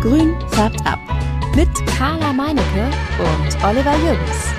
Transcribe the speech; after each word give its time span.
Grün 0.00 0.34
färbt 0.48 0.80
ab. 0.86 0.98
Mit 1.54 1.68
Carla 1.86 2.32
Meinecke 2.32 2.90
und 3.18 3.62
Oliver 3.62 3.94
Jürgens. 3.98 4.54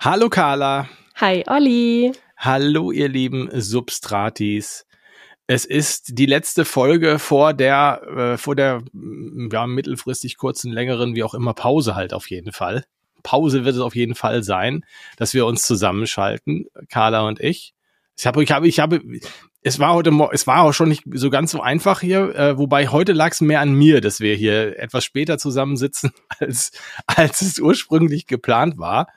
Hallo 0.00 0.28
Carla. 0.28 0.86
Hi 1.16 1.44
Olli. 1.46 2.12
Hallo 2.36 2.92
ihr 2.92 3.08
lieben 3.08 3.48
Substratis. 3.58 4.84
Es 5.46 5.64
ist 5.64 6.18
die 6.18 6.26
letzte 6.26 6.66
Folge 6.66 7.18
vor 7.18 7.54
der, 7.54 8.02
äh, 8.14 8.36
vor 8.36 8.54
der 8.54 8.82
ja, 9.50 9.66
mittelfristig 9.66 10.36
kurzen, 10.36 10.70
längeren, 10.70 11.14
wie 11.14 11.22
auch 11.22 11.32
immer, 11.32 11.54
Pause 11.54 11.94
halt 11.94 12.12
auf 12.12 12.28
jeden 12.28 12.52
Fall. 12.52 12.84
Pause 13.22 13.64
wird 13.64 13.76
es 13.76 13.80
auf 13.80 13.96
jeden 13.96 14.14
Fall 14.14 14.42
sein, 14.42 14.84
dass 15.16 15.32
wir 15.32 15.46
uns 15.46 15.62
zusammenschalten, 15.62 16.66
Carla 16.90 17.26
und 17.26 17.40
ich. 17.40 17.72
Ich 18.18 18.26
habe, 18.26 18.42
ich 18.42 18.50
habe, 18.50 18.68
ich 18.68 18.80
habe, 18.80 19.00
es 19.68 19.78
war 19.78 19.92
heute, 19.92 20.10
es 20.32 20.46
war 20.46 20.62
auch 20.62 20.72
schon 20.72 20.88
nicht 20.88 21.04
so 21.12 21.28
ganz 21.30 21.50
so 21.50 21.60
einfach 21.60 22.00
hier, 22.00 22.34
äh, 22.34 22.58
wobei 22.58 22.88
heute 22.88 23.12
lag 23.12 23.32
es 23.32 23.40
mehr 23.42 23.60
an 23.60 23.74
mir, 23.74 24.00
dass 24.00 24.18
wir 24.18 24.34
hier 24.34 24.78
etwas 24.78 25.04
später 25.04 25.38
zusammensitzen, 25.38 26.10
als, 26.40 26.72
als 27.06 27.42
es 27.42 27.60
ursprünglich 27.60 28.26
geplant 28.26 28.78
war, 28.78 29.08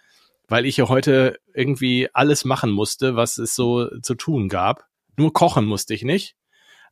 weil 0.47 0.65
ich 0.65 0.77
ja 0.77 0.89
heute 0.89 1.39
irgendwie 1.53 2.09
alles 2.13 2.43
machen 2.43 2.71
musste, 2.71 3.15
was 3.15 3.37
es 3.37 3.55
so 3.55 3.87
zu 4.01 4.15
tun 4.15 4.49
gab. 4.49 4.85
Nur 5.17 5.31
kochen 5.33 5.65
musste 5.65 5.93
ich 5.93 6.03
nicht. 6.03 6.35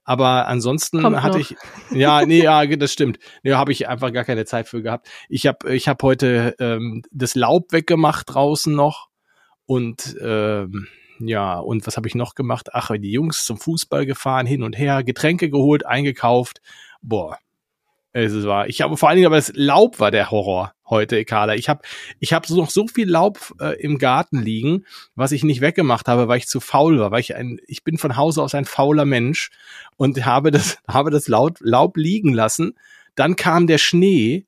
Aber 0.05 0.47
ansonsten 0.47 1.01
Kommt 1.01 1.21
hatte 1.21 1.37
noch. 1.37 1.51
ich, 1.51 1.57
ja, 1.91 2.25
nee, 2.25 2.41
ja, 2.41 2.65
das 2.65 2.93
stimmt. 2.93 3.19
Nee, 3.43 3.53
habe 3.53 3.73
ich 3.73 3.89
einfach 3.89 4.11
gar 4.13 4.23
keine 4.23 4.45
Zeit 4.45 4.67
für 4.67 4.81
gehabt. 4.81 5.07
Ich 5.27 5.45
habe 5.45 5.75
ich 5.75 5.87
hab 5.87 6.01
heute 6.01 6.55
ähm, 6.59 7.03
das 7.11 7.35
Laub 7.35 7.73
weggemacht 7.73 8.33
draußen 8.33 8.73
noch 8.73 9.09
und 9.65 10.15
ähm, 10.21 10.87
ja, 11.19 11.59
und 11.59 11.85
was 11.85 11.97
habe 11.97 12.07
ich 12.07 12.15
noch 12.15 12.35
gemacht? 12.35 12.69
Ach, 12.73 12.91
die 12.97 13.11
Jungs 13.11 13.45
zum 13.45 13.57
Fußball 13.57 14.05
gefahren, 14.05 14.45
hin 14.45 14.63
und 14.63 14.77
her, 14.77 15.03
Getränke 15.03 15.49
geholt, 15.49 15.85
eingekauft. 15.85 16.61
Boah, 17.01 17.37
es 18.11 18.43
war, 18.45 18.67
ich 18.67 18.81
habe 18.81 18.97
vor 18.97 19.07
allen 19.07 19.17
Dingen, 19.17 19.27
aber 19.27 19.35
das 19.35 19.51
Laub 19.55 19.99
war 19.99 20.09
der 20.09 20.31
Horror 20.31 20.73
heute, 20.89 21.23
Carla. 21.25 21.53
Ich 21.53 21.69
habe, 21.69 21.81
ich 22.19 22.33
habe 22.33 22.47
so 22.47 22.55
noch 22.55 22.71
so 22.71 22.87
viel 22.87 23.07
Laub 23.07 23.53
äh, 23.59 23.79
im 23.79 23.99
Garten 23.99 24.41
liegen, 24.41 24.85
was 25.13 25.31
ich 25.31 25.43
nicht 25.43 25.61
weggemacht 25.61 26.07
habe, 26.07 26.27
weil 26.27 26.39
ich 26.39 26.47
zu 26.47 26.59
faul 26.59 26.99
war, 26.99 27.11
weil 27.11 27.19
ich 27.19 27.35
ein, 27.35 27.59
ich 27.67 27.83
bin 27.83 27.99
von 27.99 28.17
Hause 28.17 28.41
aus 28.41 28.55
ein 28.55 28.65
fauler 28.65 29.05
Mensch 29.05 29.51
und 29.95 30.25
habe 30.25 30.49
das, 30.49 30.79
habe 30.87 31.11
das 31.11 31.27
Laub, 31.27 31.57
Laub 31.59 31.97
liegen 31.97 32.33
lassen. 32.33 32.75
Dann 33.13 33.35
kam 33.35 33.67
der 33.67 33.77
Schnee 33.77 34.47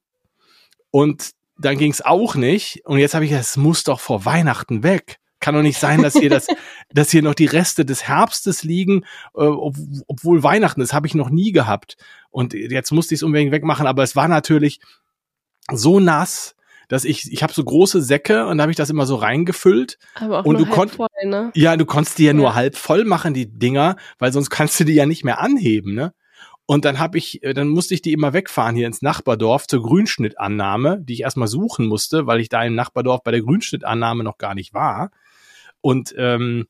und 0.89 1.31
dann 1.59 1.78
ging 1.78 1.91
es 1.91 2.02
auch 2.03 2.33
nicht. 2.33 2.81
Und 2.85 2.97
jetzt 2.97 3.13
habe 3.13 3.25
ich, 3.25 3.31
es 3.31 3.58
muss 3.58 3.83
doch 3.83 4.00
vor 4.00 4.25
Weihnachten 4.25 4.81
weg. 4.81 5.20
Kann 5.42 5.53
doch 5.56 5.61
nicht 5.64 5.78
sein, 5.80 6.02
dass 6.02 6.14
hier 6.14 6.30
das, 6.30 6.47
dass 6.94 7.11
hier 7.11 7.22
noch 7.23 7.34
die 7.36 7.45
Reste 7.47 7.84
des 7.84 8.08
Herbstes 8.08 8.64
liegen, 8.64 9.03
äh, 9.36 9.42
ob, 9.42 9.75
obwohl 10.08 10.44
Weihnachten, 10.44 10.80
das 10.80 10.94
habe 10.94 11.08
ich 11.08 11.16
noch 11.16 11.30
nie 11.30 11.52
gehabt. 11.52 11.97
Und 12.30 12.53
jetzt 12.53 12.92
musste 12.92 13.14
ich 13.14 13.20
es 13.20 13.23
unbedingt 13.23 13.52
wegmachen, 13.52 13.86
aber 13.88 14.03
es 14.03 14.16
war 14.16 14.30
natürlich 14.30 14.80
so 15.72 16.00
nass, 16.00 16.56
dass 16.88 17.06
ich, 17.06 17.31
ich 17.31 17.42
habe 17.44 17.53
so 17.53 17.64
große 17.64 18.02
Säcke 18.02 18.47
und 18.47 18.58
da 18.58 18.64
habe 18.64 18.72
ich 18.72 18.78
das 18.78 18.89
immer 18.89 19.06
so 19.06 19.16
reingefüllt. 19.16 19.97
Aber 20.16 20.39
auch 20.39 20.45
Und 20.45 20.56
nur 20.58 20.66
du 20.66 20.67
halb 20.67 20.75
konnt- 20.75 20.92
voll, 20.95 21.08
ne? 21.25 21.52
Ja, 21.56 21.78
du 21.78 21.86
konntest 21.86 22.17
die 22.17 22.25
ja, 22.25 22.34
nur 22.34 22.50
Ja. 22.50 22.56
halb 22.56 22.75
voll 22.75 23.06
machen, 23.06 23.34
die 23.34 23.47
Dinger, 23.52 23.95
weil 24.19 24.34
sonst 24.34 24.50
kannst 24.50 24.80
du 24.80 24.84
die 24.84 24.94
ja 24.94 25.06
nicht 25.06 25.23
mehr 25.23 25.39
anheben, 25.39 25.94
ne? 25.94 26.14
Und 26.67 26.86
dann 26.86 27.00
habe 27.00 27.17
ich, 27.17 27.44
äh, 27.44 27.53
dann 27.53 27.67
musste 27.69 27.94
ich 27.94 28.02
die 28.02 28.14
immer 28.14 28.34
wegfahren 28.34 28.75
hier 28.75 28.88
ins 28.88 29.02
Nachbardorf 29.02 29.67
zur 29.67 29.81
Grünschnittannahme, 29.84 31.00
die 31.02 31.14
ich 31.14 31.22
erstmal 31.22 31.47
suchen 31.47 31.88
musste, 31.88 32.28
weil 32.28 32.39
ich 32.39 32.50
da 32.50 32.64
im 32.64 32.75
Nachbardorf 32.75 33.23
bei 33.23 33.31
der 33.31 33.42
Grünschnittannahme 33.42 34.23
noch 34.23 34.38
gar 34.38 34.53
nicht 34.56 34.73
war. 34.73 35.12
Und 35.81 36.13
ähm, 36.17 36.67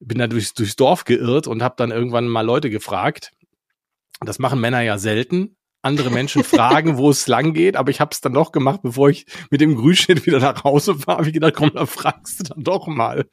bin 0.00 0.18
da 0.18 0.26
durchs, 0.26 0.54
durchs 0.54 0.76
Dorf 0.76 1.04
geirrt 1.04 1.46
und 1.46 1.62
habe 1.62 1.74
dann 1.78 1.90
irgendwann 1.90 2.28
mal 2.28 2.42
Leute 2.42 2.70
gefragt. 2.70 3.32
Das 4.20 4.38
machen 4.38 4.60
Männer 4.60 4.80
ja 4.80 4.98
selten. 4.98 5.56
Andere 5.82 6.10
Menschen 6.10 6.42
fragen, 6.44 6.96
wo 6.96 7.10
es 7.10 7.28
lang 7.28 7.52
geht, 7.52 7.76
aber 7.76 7.90
ich 7.90 8.00
habe 8.00 8.10
es 8.12 8.20
dann 8.20 8.32
doch 8.34 8.50
gemacht, 8.50 8.80
bevor 8.82 9.08
ich 9.08 9.26
mit 9.50 9.60
dem 9.60 9.76
Grünschnitt 9.76 10.26
wieder 10.26 10.40
nach 10.40 10.64
Hause 10.64 10.96
fahre. 10.96 11.18
Hab 11.18 11.26
ich 11.26 11.32
gedacht, 11.32 11.54
komm, 11.54 11.70
da 11.74 11.86
fragst 11.86 12.40
du 12.40 12.44
dann 12.44 12.64
doch 12.64 12.86
mal. 12.88 13.26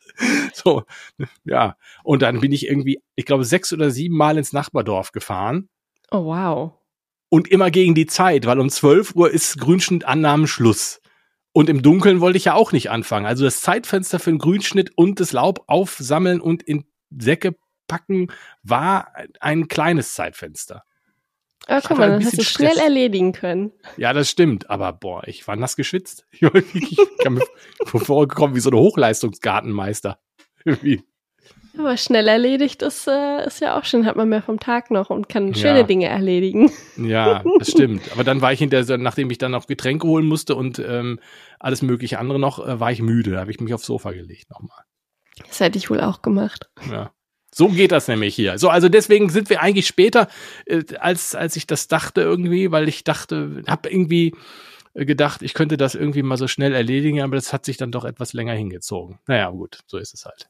So, 0.54 0.84
ja. 1.46 1.76
Und 2.04 2.22
dann 2.22 2.40
bin 2.42 2.52
ich 2.52 2.68
irgendwie, 2.68 3.02
ich 3.16 3.26
glaube, 3.26 3.44
sechs 3.46 3.74
oder 3.74 3.90
sieben 3.92 4.16
Mal 4.16 4.38
ins 4.38 4.54
Nachbardorf 4.54 5.12
gefahren 5.12 5.68
Oh 6.12 6.26
wow. 6.26 6.74
und 7.30 7.48
immer 7.50 7.72
gegen 7.72 7.96
die 7.96 8.06
Zeit, 8.06 8.46
weil 8.46 8.60
um 8.60 8.70
12 8.70 9.16
Uhr 9.16 9.32
ist 9.32 9.58
Grünschnittannahmen 9.60 10.46
Schluss. 10.46 11.02
Und 11.54 11.70
im 11.70 11.82
Dunkeln 11.84 12.20
wollte 12.20 12.38
ich 12.38 12.46
ja 12.46 12.56
auch 12.56 12.72
nicht 12.72 12.90
anfangen. 12.90 13.26
Also 13.28 13.46
das 13.46 13.62
Zeitfenster 13.62 14.20
für 14.20 14.32
den 14.32 14.40
Grünschnitt 14.40 14.92
und 14.96 15.20
das 15.20 15.32
Laub 15.32 15.64
aufsammeln 15.68 16.42
und 16.42 16.64
in 16.64 16.86
Säcke 17.16 17.56
packen 17.88 18.28
war 18.64 19.14
ein 19.40 19.68
kleines 19.68 20.16
Zeitfenster. 20.16 20.84
Ich 21.70 21.84
guck 21.86 21.98
mal, 21.98 22.06
ein 22.06 22.12
dann 22.12 22.26
hast 22.26 22.34
du 22.34 22.38
bisschen 22.38 22.44
schnell 22.44 22.72
Stress. 22.72 22.84
erledigen 22.84 23.32
können. 23.32 23.72
Ja, 23.96 24.12
das 24.12 24.30
stimmt. 24.30 24.70
Aber 24.70 24.92
boah, 24.92 25.26
ich 25.28 25.48
war 25.48 25.56
nass 25.56 25.76
geschwitzt. 25.76 26.26
Ich 26.32 26.42
ich 26.74 26.98
kam 27.24 27.36
mir 27.36 27.46
vorgekommen 27.86 28.56
wie 28.56 28.60
so 28.60 28.70
ein 28.70 28.76
Hochleistungsgartenmeister. 28.76 30.20
Irgendwie. 30.66 31.04
Aber 31.78 31.98
schnell 31.98 32.28
erledigt 32.28 32.84
ist, 32.84 33.08
äh, 33.08 33.48
ist 33.48 33.60
ja 33.60 33.78
auch 33.78 33.84
schön, 33.84 34.06
hat 34.06 34.16
man 34.16 34.30
mehr 34.30 34.44
vom 34.44 34.60
Tag 34.60 34.92
noch 34.92 35.10
und 35.10 35.28
kann 35.28 35.50
Ja. 35.50 35.56
schöne 35.56 35.86
Dinge 35.86 36.06
erledigen. 36.08 36.72
Ja, 36.98 37.44
das 37.58 37.72
stimmt. 37.72 38.12
Aber 38.12 38.24
dann 38.24 38.42
war 38.42 38.54
ich 38.54 38.60
hinterher, 38.60 38.98
nachdem 39.00 39.32
ich 39.32 39.40
dann 39.40 39.52
noch 39.52 39.66
Getränke 39.66 40.06
holen 40.08 40.28
musste 40.28 40.56
und 40.56 40.78
ähm, 40.80 41.20
alles 41.60 41.82
mögliche 41.82 42.20
andere 42.20 42.40
noch, 42.40 42.66
äh, 42.66 42.80
war 42.80 42.92
ich 42.92 43.02
müde. 43.02 43.32
Da 43.32 43.40
habe 43.40 43.52
ich 43.52 43.60
mich 43.60 43.74
aufs 43.74 43.88
Sofa 43.88 44.12
gelegt 44.12 44.52
nochmal. 44.52 44.84
Das 45.48 45.60
hätte 45.60 45.80
ich 45.80 45.90
wohl 45.90 46.00
auch 46.02 46.22
gemacht. 46.22 46.70
Ja. 46.92 47.12
So 47.56 47.70
geht 47.70 47.92
das 47.92 48.08
nämlich 48.08 48.36
hier. 48.36 48.58
So, 48.58 48.70
also 48.70 48.90
deswegen 48.90 49.30
sind 49.30 49.50
wir 49.50 49.62
eigentlich 49.62 49.88
später, 49.88 50.28
äh, 50.66 50.84
als, 51.00 51.34
als 51.36 51.56
ich 51.56 51.66
das 51.68 51.88
dachte 51.88 52.22
irgendwie, 52.22 52.72
weil 52.72 52.88
ich 52.88 53.04
dachte, 53.04 53.64
habe 53.68 53.90
irgendwie 53.90 54.36
äh, 54.96 55.06
gedacht, 55.06 55.42
ich 55.42 55.54
könnte 55.54 55.78
das 55.78 55.94
irgendwie 55.96 56.24
mal 56.24 56.38
so 56.38 56.48
schnell 56.48 56.74
erledigen, 56.74 57.22
aber 57.22 57.36
das 57.36 57.54
hat 57.54 57.66
sich 57.66 57.78
dann 57.78 57.92
doch 57.92 58.06
etwas 58.06 58.34
länger 58.34 58.54
hingezogen. 58.54 59.20
Naja, 59.28 59.50
gut, 59.52 59.80
so 59.88 59.98
ist 59.98 60.14
es 60.14 60.26
halt. 60.26 60.48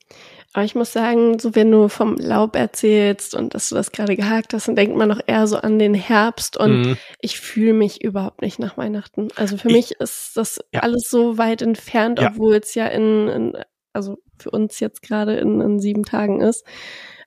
Aber 0.53 0.64
ich 0.66 0.75
muss 0.75 0.94
sagen, 0.94 1.40
so 1.40 1.56
wenn 1.56 1.72
du 1.72 1.88
vom 1.90 2.16
Laub 2.18 2.56
erzählst 2.56 3.34
und 3.34 3.56
dass 3.56 3.69
du 3.69 3.75
das 3.75 3.91
gerade 3.91 4.16
gehakt 4.16 4.53
hast, 4.53 4.68
dann 4.68 4.75
denkt 4.75 4.96
man 4.96 5.09
noch 5.09 5.19
eher 5.25 5.47
so 5.47 5.58
an 5.58 5.80
den 5.80 5.96
Herbst 5.96 6.58
und 6.58 6.81
Mhm. 6.81 6.97
ich 7.19 7.40
fühle 7.40 7.74
mich 7.74 8.03
überhaupt 8.03 8.41
nicht 8.41 8.59
nach 8.59 8.78
Weihnachten. 8.78 9.30
Also 9.36 9.58
für 9.58 9.69
Ich- 9.69 9.74
mich 9.74 9.92
ist 10.00 10.38
das 10.38 10.59
Ja. 10.72 10.81
alles 10.81 11.09
so 11.09 11.38
weit 11.40 11.63
entfernt, 11.63 12.19
Ja. 12.19 12.30
obwohl 12.30 12.56
es 12.58 12.75
ja 12.75 12.86
in, 12.86 13.28
in, 13.30 13.58
also 13.94 14.19
für 14.38 14.52
uns 14.52 14.80
jetzt 14.80 15.02
gerade 15.02 15.36
in, 15.38 15.59
in 15.59 15.80
sieben 15.80 16.03
Tagen 16.03 16.42
ist. 16.42 16.63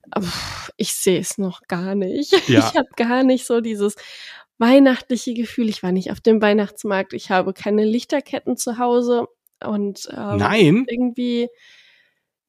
Aber 0.09 0.27
ich 0.77 0.93
sehe 0.93 1.19
es 1.19 1.37
noch 1.37 1.63
gar 1.67 1.95
nicht. 1.95 2.31
Ja. 2.47 2.59
Ich 2.59 2.77
habe 2.77 2.87
gar 2.95 3.23
nicht 3.23 3.45
so 3.45 3.59
dieses 3.59 3.95
weihnachtliche 4.57 5.33
Gefühl. 5.33 5.67
Ich 5.67 5.83
war 5.83 5.91
nicht 5.91 6.11
auf 6.11 6.21
dem 6.21 6.41
Weihnachtsmarkt. 6.41 7.11
Ich 7.13 7.29
habe 7.29 7.51
keine 7.53 7.83
Lichterketten 7.83 8.55
zu 8.55 8.77
Hause 8.77 9.27
und 9.63 10.07
ähm, 10.15 10.37
Nein, 10.37 10.85
irgendwie, 10.89 11.49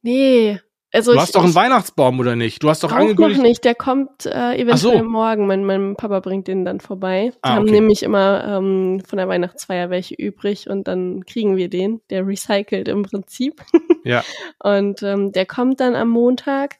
nee. 0.01 0.59
Also 0.91 1.11
du 1.11 1.17
ich, 1.17 1.21
hast 1.21 1.35
doch 1.35 1.43
einen 1.43 1.53
Weihnachtsbaum 1.53 2.19
oder 2.19 2.35
nicht? 2.35 2.63
Du 2.63 2.69
hast 2.69 2.83
doch 2.83 2.91
auch 2.91 2.95
noch 2.95 3.01
angekündigt. 3.01 3.41
nicht. 3.41 3.63
Der 3.63 3.75
kommt 3.75 4.25
äh, 4.25 4.55
eventuell 4.55 4.99
so. 4.99 5.03
morgen. 5.03 5.45
Mein, 5.45 5.63
mein 5.63 5.95
Papa 5.95 6.19
bringt 6.19 6.47
den 6.47 6.65
dann 6.65 6.79
vorbei. 6.79 7.31
Ah, 7.41 7.55
haben 7.55 7.63
okay. 7.63 7.71
nämlich 7.71 8.01
immer 8.01 8.43
ähm, 8.45 9.01
von 9.07 9.17
der 9.17 9.27
Weihnachtsfeier 9.27 9.89
welche 9.89 10.15
übrig 10.15 10.69
und 10.69 10.87
dann 10.87 11.25
kriegen 11.25 11.57
wir 11.57 11.69
den. 11.69 12.01
Der 12.09 12.25
recycelt 12.25 12.87
im 12.87 13.03
Prinzip. 13.03 13.61
Ja. 14.03 14.23
Und 14.63 15.03
ähm, 15.03 15.31
der 15.31 15.45
kommt 15.45 15.79
dann 15.79 15.95
am 15.95 16.09
Montag. 16.09 16.77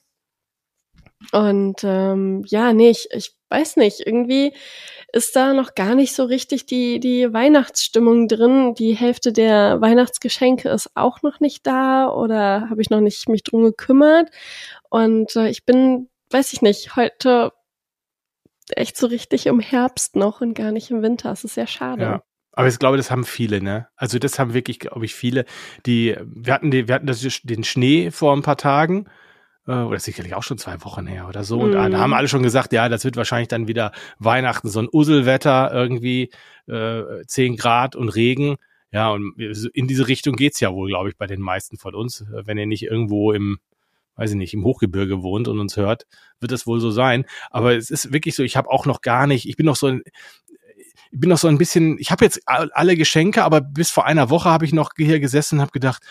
Und 1.32 1.84
ähm, 1.84 2.44
ja, 2.48 2.74
nee, 2.74 2.90
ich, 2.90 3.10
ich 3.12 3.36
weiß 3.50 3.76
nicht. 3.78 4.02
Irgendwie 4.06 4.54
ist 5.12 5.36
da 5.36 5.54
noch 5.54 5.76
gar 5.76 5.96
nicht 5.96 6.16
so 6.16 6.24
richtig 6.24 6.66
die, 6.66 7.00
die 7.00 7.32
Weihnachtsstimmung 7.34 8.28
drin. 8.28 8.74
Die 8.76 8.94
Hälfte 8.94 9.34
der 9.34 9.82
Weihnachtsgeschenke 9.82 10.70
ist 10.70 10.92
auch 10.96 11.22
noch 11.22 11.40
nicht 11.40 11.68
da 11.68 12.10
oder 12.10 12.70
habe 12.70 12.82
ich 12.82 12.90
noch 12.90 13.02
nicht 13.02 13.28
mich 13.28 13.44
drum 13.44 13.64
gekümmert. 13.64 14.30
Und 14.90 15.36
äh, 15.36 15.50
ich 15.50 15.66
bin, 15.66 16.10
weiß 16.30 16.54
ich 16.54 16.62
nicht, 16.62 16.96
heute 16.96 17.52
echt 18.76 18.98
so 18.98 19.08
richtig 19.08 19.48
im 19.48 19.60
Herbst 19.60 20.16
noch 20.16 20.42
und 20.42 20.54
gar 20.54 20.72
nicht 20.72 20.92
im 20.92 21.02
Winter. 21.02 21.32
Es 21.32 21.44
ist 21.44 21.56
sehr 21.56 21.68
schade. 21.68 22.04
Ja. 22.04 22.24
Aber 22.52 22.68
ich 22.68 22.80
glaube, 22.80 22.98
das 22.98 23.12
haben 23.12 23.26
viele, 23.26 23.62
ne? 23.62 23.88
Also 23.96 24.20
das 24.20 24.38
haben 24.38 24.54
wirklich, 24.54 24.80
glaube 24.80 25.06
ich, 25.06 25.16
viele, 25.16 25.46
die, 25.86 26.18
wir 26.26 26.54
hatten, 26.54 26.72
die, 26.72 26.88
wir 26.88 26.96
hatten 26.96 27.08
das, 27.08 27.22
den 27.44 27.64
Schnee 27.64 28.12
vor 28.12 28.36
ein 28.36 28.42
paar 28.42 28.58
Tagen, 28.58 29.10
oder 29.74 30.00
sicherlich 30.00 30.34
auch 30.36 30.44
schon 30.44 30.58
zwei 30.58 30.84
Wochen 30.84 31.06
her 31.08 31.28
oder 31.28 31.44
so. 31.44 31.60
Und 31.60 31.70
Mhm. 31.72 31.92
da 31.92 32.00
haben 32.00 32.14
alle 32.14 32.28
schon 32.28 32.44
gesagt, 32.44 32.74
ja, 32.74 32.90
das 32.90 33.04
wird 33.06 33.18
wahrscheinlich 33.18 33.48
dann 33.50 33.68
wieder 33.68 33.92
Weihnachten, 34.18 34.70
so 34.70 34.80
ein 34.80 34.88
Uselwetter 34.92 35.72
irgendwie, 35.74 36.30
äh, 36.68 37.04
10 37.28 37.56
Grad 37.56 37.96
und 37.96 38.10
Regen. 38.10 38.56
Ja, 38.92 39.12
und 39.12 39.34
in 39.74 39.88
diese 39.88 40.08
Richtung 40.08 40.36
geht's 40.36 40.60
ja 40.60 40.74
wohl, 40.74 40.90
glaube 40.90 41.10
ich, 41.10 41.18
bei 41.18 41.28
den 41.28 41.42
meisten 41.42 41.78
von 41.78 41.94
uns. 41.94 42.22
Äh, 42.22 42.48
Wenn 42.48 42.58
ihr 42.58 42.66
nicht 42.66 42.84
irgendwo 42.84 43.32
im, 43.32 43.60
weiß 44.16 44.32
ich 44.32 44.36
nicht, 44.38 44.54
im 44.56 44.64
Hochgebirge 44.66 45.22
wohnt 45.22 45.48
und 45.48 45.60
uns 45.60 45.78
hört, 45.78 46.08
wird 46.40 46.52
das 46.52 46.66
wohl 46.66 46.80
so 46.80 46.90
sein. 46.90 47.26
Aber 47.52 47.76
es 47.76 47.92
ist 47.92 48.12
wirklich 48.12 48.36
so, 48.36 48.42
ich 48.44 48.58
habe 48.58 48.70
auch 48.70 48.86
noch 48.88 49.02
gar 49.02 49.28
nicht, 49.28 49.48
ich 49.48 49.56
bin 49.56 49.66
noch 49.68 49.76
so 49.76 49.88
ein, 49.88 50.02
ich 51.12 51.20
bin 51.20 51.30
noch 51.30 51.38
so 51.38 51.48
ein 51.48 51.58
bisschen, 51.60 51.98
ich 52.00 52.12
habe 52.12 52.26
jetzt 52.26 52.42
all- 52.48 52.72
alle 52.74 52.96
Geschenke, 52.98 53.44
aber 53.44 53.62
bis 53.62 53.92
vor 53.92 54.06
einer 54.06 54.30
Woche 54.30 54.50
habe 54.50 54.66
ich 54.66 54.74
noch 54.74 54.92
hier 54.98 55.20
gesessen 55.20 55.56
und 55.56 55.62
habe 55.62 55.72
gedacht, 55.72 56.04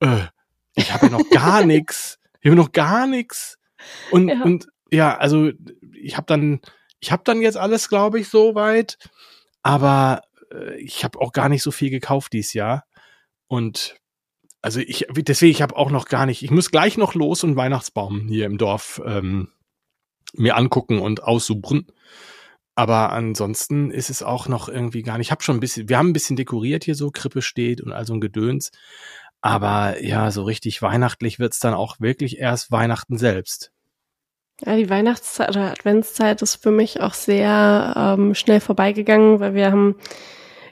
äh, 0.00 0.24
ich 0.74 0.92
habe 0.92 1.06
ja 1.06 1.12
noch 1.12 1.28
gar 1.30 1.64
nichts, 1.66 2.18
ich 2.44 2.50
habe 2.50 2.60
noch 2.60 2.70
gar 2.72 3.06
nichts. 3.08 3.58
Und 4.12 4.28
Ja. 4.28 4.42
und 4.44 4.68
ja, 4.92 5.16
also 5.16 5.50
ich 5.92 6.16
habe 6.16 6.26
dann, 6.28 6.60
Ich 7.00 7.12
habe 7.12 7.22
dann 7.24 7.42
jetzt 7.42 7.56
alles, 7.58 7.88
glaube 7.90 8.18
ich, 8.20 8.28
soweit. 8.28 8.96
Aber 9.62 10.22
äh, 10.52 10.76
ich 10.80 11.04
habe 11.04 11.20
auch 11.20 11.32
gar 11.32 11.48
nicht 11.50 11.62
so 11.62 11.70
viel 11.70 11.90
gekauft 11.90 12.32
dieses 12.32 12.54
Jahr. 12.54 12.84
Und 13.48 13.96
also 14.62 14.80
ich, 14.80 15.06
deswegen, 15.10 15.50
ich 15.50 15.60
habe 15.60 15.76
auch 15.76 15.90
noch 15.90 16.06
gar 16.06 16.24
nicht, 16.24 16.42
ich 16.42 16.50
muss 16.50 16.70
gleich 16.70 16.96
noch 16.96 17.14
los 17.14 17.44
und 17.44 17.56
Weihnachtsbaum 17.56 18.28
hier 18.28 18.46
im 18.46 18.56
Dorf 18.56 19.02
ähm, 19.04 19.48
mir 20.32 20.56
angucken 20.56 20.98
und 20.98 21.22
aussuchen. 21.22 21.86
Aber 22.74 23.12
ansonsten 23.12 23.90
ist 23.90 24.08
es 24.10 24.22
auch 24.22 24.48
noch 24.48 24.68
irgendwie 24.70 25.02
gar 25.02 25.18
nicht. 25.18 25.28
Ich 25.28 25.30
habe 25.30 25.42
schon 25.42 25.58
ein 25.58 25.60
bisschen, 25.60 25.88
wir 25.90 25.98
haben 25.98 26.08
ein 26.08 26.12
bisschen 26.14 26.36
dekoriert 26.36 26.84
hier 26.84 26.94
so, 26.94 27.10
Krippe 27.10 27.42
steht 27.42 27.82
und 27.82 27.92
all 27.92 28.06
so 28.06 28.14
ein 28.14 28.20
Gedöns. 28.20 28.70
Aber 29.44 30.02
ja, 30.02 30.30
so 30.30 30.42
richtig 30.44 30.80
weihnachtlich 30.80 31.38
wird's 31.38 31.58
dann 31.58 31.74
auch 31.74 32.00
wirklich 32.00 32.38
erst 32.38 32.72
Weihnachten 32.72 33.18
selbst. 33.18 33.72
Ja, 34.64 34.74
die 34.74 34.88
Weihnachtszeit 34.88 35.50
oder 35.50 35.70
Adventszeit 35.70 36.40
ist 36.40 36.62
für 36.62 36.70
mich 36.70 37.02
auch 37.02 37.12
sehr 37.12 37.92
ähm, 37.94 38.34
schnell 38.34 38.60
vorbeigegangen, 38.60 39.40
weil 39.40 39.52
wir 39.52 39.70
haben 39.70 39.96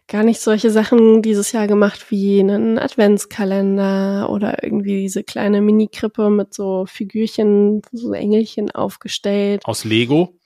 gar 0.09 0.25
nicht 0.25 0.41
solche 0.41 0.71
Sachen 0.71 1.21
dieses 1.21 1.53
Jahr 1.53 1.67
gemacht 1.67 2.11
wie 2.11 2.41
einen 2.41 2.79
Adventskalender 2.79 4.31
oder 4.31 4.65
irgendwie 4.65 5.03
diese 5.03 5.23
kleine 5.23 5.61
Mini-Krippe 5.61 6.31
mit 6.31 6.55
so 6.55 6.87
Figürchen, 6.87 7.83
so 7.93 8.15
Engelchen 8.15 8.71
aufgestellt. 8.71 9.61
Aus 9.67 9.85
Lego? 9.85 10.39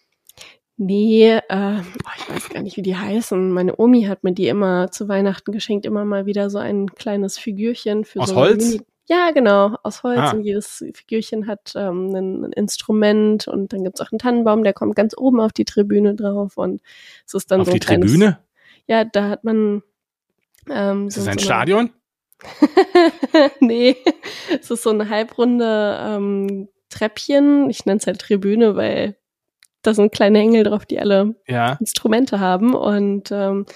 Nee, 0.78 1.30
äh, 1.48 1.80
ich 1.80 2.28
weiß 2.28 2.48
gar 2.50 2.62
nicht, 2.62 2.76
wie 2.76 2.82
die 2.82 2.96
heißen. 2.96 3.50
Meine 3.50 3.76
Omi 3.78 4.04
hat 4.04 4.24
mir 4.24 4.32
die 4.32 4.48
immer 4.48 4.90
zu 4.90 5.08
Weihnachten 5.08 5.52
geschenkt, 5.52 5.86
immer 5.86 6.04
mal 6.04 6.26
wieder 6.26 6.50
so 6.50 6.58
ein 6.58 6.88
kleines 6.94 7.38
Figürchen 7.38 8.04
für 8.04 8.20
Aus 8.20 8.28
so 8.30 8.36
Holz? 8.36 8.64
Mini 8.64 8.80
ja, 9.08 9.30
genau, 9.30 9.76
aus 9.84 10.02
Holz 10.02 10.18
Ah. 10.18 10.30
und 10.32 10.42
jedes 10.42 10.84
Figürchen 10.92 11.46
hat 11.46 11.74
ähm, 11.76 12.12
ein, 12.12 12.44
ein 12.46 12.52
Instrument 12.52 13.46
und 13.46 13.72
dann 13.72 13.84
gibt's 13.84 14.00
auch 14.00 14.10
einen 14.10 14.18
Tannenbaum, 14.18 14.64
der 14.64 14.72
kommt 14.72 14.96
ganz 14.96 15.14
oben 15.16 15.38
auf 15.40 15.52
die 15.52 15.64
Tribüne 15.64 16.16
drauf 16.16 16.56
und 16.56 16.82
es 17.24 17.34
ist 17.34 17.52
dann 17.52 17.60
Auf 17.60 17.66
so 17.66 17.72
ein 17.72 17.74
die 17.74 17.86
kleines, 17.86 18.10
Tribüne? 18.10 18.40
Ja, 18.88 19.04
da 19.04 19.28
hat 19.28 19.44
man 19.44 19.84
ähm, 20.68 21.06
Ist 21.06 21.14
so, 21.14 21.20
das 21.20 21.28
ein 21.28 21.38
so 21.38 21.44
Stadion? 21.44 21.90
Nee, 23.60 23.96
es 24.60 24.70
ist 24.72 24.82
so 24.82 24.90
eine 24.90 25.08
halbrunde 25.08 25.98
ähm, 26.02 26.68
Treppchen. 26.90 27.70
Ich 27.70 27.86
nenne 27.86 27.98
es 27.98 28.06
halt 28.08 28.20
Tribüne, 28.20 28.74
weil 28.76 29.16
da 29.86 29.94
sind 29.94 30.12
kleine 30.12 30.40
Engel 30.40 30.64
drauf, 30.64 30.86
die 30.86 30.98
alle 31.00 31.34
Ja. 31.46 31.76
Instrumente 31.80 32.40
haben 32.40 32.74
und 32.74 33.30
ähm, 33.32 33.66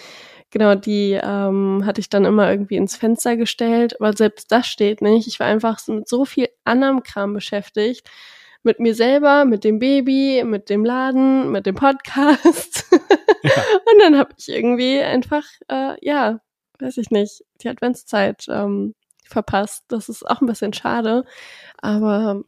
genau 0.50 0.74
die 0.74 1.18
ähm, 1.22 1.82
hatte 1.86 2.00
ich 2.00 2.08
dann 2.08 2.24
immer 2.24 2.50
irgendwie 2.50 2.76
ins 2.76 2.96
Fenster 2.96 3.36
gestellt, 3.36 4.00
aber 4.00 4.12
selbst 4.16 4.50
das 4.52 4.66
steht 4.66 5.02
nicht. 5.02 5.28
Ich 5.28 5.40
war 5.40 5.46
einfach 5.46 5.78
so 5.78 5.92
mit 5.92 6.08
so 6.08 6.24
viel 6.24 6.48
anderem 6.64 7.02
Kram 7.02 7.32
beschäftigt. 7.34 8.08
Mit 8.62 8.78
mir 8.78 8.94
selber, 8.94 9.46
mit 9.46 9.64
dem 9.64 9.78
Baby, 9.78 10.44
mit 10.44 10.68
dem 10.68 10.84
Laden, 10.84 11.50
mit 11.50 11.64
dem 11.64 11.76
Podcast. 11.76 12.84
Und 13.42 14.00
dann 14.02 14.18
habe 14.18 14.34
ich 14.36 14.48
irgendwie 14.50 15.00
einfach, 15.00 15.44
äh, 15.68 15.94
ja, 16.02 16.40
weiß 16.78 16.98
ich 16.98 17.10
nicht, 17.10 17.42
die 17.62 17.70
Adventszeit 17.70 18.44
ähm, 18.50 18.94
verpasst. 19.24 19.84
Das 19.88 20.10
ist 20.10 20.28
auch 20.28 20.42
ein 20.42 20.46
bisschen 20.46 20.74
schade. 20.74 21.24
Aber 21.78 22.42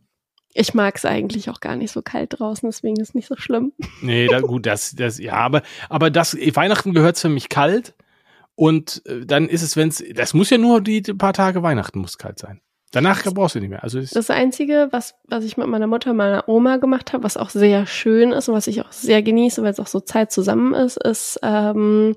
ich 0.54 0.74
mag 0.74 0.96
es 0.96 1.04
eigentlich 1.04 1.50
auch 1.50 1.60
gar 1.60 1.76
nicht 1.76 1.92
so 1.92 2.02
kalt 2.02 2.38
draußen, 2.38 2.68
deswegen 2.68 3.00
ist 3.00 3.14
nicht 3.14 3.28
so 3.28 3.36
schlimm. 3.36 3.72
Nee, 4.00 4.26
da, 4.26 4.40
gut, 4.40 4.66
das, 4.66 4.94
das, 4.94 5.18
ja, 5.18 5.34
aber, 5.34 5.62
aber 5.88 6.10
das, 6.10 6.36
Weihnachten 6.36 6.92
gehört 6.92 7.18
für 7.18 7.28
mich 7.28 7.48
kalt. 7.48 7.94
Und 8.54 9.02
äh, 9.06 9.24
dann 9.24 9.48
ist 9.48 9.62
es, 9.62 9.76
wenn's, 9.76 10.04
das 10.14 10.34
muss 10.34 10.50
ja 10.50 10.58
nur 10.58 10.80
die, 10.80 11.00
paar 11.00 11.32
Tage 11.32 11.62
Weihnachten 11.62 12.00
muss 12.00 12.18
kalt 12.18 12.38
sein. 12.38 12.60
Danach 12.92 13.22
brauchst 13.32 13.54
du 13.54 13.60
nicht 13.60 13.70
mehr. 13.70 13.82
Also 13.82 14.00
Das 14.00 14.28
Einzige, 14.28 14.88
was, 14.90 15.14
was 15.26 15.44
ich 15.44 15.56
mit 15.56 15.66
meiner 15.66 15.86
Mutter 15.86 16.12
meiner 16.12 16.46
Oma 16.46 16.76
gemacht 16.76 17.14
habe, 17.14 17.24
was 17.24 17.38
auch 17.38 17.48
sehr 17.48 17.86
schön 17.86 18.32
ist 18.32 18.50
und 18.50 18.54
was 18.54 18.66
ich 18.66 18.82
auch 18.82 18.92
sehr 18.92 19.22
genieße, 19.22 19.62
weil 19.62 19.70
es 19.70 19.80
auch 19.80 19.86
so 19.86 20.00
Zeit 20.00 20.30
zusammen 20.30 20.74
ist, 20.74 20.98
ist 21.02 21.40
ähm, 21.42 22.14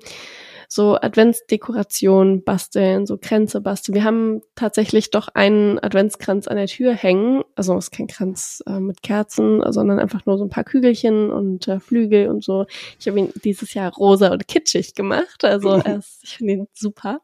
so 0.68 0.96
Adventsdekoration 1.00 2.42
basteln, 2.42 3.06
so 3.06 3.18
Kränze 3.18 3.60
basteln. 3.60 3.94
Wir 3.94 4.04
haben 4.04 4.42
tatsächlich 4.54 5.10
doch 5.10 5.28
einen 5.34 5.78
Adventskranz 5.78 6.48
an 6.48 6.56
der 6.56 6.66
Tür 6.66 6.94
hängen. 6.94 7.44
Also 7.54 7.76
es 7.76 7.86
ist 7.86 7.90
kein 7.90 8.06
Kranz 8.06 8.62
äh, 8.66 8.80
mit 8.80 9.02
Kerzen, 9.02 9.62
sondern 9.72 9.98
einfach 9.98 10.26
nur 10.26 10.38
so 10.38 10.44
ein 10.44 10.50
paar 10.50 10.64
Kügelchen 10.64 11.30
und 11.30 11.68
äh, 11.68 11.80
Flügel 11.80 12.28
und 12.28 12.44
so. 12.44 12.66
Ich 12.98 13.06
habe 13.06 13.18
ihn 13.18 13.32
dieses 13.44 13.74
Jahr 13.74 13.92
rosa 13.94 14.32
und 14.32 14.48
kitschig 14.48 14.94
gemacht. 14.94 15.44
Also 15.44 15.70
er 15.84 15.98
ist, 15.98 16.20
ich 16.24 16.36
finde 16.36 16.52
ihn 16.54 16.68
super. 16.74 17.20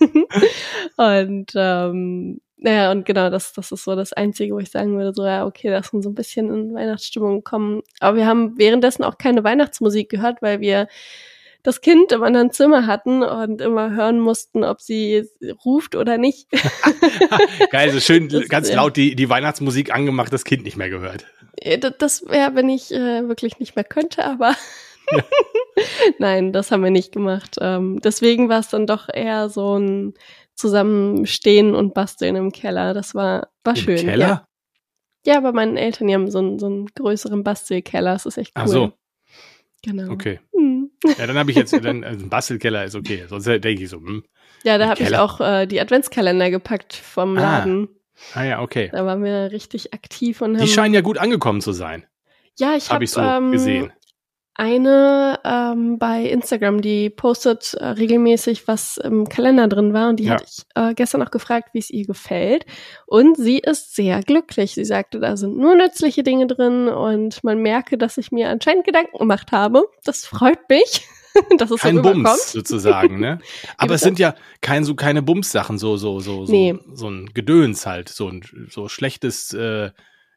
und 0.96 1.52
ähm, 1.54 2.40
naja, 2.64 2.92
und 2.92 3.04
genau, 3.04 3.28
das, 3.28 3.52
das 3.52 3.72
ist 3.72 3.84
so 3.84 3.94
das 3.94 4.14
Einzige, 4.14 4.54
wo 4.54 4.58
ich 4.58 4.70
sagen 4.70 4.96
würde, 4.96 5.12
so, 5.12 5.26
ja, 5.26 5.44
okay, 5.44 5.68
lass 5.68 5.92
uns 5.92 6.04
so 6.04 6.10
ein 6.10 6.14
bisschen 6.14 6.48
in 6.48 6.74
Weihnachtsstimmung 6.74 7.44
kommen. 7.44 7.82
Aber 8.00 8.16
wir 8.16 8.26
haben 8.26 8.56
währenddessen 8.56 9.04
auch 9.04 9.18
keine 9.18 9.44
Weihnachtsmusik 9.44 10.08
gehört, 10.08 10.40
weil 10.40 10.60
wir 10.60 10.88
das 11.64 11.80
Kind 11.80 12.12
im 12.12 12.22
anderen 12.22 12.52
Zimmer 12.52 12.86
hatten 12.86 13.22
und 13.24 13.60
immer 13.60 13.90
hören 13.90 14.20
mussten, 14.20 14.62
ob 14.62 14.80
sie 14.80 15.24
ruft 15.64 15.96
oder 15.96 16.18
nicht. 16.18 16.46
geil, 17.70 17.90
so 17.90 17.98
schön 18.00 18.28
Das- 18.28 18.48
ganz 18.48 18.68
ja. 18.68 18.76
laut 18.76 18.96
die, 18.96 19.16
die 19.16 19.28
Weihnachtsmusik 19.28 19.92
angemacht, 19.92 20.32
das 20.32 20.44
Kind 20.44 20.62
nicht 20.64 20.76
mehr 20.76 20.90
gehört. 20.90 21.26
Ja, 21.60 21.76
Das 21.78 22.24
wäre, 22.28 22.54
wenn 22.54 22.68
ich 22.68 22.92
äh, 22.92 23.26
wirklich 23.26 23.58
nicht 23.58 23.74
mehr 23.76 23.84
könnte, 23.84 24.24
aber 24.24 24.54
nein, 26.18 26.52
das 26.52 26.70
haben 26.70 26.82
wir 26.84 26.90
nicht 26.90 27.12
gemacht. 27.12 27.56
Ähm, 27.60 28.00
deswegen 28.02 28.48
war 28.48 28.60
es 28.60 28.68
dann 28.68 28.86
doch 28.86 29.08
eher 29.12 29.48
so 29.48 29.78
ein 29.78 30.14
Zusammenstehen 30.54 31.74
und 31.74 31.94
Basteln 31.94 32.36
im 32.36 32.52
Keller. 32.52 32.94
Das 32.94 33.14
war, 33.14 33.48
war 33.64 33.74
Im 33.76 33.82
schön. 33.82 33.96
Keller? 33.98 34.46
Ja. 35.24 35.34
ja, 35.34 35.40
bei 35.40 35.52
meinen 35.52 35.76
Eltern, 35.76 36.08
die 36.08 36.14
haben 36.14 36.30
so 36.30 36.38
einen, 36.38 36.58
so 36.58 36.66
einen 36.66 36.86
größeren 36.94 37.42
Bastelkeller. 37.42 38.12
Das 38.12 38.26
ist 38.26 38.36
echt 38.38 38.52
cool. 38.56 38.62
Ach 38.64 38.68
so, 38.68 38.92
Genau. 39.84 40.10
okay. 40.12 40.40
Hm. 40.54 40.90
Ja, 41.18 41.26
dann 41.26 41.36
habe 41.36 41.50
ich 41.50 41.56
jetzt, 41.56 41.72
dann, 41.84 42.02
also 42.04 42.24
ein 42.24 42.28
Bastelkeller 42.30 42.84
ist 42.84 42.94
okay. 42.94 43.24
Sonst 43.28 43.44
denke 43.46 43.70
ich 43.82 43.88
so, 43.88 43.98
hm. 43.98 44.24
Ja, 44.64 44.78
da 44.78 44.88
habe 44.88 45.02
ich 45.02 45.16
auch 45.16 45.40
äh, 45.40 45.66
die 45.66 45.80
Adventskalender 45.80 46.50
gepackt 46.50 46.94
vom 46.94 47.36
Ah, 47.36 47.40
Laden. 47.58 47.88
Ah 48.32 48.44
ja, 48.44 48.60
okay. 48.62 48.88
Da 48.92 49.04
waren 49.04 49.22
wir 49.22 49.50
richtig 49.52 49.92
aktiv 49.92 50.40
und 50.40 50.54
Die 50.54 50.60
haben. 50.60 50.68
scheinen 50.68 50.94
ja 50.94 51.00
gut 51.02 51.18
angekommen 51.18 51.60
zu 51.60 51.72
sein. 51.72 52.06
ja, 52.58 52.74
ich 52.76 52.84
Habe 52.84 52.94
habe 52.94 53.04
ich 53.04 53.10
so 53.10 53.20
ähm, 53.20 53.52
gesehen. 53.52 53.92
Eine 54.56 55.40
ähm, 55.44 55.98
bei 55.98 56.22
Instagram, 56.24 56.80
die 56.80 57.10
postet 57.10 57.74
äh, 57.74 57.86
regelmäßig, 57.86 58.68
was 58.68 58.96
im 58.98 59.28
Kalender 59.28 59.68
drin 59.68 59.92
war. 59.92 60.08
Und 60.10 60.20
die 60.20 60.24
Ja. 60.24 60.34
hatte 60.34 60.44
ich 60.46 60.62
äh, 60.74 60.94
gestern 60.94 61.22
auch 61.22 61.30
gefragt, 61.30 61.70
wie 61.72 61.78
es 61.80 61.90
ihr 61.90 62.06
gefällt. 62.06 62.64
Und 63.06 63.36
sie 63.36 63.58
ist 63.58 63.94
sehr 63.96 64.22
glücklich. 64.22 64.74
Sie 64.74 64.84
sagte, 64.84 65.18
da 65.20 65.36
sind 65.36 65.56
nur 65.56 65.74
nützliche 65.74 66.22
Dinge 66.22 66.46
drin 66.46 66.88
und 66.88 67.42
man 67.44 67.58
merke, 67.58 67.98
dass 67.98 68.16
ich 68.16 68.30
mir 68.32 68.48
anscheinend 68.48 68.84
Gedanken 68.84 69.18
gemacht 69.18 69.50
habe. 69.52 69.86
Das 70.04 70.24
freut 70.24 70.68
mich, 70.68 71.06
dass 71.58 71.70
es 71.72 71.80
Kein 71.80 71.96
so 71.96 72.02
Bums 72.02 72.52
sozusagen, 72.52 73.18
ne? 73.18 73.40
Aber 73.76 73.94
es 73.94 74.02
sind 74.02 74.18
ja 74.20 74.34
kein, 74.60 74.84
so 74.84 74.94
keine 74.94 75.20
Bums-Sachen, 75.22 75.78
so, 75.78 75.96
so, 75.96 76.20
so, 76.20 76.46
so, 76.46 76.52
Nee. 76.52 76.78
so 76.92 77.08
ein 77.10 77.30
Gedöns 77.34 77.86
halt, 77.86 78.08
so 78.08 78.28
ein 78.28 78.42
so 78.70 78.88
schlechtes 78.88 79.52
äh, 79.52 79.90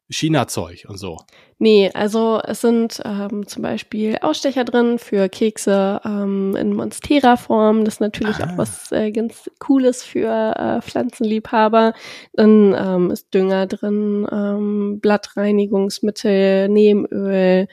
China-Zeug 0.09 0.85
und 0.87 0.97
so. 0.97 1.17
Nee, 1.59 1.89
also 1.93 2.39
es 2.43 2.61
sind 2.61 3.01
ähm, 3.03 3.47
zum 3.47 3.63
Beispiel 3.63 4.17
Ausstecher 4.21 4.63
drin 4.63 4.99
für 4.99 5.27
Kekse 5.27 5.99
ähm, 6.05 6.55
in 6.55 6.73
Monstera-Form. 6.73 7.83
Das 7.83 7.95
ist 7.95 7.99
natürlich 7.99 8.37
Ah. 8.37 8.51
auch 8.53 8.57
was 8.57 8.91
äh, 8.91 9.11
ganz 9.11 9.49
Cooles 9.59 10.03
für 10.03 10.27
äh, 10.55 10.81
Pflanzenliebhaber. 10.81 11.93
Dann 12.33 12.73
ähm, 12.77 13.11
ist 13.11 13.33
Dünger 13.33 13.65
drin, 13.67 14.27
ähm, 14.31 14.99
Blattreinigungsmittel, 15.01 16.69
Nebenöl, 16.69 17.67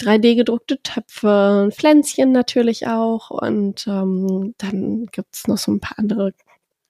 3D-gedruckte 0.00 0.82
Töpfe, 0.82 1.68
Pflänzchen 1.72 2.32
natürlich 2.32 2.86
auch. 2.86 3.30
Und 3.30 3.86
ähm, 3.86 4.54
dann 4.58 5.06
gibt's 5.12 5.46
noch 5.46 5.58
so 5.58 5.72
ein 5.72 5.80
paar 5.80 5.98
andere 5.98 6.32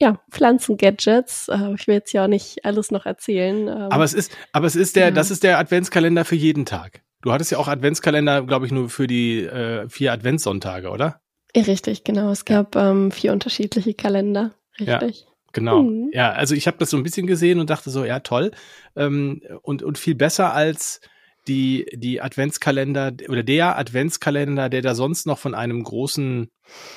ja, 0.01 0.19
Pflanzengadgets. 0.31 1.49
Äh, 1.49 1.75
ich 1.79 1.87
will 1.87 1.95
jetzt 1.95 2.13
ja 2.13 2.25
auch 2.25 2.29
nicht 2.29 2.65
alles 2.65 2.91
noch 2.91 3.07
erzählen. 3.07 3.69
Ähm, 3.69 3.89
Aber 3.91 4.05
es 4.05 4.15
ist, 4.15 4.33
aber 4.53 4.67
es 4.67 4.77
ist 4.77 4.97
der, 4.97 5.07
Ja. 5.07 5.11
das 5.11 5.31
ist 5.31 5.43
der 5.43 5.59
Adventskalender 5.59 6.25
für 6.25 6.37
jeden 6.37 6.65
Tag. 6.67 7.03
Du 7.23 7.33
hattest 7.33 7.51
ja 7.51 7.59
auch 7.59 7.69
Adventskalender, 7.69 8.43
glaube 8.43 8.67
ich, 8.67 8.73
nur 8.73 8.89
für 8.89 9.07
die 9.07 9.45
äh, 9.45 9.89
vier 9.89 10.13
Adventssonntage, 10.13 10.89
oder? 10.91 11.21
Ja, 11.55 11.63
Richtig, 11.65 12.05
genau. 12.05 12.31
Es 12.31 12.45
gab 12.45 12.77
ähm, 12.77 13.11
vier 13.11 13.33
unterschiedliche 13.33 13.93
Kalender. 13.95 14.53
Ja. 14.79 14.99
Richtig. 14.99 15.27
Genau. 15.53 15.83
Mhm. 15.83 16.11
Ja, 16.13 16.31
also 16.33 16.55
ich 16.55 16.67
habe 16.69 16.79
das 16.79 16.91
so 16.91 16.97
ein 16.97 17.03
bisschen 17.03 17.27
gesehen 17.27 17.59
und 17.59 17.69
dachte 17.71 17.91
so, 17.91 18.05
ja, 18.05 18.21
toll. 18.21 18.53
Ähm, 18.97 19.43
und, 19.63 19.83
und 19.83 19.99
viel 19.99 20.15
besser 20.15 20.55
als 20.55 21.01
die, 21.49 21.87
die 21.93 22.21
Adventskalender 22.21 23.13
oder 23.29 23.43
der 23.43 23.79
Adventskalender, 23.79 24.69
der 24.69 24.83
da 24.83 24.95
sonst 24.95 25.27
noch 25.27 25.39
von 25.39 25.55
einem 25.55 25.83
großen 25.83 26.51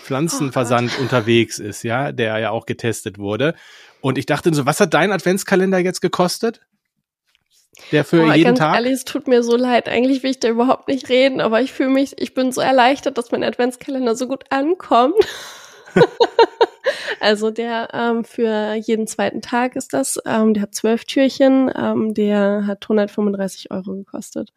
Pflanzenversand 0.04 0.92
Oh 0.98 1.02
unterwegs 1.02 1.60
ist, 1.60 1.84
ja, 1.84 2.12
der 2.12 2.38
ja 2.40 2.52
auch 2.52 2.66
getestet 2.66 3.18
wurde. 3.18 3.56
Und 4.02 4.18
ich 4.18 4.26
dachte 4.26 4.54
so, 4.54 4.66
was 4.66 4.80
hat 4.80 4.94
dein 4.94 5.12
Adventskalender 5.12 5.80
jetzt 5.80 6.02
gekostet? 6.02 6.62
Der 7.92 8.04
für 8.04 8.24
aber 8.24 8.36
jeden 8.36 8.50
ganz 8.50 8.60
Tag? 8.60 8.76
ehrlich, 8.76 8.94
es 8.94 9.06
tut 9.06 9.28
mir 9.28 9.44
so 9.44 9.56
leid. 9.56 9.90
Eigentlich 9.90 10.24
will 10.24 10.32
ich 10.32 10.40
da 10.40 10.50
überhaupt 10.50 10.88
nicht 10.88 11.10
reden, 11.10 11.42
aber 11.42 11.62
ich 11.62 11.72
fühle 11.72 11.90
mich, 11.90 12.22
ich 12.22 12.34
bin 12.34 12.52
so 12.52 12.62
erleichtert, 12.62 13.18
dass 13.18 13.32
mein 13.32 13.44
Adventskalender 13.44 14.16
so 14.16 14.28
gut 14.28 14.44
ankommt. 14.50 15.16
also 17.20 17.51
der 17.51 17.89
ähm, 17.93 18.24
für 18.24 18.74
jeden 18.75 19.08
zweiten 19.08 19.41
Tag 19.41 19.75
ist 19.75 19.93
das. 19.93 20.20
Ähm, 20.25 20.53
der 20.53 20.63
hat 20.63 20.75
zwölf 20.75 21.05
Türchen. 21.05 21.72
Ähm, 21.75 22.13
der 22.13 22.65
hat 22.67 22.84
135 22.86 23.72
Euro 23.72 23.93
gekostet. 23.96 24.51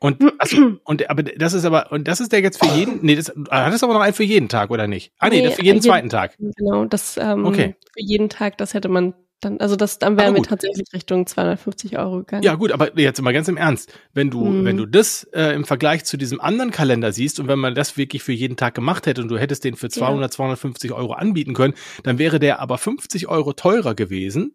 Und, 0.00 0.22
also, 0.38 0.76
und 0.84 1.08
aber 1.08 1.22
das 1.22 1.54
ist 1.54 1.64
aber, 1.64 1.90
und 1.90 2.06
das 2.06 2.20
ist 2.20 2.30
der 2.32 2.40
jetzt 2.40 2.58
für 2.58 2.66
jeden, 2.66 3.00
nee, 3.02 3.14
das 3.16 3.32
ah, 3.48 3.64
hat 3.66 3.72
es 3.72 3.82
aber 3.82 3.94
noch 3.94 4.00
einen 4.02 4.12
für 4.12 4.22
jeden 4.24 4.50
Tag, 4.50 4.70
oder 4.70 4.86
nicht? 4.86 5.12
Ah, 5.18 5.28
nee, 5.30 5.36
Nee, 5.38 5.44
das 5.44 5.54
für 5.54 5.62
jeden 5.62 5.76
jeden- 5.76 5.82
zweiten 5.86 6.08
Tag. 6.10 6.36
Genau, 6.38 6.84
das 6.84 7.16
ähm, 7.16 7.46
Okay. 7.46 7.74
für 7.92 8.02
jeden 8.02 8.28
Tag, 8.28 8.58
das 8.58 8.74
hätte 8.74 8.88
man 8.90 9.14
dann, 9.40 9.60
also 9.60 9.76
das, 9.76 9.98
dann 9.98 10.16
wären 10.16 10.34
wir 10.34 10.42
tatsächlich 10.42 10.86
Richtung 10.94 11.26
250 11.26 11.98
Euro 11.98 12.18
gegangen. 12.18 12.42
Ja, 12.42 12.54
gut, 12.54 12.72
aber 12.72 12.98
jetzt 12.98 13.20
mal 13.20 13.32
ganz 13.32 13.48
im 13.48 13.56
Ernst. 13.58 13.92
Wenn 14.14 14.30
du, 14.30 14.44
Mhm. 14.44 14.64
wenn 14.64 14.76
du 14.76 14.86
das 14.86 15.24
äh, 15.34 15.54
im 15.54 15.64
Vergleich 15.64 16.04
zu 16.04 16.16
diesem 16.16 16.40
anderen 16.40 16.70
Kalender 16.70 17.12
siehst 17.12 17.38
und 17.40 17.48
wenn 17.48 17.58
man 17.58 17.74
das 17.74 17.96
wirklich 17.96 18.22
für 18.22 18.32
jeden 18.32 18.56
Tag 18.56 18.74
gemacht 18.74 19.06
hätte 19.06 19.20
und 19.20 19.28
du 19.28 19.36
hättest 19.38 19.64
den 19.64 19.76
für 19.76 19.88
200, 19.90 20.32
250 20.32 20.92
Euro 20.92 21.12
anbieten 21.12 21.52
können, 21.54 21.74
dann 22.04 22.18
wäre 22.18 22.38
der 22.38 22.60
aber 22.60 22.78
50 22.78 23.28
Euro 23.28 23.52
teurer 23.52 23.94
gewesen, 23.94 24.54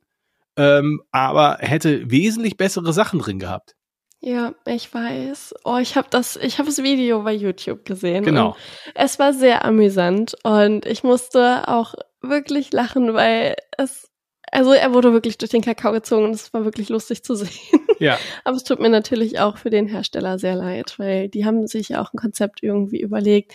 ähm, 0.58 1.02
aber 1.12 1.58
hätte 1.60 2.10
wesentlich 2.10 2.58
bessere 2.58 2.92
Sachen 2.92 3.20
drin 3.20 3.38
gehabt. 3.40 3.76
Ja, 4.22 4.54
ich 4.66 4.94
weiß. 4.94 5.54
Oh, 5.64 5.78
ich 5.78 5.96
habe 5.96 6.08
das, 6.10 6.36
ich 6.36 6.58
habe 6.58 6.68
das 6.68 6.84
Video 6.84 7.24
bei 7.24 7.32
YouTube 7.34 7.86
gesehen. 7.86 8.26
Genau. 8.26 8.58
Es 8.94 9.18
war 9.18 9.34
sehr 9.34 9.64
amüsant 9.64 10.36
und 10.44 10.86
ich 10.86 11.04
musste 11.04 11.70
auch 11.70 11.94
wirklich 12.22 12.74
lachen, 12.74 13.14
weil 13.14 13.56
es, 13.78 14.10
also 14.52 14.74
er 14.74 14.94
wurde 14.94 15.14
wirklich 15.14 15.38
durch 15.38 15.52
den 15.52 15.62
Kakao 15.62 15.92
gezogen 15.92 16.26
und 16.26 16.32
es 16.32 16.54
war 16.54 16.66
wirklich 16.66 16.90
lustig 16.90 17.24
zu 17.24 17.36
sehen. 17.36 17.50
Ja. 18.02 18.18
Aber 18.46 18.56
es 18.56 18.64
tut 18.64 18.80
mir 18.80 18.88
natürlich 18.88 19.42
auch 19.42 19.58
für 19.58 19.70
den 19.70 19.86
Hersteller 19.86 20.40
sehr 20.40 20.56
leid, 20.56 20.98
weil 21.00 21.28
die 21.28 21.44
haben 21.44 21.68
sich 21.68 21.90
ja 21.90 22.02
auch 22.02 22.14
ein 22.14 22.18
Konzept 22.18 22.64
irgendwie 22.64 23.02
überlegt. 23.02 23.54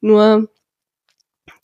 Nur, 0.00 0.48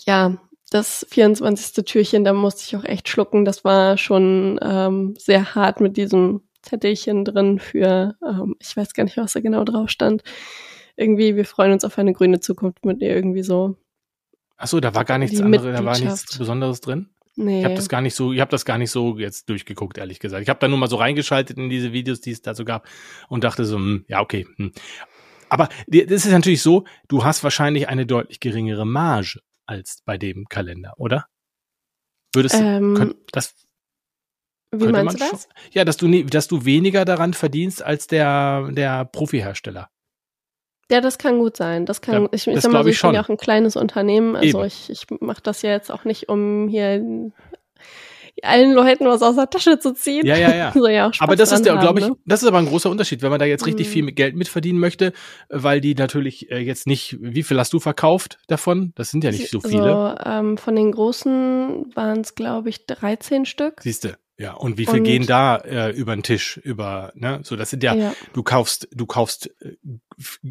ja, 0.07 0.37
das 0.71 1.07
24. 1.09 1.85
Türchen, 1.85 2.25
da 2.25 2.33
musste 2.33 2.63
ich 2.67 2.75
auch 2.75 2.85
echt 2.85 3.09
schlucken. 3.09 3.45
Das 3.45 3.63
war 3.63 3.97
schon 3.97 4.59
ähm, 4.61 5.15
sehr 5.17 5.55
hart 5.55 5.81
mit 5.81 5.97
diesem 5.97 6.43
Zettelchen 6.63 7.25
drin 7.25 7.61
für, 7.61 8.17
ähm, 8.27 8.57
ich 8.61 8.77
weiß 8.77 8.93
gar 8.93 9.05
nicht, 9.05 9.17
was 9.17 9.35
da 9.35 9.41
genau 9.41 9.63
drauf 9.63 9.89
stand. 9.89 10.23
Irgendwie, 10.97 11.37
wir 11.37 11.45
freuen 11.45 11.73
uns 11.73 11.85
auf 11.85 11.99
eine 11.99 12.13
grüne 12.13 12.41
Zukunft 12.41 12.85
mit 12.85 13.01
ihr 13.03 13.15
irgendwie 13.15 13.43
so. 13.43 13.77
Ach 14.57 14.67
so, 14.67 14.81
da 14.81 14.95
war 14.95 15.05
gar 15.05 15.19
nichts 15.19 15.41
anderes, 15.41 15.77
da 15.77 15.85
war 15.85 15.99
nichts. 15.99 16.39
Besonderes 16.39 16.81
drin. 16.81 17.11
Nee. 17.37 17.59
Ich 17.61 17.65
habe 17.65 17.75
das 17.75 17.89
gar 17.89 18.01
nicht 18.01 18.15
so, 18.15 18.33
ich 18.33 18.41
habe 18.41 18.51
das 18.51 18.65
gar 18.65 18.79
nicht 18.79 18.91
so 18.91 19.19
jetzt 19.19 19.49
durchgeguckt, 19.51 19.99
ehrlich 19.99 20.19
gesagt. 20.21 20.43
Ich 20.43 20.49
habe 20.49 20.59
da 20.59 20.69
nur 20.69 20.79
mal 20.79 20.89
so 20.89 20.97
reingeschaltet 20.97 21.59
in 21.59 21.69
diese 21.69 21.93
Videos, 21.93 22.21
die 22.21 22.31
es 22.31 22.41
da 22.43 22.55
so 22.55 22.65
gab 22.65 22.89
und 23.29 23.45
dachte 23.45 23.65
so, 23.65 23.77
hm, 23.77 24.05
ja, 24.09 24.21
okay. 24.21 24.47
Hm. 24.57 24.73
Aber 25.49 25.69
das 25.87 26.25
ist 26.25 26.31
natürlich 26.33 26.63
so, 26.63 26.85
du 27.09 27.25
hast 27.25 27.45
wahrscheinlich 27.45 27.89
eine 27.89 28.07
deutlich 28.07 28.41
geringere 28.41 28.85
Marge 28.87 29.41
als 29.67 30.03
bei 30.05 30.17
dem 30.19 30.47
Kalender, 30.49 30.95
oder? 30.97 31.27
Würdest 32.35 32.55
du, 32.57 32.59
ähm, 32.65 32.95
könnt, 32.95 33.17
das 33.33 33.55
wie 34.73 34.87
meinst 34.87 35.15
du 35.15 35.19
das? 35.19 35.29
schon- 35.31 35.51
Ja, 35.73 35.85
dass 35.85 35.97
du 35.97 36.25
dass 36.25 36.49
du 36.49 36.65
weniger 36.65 37.05
daran 37.05 37.35
verdienst 37.35 37.83
als 37.83 38.07
der 38.09 38.69
der 38.73 39.05
Profihersteller. 39.05 39.89
Ja, 40.91 41.01
das 41.01 41.19
kann 41.19 41.39
gut 41.39 41.57
sein. 41.57 41.85
Das 41.85 42.01
kann, 42.01 42.23
Ja, 42.25 42.29
ich, 42.33 42.47
ich 42.47 42.61
sag 42.61 42.73
mal 42.73 42.85
so, 42.85 42.89
ich 42.89 43.01
bin 43.03 43.15
ja 43.15 43.23
auch 43.25 43.29
ein 43.29 43.37
kleines 43.37 43.77
Unternehmen. 43.77 44.37
Also 44.37 44.59
Eben. 44.59 44.67
ich, 44.67 44.91
ich 44.91 45.07
mache 45.21 45.41
das 45.43 45.63
ja 45.63 45.71
jetzt 45.71 45.91
auch 45.91 46.05
nicht, 46.05 46.29
um 46.29 46.69
hier 46.69 47.03
allen 48.43 48.73
Leuten 48.73 49.07
was 49.07 49.23
aus 49.23 49.37
der 49.37 49.49
Tasche 49.49 49.79
zu 49.79 49.95
ziehen. 49.95 50.27
Ja, 50.27 50.37
ja, 50.37 50.55
ja. 50.55 50.73
Soll 50.75 50.91
ja 50.91 51.11
Aber 51.21 51.37
das 51.37 51.53
ist 51.53 51.65
der, 51.65 51.77
glaube 51.77 52.01
ich, 52.01 52.07
ne? 52.07 52.17
das 52.27 52.43
ist 52.43 52.49
aber 52.49 52.59
ein 52.59 52.67
großer 52.67 52.91
Unterschied, 52.91 53.23
wenn 53.23 53.31
man 53.31 53.39
da 53.39 53.47
jetzt 53.47 53.67
richtig 53.67 53.89
Mhm. 53.89 53.93
viel 53.93 54.03
mit 54.05 54.17
Geld 54.17 54.37
mitverdienen 54.37 54.79
möchte, 54.79 55.13
weil 55.49 55.81
die 55.81 55.95
natürlich 55.95 56.51
äh, 56.51 56.59
jetzt 56.59 56.87
nicht, 56.87 57.17
wie 57.21 57.43
viel 57.43 57.59
hast 57.59 57.73
du 57.73 57.81
verkauft 57.81 58.39
davon? 58.47 58.93
Das 58.95 59.11
sind 59.11 59.25
ja 59.25 59.31
nicht 59.31 59.51
so 59.51 59.61
viele. 59.61 59.91
So, 60.23 60.31
ähm, 60.31 60.59
von 60.59 60.77
den 60.77 60.93
großen 60.93 61.93
waren 61.95 62.21
es, 62.21 62.35
glaube 62.35 62.69
ich, 62.69 62.87
13 62.87 63.47
Stück. 63.47 63.81
Siehste. 63.83 64.19
Ja, 64.39 64.53
und 64.53 64.77
wie 64.77 64.85
viel 64.85 64.99
Und- 64.99 65.05
gehen 65.05 65.27
da 65.27 65.57
äh, 65.57 65.91
über 65.93 66.15
den 66.15 66.23
Tisch, 66.23 66.59
über, 66.59 67.11
ne? 67.15 67.41
So, 67.43 67.57
das 67.57 67.71
sind 67.71 67.83
ja, 67.83 67.95
ja. 67.95 68.13
du 68.35 68.43
kaufst, 68.43 68.87
du 68.93 69.07
kaufst 69.07 69.51
äh, 69.63 69.77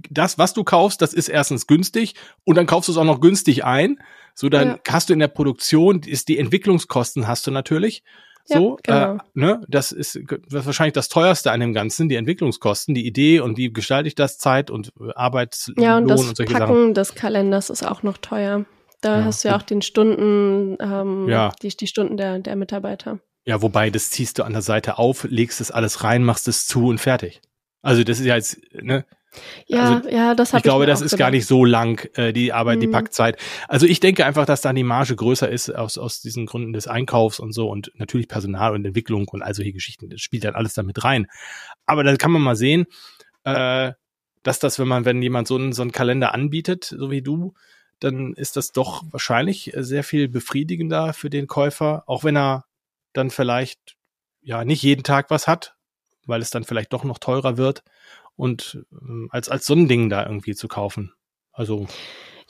das, 0.09 0.37
was 0.39 0.53
du 0.53 0.63
kaufst, 0.63 1.01
das 1.03 1.13
ist 1.13 1.27
erstens 1.29 1.67
günstig 1.67 2.15
und 2.45 2.55
dann 2.55 2.65
kaufst 2.65 2.87
du 2.87 2.91
es 2.93 2.97
auch 2.97 3.03
noch 3.03 3.21
günstig 3.21 3.63
ein. 3.63 3.99
So, 4.33 4.49
dann 4.49 4.67
Ja. 4.67 4.79
hast 4.89 5.09
du 5.09 5.13
in 5.13 5.19
der 5.19 5.27
Produktion, 5.27 6.01
ist 6.01 6.27
die 6.29 6.39
Entwicklungskosten 6.39 7.27
hast 7.27 7.45
du 7.45 7.51
natürlich. 7.51 8.03
Ja, 8.47 8.57
So, 8.57 8.77
genau. 8.83 9.15
äh, 9.15 9.17
ne, 9.33 9.61
das 9.67 9.91
ist 9.91 10.19
wahrscheinlich 10.49 10.93
das 10.93 11.07
teuerste 11.09 11.51
an 11.51 11.59
dem 11.59 11.73
Ganzen, 11.73 12.09
die 12.09 12.15
Entwicklungskosten, 12.15 12.93
die 12.95 13.05
Idee 13.05 13.39
und 13.39 13.55
wie 13.57 13.71
gestalte 13.71 14.07
ich 14.07 14.15
das, 14.15 14.37
Zeit 14.39 14.69
und 14.71 14.93
äh, 14.99 15.13
Arbeitslohn 15.15 15.75
ja, 15.83 15.97
und 15.97 16.07
das 16.07 16.21
und 16.21 16.35
solche 16.37 16.53
Sachen. 16.53 16.67
Packen 16.67 16.93
des 16.95 17.13
Kalenders 17.15 17.69
ist 17.69 17.83
auch 17.87 18.01
noch 18.03 18.17
teuer. 18.17 18.65
Da 19.01 19.19
Ja, 19.19 19.25
hast 19.25 19.43
du 19.43 19.47
ja 19.49 19.53
gut. 19.55 19.61
auch 19.63 19.65
den 19.67 19.81
Stunden, 19.83 20.77
ähm, 20.79 21.27
Ja. 21.29 21.51
die, 21.61 21.69
die 21.69 21.87
Stunden 21.87 22.17
der, 22.17 22.39
der 22.39 22.55
Mitarbeiter. 22.55 23.19
Ja, 23.45 23.61
wobei, 23.61 23.89
das 23.91 24.09
ziehst 24.09 24.39
du 24.39 24.43
an 24.43 24.53
der 24.53 24.61
Seite 24.63 24.97
auf, 24.97 25.23
legst 25.29 25.61
es 25.61 25.71
alles 25.71 26.03
rein, 26.03 26.23
machst 26.23 26.47
es 26.47 26.65
zu 26.67 26.87
und 26.87 26.99
fertig. 26.99 27.41
Also 27.81 28.03
das 28.03 28.19
ist 28.19 28.25
ja 28.25 28.35
jetzt, 28.35 28.57
ne, 28.73 29.05
Ja, 29.67 29.81
Also, 29.97 30.09
ja, 30.09 30.33
das 30.33 30.53
habe 30.53 30.59
ich 30.59 30.63
glaube, 30.63 30.85
mir 30.85 30.87
das 30.87 31.01
auch 31.01 31.05
ist 31.05 31.11
gar 31.11 31.17
gedacht. 31.29 31.31
nicht 31.33 31.45
so 31.45 31.65
lang, 31.65 32.09
äh, 32.15 32.31
die 32.33 32.53
Arbeit, 32.53 32.81
die 32.81 32.87
Mhm. 32.87 32.91
Packzeit. 32.91 33.37
Also 33.67 33.85
ich 33.85 33.99
denke 33.99 34.25
einfach, 34.25 34.45
dass 34.45 34.61
da 34.61 34.71
die 34.73 34.83
Marge 34.83 35.15
größer 35.15 35.49
ist 35.49 35.69
aus, 35.75 35.97
aus 35.97 36.21
diesen 36.21 36.45
Gründen 36.45 36.71
des 36.73 36.87
Einkaufs 36.87 37.39
und 37.39 37.51
so 37.51 37.69
und 37.69 37.91
natürlich 37.95 38.27
Personal 38.29 38.73
und 38.73 38.85
Entwicklung 38.85 39.27
und 39.27 39.41
all 39.43 39.53
solche 39.53 39.73
Geschichten. 39.73 40.09
Das 40.09 40.21
spielt 40.21 40.45
dann 40.45 40.55
alles 40.55 40.73
damit 40.73 41.03
rein. 41.03 41.27
Aber 41.85 42.03
da 42.03 42.15
kann 42.15 42.31
man 42.31 42.41
mal 42.41 42.55
sehen, 42.55 42.85
äh, 43.43 43.91
dass 44.43 44.59
das, 44.59 44.79
wenn 44.79 44.87
man, 44.87 45.03
wenn 45.05 45.21
jemand 45.21 45.47
so 45.49 45.55
einen, 45.57 45.73
so 45.73 45.81
einen 45.81 45.91
Kalender 45.91 46.33
anbietet, 46.33 46.85
so 46.85 47.11
wie 47.11 47.21
du, 47.21 47.53
dann 47.99 48.33
ist 48.33 48.55
das 48.55 48.71
doch 48.71 49.03
wahrscheinlich 49.11 49.75
äh, 49.75 49.83
sehr 49.83 50.03
viel 50.05 50.29
befriedigender 50.29 51.11
für 51.13 51.29
den 51.29 51.47
Käufer, 51.47 52.03
auch 52.07 52.23
wenn 52.23 52.37
er 52.37 52.65
dann 53.17 53.29
vielleicht 53.31 53.95
ja 54.41 54.63
nicht 54.65 54.83
jeden 54.83 55.03
Tag 55.03 55.29
was 55.29 55.47
hat, 55.47 55.75
weil 56.25 56.41
es 56.41 56.49
dann 56.49 56.63
vielleicht 56.63 56.93
doch 56.93 57.03
noch 57.03 57.19
teurer 57.19 57.57
wird 57.57 57.83
und 58.35 58.85
ähm, 58.91 59.29
als 59.31 59.49
als 59.49 59.65
so 59.65 59.73
ein 59.73 59.87
Ding 59.87 60.09
da 60.09 60.25
irgendwie 60.25 60.55
zu 60.55 60.67
kaufen. 60.67 61.13
Also 61.51 61.87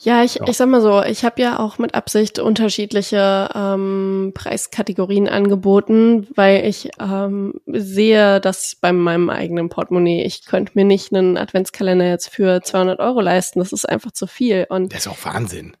Ja, 0.00 0.22
ich, 0.24 0.34
Ja. 0.34 0.44
ich 0.48 0.56
sag 0.56 0.68
mal 0.68 0.82
so, 0.82 1.02
ich 1.02 1.24
habe 1.24 1.40
ja 1.40 1.58
auch 1.58 1.78
mit 1.78 1.94
Absicht 1.94 2.38
unterschiedliche 2.38 3.48
ähm, 3.54 4.32
Preiskategorien 4.34 5.28
angeboten, 5.28 6.26
weil 6.34 6.66
ich 6.66 6.90
ähm, 7.00 7.54
sehe, 7.66 8.40
dass 8.40 8.76
bei 8.78 8.92
meinem 8.92 9.30
eigenen 9.30 9.68
Portemonnaie, 9.70 10.22
ich 10.24 10.44
könnte 10.44 10.72
mir 10.74 10.84
nicht 10.84 11.14
einen 11.14 11.36
Adventskalender 11.38 12.06
jetzt 12.08 12.28
für 12.28 12.60
200 12.62 12.98
Euro 12.98 13.20
leisten. 13.20 13.58
Das 13.60 13.72
ist 13.72 13.88
einfach 13.88 14.10
zu 14.12 14.26
viel. 14.26 14.66
Und 14.68 14.92
das 14.92 15.06
ist 15.06 15.08
auch 15.08 15.24
Wahnsinn. 15.24 15.76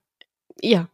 ja, 0.62 0.88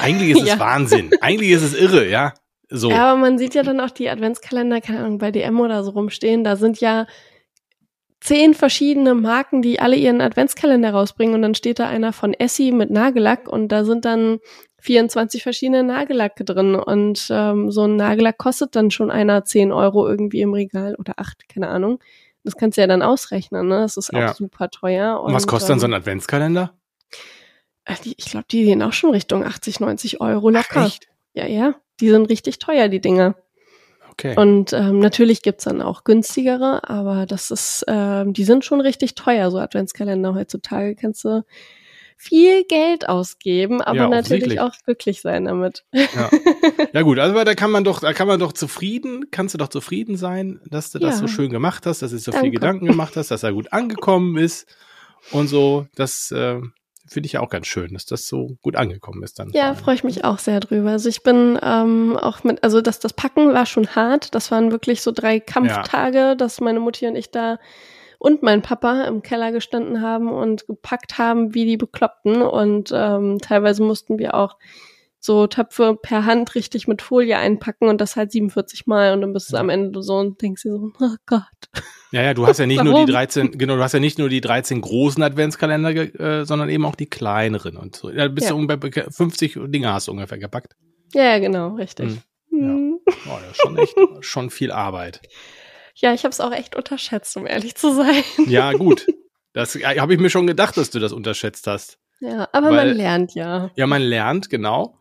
Eigentlich 0.00 0.30
ist 0.30 0.42
es 0.42 0.48
Ja. 0.48 0.58
Wahnsinn. 0.58 1.10
Eigentlich 1.20 1.50
ist 1.50 1.62
es 1.62 1.74
irre, 1.74 2.08
ja. 2.08 2.34
So. 2.70 2.90
Ja, 2.90 3.10
aber 3.12 3.20
man 3.20 3.38
sieht 3.38 3.54
ja 3.54 3.62
dann 3.62 3.80
auch 3.80 3.90
die 3.90 4.08
Adventskalender, 4.10 4.80
keine 4.80 5.00
Ahnung, 5.00 5.18
bei 5.18 5.30
DM 5.30 5.58
oder 5.60 5.82
so 5.84 5.90
rumstehen. 5.92 6.44
Da 6.44 6.56
sind 6.56 6.80
ja 6.80 7.06
zehn 8.20 8.52
verschiedene 8.54 9.14
Marken, 9.14 9.62
die 9.62 9.80
alle 9.80 9.96
ihren 9.96 10.20
Adventskalender 10.20 10.90
rausbringen 10.90 11.34
und 11.34 11.42
dann 11.42 11.54
steht 11.54 11.78
da 11.78 11.88
einer 11.88 12.12
von 12.12 12.34
Essie 12.34 12.72
mit 12.72 12.90
Nagellack 12.90 13.48
und 13.48 13.68
da 13.68 13.84
sind 13.84 14.04
dann 14.04 14.38
24 14.80 15.42
verschiedene 15.42 15.82
Nagellacke 15.82 16.44
drin 16.44 16.74
und 16.74 17.26
ähm, 17.30 17.70
so 17.70 17.84
ein 17.84 17.96
Nagellack 17.96 18.38
kostet 18.38 18.76
dann 18.76 18.90
schon 18.90 19.10
einer 19.10 19.44
10 19.44 19.72
Euro 19.72 20.08
irgendwie 20.08 20.40
im 20.40 20.52
Regal 20.52 20.94
oder 20.96 21.14
acht, 21.16 21.48
keine 21.48 21.68
Ahnung. 21.68 22.00
Das 22.44 22.56
kannst 22.56 22.76
du 22.76 22.80
ja 22.82 22.86
dann 22.86 23.02
ausrechnen, 23.02 23.68
ne? 23.68 23.80
Das 23.80 23.96
ist 23.96 24.12
auch 24.14 24.18
Ja. 24.20 24.34
super 24.34 24.70
teuer. 24.70 25.20
und 25.22 25.32
was 25.32 25.46
kostet 25.46 25.70
dann 25.70 25.80
so 25.80 25.86
ähm, 25.86 25.92
ein 25.92 25.96
Adventskalender? 26.00 26.74
äh, 27.84 27.94
Ich 28.16 28.26
glaube, 28.26 28.46
die 28.50 28.64
gehen 28.64 28.82
auch 28.82 28.92
schon 28.92 29.10
Richtung 29.10 29.44
80, 29.44 29.80
90 29.80 30.20
Euro 30.20 30.50
locker. 30.50 30.66
Ach, 30.76 30.86
echt? 30.86 31.08
Ja, 31.38 31.46
ja. 31.46 31.74
Die 32.00 32.10
sind 32.10 32.28
richtig 32.28 32.58
teuer, 32.58 32.88
die 32.88 33.00
Dinger. 33.00 33.36
Okay. 34.10 34.34
Und 34.36 34.72
ähm, 34.72 34.98
natürlich 34.98 35.42
gibt's 35.42 35.64
dann 35.64 35.80
auch 35.80 36.02
günstigere, 36.02 36.88
aber 36.88 37.24
das 37.26 37.52
ist, 37.52 37.84
ähm, 37.86 38.32
die 38.32 38.42
sind 38.42 38.64
schon 38.64 38.80
richtig 38.80 39.14
teuer, 39.14 39.50
so 39.52 39.58
Adventskalender 39.58 40.34
heutzutage. 40.34 40.96
Kannst 40.96 41.24
du 41.24 41.44
viel 42.16 42.64
Geld 42.64 43.08
ausgeben, 43.08 43.80
aber 43.80 43.96
Ja, 43.96 44.08
natürlich 44.08 44.58
auch 44.58 44.74
glücklich 44.84 45.20
sein 45.20 45.44
damit. 45.44 45.84
Ja. 45.92 46.30
ja 46.92 47.02
gut, 47.02 47.20
also 47.20 47.44
da 47.44 47.54
kann 47.54 47.70
man 47.70 47.84
doch, 47.84 48.00
da 48.00 48.12
kann 48.12 48.26
man 48.26 48.40
doch 48.40 48.52
zufrieden, 48.52 49.26
kannst 49.30 49.54
du 49.54 49.58
doch 49.58 49.68
zufrieden 49.68 50.16
sein, 50.16 50.60
dass 50.68 50.90
du 50.90 50.98
das 50.98 51.14
Ja. 51.14 51.20
so 51.20 51.26
schön 51.28 51.50
gemacht 51.50 51.86
hast, 51.86 52.02
dass 52.02 52.10
du 52.10 52.18
so 52.18 52.32
viel 52.32 52.40
Danke. 52.40 52.56
Gedanken 52.56 52.86
gemacht 52.86 53.14
hast, 53.16 53.30
dass 53.30 53.44
er 53.44 53.52
gut 53.52 53.72
angekommen 53.72 54.36
ist 54.36 54.66
und 55.30 55.46
so. 55.46 55.86
Das 55.94 56.32
äh, 56.32 56.60
finde 57.08 57.26
ich 57.26 57.32
ja 57.32 57.40
auch 57.40 57.48
ganz 57.48 57.66
schön, 57.66 57.94
dass 57.94 58.06
das 58.06 58.26
so 58.26 58.56
gut 58.62 58.76
angekommen 58.76 59.22
ist 59.22 59.38
dann. 59.38 59.50
Ja, 59.50 59.74
freue 59.74 59.94
ich 59.94 60.04
mich 60.04 60.24
auch 60.24 60.38
sehr 60.38 60.60
drüber. 60.60 60.90
Also 60.90 61.08
ich 61.08 61.22
bin 61.22 61.58
ähm, 61.62 62.16
auch 62.16 62.44
mit, 62.44 62.62
also 62.62 62.80
das, 62.80 63.00
das 63.00 63.12
Packen 63.12 63.52
war 63.54 63.66
schon 63.66 63.88
hart. 63.88 64.34
Das 64.34 64.50
waren 64.50 64.70
wirklich 64.70 65.02
so 65.02 65.12
drei 65.12 65.40
Kampftage, 65.40 66.36
dass 66.36 66.60
meine 66.60 66.80
Mutti 66.80 67.06
und 67.06 67.16
ich 67.16 67.30
da 67.30 67.58
und 68.18 68.42
mein 68.42 68.62
Papa 68.62 69.04
im 69.04 69.22
Keller 69.22 69.52
gestanden 69.52 70.02
haben 70.02 70.28
und 70.30 70.66
gepackt 70.66 71.18
haben 71.18 71.54
wie 71.54 71.64
die 71.64 71.76
Bekloppten. 71.76 72.42
Und 72.42 72.90
ähm, 72.92 73.38
teilweise 73.40 73.82
mussten 73.82 74.18
wir 74.18 74.34
auch 74.34 74.56
so 75.20 75.46
Töpfe 75.48 75.96
per 76.00 76.24
Hand 76.24 76.54
richtig 76.54 76.86
mit 76.88 77.02
Folie 77.02 77.36
einpacken 77.38 77.88
und 77.88 78.00
das 78.00 78.16
halt 78.16 78.30
47 78.32 78.86
Mal 78.86 79.12
und 79.12 79.20
dann 79.22 79.32
bist 79.32 79.50
du 79.50 79.56
Ja. 79.56 79.60
am 79.60 79.68
Ende 79.68 80.02
so 80.02 80.16
und 80.16 80.40
denkst 80.40 80.62
dir 80.62 80.70
so, 80.72 80.90
oh 81.00 81.14
Gott. 81.26 81.42
Ja, 82.12 82.22
ja, 82.22 82.34
du 82.34 82.46
hast 82.46 82.58
ja 82.58 82.66
nicht 82.66 82.82
nur 82.82 82.92
Warum? 82.94 83.06
die 83.06 83.12
13, 83.12 83.58
genau, 83.58 83.76
du 83.76 83.82
hast 83.82 83.92
ja 83.92 84.00
nicht 84.00 84.18
nur 84.18 84.28
die 84.28 84.40
13 84.40 84.80
großen 84.80 85.22
Adventskalender, 85.22 85.90
äh, 85.90 86.44
sondern 86.46 86.68
eben 86.70 86.84
auch 86.84 86.94
die 86.94 87.06
kleineren 87.10 87.76
und 87.76 87.96
so. 87.96 88.10
Ja, 88.10 88.28
bist 88.28 88.46
Ja. 88.48 88.52
du 88.54 88.58
ungefähr 88.60 89.10
50 89.10 89.58
Dinge 89.66 89.92
hast 89.92 90.08
du 90.08 90.12
ungefähr 90.12 90.38
gepackt. 90.38 90.76
Ja, 91.12 91.22
ja, 91.24 91.38
genau, 91.38 91.74
richtig. 91.74 92.06
Hm, 92.10 92.18
Hm. 92.50 92.98
Oh, 93.06 93.38
das 93.40 93.50
ist 93.52 93.60
schon 93.60 93.76
echt, 93.78 93.94
schon 94.24 94.50
viel 94.50 94.72
Arbeit. 94.72 95.20
Ja, 95.94 96.14
ich 96.14 96.24
habe 96.24 96.30
es 96.32 96.40
auch 96.40 96.52
echt 96.52 96.76
unterschätzt, 96.76 97.36
um 97.36 97.46
ehrlich 97.46 97.74
zu 97.74 97.92
sein. 97.94 98.22
Ja, 98.46 98.72
gut. 98.72 99.06
Das 99.54 99.74
habe 99.74 100.14
ich 100.14 100.20
mir 100.20 100.30
schon 100.30 100.46
gedacht, 100.46 100.76
dass 100.76 100.90
du 100.90 101.00
das 101.00 101.12
unterschätzt 101.12 101.66
hast. 101.66 101.98
Ja, 102.20 102.48
aber 102.52 102.68
Weil- 102.68 102.88
man 102.88 102.96
lernt 102.96 103.34
ja. 103.34 103.70
Ja, 103.74 103.86
man 103.88 104.02
lernt, 104.02 104.50
genau. 104.50 104.96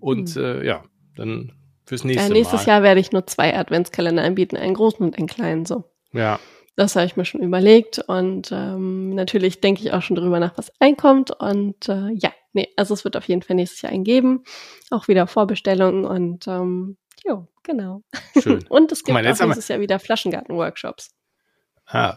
Und 0.00 0.30
Hm. 0.34 0.44
äh, 0.44 0.66
ja, 0.66 0.84
dann 1.16 1.52
fürs 1.86 2.04
nächste 2.04 2.28
ja 2.28 2.32
nächstes 2.32 2.66
Mal. 2.66 2.72
Jahr 2.72 2.82
werde 2.82 3.00
ich 3.00 3.12
nur 3.12 3.26
zwei 3.26 3.56
Adventskalender 3.56 4.22
anbieten, 4.22 4.56
einen 4.56 4.74
großen 4.74 5.04
und 5.04 5.16
einen 5.18 5.26
kleinen 5.26 5.66
so. 5.66 5.84
Ja, 6.12 6.40
Das 6.76 6.96
habe 6.96 7.06
ich 7.06 7.16
mir 7.16 7.24
schon 7.24 7.42
überlegt 7.42 7.98
und 7.98 8.50
ähm, 8.52 9.10
natürlich 9.14 9.60
denke 9.60 9.82
ich 9.82 9.92
auch 9.92 10.02
schon 10.02 10.16
drüber 10.16 10.40
nach, 10.40 10.56
was 10.56 10.72
einkommt. 10.80 11.30
Und 11.30 11.88
äh, 11.88 12.10
ja, 12.12 12.32
nee, 12.52 12.68
also 12.76 12.94
es 12.94 13.04
wird 13.04 13.16
auf 13.16 13.28
jeden 13.28 13.42
Fall 13.42 13.56
nächstes 13.56 13.82
Jahr 13.82 13.92
einen 13.92 14.04
geben. 14.04 14.44
Auch 14.90 15.06
wieder 15.08 15.26
Vorbestellungen 15.26 16.04
und 16.04 16.46
ähm, 16.48 16.96
jo, 17.24 17.48
genau. 17.64 18.02
schön. 18.40 18.64
Und 18.68 18.92
es 18.92 19.04
gibt 19.04 19.14
mal, 19.14 19.26
auch 19.26 19.38
nächstes 19.40 19.68
Jahr 19.68 19.80
wieder 19.80 19.98
Flaschengarten-Workshops. 19.98 21.10
Ah, 21.86 22.16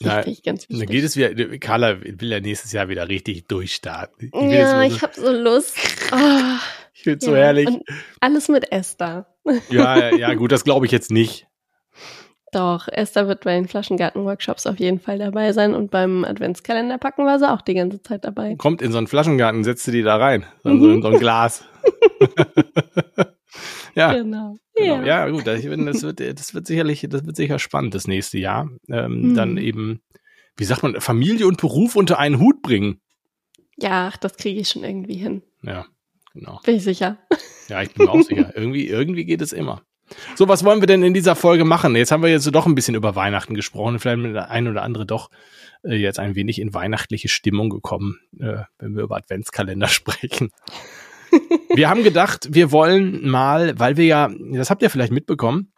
Richtig, 0.04 0.42
ganz 0.44 0.66
dann 0.68 0.78
wichtig. 0.80 0.90
geht 0.90 1.04
es 1.04 1.16
wieder, 1.16 1.58
Carla 1.58 2.00
will 2.02 2.30
ja 2.30 2.40
nächstes 2.40 2.72
Jahr 2.72 2.88
wieder 2.88 3.08
richtig 3.08 3.48
durchstarten. 3.48 4.30
Ich 4.32 4.50
ja, 4.52 4.82
jetzt 4.82 4.94
ich 4.94 5.00
so, 5.00 5.02
habe 5.02 5.20
so 5.20 5.32
Lust. 5.32 5.76
Ah, 6.12 6.58
ich 6.94 7.02
find's 7.02 7.24
so 7.24 7.32
ja. 7.32 7.38
herrlich. 7.42 7.66
Und 7.66 7.82
alles 8.20 8.48
mit 8.48 8.70
Esther. 8.72 9.26
Ja, 9.70 10.14
ja, 10.14 10.34
gut, 10.34 10.52
das 10.52 10.64
glaube 10.64 10.86
ich 10.86 10.92
jetzt 10.92 11.10
nicht. 11.10 11.46
Doch, 12.52 12.88
Esther 12.88 13.28
wird 13.28 13.44
bei 13.44 13.54
den 13.54 13.68
Flaschengarten-Workshops 13.68 14.66
auf 14.66 14.78
jeden 14.78 15.00
Fall 15.00 15.18
dabei 15.18 15.52
sein 15.52 15.74
und 15.74 15.90
beim 15.90 16.24
Adventskalender 16.24 16.96
packen 16.96 17.26
war 17.26 17.38
sie 17.38 17.50
auch 17.50 17.60
die 17.60 17.74
ganze 17.74 18.00
Zeit 18.02 18.24
dabei. 18.24 18.54
Kommt 18.56 18.80
in 18.82 18.90
so 18.92 18.98
einen 18.98 19.06
Flaschengarten, 19.06 19.64
setzt 19.64 19.86
du 19.86 19.90
die 19.90 20.02
da 20.02 20.16
rein. 20.16 20.46
So, 20.62 20.70
Mhm. 20.70 20.80
so, 20.80 20.90
in 20.92 21.02
so 21.02 21.08
ein 21.08 21.18
Glas. 21.18 21.64
Ja. 23.94 24.12
Genau. 24.12 24.56
Genau. 24.76 24.96
Ja. 25.00 25.04
Ja, 25.04 25.28
gut, 25.28 25.46
das, 25.46 25.62
wird, 25.64 26.20
das 26.20 26.54
wird 26.54 26.66
sicherlich, 26.66 27.06
das 27.08 27.26
wird 27.26 27.36
sicher 27.36 27.58
spannend 27.58 27.94
das 27.94 28.06
nächste 28.06 28.38
Jahr. 28.38 28.68
Ähm, 28.88 29.30
Mhm. 29.30 29.34
Dann 29.34 29.56
eben, 29.56 30.00
wie 30.56 30.64
sagt 30.64 30.82
man, 30.82 31.00
Familie 31.00 31.46
und 31.46 31.58
Beruf 31.60 31.96
unter 31.96 32.18
einen 32.18 32.38
Hut 32.38 32.62
bringen. 32.62 33.00
ja, 33.80 34.08
ach, 34.12 34.16
das 34.16 34.36
kriege 34.36 34.60
ich 34.60 34.68
schon 34.68 34.84
irgendwie 34.84 35.16
hin. 35.16 35.42
Ja, 35.62 35.86
genau. 36.34 36.60
Bin 36.64 36.76
ich 36.76 36.84
sicher. 36.84 37.18
Ja, 37.68 37.82
ich 37.82 37.92
bin 37.94 38.06
mir 38.06 38.12
auch 38.12 38.22
sicher. 38.22 38.52
Irgendwie, 38.56 38.86
irgendwie 38.88 39.24
geht 39.24 39.42
es 39.42 39.52
immer. 39.52 39.82
So, 40.36 40.48
was 40.48 40.64
wollen 40.64 40.80
wir 40.80 40.86
denn 40.86 41.02
in 41.02 41.12
dieser 41.12 41.36
Folge 41.36 41.64
machen? 41.66 41.94
Jetzt 41.94 42.12
haben 42.12 42.22
wir 42.22 42.30
jetzt 42.30 42.44
so 42.44 42.50
doch 42.50 42.64
ein 42.66 42.74
bisschen 42.74 42.94
über 42.94 43.14
Weihnachten 43.14 43.54
gesprochen. 43.54 43.94
und 43.94 43.98
Vielleicht 44.00 44.18
mit 44.22 44.34
der 44.34 44.50
ein 44.50 44.66
oder 44.66 44.82
andere 44.82 45.04
doch 45.04 45.28
äh, 45.84 45.96
jetzt 45.96 46.18
ein 46.18 46.34
wenig 46.34 46.60
in 46.60 46.72
weihnachtliche 46.72 47.28
Stimmung 47.28 47.68
gekommen, 47.68 48.18
äh, 48.40 48.62
wenn 48.78 48.96
wir 48.96 49.02
über 49.02 49.16
Adventskalender 49.16 49.86
sprechen. 49.88 50.50
Wir 51.74 51.88
haben 51.88 52.02
gedacht, 52.02 52.48
wir 52.50 52.72
wollen 52.72 53.28
mal, 53.28 53.78
weil 53.78 53.96
wir 53.96 54.06
ja, 54.06 54.30
das 54.52 54.70
habt 54.70 54.82
ihr 54.82 54.90
vielleicht 54.90 55.12
mitbekommen, 55.12 55.72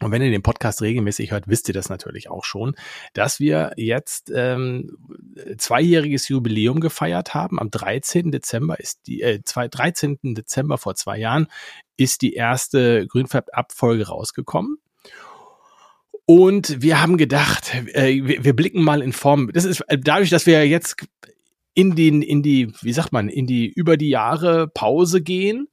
und 0.00 0.10
wenn 0.10 0.22
ihr 0.22 0.30
den 0.30 0.42
Podcast 0.42 0.82
regelmäßig 0.82 1.30
hört, 1.30 1.46
wisst 1.46 1.68
ihr 1.68 1.74
das 1.74 1.88
natürlich 1.88 2.28
auch 2.28 2.44
schon, 2.44 2.74
dass 3.12 3.38
wir 3.38 3.72
jetzt 3.76 4.30
ähm, 4.34 4.90
zweijähriges 5.56 6.28
Jubiläum 6.28 6.80
gefeiert 6.80 7.32
haben. 7.32 7.60
Am 7.60 7.70
13. 7.70 8.32
Dezember 8.32 8.80
ist 8.80 9.06
die, 9.06 9.22
äh, 9.22 9.40
zwei, 9.44 9.68
13. 9.68 10.18
Dezember 10.34 10.78
vor 10.78 10.96
zwei 10.96 11.18
Jahren 11.18 11.46
ist 11.96 12.22
die 12.22 12.34
erste 12.34 13.06
Grünfärb-Abfolge 13.06 14.08
rausgekommen. 14.08 14.78
Und 16.26 16.82
wir 16.82 17.00
haben 17.00 17.16
gedacht, 17.16 17.72
äh, 17.94 18.20
wir, 18.24 18.44
wir 18.44 18.56
blicken 18.56 18.82
mal 18.82 19.00
in 19.00 19.12
Form. 19.12 19.50
Das 19.52 19.64
ist 19.64 19.80
äh, 19.82 19.98
dadurch, 19.98 20.30
dass 20.30 20.46
wir 20.46 20.66
jetzt 20.66 20.96
in 21.74 21.94
den, 21.96 22.22
in 22.22 22.42
die, 22.42 22.72
wie 22.80 22.92
sagt 22.92 23.12
man, 23.12 23.28
in 23.28 23.46
die 23.46 23.68
über 23.68 23.96
die 23.96 24.08
Jahre 24.08 24.68
Pause 24.68 25.20
gehen, 25.20 25.68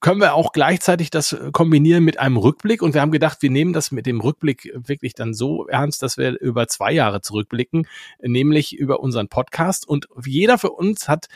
können 0.00 0.20
wir 0.20 0.34
auch 0.34 0.52
gleichzeitig 0.52 1.10
das 1.10 1.36
kombinieren 1.52 2.02
mit 2.02 2.18
einem 2.18 2.36
Rückblick. 2.36 2.82
Und 2.82 2.92
wir 2.94 3.00
haben 3.00 3.12
gedacht, 3.12 3.38
wir 3.40 3.50
nehmen 3.50 3.72
das 3.72 3.92
mit 3.92 4.04
dem 4.06 4.20
Rückblick 4.20 4.72
wirklich 4.74 5.14
dann 5.14 5.32
so 5.32 5.68
ernst, 5.68 6.02
dass 6.02 6.18
wir 6.18 6.40
über 6.40 6.66
zwei 6.66 6.92
Jahre 6.92 7.20
zurückblicken, 7.20 7.86
nämlich 8.20 8.76
über 8.76 8.98
unseren 9.00 9.28
Podcast. 9.28 9.86
Und 9.86 10.08
jeder 10.24 10.58
für 10.58 10.72
uns 10.72 11.08
hat 11.08 11.28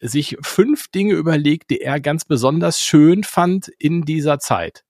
sich 0.00 0.38
fünf 0.40 0.88
Dinge 0.88 1.14
überlegt, 1.14 1.70
die 1.70 1.80
er 1.82 2.00
ganz 2.00 2.24
besonders 2.24 2.80
schön 2.80 3.22
fand 3.22 3.68
in 3.68 4.02
dieser 4.02 4.38
Zeit. 4.38 4.82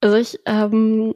Also 0.00 0.16
ich 0.16 0.38
ähm, 0.46 1.14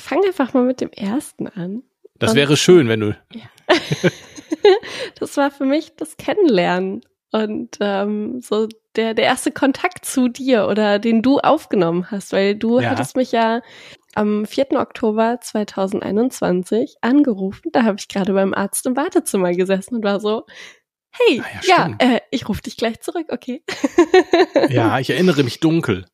fange 0.00 0.28
einfach 0.28 0.54
mal 0.54 0.64
mit 0.64 0.80
dem 0.80 0.90
ersten 0.92 1.46
an. 1.46 1.82
Das 2.18 2.30
Und- 2.30 2.36
wäre 2.36 2.56
schön, 2.56 2.88
wenn 2.88 3.00
du. 3.00 3.18
das 5.20 5.36
war 5.36 5.50
für 5.50 5.64
mich 5.64 5.94
das 5.96 6.16
Kennenlernen 6.16 7.02
und 7.32 7.76
ähm, 7.80 8.40
so 8.40 8.68
der, 8.94 9.14
der 9.14 9.24
erste 9.26 9.50
Kontakt 9.52 10.04
zu 10.04 10.28
dir 10.28 10.68
oder 10.68 10.98
den 10.98 11.22
du 11.22 11.38
aufgenommen 11.38 12.10
hast, 12.10 12.32
weil 12.32 12.54
du 12.54 12.80
Ja. 12.80 12.90
hattest 12.90 13.16
mich 13.16 13.32
ja 13.32 13.60
am 14.14 14.46
4. 14.46 14.72
Oktober 14.72 15.38
2021 15.42 16.96
angerufen. 17.02 17.70
Da 17.72 17.82
habe 17.84 17.96
ich 17.98 18.08
gerade 18.08 18.32
beim 18.32 18.54
Arzt 18.54 18.86
im 18.86 18.96
Wartezimmer 18.96 19.52
gesessen 19.52 19.96
und 19.96 20.04
war 20.04 20.20
so, 20.20 20.46
hey, 21.10 21.42
Ah 21.44 21.60
ja, 21.66 21.88
ja, 22.00 22.14
äh, 22.14 22.20
ich 22.30 22.48
rufe 22.48 22.62
dich 22.62 22.76
gleich 22.76 23.00
zurück, 23.00 23.26
okay. 23.30 23.62
Ja, 24.68 24.98
ich 24.98 25.10
erinnere 25.10 25.42
mich 25.42 25.60
dunkel. 25.60 26.06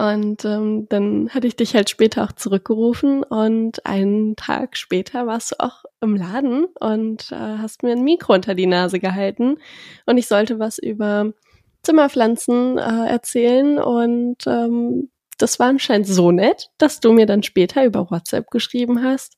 Und 0.00 0.46
ähm, 0.46 0.88
dann 0.88 1.28
hatte 1.28 1.46
ich 1.46 1.56
dich 1.56 1.74
halt 1.74 1.90
später 1.90 2.24
auch 2.24 2.32
zurückgerufen 2.32 3.22
und 3.22 3.84
einen 3.84 4.34
Tag 4.34 4.78
später 4.78 5.26
warst 5.26 5.52
du 5.52 5.56
auch 5.60 5.84
im 6.00 6.16
Laden 6.16 6.64
und 6.80 7.30
äh, 7.30 7.34
hast 7.34 7.82
mir 7.82 7.92
ein 7.92 8.02
Mikro 8.02 8.32
unter 8.32 8.54
die 8.54 8.66
Nase 8.66 8.98
gehalten 8.98 9.58
und 10.06 10.16
ich 10.16 10.26
sollte 10.26 10.58
was 10.58 10.78
über 10.78 11.34
Zimmerpflanzen 11.82 12.78
äh, 12.78 13.08
erzählen 13.08 13.78
und 13.78 14.38
ähm, 14.46 15.10
das 15.36 15.58
war 15.58 15.66
anscheinend 15.66 16.06
so 16.06 16.30
nett, 16.32 16.70
dass 16.78 17.00
du 17.00 17.12
mir 17.12 17.26
dann 17.26 17.42
später 17.42 17.84
über 17.84 18.10
WhatsApp 18.10 18.50
geschrieben 18.50 19.04
hast, 19.04 19.36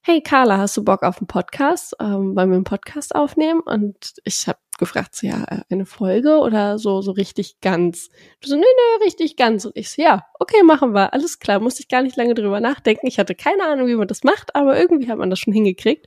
hey 0.00 0.20
Carla, 0.20 0.58
hast 0.58 0.76
du 0.76 0.82
Bock 0.82 1.04
auf 1.04 1.18
einen 1.18 1.28
Podcast? 1.28 1.94
Ähm, 2.00 2.34
wollen 2.34 2.50
wir 2.50 2.56
einen 2.56 2.64
Podcast 2.64 3.14
aufnehmen? 3.14 3.60
Und 3.60 4.14
ich 4.24 4.48
habe 4.48 4.58
gefragt, 4.78 5.14
so, 5.14 5.26
ja, 5.26 5.44
äh, 5.44 5.60
eine 5.70 5.86
Folge 5.86 6.38
oder 6.38 6.78
so, 6.78 7.02
so 7.02 7.12
richtig 7.12 7.60
ganz? 7.60 8.08
Du 8.40 8.48
so, 8.48 8.56
nee, 8.56 8.62
nee, 8.62 9.04
richtig 9.04 9.36
ganz. 9.36 9.64
Und 9.64 9.76
ich 9.76 9.90
so, 9.90 10.02
ja, 10.02 10.26
okay, 10.38 10.62
machen 10.64 10.92
wir. 10.94 11.12
Alles 11.12 11.38
klar, 11.38 11.60
musste 11.60 11.82
ich 11.82 11.88
gar 11.88 12.02
nicht 12.02 12.16
lange 12.16 12.34
drüber 12.34 12.60
nachdenken. 12.60 13.06
Ich 13.06 13.18
hatte 13.18 13.34
keine 13.34 13.64
Ahnung, 13.64 13.86
wie 13.86 13.94
man 13.94 14.08
das 14.08 14.24
macht, 14.24 14.54
aber 14.54 14.78
irgendwie 14.78 15.08
hat 15.10 15.18
man 15.18 15.30
das 15.30 15.38
schon 15.38 15.52
hingekriegt. 15.52 16.06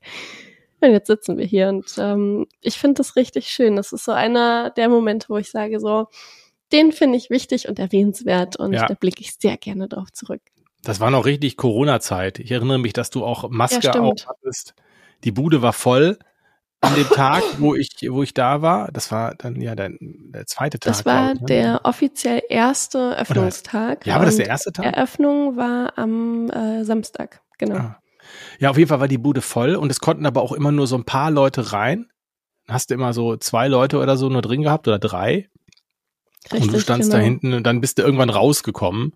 Und 0.81 0.91
jetzt 0.91 1.07
sitzen 1.07 1.37
wir 1.37 1.45
hier 1.45 1.69
und 1.69 1.95
ähm, 1.97 2.47
ich 2.61 2.77
finde 2.77 2.95
das 2.95 3.15
richtig 3.15 3.47
schön. 3.47 3.75
Das 3.75 3.93
ist 3.93 4.05
so 4.05 4.11
einer 4.11 4.69
der 4.71 4.89
Momente, 4.89 5.29
wo 5.29 5.37
ich 5.37 5.49
sage 5.49 5.79
so, 5.79 6.07
den 6.71 6.91
finde 6.91 7.17
ich 7.17 7.29
wichtig 7.29 7.69
und 7.69 7.79
erwähnenswert 7.79 8.57
und 8.57 8.73
Ja. 8.73 8.85
da 8.85 8.93
blicke 8.93 9.21
ich 9.21 9.35
sehr 9.35 9.57
gerne 9.57 9.87
drauf 9.87 10.11
zurück. 10.11 10.41
Das 10.83 10.99
war 10.99 11.09
noch 11.11 11.25
richtig 11.25 11.57
Corona-Zeit. 11.57 12.39
Ich 12.39 12.51
erinnere 12.51 12.77
mich, 12.77 12.93
dass 12.93 13.09
du 13.09 13.25
auch 13.25 13.49
Maske 13.49 13.79
Ja, 13.87 13.93
auf 13.99 14.27
hattest. 14.27 14.75
Die 15.23 15.31
Bude 15.31 15.61
war 15.61 15.73
voll 15.73 16.19
an 16.85 16.95
dem 16.95 17.09
Tag, 17.09 17.43
wo 17.59 17.75
ich, 17.75 17.89
wo 18.09 18.23
ich 18.23 18.33
da 18.33 18.61
war. 18.61 18.91
Das 18.91 19.11
war 19.11 19.35
dann 19.35 19.59
ja 19.61 19.75
der, 19.75 19.91
der 19.99 20.45
zweite 20.45 20.79
Tag. 20.79 20.93
Das 20.93 21.05
war 21.05 21.33
ich, 21.33 21.41
ne? 21.41 21.45
der 21.47 21.81
offiziell 21.83 22.41
erste 22.49 23.17
Öffnungstag. 23.17 24.05
Ja, 24.05 24.17
war 24.17 24.25
das 24.25 24.35
und 24.35 24.39
der 24.39 24.47
erste 24.47 24.71
Tag? 24.71 24.85
Eröffnung 24.85 25.57
war 25.57 25.97
am 25.97 26.49
äh, 26.49 26.83
Samstag, 26.83 27.41
genau. 27.57 27.75
Ah. 27.75 27.99
Ja, 28.59 28.69
auf 28.69 28.77
jeden 28.77 28.89
Fall 28.89 28.99
war 28.99 29.07
die 29.07 29.17
Bude 29.17 29.41
voll 29.41 29.75
und 29.75 29.91
es 29.91 29.99
konnten 29.99 30.25
aber 30.25 30.41
auch 30.41 30.51
immer 30.51 30.71
nur 30.71 30.87
so 30.87 30.95
ein 30.95 31.05
paar 31.05 31.31
Leute 31.31 31.73
rein. 31.73 32.07
Hast 32.67 32.89
du 32.89 32.95
immer 32.95 33.13
so 33.13 33.37
zwei 33.37 33.67
Leute 33.67 33.99
oder 33.99 34.17
so 34.17 34.29
nur 34.29 34.41
drin 34.41 34.63
gehabt 34.63 34.87
oder 34.87 34.99
drei. 34.99 35.49
und 36.51 36.73
du 36.73 36.79
standst 36.79 37.11
genau. 37.11 37.21
da 37.21 37.23
hinten 37.23 37.53
und 37.53 37.63
dann 37.63 37.81
bist 37.81 37.97
du 37.97 38.03
irgendwann 38.03 38.29
rausgekommen. 38.29 39.13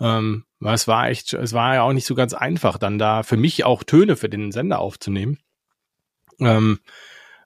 Ähm, 0.00 0.44
es 0.64 0.88
war 0.88 1.08
echt, 1.08 1.32
es 1.32 1.52
war 1.52 1.74
ja 1.74 1.82
auch 1.82 1.92
nicht 1.92 2.06
so 2.06 2.14
ganz 2.14 2.34
einfach, 2.34 2.78
dann 2.78 2.98
da 2.98 3.22
für 3.22 3.36
mich 3.36 3.64
auch 3.64 3.84
Töne 3.84 4.16
für 4.16 4.28
den 4.28 4.52
Sender 4.52 4.80
aufzunehmen. 4.80 5.38
Ähm, 6.40 6.78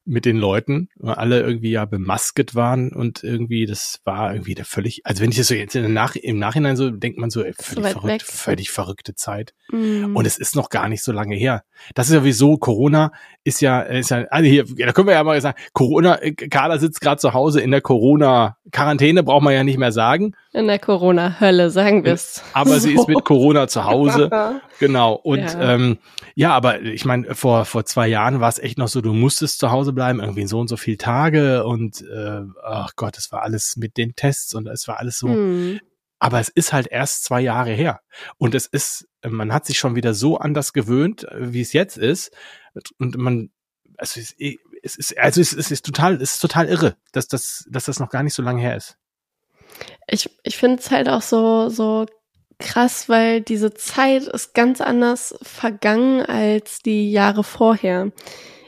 mit 0.09 0.25
den 0.25 0.37
Leuten, 0.37 0.88
weil 0.96 1.14
alle 1.14 1.40
irgendwie 1.40 1.72
ja 1.72 1.85
bemasket 1.85 2.55
waren 2.55 2.92
und 2.92 3.25
irgendwie, 3.25 3.66
das 3.66 4.01
war 4.05 4.33
irgendwie 4.33 4.55
der 4.55 4.64
völlig, 4.64 5.05
also 5.05 5.20
wenn 5.20 5.31
ich 5.31 5.37
das 5.37 5.49
so 5.49 5.55
jetzt 5.55 5.75
in 5.75 5.83
der 5.83 5.90
Nach 5.90 6.14
im 6.14 6.38
Nachhinein 6.38 6.77
so, 6.77 6.90
denkt 6.90 7.18
man 7.18 7.29
so, 7.29 7.42
ey, 7.42 7.53
völlig 7.59 7.90
verrückt, 7.90 8.07
weg. 8.07 8.22
völlig 8.22 8.70
verrückte 8.70 9.16
Zeit. 9.16 9.53
Mm. 9.72 10.14
Und 10.14 10.25
es 10.25 10.38
ist 10.38 10.55
noch 10.55 10.70
gar 10.70 10.88
nicht 10.88 11.03
so 11.03 11.11
lange 11.11 11.35
her. 11.35 11.64
Das 11.94 12.07
ist 12.07 12.14
ja 12.14 12.20
sowieso, 12.20 12.57
Corona 12.57 13.11
ist 13.42 13.61
ja, 13.61 13.81
ist 13.81 14.11
ja, 14.11 14.25
also 14.31 14.49
hier, 14.49 14.64
da 14.64 14.92
können 14.92 15.09
wir 15.09 15.14
ja 15.14 15.25
mal 15.25 15.40
sagen, 15.40 15.59
Corona, 15.72 16.22
äh, 16.22 16.33
Carla 16.33 16.79
sitzt 16.79 17.01
gerade 17.01 17.20
zu 17.20 17.35
Hause 17.35 17.61
in 17.61 17.72
der 17.72 17.81
Corona-Quarantäne, 17.81 19.25
braucht 19.25 19.42
man 19.42 19.55
ja 19.55 19.64
nicht 19.64 19.79
mehr 19.79 19.92
sagen, 19.92 20.37
In 20.56 20.68
der 20.68 20.78
Corona-Hölle, 20.78 21.68
sagen 21.68 22.02
wir 22.04 22.14
es. 22.14 22.42
aber 22.54 22.80
sie 22.80 22.94
ist 22.94 23.06
mit 23.08 23.22
Corona 23.24 23.68
zu 23.68 23.84
Hause. 23.84 24.30
Genau. 24.78 25.12
Und 25.14 25.40
Ja. 25.40 25.74
ähm, 25.74 25.98
ja 26.34 26.52
aber 26.52 26.80
ich 26.82 27.04
meine, 27.04 27.34
vor, 27.34 27.64
vor 27.66 27.84
zwei 27.84 28.08
Jahren 28.08 28.40
war 28.40 28.48
es 28.48 28.58
echt 28.58 28.76
noch 28.78 28.88
so, 28.88 29.00
du 29.00 29.12
musstest 29.12 29.58
zu 29.58 29.70
Hause 29.70 29.92
bleiben, 29.92 30.20
irgendwie 30.20 30.46
so 30.46 30.58
und 30.58 30.68
so 30.68 30.76
viele 30.76 30.96
Tage 30.98 31.64
und 31.64 32.02
äh, 32.02 32.40
ach 32.62 32.92
Gott, 32.96 33.16
es 33.18 33.32
war 33.32 33.42
alles 33.42 33.76
mit 33.76 33.96
den 33.98 34.14
Tests 34.16 34.54
und 34.54 34.66
es 34.66 34.88
war 34.88 34.98
alles 34.98 35.18
so. 35.18 35.28
Hm. 35.28 35.80
Aber 36.18 36.40
es 36.40 36.48
ist 36.48 36.72
halt 36.72 36.86
erst 36.86 37.24
zwei 37.24 37.40
Jahre 37.42 37.70
her. 37.70 38.00
Und 38.38 38.54
es 38.54 38.66
ist, 38.66 39.06
man 39.26 39.52
hat 39.52 39.66
sich 39.66 39.78
schon 39.78 39.94
wieder 39.94 40.14
so 40.14 40.38
anders 40.38 40.72
gewöhnt, 40.72 41.24
äh, 41.24 41.52
wie 41.52 41.60
es 41.60 41.74
jetzt 41.74 41.98
ist. 41.98 42.30
Und 42.98 43.16
man, 43.18 43.50
also 43.98 44.20
es 44.20 44.32
ist, 44.32 44.58
es 44.82 44.96
ist, 44.96 45.18
also 45.18 45.40
es 45.40 45.52
ist, 45.52 45.58
es 45.58 45.70
ist 45.70 45.84
total, 45.84 46.14
es 46.14 46.34
ist 46.34 46.40
total 46.40 46.66
irre, 46.68 46.96
dass 47.12 47.28
das, 47.28 47.66
dass 47.70 47.84
das 47.86 48.00
noch 48.00 48.10
gar 48.10 48.22
nicht 48.22 48.34
so 48.34 48.42
lange 48.42 48.60
her 48.62 48.76
ist. 48.76 48.96
Ich, 50.08 50.30
ich 50.44 50.56
finde 50.56 50.78
es 50.78 50.90
halt 50.90 51.08
auch 51.08 51.22
so, 51.22 51.68
so 51.68 52.06
krass, 52.58 53.08
weil 53.08 53.40
diese 53.40 53.74
Zeit 53.74 54.24
ist 54.24 54.54
ganz 54.54 54.80
anders 54.80 55.34
vergangen 55.42 56.22
als 56.22 56.80
die 56.80 57.10
Jahre 57.10 57.44
vorher. 57.44 58.12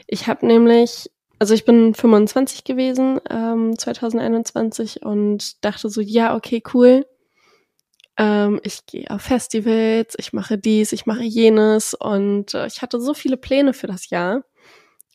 Ich 0.07 0.27
habe 0.27 0.45
nämlich, 0.45 1.09
also 1.39 1.53
ich 1.53 1.65
bin 1.65 1.93
25 1.93 2.63
gewesen, 2.63 3.19
ähm, 3.29 3.77
2021 3.77 5.03
und 5.03 5.63
dachte 5.63 5.89
so, 5.89 6.01
ja, 6.01 6.35
okay, 6.35 6.61
cool. 6.73 7.05
Ähm, 8.17 8.59
ich 8.63 8.85
gehe 8.85 9.09
auf 9.09 9.21
Festivals, 9.21 10.15
ich 10.17 10.33
mache 10.33 10.57
dies, 10.57 10.91
ich 10.91 11.05
mache 11.05 11.23
jenes 11.23 11.93
und 11.93 12.53
äh, 12.53 12.67
ich 12.67 12.81
hatte 12.81 12.99
so 12.99 13.13
viele 13.13 13.37
Pläne 13.37 13.73
für 13.73 13.87
das 13.87 14.09
Jahr 14.09 14.43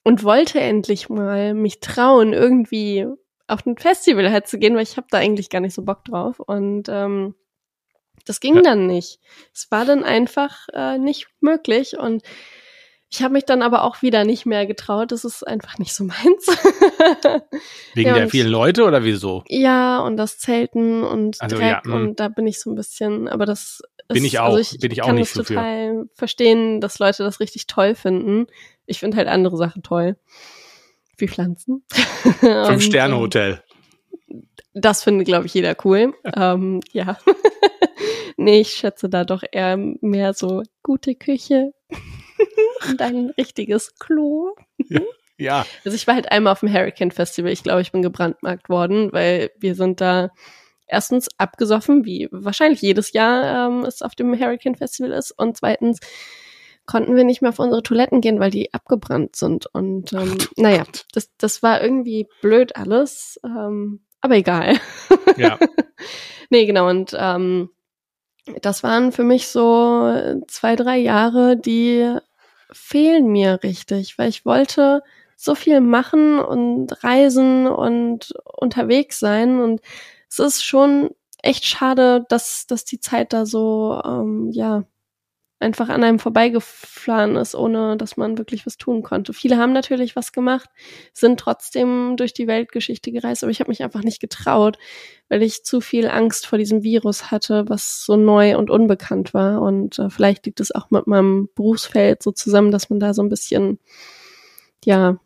und 0.04 0.24
wollte 0.24 0.60
endlich 0.60 1.08
mal 1.08 1.54
mich 1.54 1.80
trauen, 1.80 2.32
irgendwie 2.32 3.06
auf 3.46 3.66
ein 3.66 3.76
Festival 3.76 4.30
halt 4.30 4.48
zu 4.48 4.58
gehen, 4.58 4.74
weil 4.74 4.82
ich 4.82 4.96
habe 4.96 5.06
da 5.10 5.18
eigentlich 5.18 5.50
gar 5.50 5.60
nicht 5.60 5.74
so 5.74 5.82
Bock 5.82 6.04
drauf 6.04 6.40
und 6.40 6.88
ähm, 6.88 7.34
das 8.24 8.40
ging 8.40 8.56
ja. 8.56 8.62
dann 8.62 8.86
nicht. 8.86 9.20
Es 9.52 9.70
war 9.70 9.84
dann 9.84 10.04
einfach 10.04 10.68
äh, 10.72 10.98
nicht 10.98 11.28
möglich 11.40 11.98
und 11.98 12.22
ich 13.10 13.22
habe 13.22 13.34
mich 13.34 13.44
dann 13.44 13.62
aber 13.62 13.84
auch 13.84 14.02
wieder 14.02 14.24
nicht 14.24 14.44
mehr 14.44 14.66
getraut. 14.66 15.12
Das 15.12 15.24
ist 15.24 15.46
einfach 15.46 15.78
nicht 15.78 15.94
so 15.94 16.02
meins. 16.02 16.46
Wegen 17.94 18.08
ja, 18.08 18.14
der 18.14 18.28
vielen 18.28 18.48
Leute 18.48 18.84
oder 18.84 19.04
wieso? 19.04 19.44
Ja, 19.48 20.00
und 20.00 20.16
das 20.16 20.38
Zelten 20.38 21.04
und 21.04 21.40
also, 21.40 21.56
Dreck 21.56 21.70
ja, 21.70 21.84
hm. 21.84 21.92
und 21.92 22.20
da 22.20 22.28
bin 22.28 22.46
ich 22.46 22.60
so 22.60 22.70
ein 22.70 22.74
bisschen, 22.74 23.28
aber 23.28 23.46
das 23.46 23.82
ist, 24.08 24.14
bin 24.14 24.24
ich 24.24 24.40
auch, 24.40 24.54
also 24.54 24.58
ich 24.58 24.80
bin 24.80 24.90
ich 24.90 25.02
auch 25.02 25.12
nicht 25.12 25.32
so 25.32 25.44
total 25.44 26.06
für. 26.06 26.08
verstehen, 26.14 26.80
dass 26.80 26.98
Leute 26.98 27.22
das 27.22 27.38
richtig 27.38 27.68
toll 27.68 27.94
finden. 27.94 28.46
Ich 28.86 28.98
finde 28.98 29.16
halt 29.16 29.28
andere 29.28 29.56
Sachen 29.56 29.82
toll. 29.82 30.16
Wie 31.18 31.28
Pflanzen. 31.28 31.84
Fünf-Sterne-Hotel. 32.40 33.62
Das 34.72 35.04
findet, 35.04 35.26
glaube 35.26 35.46
ich, 35.46 35.54
jeder 35.54 35.76
cool. 35.84 36.14
ähm, 36.36 36.80
ja. 36.92 37.18
nee, 38.36 38.60
ich 38.60 38.72
schätze 38.72 39.08
da 39.08 39.24
doch 39.24 39.42
eher 39.50 39.76
mehr 39.76 40.34
so 40.34 40.62
gute 40.82 41.14
Küche 41.14 41.72
und 42.88 43.00
ein 43.00 43.30
richtiges 43.38 43.94
Klo. 43.98 44.54
Ja. 45.38 45.64
Also 45.84 45.94
ich 45.94 46.06
war 46.06 46.14
halt 46.14 46.30
einmal 46.32 46.52
auf 46.52 46.60
dem 46.60 46.72
Hurricane 46.72 47.10
Festival. 47.10 47.52
Ich 47.52 47.62
glaube, 47.62 47.82
ich 47.82 47.92
bin 47.92 48.02
gebrandmarkt 48.02 48.68
worden, 48.68 49.12
weil 49.12 49.50
wir 49.58 49.74
sind 49.74 50.00
da 50.00 50.30
erstens 50.86 51.28
abgesoffen, 51.38 52.04
wie 52.04 52.28
wahrscheinlich 52.30 52.82
jedes 52.82 53.12
Jahr 53.12 53.68
ähm, 53.68 53.84
es 53.84 54.02
auf 54.02 54.14
dem 54.14 54.38
Hurricane 54.38 54.76
Festival 54.76 55.12
ist. 55.12 55.32
Und 55.32 55.56
zweitens 55.56 56.00
konnten 56.86 57.16
wir 57.16 57.24
nicht 57.24 57.42
mehr 57.42 57.50
auf 57.50 57.58
unsere 57.58 57.82
Toiletten 57.82 58.20
gehen, 58.20 58.40
weil 58.40 58.50
die 58.50 58.72
abgebrannt 58.74 59.36
sind. 59.36 59.66
Und 59.72 60.12
ähm, 60.12 60.36
naja, 60.56 60.84
das, 61.12 61.30
das 61.38 61.62
war 61.62 61.82
irgendwie 61.82 62.28
blöd 62.40 62.76
alles. 62.76 63.40
Ähm, 63.44 64.04
aber 64.20 64.36
egal. 64.36 64.78
Ja. 65.36 65.58
nee, 66.48 66.64
genau. 66.64 66.88
Und 66.88 67.16
ähm, 67.18 67.70
das 68.62 68.84
waren 68.84 69.10
für 69.10 69.24
mich 69.24 69.48
so 69.48 70.42
zwei, 70.46 70.76
drei 70.76 70.98
Jahre, 70.98 71.56
die 71.56 72.16
fehlen 72.70 73.26
mir 73.28 73.60
richtig, 73.64 74.16
weil 74.16 74.28
ich 74.28 74.46
wollte 74.46 75.02
so 75.36 75.54
viel 75.54 75.80
machen 75.80 76.38
und 76.38 77.02
reisen 77.02 77.66
und 77.66 78.32
unterwegs 78.56 79.18
sein 79.18 79.60
und 79.60 79.80
es 80.28 80.38
ist 80.38 80.64
schon 80.64 81.10
echt 81.42 81.64
schade, 81.64 82.24
dass, 82.28 82.66
dass 82.66 82.84
die 82.84 83.00
Zeit 83.00 83.32
da 83.32 83.46
so, 83.46 84.00
ähm, 84.04 84.50
ja, 84.50 84.84
einfach 85.64 85.88
an 85.88 86.04
einem 86.04 86.18
vorbeigefahren 86.18 87.36
ist, 87.36 87.54
ohne 87.54 87.96
dass 87.96 88.16
man 88.16 88.38
wirklich 88.38 88.66
was 88.66 88.76
tun 88.76 89.02
konnte. 89.02 89.32
Viele 89.32 89.56
haben 89.56 89.72
natürlich 89.72 90.14
was 90.14 90.32
gemacht, 90.32 90.68
sind 91.12 91.40
trotzdem 91.40 92.16
durch 92.16 92.34
die 92.34 92.46
Weltgeschichte 92.46 93.10
gereist, 93.10 93.42
aber 93.42 93.50
ich 93.50 93.60
habe 93.60 93.70
mich 93.70 93.82
einfach 93.82 94.02
nicht 94.02 94.20
getraut, 94.20 94.78
weil 95.28 95.42
ich 95.42 95.64
zu 95.64 95.80
viel 95.80 96.06
Angst 96.08 96.46
vor 96.46 96.58
diesem 96.58 96.82
Virus 96.82 97.30
hatte, 97.30 97.64
was 97.68 98.04
so 98.04 98.16
neu 98.16 98.56
und 98.56 98.70
unbekannt 98.70 99.34
war. 99.34 99.62
Und 99.62 99.98
äh, 99.98 100.10
vielleicht 100.10 100.46
liegt 100.46 100.60
es 100.60 100.72
auch 100.72 100.90
mit 100.90 101.06
meinem 101.06 101.48
Berufsfeld 101.54 102.22
so 102.22 102.30
zusammen, 102.30 102.70
dass 102.70 102.90
man 102.90 103.00
da 103.00 103.14
so 103.14 103.22
ein 103.22 103.30
bisschen, 103.30 103.78
ja, 104.84 105.18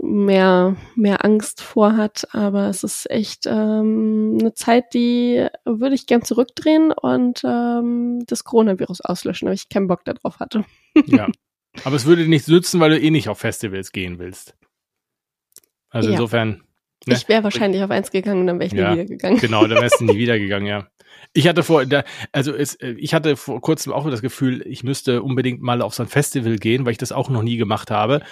mehr, 0.00 0.76
mehr 0.94 1.24
Angst 1.24 1.60
vorhat. 1.60 2.28
Aber 2.32 2.68
es 2.68 2.84
ist 2.84 3.10
echt 3.10 3.46
ähm, 3.46 4.38
eine 4.40 4.54
Zeit, 4.54 4.94
die 4.94 5.46
würde 5.64 5.94
ich 5.94 6.06
gern 6.06 6.22
zurückdrehen 6.22 6.92
und 6.92 7.42
ähm, 7.44 8.24
das 8.26 8.44
Coronavirus 8.44 9.02
auslöschen, 9.02 9.48
weil 9.48 9.54
ich 9.54 9.68
keinen 9.68 9.88
Bock 9.88 10.04
darauf 10.04 10.40
hatte. 10.40 10.64
ja. 11.06 11.28
Aber 11.84 11.96
es 11.96 12.04
würde 12.04 12.26
nichts 12.28 12.48
nützen, 12.48 12.80
weil 12.80 12.90
du 12.90 13.00
eh 13.00 13.10
nicht 13.10 13.28
auf 13.28 13.38
Festivals 13.38 13.92
gehen 13.92 14.18
willst. 14.18 14.54
Also 15.88 16.08
ja. 16.08 16.14
insofern. 16.14 16.62
Ne? 17.06 17.14
Ich 17.14 17.28
wäre 17.28 17.42
wahrscheinlich 17.42 17.82
auf 17.82 17.90
eins 17.90 18.10
gegangen 18.10 18.40
und 18.40 18.46
dann 18.46 18.58
wäre 18.60 18.66
ich 18.68 18.72
ja, 18.72 18.90
nie 18.90 19.00
wieder 19.00 19.08
gegangen. 19.08 19.38
Genau, 19.38 19.66
dann 19.66 19.80
wärst 19.80 20.00
du 20.00 20.04
nie 20.04 20.16
wieder 20.18 20.38
gegangen, 20.38 20.66
ja. 20.66 20.88
Ich 21.34 21.48
hatte 21.48 21.62
vor, 21.62 21.84
da, 21.86 22.04
also 22.32 22.54
es, 22.54 22.78
ich 22.80 23.14
hatte 23.14 23.36
vor 23.36 23.60
kurzem 23.60 23.92
auch 23.92 24.08
das 24.10 24.22
Gefühl, 24.22 24.62
ich 24.66 24.84
müsste 24.84 25.22
unbedingt 25.22 25.62
mal 25.62 25.82
auf 25.82 25.94
so 25.94 26.02
ein 26.02 26.08
Festival 26.08 26.56
gehen, 26.56 26.84
weil 26.84 26.92
ich 26.92 26.98
das 26.98 27.12
auch 27.12 27.28
noch 27.30 27.42
nie 27.42 27.56
gemacht 27.56 27.90
habe 27.90 28.22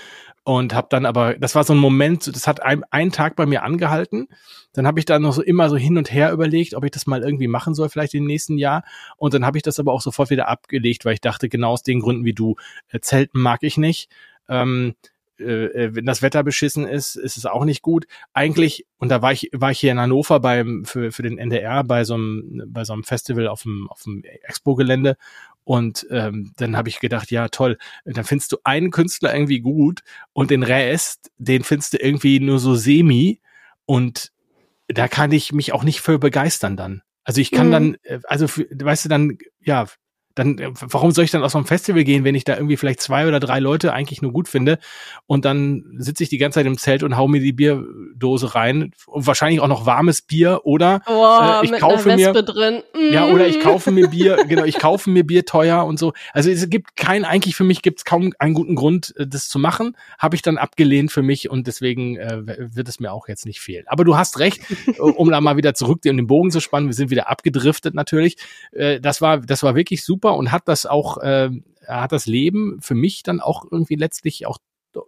und 0.43 0.75
habe 0.75 0.87
dann 0.91 1.05
aber, 1.05 1.35
das 1.35 1.55
war 1.55 1.65
so 1.65 1.75
ein 1.75 1.79
Moment, 1.79 2.27
das 2.35 2.47
hat 2.47 2.63
ein, 2.63 2.83
einen 2.91 3.13
Tag 3.13 3.37
bei 3.37 3.47
mir 3.47 3.63
angehalten. 3.63 4.29
Dann 4.73 4.87
habe 4.87 4.99
ich 4.99 5.05
dann 5.05 5.23
noch 5.23 5.33
so 5.33 5.43
immer 5.43 5.69
so 5.69 5.77
hin 5.77 5.99
und 5.99 6.13
her 6.13 6.33
überlegt, 6.33 6.75
ob 6.75 6.85
ich 6.85 6.91
das 6.91 7.07
mal 7.07 7.23
irgendwie 7.23 7.49
machen 7.49 7.75
soll, 7.75 7.89
vielleicht 7.89 8.15
im 8.15 8.25
nächsten 8.25 8.57
Jahr. 8.57 8.85
Und 9.17 9.35
dann 9.35 9.45
habe 9.45 9.59
ich 9.59 9.63
das 9.63 9.79
aber 9.79 9.93
auch 9.93 10.01
sofort 10.01 10.31
wieder 10.31 10.49
abgelegt, 10.49 11.05
weil 11.05 11.15
ich 11.15 11.21
dachte, 11.21 11.49
genau 11.49 11.73
aus 11.73 11.83
den 11.83 12.01
Gründen 12.01 12.25
wie 12.25 12.33
du, 12.33 12.57
äh, 12.89 13.01
Zelten 13.01 13.41
mag 13.41 13.63
ich 13.63 13.77
nicht. 13.77 14.11
Ähm, 14.49 14.95
äh, 15.41 15.95
wenn 15.95 16.07
das 16.07 16.23
Wetter 16.23 16.43
beschissen 16.43 16.87
ist, 16.87 17.17
ist 17.17 17.37
es 17.37 17.47
auch 17.47 17.65
nicht 17.65 17.83
gut. 17.83 18.07
Eigentlich, 18.33 18.87
und 18.99 19.09
da 19.09 19.23
war 19.23 19.33
ich, 19.33 19.51
war 19.53 19.71
ich 19.71 19.81
hier 19.81 19.93
in 19.93 20.01
Hannover 20.01 20.41
beim, 20.41 20.85
für, 20.85 21.13
für 21.13 21.23
den 21.23 21.39
NDR 21.39 21.85
bei 21.85 22.05
so 22.05 22.15
einem, 22.15 22.63
bei 22.67 22.85
so 22.85 22.93
einem 22.93 23.05
Festival 23.05 23.49
auf 23.49 23.63
dem, 23.63 23.89
auf 23.89 24.03
dem 24.03 24.23
Expo-Gelände 24.25 25.17
und 25.65 26.07
ähm, 26.11 26.53
dann 26.57 26.77
habe 26.77 26.89
ich 26.89 27.01
gedacht, 27.01 27.31
ja 27.31 27.49
toll, 27.49 27.79
dann 28.05 28.25
findest 28.25 28.53
du 28.53 28.59
einen 28.65 28.91
Künstler 28.91 29.35
irgendwie 29.35 29.61
gut 29.61 30.01
und 30.33 30.51
den 30.51 30.63
Rest, 30.63 31.31
den 31.39 31.65
findest 31.65 31.95
du 31.95 31.99
irgendwie 31.99 32.41
nur 32.41 32.59
so 32.59 32.75
semi 32.75 33.41
und 33.87 34.33
da 34.89 35.07
kann 35.09 35.33
ich 35.33 35.53
mich 35.53 35.73
auch 35.73 35.85
nicht 35.85 36.01
für 36.01 36.19
begeistern 36.19 36.77
dann. 36.77 37.03
Also 37.25 37.41
ich 37.41 37.51
kann 37.51 37.69
mhm. 37.69 37.73
dann, 37.73 37.97
äh, 38.03 38.19
also 38.25 38.49
für, 38.49 38.67
weißt 38.73 39.05
du 39.05 39.09
dann, 39.09 39.39
ja, 39.61 39.87
dann, 40.35 40.59
äh, 40.59 40.71
warum 40.81 41.11
soll 41.11 41.25
ich 41.25 41.31
dann 41.31 41.43
aus 41.43 41.53
so 41.53 41.59
einem 41.59 41.67
Festival 41.67 42.05
gehen, 42.05 42.25
wenn 42.25 42.35
ich 42.35 42.45
da 42.45 42.57
irgendwie 42.57 42.77
vielleicht 42.77 43.01
zwei 43.01 43.27
oder 43.27 43.41
drei 43.41 43.59
Leute 43.59 43.93
eigentlich 43.93 44.23
nur 44.23 44.33
gut 44.33 44.49
finde? 44.49 44.79
Und 45.27 45.45
dann 45.45 45.85
sitze 45.99 46.23
ich 46.23 46.29
die 46.29 46.39
ganze 46.39 46.61
Zeit 46.61 46.67
im 46.67 46.79
Zelt 46.79 47.03
und 47.03 47.17
hau 47.17 47.29
mir 47.29 47.41
die 47.41 47.53
Bierdose 47.53 48.55
rein. 48.55 48.93
Und 49.07 49.27
wahrscheinlich 49.27 49.61
auch 49.61 49.69
noch 49.69 49.87
warmes 49.87 50.23
Bier 50.23 50.61
oder 50.65 51.03
oh, 51.07 51.63
äh, 51.63 51.65
ich 51.65 51.73
kaufe 51.73 52.15
mir 52.15 52.33
drin. 52.33 52.83
Ja 53.11 53.27
oder 53.27 53.47
ich 53.47 53.61
kaufe 53.61 53.91
mir 53.91 54.09
Bier 54.09 54.45
genau 54.49 54.65
ich 54.65 54.79
kaufe 54.79 55.11
mir 55.11 55.25
Bier 55.25 55.45
teuer 55.45 55.85
und 55.85 55.99
so. 55.99 56.13
Also 56.33 56.51
es 56.51 56.69
gibt 56.69 56.97
kein 56.97 57.25
eigentlich 57.25 57.57
für 57.57 57.65
mich 57.65 57.83
gibt 57.83 57.99
es 57.99 58.05
kaum 58.05 58.33
einen 58.39 58.55
guten 58.55 58.75
Grund 58.75 59.15
äh, 59.17 59.27
das 59.27 59.49
zu 59.49 59.59
machen. 59.59 59.97
Habe 60.19 60.37
ich 60.37 60.43
dann 60.43 60.59
abgelehnt 60.59 61.13
für 61.13 61.23
mich 61.23 61.51
und 61.51 61.67
deswegen 61.67 62.17
äh, 62.17 62.43
wird 62.75 62.89
es 62.89 63.01
mir 63.01 63.13
auch 63.13 63.29
jetzt 63.29 63.47
nicht 63.47 63.61
fehlen. 63.61 63.85
Aber 63.87 64.05
du 64.05 64.17
hast 64.17 64.39
recht 64.39 64.61
um 64.99 65.31
da 65.31 65.41
mal 65.41 65.57
wieder 65.57 65.75
zurück 65.75 66.05
in 66.05 66.17
den 66.17 66.27
Bogen 66.27 66.51
zu 66.51 66.61
spannen. 66.61 66.89
Wir 66.89 66.95
sind 66.95 67.11
wieder 67.11 67.29
abgedriftet 67.29 67.95
natürlich. 67.95 68.37
Äh, 68.73 69.01
das 69.01 69.21
war 69.21 69.39
das 69.39 69.63
war 69.63 69.75
wirklich 69.75 70.05
super 70.05 70.30
super 70.31 70.39
und 70.39 70.53
hat 70.53 70.69
das 70.69 70.87
auch, 70.87 71.19
äh, 71.19 71.51
hat 71.87 72.13
das 72.13 72.27
Leben 72.27 72.79
für 72.81 72.95
mich 72.95 73.23
dann 73.23 73.41
auch 73.41 73.65
irgendwie 73.71 73.97
letztlich 73.97 74.47
auch 74.47 74.59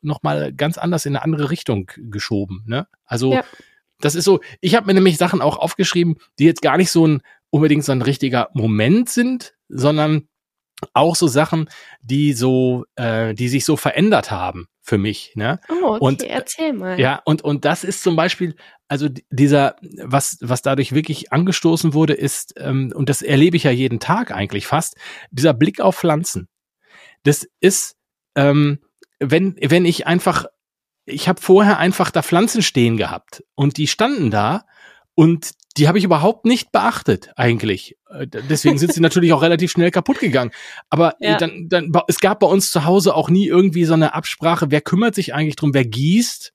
nochmal 0.01 0.53
ganz 0.53 0.79
anders 0.79 1.07
in 1.07 1.17
eine 1.17 1.25
andere 1.25 1.51
Richtung 1.51 1.91
geschoben. 1.97 2.63
Ne? 2.67 2.87
Also 3.05 3.33
ja. 3.33 3.45
das 4.01 4.15
ist 4.15 4.25
so, 4.25 4.41
ich 4.61 4.75
habe 4.77 4.87
mir 4.87 4.95
nämlich 4.95 5.19
Sachen 5.19 5.41
auch 5.41 5.57
aufgeschrieben, 5.57 6.17
die 6.39 6.45
jetzt 6.45 6.63
gar 6.63 6.77
nicht 6.77 6.91
so 6.91 7.07
ein 7.07 7.23
unbedingt 7.51 7.85
so 7.85 7.93
ein 7.93 8.03
richtiger 8.03 8.49
Moment 8.55 9.09
sind, 9.11 9.55
sondern 9.69 10.29
auch 10.95 11.17
so 11.17 11.27
Sachen, 11.27 11.69
die 12.01 12.33
so, 12.33 12.85
äh, 12.97 13.35
die 13.35 13.49
sich 13.49 13.65
so 13.65 13.77
verändert 13.77 14.31
haben 14.31 14.69
für 14.81 14.99
mich. 14.99 15.33
Ne? 15.35 15.61
Oh, 15.69 15.95
okay, 15.95 16.05
und, 16.05 16.23
erzähl 16.23 16.73
mal. 16.73 16.99
Ja, 16.99 17.23
und, 17.25 17.43
und 17.43 17.65
das 17.65 17.85
ist 17.85 18.03
zum 18.03 18.17
Beispiel, 18.17 18.57
also 18.89 19.09
dieser, 19.31 19.77
was, 20.03 20.39
was 20.41 20.63
dadurch 20.63 20.93
wirklich 20.93 21.33
angestoßen 21.33 21.95
wurde, 21.95 22.15
ist, 22.15 22.55
ähm, 22.59 22.93
und 22.95 23.09
das 23.09 23.23
erlebe 23.23 23.57
ich 23.57 23.65
ja 23.65 23.71
jeden 23.71 24.01
Tag 24.01 24.33
eigentlich 24.33 24.67
fast, 24.67 24.97
dieser 25.31 25.55
Blick 25.55 25.81
auf 25.81 25.97
Pflanzen. 25.97 26.49
Das 27.23 27.47
ist, 27.61 27.97
ähm, 28.35 28.81
wenn, 29.21 29.57
wenn 29.61 29.85
ich 29.85 30.07
einfach, 30.07 30.47
ich 31.05 31.29
habe 31.29 31.41
vorher 31.41 31.79
einfach 31.79 32.11
da 32.11 32.23
Pflanzen 32.23 32.63
stehen 32.63 32.97
gehabt 32.97 33.45
und 33.55 33.77
die 33.77 33.87
standen 33.87 34.31
da 34.31 34.65
und 35.15 35.51
die 35.77 35.89
habe 35.89 35.99
ich 35.99 36.05
überhaupt 36.05 36.45
nicht 36.45 36.73
beachtet, 36.73 37.31
eigentlich. 37.37 37.97
Äh, 38.11 38.27
deswegen 38.27 38.79
sind 38.79 38.93
sie 38.93 39.01
natürlich 39.03 39.33
auch 39.33 39.43
relativ 39.43 39.71
schnell 39.71 39.91
kaputt 39.91 40.21
gegangen. 40.21 40.53
Aber 40.91 41.17
äh, 41.21 41.31
ja. 41.31 41.39
dann, 41.39 41.69
dann, 41.69 41.93
es 42.09 42.21
gab 42.21 42.41
bei 42.41 42.47
uns 42.47 42.71
zu 42.71 42.85
Hause 42.85 43.15
auch 43.15 43.31
nie 43.31 43.47
irgendwie 43.47 43.85
so 43.85 43.95
eine 43.95 44.15
Absprache, 44.15 44.71
wer 44.71 44.81
kümmert 44.81 45.15
sich 45.15 45.35
eigentlich 45.35 45.57
drum, 45.57 45.75
wer 45.75 45.85
gießt. 45.85 46.53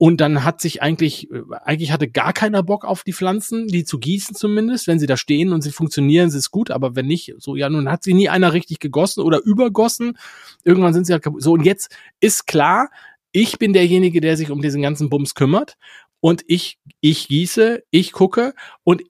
Und 0.00 0.20
dann 0.20 0.44
hat 0.44 0.60
sich 0.60 0.80
eigentlich, 0.80 1.28
äh, 1.32 1.42
eigentlich 1.64 1.90
hatte 1.90 2.08
gar 2.08 2.32
keiner 2.32 2.62
Bock 2.62 2.84
auf 2.84 3.02
die 3.02 3.12
Pflanzen, 3.12 3.66
die 3.66 3.84
zu 3.84 3.98
gießen 3.98 4.36
zumindest. 4.36 4.86
Wenn 4.86 5.00
sie 5.00 5.06
da 5.06 5.16
stehen 5.16 5.52
und 5.52 5.62
sie 5.62 5.72
funktionieren, 5.72 6.28
ist 6.28 6.34
es 6.34 6.52
gut. 6.52 6.70
Aber 6.70 6.94
wenn 6.94 7.06
nicht, 7.06 7.34
so, 7.38 7.56
ja, 7.56 7.68
nun 7.68 7.90
hat 7.90 8.04
sie 8.04 8.14
nie 8.14 8.28
einer 8.28 8.52
richtig 8.52 8.78
gegossen 8.78 9.22
oder 9.22 9.40
übergossen. 9.42 10.16
Irgendwann 10.64 10.94
sind 10.94 11.06
sie 11.06 11.12
halt 11.12 11.24
kaputt. 11.24 11.42
So, 11.42 11.52
und 11.52 11.64
jetzt 11.64 11.96
ist 12.20 12.46
klar, 12.46 12.90
ich 13.32 13.58
bin 13.58 13.72
derjenige, 13.72 14.20
der 14.20 14.36
sich 14.36 14.50
um 14.50 14.62
diesen 14.62 14.82
ganzen 14.82 15.10
Bums 15.10 15.34
kümmert 15.34 15.76
und 16.20 16.44
ich, 16.46 16.78
ich 17.00 17.28
gieße, 17.28 17.82
ich 17.90 18.12
gucke 18.12 18.54
und 18.84 19.02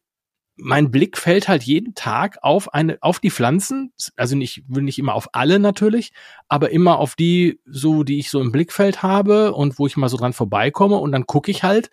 mein 0.59 0.91
Blick 0.91 1.17
fällt 1.17 1.49
halt 1.49 1.63
jeden 1.63 1.95
Tag 1.95 2.39
auf 2.43 2.75
eine, 2.75 2.99
auf 3.01 3.21
die 3.21 3.31
Pflanzen, 3.31 3.93
also 4.17 4.37
nicht, 4.37 4.65
will 4.67 4.83
nicht 4.83 4.99
immer 4.99 5.15
auf 5.15 5.29
alle 5.33 5.59
natürlich, 5.59 6.13
aber 6.49 6.71
immer 6.71 6.99
auf 6.99 7.15
die, 7.15 7.61
so, 7.65 8.03
die 8.03 8.19
ich 8.19 8.29
so 8.31 8.41
im 8.41 8.51
Blickfeld 8.51 9.03
habe 9.03 9.55
und 9.55 9.79
wo 9.79 9.87
ich 9.87 9.97
mal 9.97 10.09
so 10.09 10.17
dran 10.17 10.33
vorbeikomme. 10.33 10.97
Und 10.97 11.13
dann 11.13 11.27
gucke 11.27 11.51
ich 11.51 11.63
halt 11.63 11.91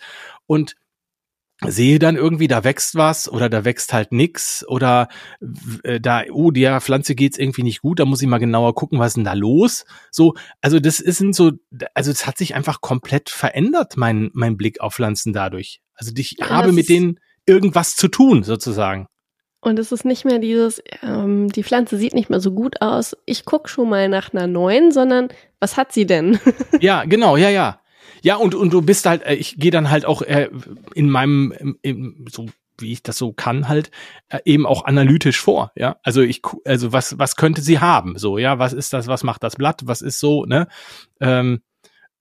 und 0.48 0.76
sehe 1.62 2.00
dann 2.00 2.16
irgendwie, 2.16 2.48
da 2.48 2.64
wächst 2.64 2.96
was 2.96 3.30
oder 3.30 3.50
da 3.50 3.64
wächst 3.64 3.94
halt 3.94 4.12
nix 4.12 4.66
oder 4.68 5.08
äh, 5.84 6.00
da, 6.00 6.24
oh, 6.32 6.52
der 6.52 6.82
Pflanze 6.82 7.16
geht's 7.16 7.38
irgendwie 7.38 7.64
nicht 7.64 7.82
gut, 7.82 8.00
da 8.00 8.06
muss 8.06 8.22
ich 8.22 8.28
mal 8.28 8.40
genauer 8.40 8.76
gucken, 8.76 9.00
was 9.00 9.10
ist 9.10 9.18
denn 9.18 9.24
da 9.24 9.34
los? 9.34 9.86
So, 10.12 10.34
also 10.62 10.80
das 10.80 11.00
ist 11.00 11.24
so, 11.34 11.54
also 11.94 12.12
es 12.12 12.28
hat 12.28 12.38
sich 12.38 12.56
einfach 12.56 12.82
komplett 12.82 13.30
verändert, 13.30 13.96
mein, 13.96 14.32
mein 14.34 14.58
Blick 14.58 14.82
auf 14.82 14.96
Pflanzen 14.96 15.34
dadurch. 15.34 15.82
Also 15.96 16.12
ich 16.16 16.36
ja, 16.40 16.50
habe 16.50 16.72
mit 16.72 16.90
denen 16.90 17.20
irgendwas 17.46 17.96
zu 17.96 18.08
tun, 18.08 18.44
sozusagen. 18.44 19.08
Und 19.62 19.80
es 19.80 19.92
ist 19.92 20.06
nicht 20.06 20.26
mehr 20.26 20.40
dieses, 20.40 20.84
ähm, 21.02 21.50
die 21.50 21.64
Pflanze 21.64 21.98
sieht 21.98 22.14
nicht 22.14 22.30
mehr 22.30 22.40
so 22.40 22.52
gut 22.52 22.82
aus, 22.82 23.18
ich 23.26 23.46
guck 23.46 23.68
schon 23.68 23.90
mal 23.90 24.10
nach 24.10 24.32
einer 24.32 24.46
neuen, 24.46 24.92
sondern 24.92 25.30
was 25.60 25.76
hat 25.78 25.92
sie 25.92 26.06
denn? 26.06 26.40
ja, 26.82 27.06
genau, 27.06 27.36
ja, 27.38 27.50
ja. 27.50 27.80
Ja, 28.26 28.38
und, 28.38 28.56
und 28.56 28.74
du 28.74 28.82
bist 28.82 29.06
halt, 29.06 29.22
äh, 29.22 29.36
ich 29.36 29.56
gehe 29.58 29.70
dann 29.70 29.92
halt 29.92 30.04
auch 30.04 30.24
äh, 30.24 30.50
in 30.96 31.12
meinem, 31.12 31.78
in, 31.84 32.26
so 32.28 32.48
wie 32.80 32.92
ich 32.92 33.04
das 33.04 33.20
so 33.20 33.34
kann, 33.34 33.68
halt 33.68 33.92
äh, 34.30 34.40
eben 34.46 34.66
auch 34.66 34.86
analytisch 34.86 35.40
vor, 35.40 35.72
ja. 35.76 35.98
Also 36.02 36.22
ich, 36.22 36.42
also 36.66 36.92
was, 36.92 37.20
was 37.20 37.36
könnte 37.36 37.62
sie 37.62 37.78
haben? 37.78 38.18
So, 38.18 38.40
ja, 38.40 38.58
was 38.58 38.74
ist 38.74 38.94
das, 38.94 39.06
was 39.06 39.24
macht 39.24 39.44
das 39.44 39.58
Blatt, 39.58 39.84
was 39.86 40.02
ist 40.02 40.20
so, 40.20 40.44
ne? 40.46 40.68
Ähm, 41.22 41.62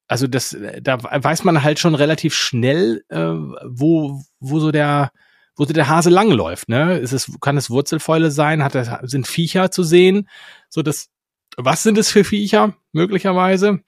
also 0.07 0.27
das, 0.27 0.55
da 0.83 1.03
weiß 1.03 1.45
man 1.45 1.62
halt 1.62 1.79
schon 1.79 1.95
relativ 1.95 2.35
schnell, 2.35 3.03
äh, 3.09 3.33
wo, 3.64 4.21
wo 4.40 4.61
so 4.61 4.73
der, 4.73 5.11
wo 5.57 5.64
so 5.64 5.73
der 5.73 5.88
Hase 5.88 6.11
langläuft, 6.11 6.69
ne? 6.69 6.99
Ist 6.99 7.12
es, 7.12 7.33
kann 7.40 7.57
es 7.57 7.71
Wurzelfäule 7.71 8.31
sein? 8.31 8.62
Hat 8.62 8.75
das, 8.75 8.90
sind 9.11 9.27
Viecher 9.27 9.71
zu 9.71 9.83
sehen? 9.83 10.29
So 10.69 10.83
das, 10.83 11.09
was 11.57 11.83
sind 11.83 11.97
es 11.97 12.11
für 12.11 12.25
Viecher 12.25 12.75
möglicherweise? 12.93 13.81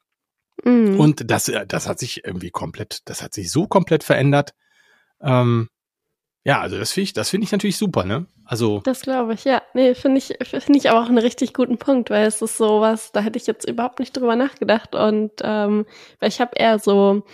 Mhm. 0.66 0.98
Und 0.98 1.31
das, 1.31 1.48
äh, 1.48 1.64
das 1.64 1.87
hat 1.87 2.00
sich 2.00 2.24
irgendwie 2.24 2.50
komplett, 2.50 3.02
das 3.05 3.22
hat 3.22 3.33
sich 3.33 3.52
so 3.52 3.68
komplett 3.68 4.02
verändert. 4.02 4.52
Ähm, 5.20 5.68
ja, 6.44 6.61
also 6.61 6.76
das 6.76 6.92
finde 6.92 7.05
ich, 7.05 7.12
das 7.12 7.31
finde 7.31 7.44
ich 7.44 7.52
natürlich 7.52 7.76
super, 7.76 8.05
ne? 8.05 8.26
Also. 8.44 8.81
Das 8.81 9.00
glaube 9.00 9.35
ich, 9.35 9.44
ja. 9.44 9.62
Nee, 9.74 9.94
finde 9.94 10.18
ich, 10.18 10.37
finde 10.44 10.79
ich 10.79 10.90
aber 10.90 11.02
auch 11.02 11.09
einen 11.09 11.18
richtig 11.18 11.55
guten 11.55 11.79
Punkt, 11.79 12.11
weil 12.11 12.26
es 12.26 12.42
ist 12.42 12.57
sowas, 12.57 13.12
da 13.12 13.20
hätte 13.20 13.38
ich 13.38 13.46
jetzt 13.46 13.68
überhaupt 13.68 14.00
nicht 14.00 14.16
drüber 14.16 14.35
nachgedacht 14.35 14.94
und 14.96 15.33
ähm, 15.42 15.87
weil 16.18 16.29
ich 16.29 16.40
habe 16.40 16.52
eher 16.57 16.79
so 16.81 17.24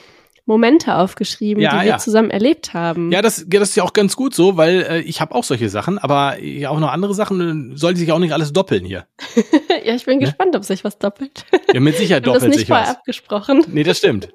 Momente 0.45 0.97
aufgeschrieben, 0.97 1.63
ja, 1.63 1.79
die 1.81 1.87
wir 1.87 1.99
zusammen 1.99 2.31
erlebt 2.31 2.75
haben. 2.75 3.13
Ja, 3.13 3.23
das, 3.23 3.47
ja, 3.51 3.61
das 3.61 3.71
ist 3.71 3.77
ja 3.77 3.85
auch 3.85 3.93
ganz 3.93 4.17
gut 4.17 4.35
so, 4.35 4.57
weil 4.57 4.83
äh, 4.83 5.01
ich 5.01 5.21
habe 5.21 5.35
auch 5.35 5.45
solche 5.45 5.69
Sachen, 5.69 5.99
aber 5.99 6.41
ja 6.41 6.71
auch 6.71 6.81
noch 6.81 6.91
andere 6.91 7.15
Sachen, 7.15 7.73
äh, 7.73 7.77
sollte 7.77 8.01
sich 8.01 8.11
auch 8.11 8.19
nicht 8.19 8.33
alles 8.33 8.53
doppeln 8.53 8.85
hier. 8.85 9.07
ja, 9.85 9.95
ich 9.95 10.05
bin 10.05 10.19
ne? 10.19 10.25
gespannt, 10.25 10.57
ob 10.57 10.65
sich 10.65 10.83
was 10.85 10.99
doppelt. 10.99 11.45
ja, 11.73 11.81
mit 11.81 11.97
Sicherheit 11.97 12.27
doppelt 12.27 12.43
das 12.43 12.49
nicht 12.49 12.61
sich 12.61 12.71
was. 12.71 12.89
abgesprochen. 12.89 13.65
Nee, 13.69 13.85
das 13.85 13.99
stimmt. 13.99 14.31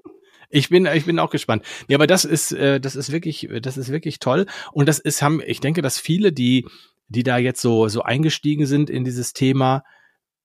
Ich 0.49 0.69
bin, 0.69 0.85
ich 0.85 1.05
bin 1.05 1.19
auch 1.19 1.29
gespannt. 1.29 1.63
Ja, 1.89 1.97
aber 1.97 2.07
das 2.07 2.23
ist, 2.23 2.53
äh, 2.53 2.79
das 2.79 2.95
ist 2.95 3.11
wirklich, 3.11 3.49
das 3.61 3.77
ist 3.77 3.91
wirklich 3.91 4.19
toll. 4.19 4.45
Und 4.71 4.87
das 4.87 4.99
ist, 4.99 5.21
haben, 5.21 5.41
ich 5.45 5.59
denke, 5.59 5.81
dass 5.81 5.99
viele, 5.99 6.31
die, 6.31 6.65
die 7.09 7.23
da 7.23 7.37
jetzt 7.37 7.61
so, 7.61 7.89
so 7.89 8.01
eingestiegen 8.01 8.65
sind 8.65 8.89
in 8.89 9.03
dieses 9.03 9.33
Thema, 9.33 9.83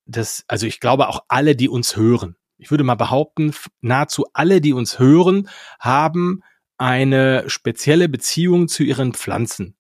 das, 0.07 0.45
also 0.49 0.67
ich 0.67 0.81
glaube 0.81 1.09
auch 1.09 1.21
alle, 1.29 1.55
die 1.55 1.69
uns 1.69 1.97
hören, 1.97 2.35
ich 2.63 2.71
würde 2.71 2.85
mal 2.85 2.95
behaupten, 2.95 3.53
nahezu 3.81 4.25
alle, 4.33 4.61
die 4.61 4.73
uns 4.73 5.01
hören, 5.01 5.49
haben 5.81 6.43
eine 6.79 7.45
spezielle 7.49 8.09
Beziehung 8.09 8.69
zu 8.69 8.85
ihren 8.85 9.15
Pflanzen. 9.15 9.75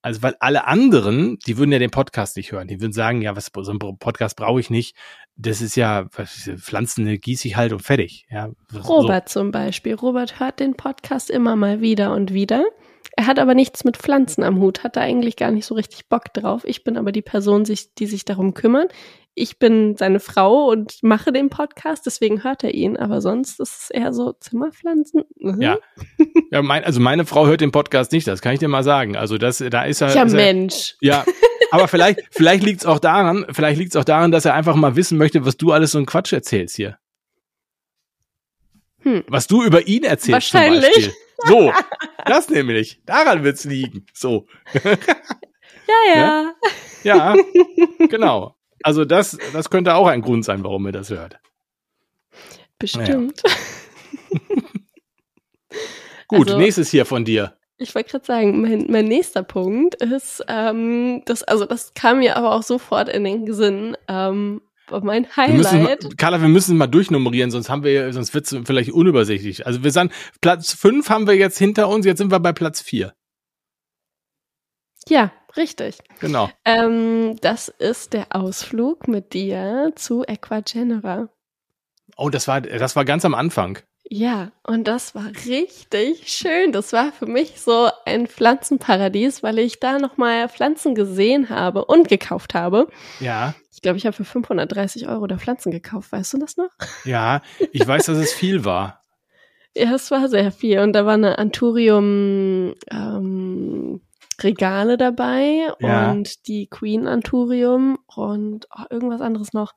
Also, 0.00 0.22
weil 0.22 0.36
alle 0.40 0.66
anderen, 0.66 1.38
die 1.46 1.58
würden 1.58 1.72
ja 1.72 1.78
den 1.78 1.90
Podcast 1.90 2.36
nicht 2.38 2.52
hören. 2.52 2.68
Die 2.68 2.80
würden 2.80 2.92
sagen, 2.92 3.20
ja, 3.20 3.36
was, 3.36 3.50
so 3.54 3.70
ein 3.70 3.78
Podcast 3.78 4.36
brauche 4.36 4.60
ich 4.60 4.70
nicht. 4.70 4.96
Das 5.36 5.60
ist 5.60 5.76
ja, 5.76 6.06
was, 6.16 6.50
Pflanzen 6.56 7.20
gieße 7.20 7.46
ich 7.46 7.56
halt 7.56 7.72
und 7.72 7.82
fertig. 7.82 8.26
Ja, 8.30 8.50
Robert 8.72 9.28
so. 9.28 9.40
zum 9.40 9.50
Beispiel. 9.50 9.94
Robert 9.94 10.40
hört 10.40 10.60
den 10.60 10.74
Podcast 10.74 11.30
immer 11.30 11.56
mal 11.56 11.82
wieder 11.82 12.14
und 12.14 12.32
wieder. 12.32 12.64
Er 13.16 13.26
hat 13.26 13.38
aber 13.38 13.54
nichts 13.54 13.84
mit 13.84 13.96
Pflanzen 13.96 14.44
am 14.44 14.60
Hut, 14.60 14.84
hat 14.84 14.96
da 14.96 15.00
eigentlich 15.00 15.36
gar 15.36 15.50
nicht 15.50 15.66
so 15.66 15.74
richtig 15.74 16.08
Bock 16.08 16.32
drauf. 16.34 16.62
Ich 16.64 16.84
bin 16.84 16.96
aber 16.96 17.12
die 17.12 17.22
Person, 17.22 17.64
die 17.64 18.06
sich 18.06 18.24
darum 18.24 18.54
kümmert 18.54 18.92
ich 19.38 19.58
bin 19.58 19.96
seine 19.96 20.20
Frau 20.20 20.68
und 20.68 20.98
mache 21.02 21.32
den 21.32 21.48
Podcast, 21.48 22.04
deswegen 22.06 22.42
hört 22.42 22.64
er 22.64 22.74
ihn. 22.74 22.96
Aber 22.96 23.20
sonst 23.20 23.60
ist 23.60 23.82
es 23.82 23.90
eher 23.90 24.12
so 24.12 24.32
Zimmerpflanzen. 24.32 25.22
Mhm. 25.38 25.62
Ja, 25.62 25.78
ja 26.50 26.62
mein, 26.62 26.84
also 26.84 27.00
meine 27.00 27.24
Frau 27.24 27.46
hört 27.46 27.60
den 27.60 27.70
Podcast 27.70 28.12
nicht, 28.12 28.26
das 28.26 28.42
kann 28.42 28.52
ich 28.52 28.58
dir 28.58 28.68
mal 28.68 28.82
sagen. 28.82 29.16
Also 29.16 29.38
das, 29.38 29.58
da 29.70 29.84
ist 29.84 30.00
er. 30.00 30.14
Ja, 30.14 30.24
ist 30.24 30.34
Mensch. 30.34 30.96
Er, 31.00 31.08
ja, 31.08 31.24
aber 31.70 31.88
vielleicht, 31.88 32.20
vielleicht 32.30 32.64
liegt 32.64 32.80
es 32.80 32.86
auch 32.86 32.98
daran, 32.98 33.46
vielleicht 33.50 33.78
liegt 33.78 33.94
es 33.94 33.96
auch 33.96 34.04
daran, 34.04 34.32
dass 34.32 34.44
er 34.44 34.54
einfach 34.54 34.74
mal 34.74 34.96
wissen 34.96 35.16
möchte, 35.16 35.46
was 35.46 35.56
du 35.56 35.72
alles 35.72 35.92
so 35.92 35.98
ein 35.98 36.06
Quatsch 36.06 36.32
erzählst 36.32 36.76
hier. 36.76 36.98
Hm. 39.00 39.24
Was 39.28 39.46
du 39.46 39.62
über 39.62 39.86
ihn 39.86 40.02
erzählst. 40.02 40.54
Wahrscheinlich. 40.54 41.12
So, 41.46 41.72
das 42.24 42.48
nämlich. 42.48 43.00
Daran 43.06 43.44
wird's 43.44 43.64
liegen. 43.64 44.06
So. 44.12 44.46
Ja, 45.88 46.14
ja. 46.14 46.42
Ne? 46.42 46.54
Ja, 47.02 47.34
genau. 48.08 48.56
Also 48.82 49.04
das, 49.04 49.38
das 49.52 49.70
könnte 49.70 49.94
auch 49.94 50.06
ein 50.06 50.22
Grund 50.22 50.44
sein, 50.44 50.62
warum 50.62 50.86
ihr 50.86 50.92
das 50.92 51.10
hört. 51.10 51.38
Bestimmt. 52.78 53.42
Naja. 53.44 53.56
Gut, 56.28 56.48
also, 56.48 56.58
nächstes 56.58 56.90
hier 56.90 57.06
von 57.06 57.24
dir. 57.24 57.56
Ich 57.78 57.94
wollte 57.94 58.10
gerade 58.10 58.24
sagen, 58.24 58.60
mein, 58.60 58.86
mein 58.88 59.06
nächster 59.06 59.42
Punkt 59.42 59.94
ist, 59.96 60.44
ähm, 60.48 61.22
das, 61.24 61.42
also 61.42 61.64
das 61.64 61.94
kam 61.94 62.18
mir 62.18 62.36
aber 62.36 62.54
auch 62.54 62.62
sofort 62.62 63.08
in 63.08 63.24
den 63.24 63.52
Sinn. 63.52 63.96
Ähm, 64.08 64.60
mein 65.02 65.26
Highlight. 65.36 65.72
Wir 65.72 65.80
müssen, 65.80 66.16
Carla, 66.16 66.40
wir 66.40 66.48
müssen 66.48 66.76
mal 66.76 66.86
durchnummerieren, 66.86 67.50
sonst 67.50 67.68
haben 67.68 67.84
wir, 67.84 68.12
sonst 68.12 68.34
wird 68.34 68.50
es 68.50 68.58
vielleicht 68.64 68.92
unübersichtlich. 68.92 69.66
Also 69.66 69.84
wir 69.84 69.90
sind 69.90 70.12
Platz 70.40 70.72
fünf 70.72 71.10
haben 71.10 71.26
wir 71.26 71.34
jetzt 71.34 71.58
hinter 71.58 71.88
uns, 71.88 72.06
jetzt 72.06 72.18
sind 72.18 72.30
wir 72.30 72.40
bei 72.40 72.52
Platz 72.52 72.80
vier. 72.80 73.14
Ja, 75.08 75.32
richtig. 75.56 75.98
Genau. 76.20 76.50
Ähm, 76.64 77.36
das 77.40 77.68
ist 77.68 78.12
der 78.12 78.26
Ausflug 78.30 79.08
mit 79.08 79.32
dir 79.32 79.92
zu 79.94 80.24
Equagenera. 80.26 81.28
Oh, 82.16 82.30
das 82.30 82.48
war, 82.48 82.60
das 82.60 82.96
war 82.96 83.04
ganz 83.04 83.24
am 83.24 83.34
Anfang. 83.34 83.78
Ja, 84.10 84.52
und 84.62 84.88
das 84.88 85.14
war 85.14 85.26
richtig 85.46 86.28
schön. 86.28 86.72
Das 86.72 86.94
war 86.94 87.12
für 87.12 87.26
mich 87.26 87.60
so 87.60 87.90
ein 88.06 88.26
Pflanzenparadies, 88.26 89.42
weil 89.42 89.58
ich 89.58 89.80
da 89.80 89.98
nochmal 89.98 90.48
Pflanzen 90.48 90.94
gesehen 90.94 91.50
habe 91.50 91.84
und 91.84 92.08
gekauft 92.08 92.54
habe. 92.54 92.88
Ja. 93.20 93.54
Ich 93.70 93.82
glaube, 93.82 93.98
ich 93.98 94.06
habe 94.06 94.16
für 94.16 94.24
530 94.24 95.08
Euro 95.08 95.26
da 95.26 95.36
Pflanzen 95.36 95.70
gekauft. 95.70 96.10
Weißt 96.10 96.32
du 96.32 96.38
das 96.38 96.56
noch? 96.56 96.70
Ja, 97.04 97.42
ich 97.70 97.86
weiß, 97.86 98.06
dass 98.06 98.16
es 98.16 98.32
viel 98.32 98.64
war. 98.64 99.04
Ja, 99.76 99.94
es 99.94 100.10
war 100.10 100.28
sehr 100.28 100.52
viel. 100.52 100.78
Und 100.80 100.94
da 100.94 101.04
war 101.04 101.14
eine 101.14 101.38
Anturium 101.38 102.74
ähm, 102.90 104.00
Regale 104.40 104.96
dabei 104.96 105.68
ja. 105.80 106.10
und 106.10 106.48
die 106.48 106.66
Queen 106.68 107.06
Anturium 107.06 107.98
und 108.06 108.68
oh, 108.74 108.84
irgendwas 108.88 109.20
anderes 109.20 109.52
noch. 109.52 109.74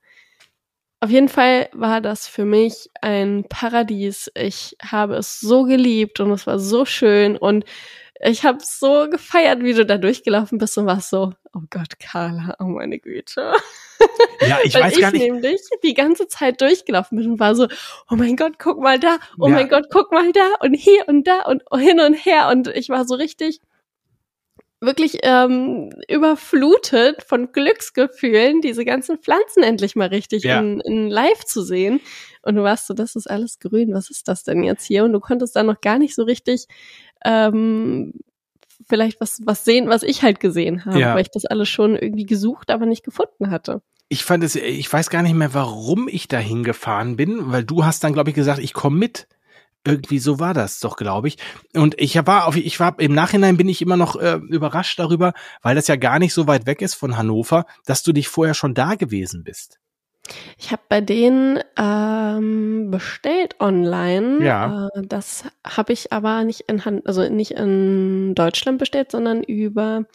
Auf 1.04 1.10
jeden 1.10 1.30
Fall 1.30 1.68
war 1.74 2.00
das 2.00 2.28
für 2.28 2.46
mich 2.46 2.92
ein 3.02 3.46
Paradies. 3.50 4.32
Ich 4.36 4.78
habe 4.84 5.16
es 5.16 5.40
so 5.40 5.64
geliebt 5.64 6.20
und 6.20 6.30
es 6.32 6.46
war 6.46 6.60
so 6.60 6.86
schön 6.86 7.38
und 7.38 7.66
ich 8.24 8.46
habe 8.46 8.60
so 8.62 9.10
gefeiert, 9.10 9.64
wie 9.64 9.74
du 9.74 9.84
da 9.84 9.98
durchgelaufen 9.98 10.60
bist 10.60 10.78
und 10.78 10.86
warst 10.86 11.10
so, 11.10 11.34
oh 11.56 11.62
Gott, 11.72 11.98
Carla, 12.00 12.56
oh 12.60 12.66
meine 12.66 13.00
Güte. 13.00 13.52
Ja, 14.48 14.60
ich 14.64 14.76
weiß 14.76 15.00
gar 15.00 15.12
nicht. 15.12 15.24
Ich 15.24 15.32
nämlich 15.32 15.62
die 15.84 15.94
ganze 15.94 16.28
Zeit 16.28 16.62
durchgelaufen 16.62 17.18
bin 17.18 17.32
und 17.32 17.40
war 17.40 17.56
so, 17.56 17.68
oh 18.10 18.16
mein 18.16 18.36
Gott, 18.36 18.54
guck 18.60 18.80
mal 18.80 19.00
da, 19.00 19.18
oh 19.40 19.48
ja. 19.48 19.56
mein 19.56 19.70
Gott, 19.70 19.86
guck 19.92 20.12
mal 20.12 20.32
da 20.32 20.54
und 20.60 20.74
hier 20.76 21.08
und 21.08 21.28
da 21.28 21.42
und 21.44 21.64
hin 21.80 22.00
und 22.00 22.14
her 22.14 22.50
und 22.50 22.68
ich 22.68 22.90
war 22.90 23.06
so 23.06 23.16
richtig 23.16 23.60
wirklich 24.82 25.20
ähm, 25.22 25.92
überflutet 26.10 27.24
von 27.24 27.52
Glücksgefühlen, 27.52 28.62
diese 28.62 28.84
ganzen 28.84 29.20
Pflanzen 29.20 29.64
endlich 29.64 29.96
mal 29.96 30.08
richtig 30.08 30.44
ja. 30.44 30.60
in, 30.60 30.82
in 30.82 31.10
live 31.10 31.46
zu 31.46 31.62
sehen. 31.62 32.02
Und 32.42 32.56
du 32.56 32.64
warst 32.64 32.88
so, 32.88 32.96
das 32.96 33.16
ist 33.16 33.30
alles 33.30 33.60
grün, 33.60 33.94
was 33.94 34.10
ist 34.10 34.28
das 34.28 34.44
denn 34.44 34.64
jetzt 34.64 34.84
hier? 34.84 35.04
Und 35.04 35.14
du 35.14 35.20
konntest 35.20 35.56
da 35.56 35.64
noch 35.64 35.80
gar 35.80 36.00
nicht 36.00 36.16
so 36.16 36.24
richtig 36.24 36.66
ähm, 37.24 38.14
vielleicht 38.90 39.22
was, 39.22 39.40
was 39.46 39.64
sehen, 39.64 39.88
was 39.88 40.04
ich 40.04 40.24
halt 40.24 40.40
gesehen 40.40 40.86
habe, 40.86 41.00
ja. 41.00 41.14
weil 41.14 41.22
ich 41.22 41.32
das 41.32 41.46
alles 41.46 41.70
schon 41.70 41.96
irgendwie 41.96 42.26
gesucht, 42.26 42.72
aber 42.72 42.86
nicht 42.86 43.04
gefunden 43.04 43.52
hatte. 43.52 43.82
Ich 44.10 44.26
fand 44.26 44.44
es, 44.44 44.56
ich 44.56 44.92
weiß 44.92 45.10
gar 45.10 45.22
nicht 45.22 45.36
mehr, 45.36 45.54
warum 45.54 46.08
ich 46.10 46.28
da 46.28 46.38
hingefahren 46.38 47.16
bin, 47.16 47.52
weil 47.52 47.64
du 47.64 47.86
hast 47.86 48.04
dann, 48.04 48.14
glaube 48.14 48.32
ich, 48.32 48.36
gesagt, 48.36 48.60
ich 48.60 48.74
komme 48.74 48.98
mit. 48.98 49.28
Irgendwie 49.86 50.20
so 50.20 50.40
war 50.40 50.54
das 50.54 50.80
doch, 50.80 50.96
glaube 50.96 51.28
ich. 51.28 51.38
Und 51.74 52.00
ich 52.00 52.16
war 52.28 52.48
auf, 52.48 52.56
ich 52.56 52.80
war 52.80 53.00
im 53.00 53.14
Nachhinein 53.14 53.58
bin 53.58 53.68
ich 53.68 53.82
immer 53.82 53.98
noch 53.98 54.16
äh, 54.16 54.40
überrascht 54.50 55.00
darüber, 55.00 55.34
weil 55.62 55.76
das 55.76 55.88
ja 55.88 55.96
gar 55.96 56.20
nicht 56.20 56.34
so 56.34 56.48
weit 56.48 56.66
weg 56.66 56.82
ist 56.82 56.94
von 56.94 57.18
Hannover, 57.18 57.66
dass 57.86 58.04
du 58.04 58.14
dich 58.14 58.28
vorher 58.28 58.54
schon 58.54 58.74
da 58.74 58.96
gewesen 58.96 59.44
bist. 59.44 59.80
Ich 60.58 60.72
habe 60.72 60.84
bei 60.88 61.02
denen 61.02 61.60
ähm, 61.78 62.92
bestellt 62.92 63.56
online. 63.60 64.46
Ja. 64.46 64.88
Äh, 64.94 65.02
das 65.06 65.46
habe 65.66 65.94
ich 65.94 66.14
aber 66.14 66.44
nicht 66.44 66.62
in 66.68 66.86
Hand, 66.86 67.08
also 67.08 67.28
nicht 67.28 67.52
in 67.52 68.36
Deutschland 68.36 68.78
bestellt, 68.78 69.12
sondern 69.12 69.44
über 69.44 70.06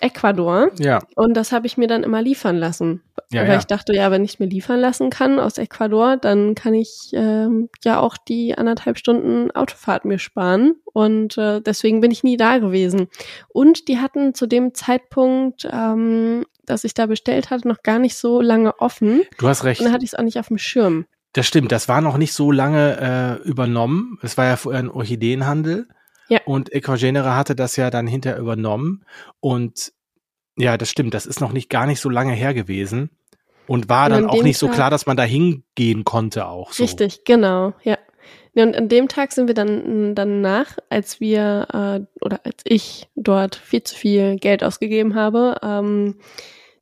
Ecuador. 0.00 0.70
Ja, 0.78 1.00
Und 1.14 1.34
das 1.34 1.52
habe 1.52 1.66
ich 1.66 1.76
mir 1.76 1.88
dann 1.88 2.02
immer 2.02 2.22
liefern 2.22 2.56
lassen. 2.56 3.02
Ja, 3.32 3.42
Weil 3.42 3.50
ja. 3.50 3.58
ich 3.58 3.64
dachte, 3.64 3.94
ja, 3.94 4.10
wenn 4.10 4.24
ich 4.24 4.38
mir 4.38 4.46
liefern 4.46 4.78
lassen 4.78 5.10
kann 5.10 5.40
aus 5.40 5.58
Ecuador, 5.58 6.16
dann 6.16 6.54
kann 6.54 6.74
ich 6.74 7.10
ähm, 7.12 7.68
ja 7.82 7.98
auch 8.00 8.16
die 8.16 8.56
anderthalb 8.56 8.98
Stunden 8.98 9.50
Autofahrt 9.50 10.04
mir 10.04 10.18
sparen. 10.18 10.74
Und 10.92 11.36
äh, 11.38 11.60
deswegen 11.60 12.00
bin 12.00 12.10
ich 12.10 12.22
nie 12.22 12.36
da 12.36 12.58
gewesen. 12.58 13.08
Und 13.48 13.88
die 13.88 13.98
hatten 13.98 14.34
zu 14.34 14.46
dem 14.46 14.74
Zeitpunkt, 14.74 15.68
ähm, 15.70 16.44
dass 16.66 16.84
ich 16.84 16.94
da 16.94 17.06
bestellt 17.06 17.50
hatte, 17.50 17.66
noch 17.66 17.82
gar 17.82 17.98
nicht 17.98 18.16
so 18.16 18.40
lange 18.40 18.78
offen. 18.80 19.22
du 19.38 19.48
hast 19.48 19.64
recht. 19.64 19.80
Und 19.80 19.86
dann 19.86 19.94
hatte 19.94 20.04
ich 20.04 20.12
es 20.12 20.18
auch 20.18 20.24
nicht 20.24 20.38
auf 20.38 20.48
dem 20.48 20.58
Schirm. 20.58 21.06
Das 21.32 21.46
stimmt, 21.46 21.70
das 21.70 21.88
war 21.88 22.00
noch 22.00 22.16
nicht 22.16 22.32
so 22.32 22.50
lange 22.50 23.40
äh, 23.44 23.48
übernommen. 23.48 24.18
Es 24.22 24.38
war 24.38 24.46
ja 24.46 24.56
vorher 24.56 24.82
ein 24.82 24.90
Orchideenhandel. 24.90 25.86
Ja. 26.28 26.40
Und 26.44 26.72
Equagenera 26.74 27.36
hatte 27.36 27.54
das 27.54 27.76
ja 27.76 27.90
dann 27.90 28.06
hinterher 28.06 28.38
übernommen. 28.40 29.04
Und 29.40 29.92
ja, 30.56 30.76
das 30.78 30.88
stimmt, 30.90 31.14
das 31.14 31.26
ist 31.26 31.40
noch 31.40 31.52
nicht 31.52 31.68
gar 31.70 31.86
nicht 31.86 32.00
so 32.00 32.08
lange 32.08 32.32
her 32.32 32.54
gewesen. 32.54 33.10
Und 33.68 33.88
war 33.88 34.06
Und 34.06 34.12
dann 34.12 34.24
an 34.24 34.30
auch 34.30 34.42
nicht 34.42 34.58
so 34.58 34.66
Tag- 34.66 34.74
klar, 34.76 34.90
dass 34.90 35.06
man 35.06 35.16
da 35.16 35.24
hingehen 35.24 36.04
konnte 36.04 36.46
auch 36.46 36.72
so. 36.72 36.82
Richtig, 36.84 37.24
genau, 37.24 37.74
ja. 37.82 37.98
Ja, 38.54 38.64
Und 38.64 38.74
an 38.74 38.88
dem 38.88 39.08
Tag 39.08 39.32
sind 39.32 39.48
wir 39.48 39.54
dann 39.54 40.14
danach, 40.14 40.78
als 40.88 41.20
wir 41.20 41.68
äh, 41.72 42.24
oder 42.24 42.40
als 42.44 42.62
ich 42.64 43.06
dort 43.14 43.54
viel 43.54 43.82
zu 43.82 43.94
viel 43.94 44.36
Geld 44.36 44.64
ausgegeben 44.64 45.14
habe, 45.14 45.58
ähm, 45.62 46.14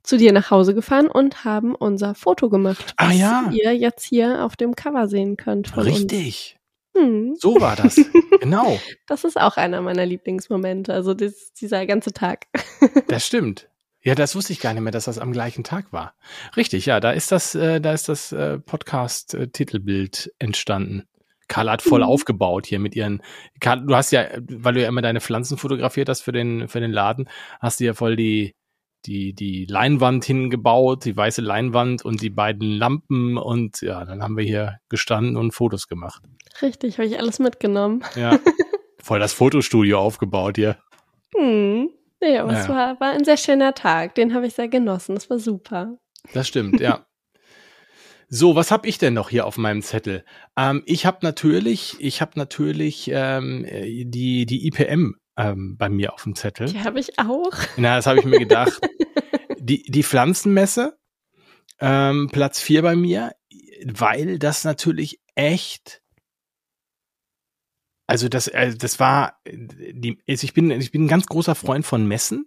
zu 0.01 0.15
dir 0.17 0.31
nach 0.31 0.51
Hause 0.51 0.73
gefahren 0.73 1.07
und 1.07 1.43
haben 1.43 1.75
unser 1.75 2.15
Foto 2.15 2.49
gemacht, 2.49 2.93
Ah, 2.95 3.09
was 3.09 3.17
ja. 3.19 3.49
ihr 3.51 3.75
jetzt 3.75 4.05
hier 4.05 4.45
auf 4.45 4.55
dem 4.55 4.75
Cover 4.75 5.07
sehen 5.09 5.35
könnt 5.35 5.67
von 5.67 5.83
Richtig. 5.83 6.55
uns. 6.57 6.64
Hm, 6.95 7.35
So 7.39 7.59
war 7.59 7.75
das. 7.75 7.95
genau. 8.41 8.79
das 9.07 9.23
ist 9.23 9.39
auch 9.39 9.57
einer 9.57 9.81
meiner 9.81 10.05
Lieblingsmomente, 10.05 10.93
also 10.93 11.13
das, 11.13 11.53
dieser 11.53 11.85
ganze 11.85 12.13
Tag. 12.13 12.47
Das 13.07 13.25
stimmt. 13.25 13.69
Ja, 14.01 14.13
das 14.15 14.35
wusste 14.35 14.53
ich 14.53 14.59
gar 14.59 14.73
nicht 14.73 14.83
mehr, 14.83 14.91
dass 14.91 15.05
das 15.05 15.17
am 15.19 15.31
gleichen 15.31 15.63
Tag 15.63 15.91
war. 15.91 16.13
Richtig, 16.55 16.85
ja, 16.85 16.99
da 16.99 17.11
ist 17.11 17.31
das, 17.31 17.55
äh, 17.55 17.81
da 17.81 17.91
ist 17.91 18.07
das 18.07 18.31
äh, 18.31 18.59
Podcast-Titelbild 18.59 20.31
entstanden. 20.39 21.03
Carla 21.47 21.73
hat 21.73 21.81
voll 21.81 21.99
Mhm. 22.01 22.07
aufgebaut 22.07 22.65
hier 22.65 22.79
mit 22.79 22.95
ihren. 22.95 23.21
Carla, 23.59 23.81
du 23.83 23.95
hast 23.95 24.11
ja, 24.11 24.25
weil 24.49 24.73
du 24.73 24.81
ja 24.81 24.87
immer 24.87 25.01
deine 25.03 25.21
Pflanzen 25.21 25.57
fotografiert 25.57 26.09
hast 26.09 26.21
für 26.21 26.31
den 26.31 26.67
für 26.67 26.79
den 26.79 26.91
Laden, 26.91 27.29
hast 27.59 27.79
du 27.79 27.83
ja 27.85 27.93
voll 27.93 28.15
die 28.15 28.55
die 29.05 29.33
die 29.33 29.65
Leinwand 29.65 30.25
hingebaut, 30.25 31.05
die 31.05 31.15
weiße 31.15 31.41
Leinwand 31.41 32.03
und 32.03 32.21
die 32.21 32.29
beiden 32.29 32.71
Lampen 32.71 33.37
und 33.37 33.81
ja, 33.81 34.03
dann 34.05 34.21
haben 34.23 34.37
wir 34.37 34.43
hier 34.43 34.77
gestanden 34.89 35.37
und 35.37 35.51
Fotos 35.53 35.87
gemacht. 35.87 36.23
Richtig, 36.61 36.97
habe 36.97 37.07
ich 37.07 37.17
alles 37.19 37.39
mitgenommen. 37.39 38.03
Ja, 38.15 38.39
voll 39.01 39.19
das 39.19 39.33
Fotostudio 39.33 39.99
aufgebaut 39.99 40.55
hier. 40.57 40.77
Hm. 41.35 41.89
Ja, 42.21 42.43
aber 42.43 42.53
es 42.53 42.67
Ja. 42.67 42.73
war, 42.73 42.99
war 42.99 43.11
ein 43.11 43.25
sehr 43.25 43.37
schöner 43.37 43.73
Tag. 43.73 44.15
Den 44.15 44.33
habe 44.33 44.47
ich 44.47 44.53
sehr 44.53 44.67
genossen. 44.69 45.15
Das 45.15 45.29
war 45.29 45.37
super. 45.37 45.97
Das 46.33 46.47
stimmt, 46.47 46.79
ja. 46.79 47.05
So, 48.27 48.55
was 48.55 48.71
habe 48.71 48.87
ich 48.87 48.97
denn 48.97 49.13
noch 49.13 49.29
hier 49.29 49.45
auf 49.45 49.57
meinem 49.57 49.83
Zettel? 49.83 50.25
Ähm, 50.57 50.81
ich 50.87 51.05
habe 51.05 51.19
natürlich, 51.21 51.95
ich 51.99 52.21
habe 52.21 52.31
natürlich 52.35 53.09
ähm, 53.13 53.63
äh, 53.65 54.03
die 54.05 54.47
die 54.47 54.65
IPM 54.67 55.13
ähm, 55.37 55.77
bei 55.77 55.89
mir 55.89 56.13
auf 56.13 56.23
dem 56.23 56.35
Zettel. 56.35 56.67
Die 56.67 56.83
habe 56.83 56.99
ich 56.99 57.19
auch. 57.19 57.53
Na, 57.77 57.97
das 57.97 58.07
habe 58.07 58.19
ich 58.19 58.25
mir 58.25 58.39
gedacht. 58.39 58.79
die 59.57 59.83
die 59.83 60.03
Pflanzenmesse 60.03 60.97
ähm, 61.79 62.29
Platz 62.31 62.59
vier 62.59 62.81
bei 62.81 62.95
mir, 62.95 63.33
weil 63.85 64.39
das 64.39 64.63
natürlich 64.63 65.19
echt 65.35 66.01
also 68.07 68.29
das, 68.29 68.47
äh, 68.47 68.75
das 68.75 68.99
war, 68.99 69.39
die, 69.47 70.19
also 70.27 70.43
ich 70.43 70.53
bin, 70.53 70.69
ich 70.71 70.91
bin 70.91 71.05
ein 71.05 71.09
ganz 71.09 71.25
großer 71.25 71.55
Freund 71.55 71.85
von 71.85 72.07
Messen. 72.07 72.45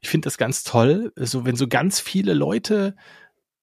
Ich 0.00 0.08
finde 0.08 0.26
das 0.26 0.38
ganz 0.38 0.64
toll, 0.64 1.12
so 1.16 1.44
wenn 1.44 1.56
so 1.56 1.68
ganz 1.68 2.00
viele 2.00 2.34
Leute 2.34 2.96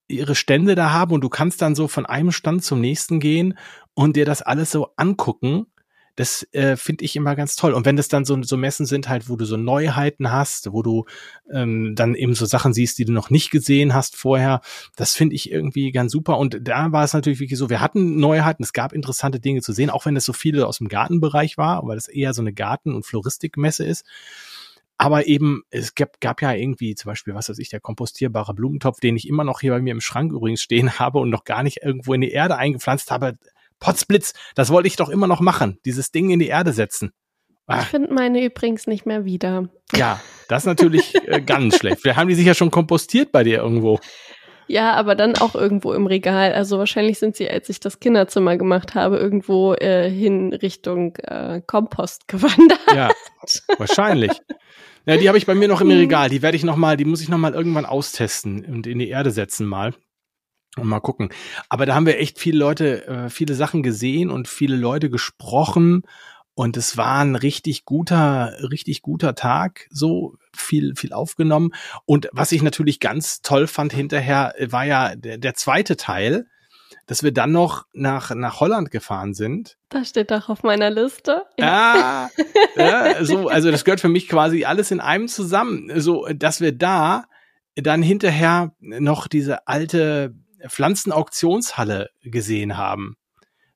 ihre 0.06 0.34
Stände 0.34 0.74
da 0.74 0.92
haben 0.92 1.12
und 1.12 1.22
du 1.22 1.28
kannst 1.28 1.60
dann 1.60 1.74
so 1.74 1.88
von 1.88 2.06
einem 2.06 2.30
Stand 2.30 2.64
zum 2.64 2.80
nächsten 2.80 3.20
gehen 3.20 3.58
und 3.94 4.16
dir 4.16 4.24
das 4.24 4.42
alles 4.42 4.70
so 4.70 4.92
angucken. 4.96 5.66
Das 6.16 6.46
äh, 6.52 6.76
finde 6.76 7.04
ich 7.04 7.16
immer 7.16 7.34
ganz 7.34 7.56
toll. 7.56 7.72
Und 7.72 7.86
wenn 7.86 7.96
das 7.96 8.08
dann 8.08 8.24
so, 8.24 8.40
so 8.42 8.56
Messen 8.56 8.86
sind, 8.86 9.08
halt, 9.08 9.28
wo 9.28 9.36
du 9.36 9.44
so 9.44 9.56
Neuheiten 9.56 10.30
hast, 10.30 10.72
wo 10.72 10.82
du 10.82 11.06
ähm, 11.52 11.94
dann 11.96 12.14
eben 12.14 12.34
so 12.34 12.46
Sachen 12.46 12.72
siehst, 12.72 12.98
die 12.98 13.04
du 13.04 13.12
noch 13.12 13.30
nicht 13.30 13.50
gesehen 13.50 13.94
hast 13.94 14.16
vorher, 14.16 14.60
das 14.96 15.14
finde 15.14 15.34
ich 15.34 15.50
irgendwie 15.50 15.90
ganz 15.90 16.12
super. 16.12 16.38
Und 16.38 16.58
da 16.62 16.92
war 16.92 17.04
es 17.04 17.14
natürlich 17.14 17.40
wirklich 17.40 17.58
so, 17.58 17.70
wir 17.70 17.80
hatten 17.80 18.20
Neuheiten, 18.20 18.62
es 18.62 18.72
gab 18.72 18.92
interessante 18.92 19.40
Dinge 19.40 19.60
zu 19.60 19.72
sehen, 19.72 19.90
auch 19.90 20.06
wenn 20.06 20.16
es 20.16 20.24
so 20.24 20.32
viele 20.32 20.66
aus 20.66 20.78
dem 20.78 20.88
Gartenbereich 20.88 21.58
war, 21.58 21.86
weil 21.86 21.96
das 21.96 22.08
eher 22.08 22.32
so 22.32 22.42
eine 22.42 22.52
Garten- 22.52 22.94
und 22.94 23.04
Floristikmesse 23.04 23.84
ist. 23.84 24.04
Aber 24.96 25.26
eben, 25.26 25.64
es 25.70 25.94
gab, 25.94 26.20
gab 26.20 26.40
ja 26.40 26.52
irgendwie 26.52 26.94
zum 26.94 27.10
Beispiel, 27.10 27.34
was 27.34 27.48
weiß 27.48 27.58
ich, 27.58 27.68
der 27.68 27.80
kompostierbare 27.80 28.54
Blumentopf, 28.54 29.00
den 29.00 29.16
ich 29.16 29.26
immer 29.28 29.42
noch 29.42 29.60
hier 29.60 29.72
bei 29.72 29.80
mir 29.80 29.90
im 29.90 30.00
Schrank 30.00 30.32
übrigens 30.32 30.62
stehen 30.62 30.92
habe 30.98 31.18
und 31.18 31.30
noch 31.30 31.44
gar 31.44 31.62
nicht 31.62 31.82
irgendwo 31.82 32.14
in 32.14 32.20
die 32.20 32.30
Erde 32.30 32.56
eingepflanzt 32.56 33.10
habe. 33.10 33.36
Potzblitz, 33.80 34.32
das 34.54 34.70
wollte 34.70 34.86
ich 34.88 34.96
doch 34.96 35.08
immer 35.08 35.26
noch 35.26 35.40
machen, 35.40 35.78
dieses 35.84 36.10
Ding 36.10 36.30
in 36.30 36.38
die 36.38 36.48
Erde 36.48 36.72
setzen. 36.72 37.12
Ah, 37.66 37.80
Ich 37.80 37.86
finde 37.86 38.12
meine 38.12 38.44
übrigens 38.44 38.86
nicht 38.86 39.06
mehr 39.06 39.24
wieder. 39.24 39.68
ja, 39.94 40.20
das 40.48 40.62
ist 40.62 40.66
natürlich 40.66 41.14
äh, 41.28 41.40
ganz 41.40 41.78
schlecht. 41.78 42.00
Vielleicht 42.02 42.18
haben 42.18 42.28
die 42.28 42.34
sich 42.34 42.46
ja 42.46 42.54
schon 42.54 42.70
kompostiert 42.70 43.32
bei 43.32 43.42
dir 43.44 43.58
irgendwo. 43.58 43.98
Ja, 44.66 44.94
aber 44.94 45.14
dann 45.14 45.36
auch 45.36 45.54
irgendwo 45.54 45.92
im 45.92 46.06
Regal. 46.06 46.52
Also 46.54 46.78
wahrscheinlich 46.78 47.18
sind 47.18 47.36
sie, 47.36 47.48
als 47.50 47.68
ich 47.68 47.80
das 47.80 48.00
Kinderzimmer 48.00 48.56
gemacht 48.56 48.94
habe, 48.94 49.18
irgendwo 49.18 49.74
äh, 49.74 50.08
hin 50.10 50.52
Richtung 50.54 51.16
äh, 51.16 51.60
Kompost 51.66 52.28
gewandert. 52.28 52.80
Ja, 52.94 53.10
wahrscheinlich. 53.78 54.32
Ja, 55.06 55.18
die 55.18 55.28
habe 55.28 55.36
ich 55.36 55.44
bei 55.44 55.54
mir 55.54 55.68
noch 55.68 55.82
im 55.82 55.88
Mhm. 55.88 55.94
Regal. 55.98 56.30
Die 56.30 56.40
werde 56.40 56.56
ich 56.56 56.64
noch 56.64 56.76
mal, 56.76 56.96
die 56.96 57.04
muss 57.04 57.20
ich 57.20 57.28
noch 57.28 57.36
mal 57.38 57.52
irgendwann 57.54 57.84
austesten 57.84 58.64
und 58.64 58.86
in 58.86 58.98
die 58.98 59.08
Erde 59.10 59.30
setzen 59.30 59.66
mal. 59.66 59.92
Und 60.76 60.88
mal 60.88 61.00
gucken. 61.00 61.30
Aber 61.68 61.86
da 61.86 61.94
haben 61.94 62.06
wir 62.06 62.18
echt 62.18 62.38
viele 62.38 62.58
Leute, 62.58 63.06
äh, 63.06 63.30
viele 63.30 63.54
Sachen 63.54 63.82
gesehen 63.82 64.30
und 64.30 64.48
viele 64.48 64.76
Leute 64.76 65.08
gesprochen. 65.08 66.02
Und 66.54 66.76
es 66.76 66.96
war 66.96 67.18
ein 67.18 67.36
richtig 67.36 67.84
guter, 67.84 68.56
richtig 68.70 69.02
guter 69.02 69.34
Tag. 69.34 69.86
So 69.90 70.34
viel, 70.52 70.94
viel 70.96 71.12
aufgenommen. 71.12 71.72
Und 72.06 72.28
was 72.32 72.52
ich 72.52 72.62
natürlich 72.62 73.00
ganz 73.00 73.40
toll 73.42 73.66
fand 73.66 73.92
hinterher, 73.92 74.54
äh, 74.56 74.72
war 74.72 74.84
ja 74.84 75.14
der, 75.14 75.38
der 75.38 75.54
zweite 75.54 75.96
Teil, 75.96 76.46
dass 77.06 77.22
wir 77.22 77.32
dann 77.32 77.52
noch 77.52 77.84
nach, 77.92 78.34
nach 78.34 78.60
Holland 78.60 78.90
gefahren 78.90 79.34
sind. 79.34 79.76
Das 79.90 80.08
steht 80.08 80.30
doch 80.30 80.48
auf 80.48 80.62
meiner 80.62 80.90
Liste. 80.90 81.42
Ah, 81.60 82.28
ja, 82.76 83.24
so, 83.24 83.48
also 83.48 83.70
das 83.70 83.84
gehört 83.84 84.00
für 84.00 84.08
mich 84.08 84.28
quasi 84.28 84.64
alles 84.64 84.90
in 84.90 85.00
einem 85.00 85.28
zusammen. 85.28 86.00
So, 86.00 86.26
dass 86.34 86.60
wir 86.60 86.72
da 86.72 87.24
dann 87.76 88.02
hinterher 88.02 88.72
noch 88.80 89.26
diese 89.26 89.66
alte 89.66 90.34
Pflanzenauktionshalle 90.68 92.10
gesehen 92.22 92.76
haben. 92.76 93.16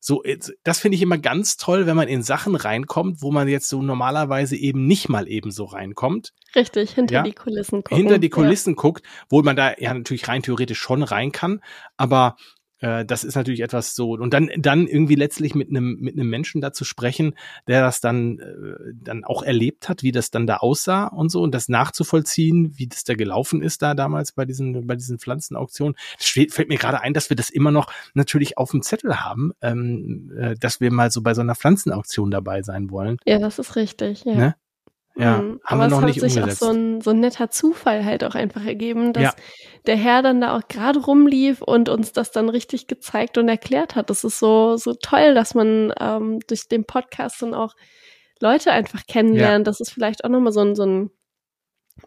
So, 0.00 0.22
das 0.62 0.78
finde 0.78 0.94
ich 0.94 1.02
immer 1.02 1.18
ganz 1.18 1.56
toll, 1.56 1.86
wenn 1.86 1.96
man 1.96 2.06
in 2.06 2.22
Sachen 2.22 2.54
reinkommt, 2.54 3.20
wo 3.20 3.32
man 3.32 3.48
jetzt 3.48 3.68
so 3.68 3.82
normalerweise 3.82 4.54
eben 4.56 4.86
nicht 4.86 5.08
mal 5.08 5.26
eben 5.28 5.50
so 5.50 5.64
reinkommt, 5.64 6.32
Richtig, 6.54 6.92
hinter 6.92 7.14
Ja. 7.14 7.22
die 7.24 7.32
Kulissen 7.32 7.82
gucken. 7.82 7.96
hinter 7.96 8.18
die 8.18 8.30
Kulissen 8.30 8.76
guckt, 8.76 9.02
wo 9.28 9.42
man 9.42 9.56
da 9.56 9.74
ja 9.76 9.92
natürlich 9.92 10.28
rein 10.28 10.42
theoretisch 10.42 10.78
schon 10.78 11.02
rein 11.02 11.32
kann, 11.32 11.60
aber 11.96 12.36
äh, 12.80 13.04
das 13.04 13.24
ist 13.24 13.34
natürlich 13.34 13.60
etwas 13.60 13.94
so 13.94 14.12
und 14.12 14.32
dann 14.34 14.50
dann 14.58 14.86
irgendwie 14.86 15.14
letztlich 15.14 15.54
mit 15.54 15.68
einem 15.70 15.98
mit 16.00 16.14
einem 16.14 16.28
Menschen 16.28 16.60
da 16.60 16.72
zu 16.72 16.84
sprechen, 16.84 17.34
der 17.66 17.82
das 17.82 18.00
dann 18.00 18.38
äh, 18.38 18.92
dann 18.94 19.24
auch 19.24 19.42
erlebt 19.42 19.88
hat, 19.88 20.02
wie 20.02 20.12
das 20.12 20.30
dann 20.30 20.46
da 20.46 20.58
aussah 20.58 21.06
und 21.06 21.30
so 21.30 21.42
und 21.42 21.54
das 21.54 21.68
nachzuvollziehen, 21.68 22.72
wie 22.76 22.86
das 22.86 23.04
da 23.04 23.14
gelaufen 23.14 23.62
ist 23.62 23.82
da 23.82 23.94
damals 23.94 24.32
bei 24.32 24.44
diesen 24.44 24.86
bei 24.86 24.96
diesen 24.96 25.18
Pflanzenauktionen. 25.18 25.94
Es 26.18 26.26
steht- 26.26 26.52
fällt 26.52 26.68
mir 26.68 26.78
gerade 26.78 27.00
ein, 27.00 27.14
dass 27.14 27.30
wir 27.30 27.36
das 27.36 27.50
immer 27.50 27.70
noch 27.70 27.90
natürlich 28.14 28.58
auf 28.58 28.70
dem 28.70 28.82
Zettel 28.82 29.20
haben, 29.20 29.52
ähm, 29.62 30.32
äh, 30.38 30.54
dass 30.54 30.80
wir 30.80 30.92
mal 30.92 31.10
so 31.10 31.22
bei 31.22 31.34
so 31.34 31.40
einer 31.40 31.54
Pflanzenauktion 31.54 32.30
dabei 32.30 32.62
sein 32.62 32.90
wollen. 32.90 33.16
Ja. 33.26 33.34
ja, 33.34 33.38
das 33.40 33.58
ist 33.58 33.76
richtig. 33.76 34.24
Ja. 34.24 34.34
Ne? 34.34 34.54
Ja, 35.18 35.38
Mhm. 35.38 35.60
haben 35.64 35.80
Aber 35.80 35.82
wir 35.84 35.88
noch 35.88 35.98
es 36.00 36.04
nicht 36.04 36.22
hat 36.22 36.30
sich 36.30 36.42
auch 36.42 36.50
so 36.50 36.68
ein, 36.70 37.00
so 37.00 37.10
ein 37.10 37.20
netter 37.20 37.50
Zufall 37.50 38.04
halt 38.04 38.22
auch 38.22 38.34
einfach 38.36 38.64
ergeben, 38.64 39.12
dass 39.12 39.22
Ja. 39.24 39.34
der 39.86 39.96
Herr 39.96 40.22
dann 40.22 40.40
da 40.40 40.56
auch 40.56 40.68
gerade 40.68 41.00
rumlief 41.00 41.60
und 41.60 41.88
uns 41.88 42.12
das 42.12 42.30
dann 42.30 42.48
richtig 42.48 42.86
gezeigt 42.86 43.36
und 43.36 43.48
erklärt 43.48 43.96
hat. 43.96 44.10
Das 44.10 44.22
ist 44.22 44.38
so, 44.38 44.76
so 44.76 44.94
toll, 44.94 45.34
dass 45.34 45.54
man 45.54 45.92
ähm, 46.00 46.38
durch 46.46 46.68
den 46.68 46.84
Podcast 46.84 47.42
dann 47.42 47.52
auch 47.54 47.74
Leute 48.40 48.70
einfach 48.70 49.06
kennenlernt. 49.06 49.66
Das 49.66 49.80
ist 49.80 49.90
vielleicht 49.90 50.24
auch 50.24 50.28
nochmal 50.28 50.52
so 50.52 50.60
ein, 50.60 50.76
so 50.76 50.84
ein, 50.84 51.10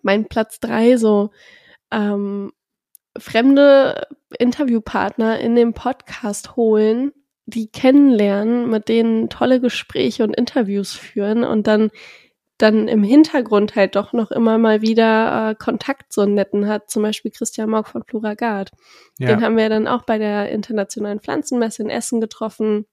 mein 0.02 0.26
Platz 0.30 0.62
drei, 0.62 0.96
so 0.96 1.32
ähm, 1.92 2.54
fremde 3.18 4.08
Interviewpartner 4.40 5.40
in 5.40 5.56
den 5.56 5.74
Podcast 5.74 6.56
holen, 6.56 7.12
die 7.46 7.68
kennenlernen, 7.70 8.70
mit 8.70 8.88
denen 8.88 9.30
tolle 9.30 9.60
Gespräche 9.60 10.24
und 10.24 10.34
Interviews 10.34 10.94
führen 10.94 11.44
und 11.44 11.68
dann 11.68 11.92
dann 12.62 12.88
im 12.88 13.03
Hintergrund 13.03 13.76
halt 13.76 13.95
doch 13.95 14.14
noch 14.14 14.32
immer 14.32 14.57
mal 14.57 14.82
wieder 14.82 15.51
äh, 15.51 15.55
Kontakt 15.55 16.14
so 16.14 16.22
einen 16.22 16.36
netten 16.36 16.68
hat, 16.68 16.89
zum 16.91 17.03
Beispiel 17.03 17.32
Christian 17.32 17.70
Morg 17.70 17.88
von 17.88 18.03
Pluragard. 18.03 18.72
Ja. 19.20 19.30
Den 19.30 19.41
haben 19.41 19.57
wir 19.57 19.70
dann 19.70 19.88
auch 19.88 20.03
bei 20.03 20.18
der 20.18 20.49
Internationalen 20.49 21.20
Pflanzenmesse 21.20 21.82
in 21.82 21.89
Essen 21.89 22.22
getroffen. 22.22 22.86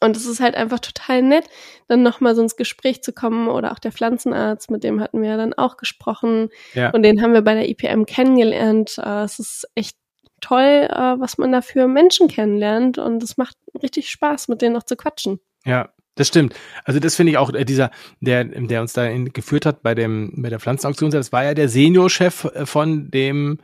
Und 0.00 0.16
es 0.16 0.26
ist 0.26 0.40
halt 0.40 0.54
einfach 0.54 0.80
total 0.80 1.22
nett, 1.22 1.48
dann 1.88 2.02
nochmal 2.02 2.36
so 2.36 2.42
ins 2.42 2.56
Gespräch 2.56 3.02
zu 3.02 3.12
kommen 3.12 3.48
oder 3.48 3.72
auch 3.72 3.78
der 3.78 3.90
Pflanzenarzt, 3.90 4.70
mit 4.70 4.84
dem 4.84 5.00
hatten 5.00 5.22
wir 5.22 5.36
dann 5.38 5.54
auch 5.54 5.78
gesprochen 5.78 6.50
ja. 6.74 6.90
und 6.90 7.02
den 7.02 7.22
haben 7.22 7.32
wir 7.32 7.40
bei 7.40 7.54
der 7.54 7.68
IPM 7.70 8.04
kennengelernt. 8.04 8.98
Äh, 9.02 9.22
es 9.22 9.38
ist 9.38 9.66
echt 9.74 9.96
toll, 10.42 10.88
äh, 10.90 11.18
was 11.18 11.38
man 11.38 11.52
da 11.52 11.62
für 11.62 11.88
Menschen 11.88 12.28
kennenlernt 12.28 12.98
und 12.98 13.22
es 13.22 13.38
macht 13.38 13.56
richtig 13.82 14.10
Spaß, 14.10 14.48
mit 14.48 14.60
denen 14.60 14.74
noch 14.74 14.82
zu 14.82 14.94
quatschen. 14.94 15.40
Ja, 15.64 15.88
das 16.18 16.28
stimmt. 16.28 16.54
Also 16.84 17.00
das 17.00 17.14
finde 17.14 17.32
ich 17.32 17.38
auch, 17.38 17.52
äh, 17.52 17.64
dieser, 17.64 17.90
der, 18.20 18.44
der 18.44 18.80
uns 18.80 18.92
da 18.92 19.08
geführt 19.16 19.66
hat 19.66 19.82
bei 19.82 19.94
dem, 19.94 20.32
bei 20.36 20.50
der 20.50 20.60
Pflanzenauktion, 20.60 21.10
das 21.10 21.32
war 21.32 21.44
ja 21.44 21.54
der 21.54 21.68
Seniorchef 21.68 22.48
von 22.64 23.10
dem 23.10 23.60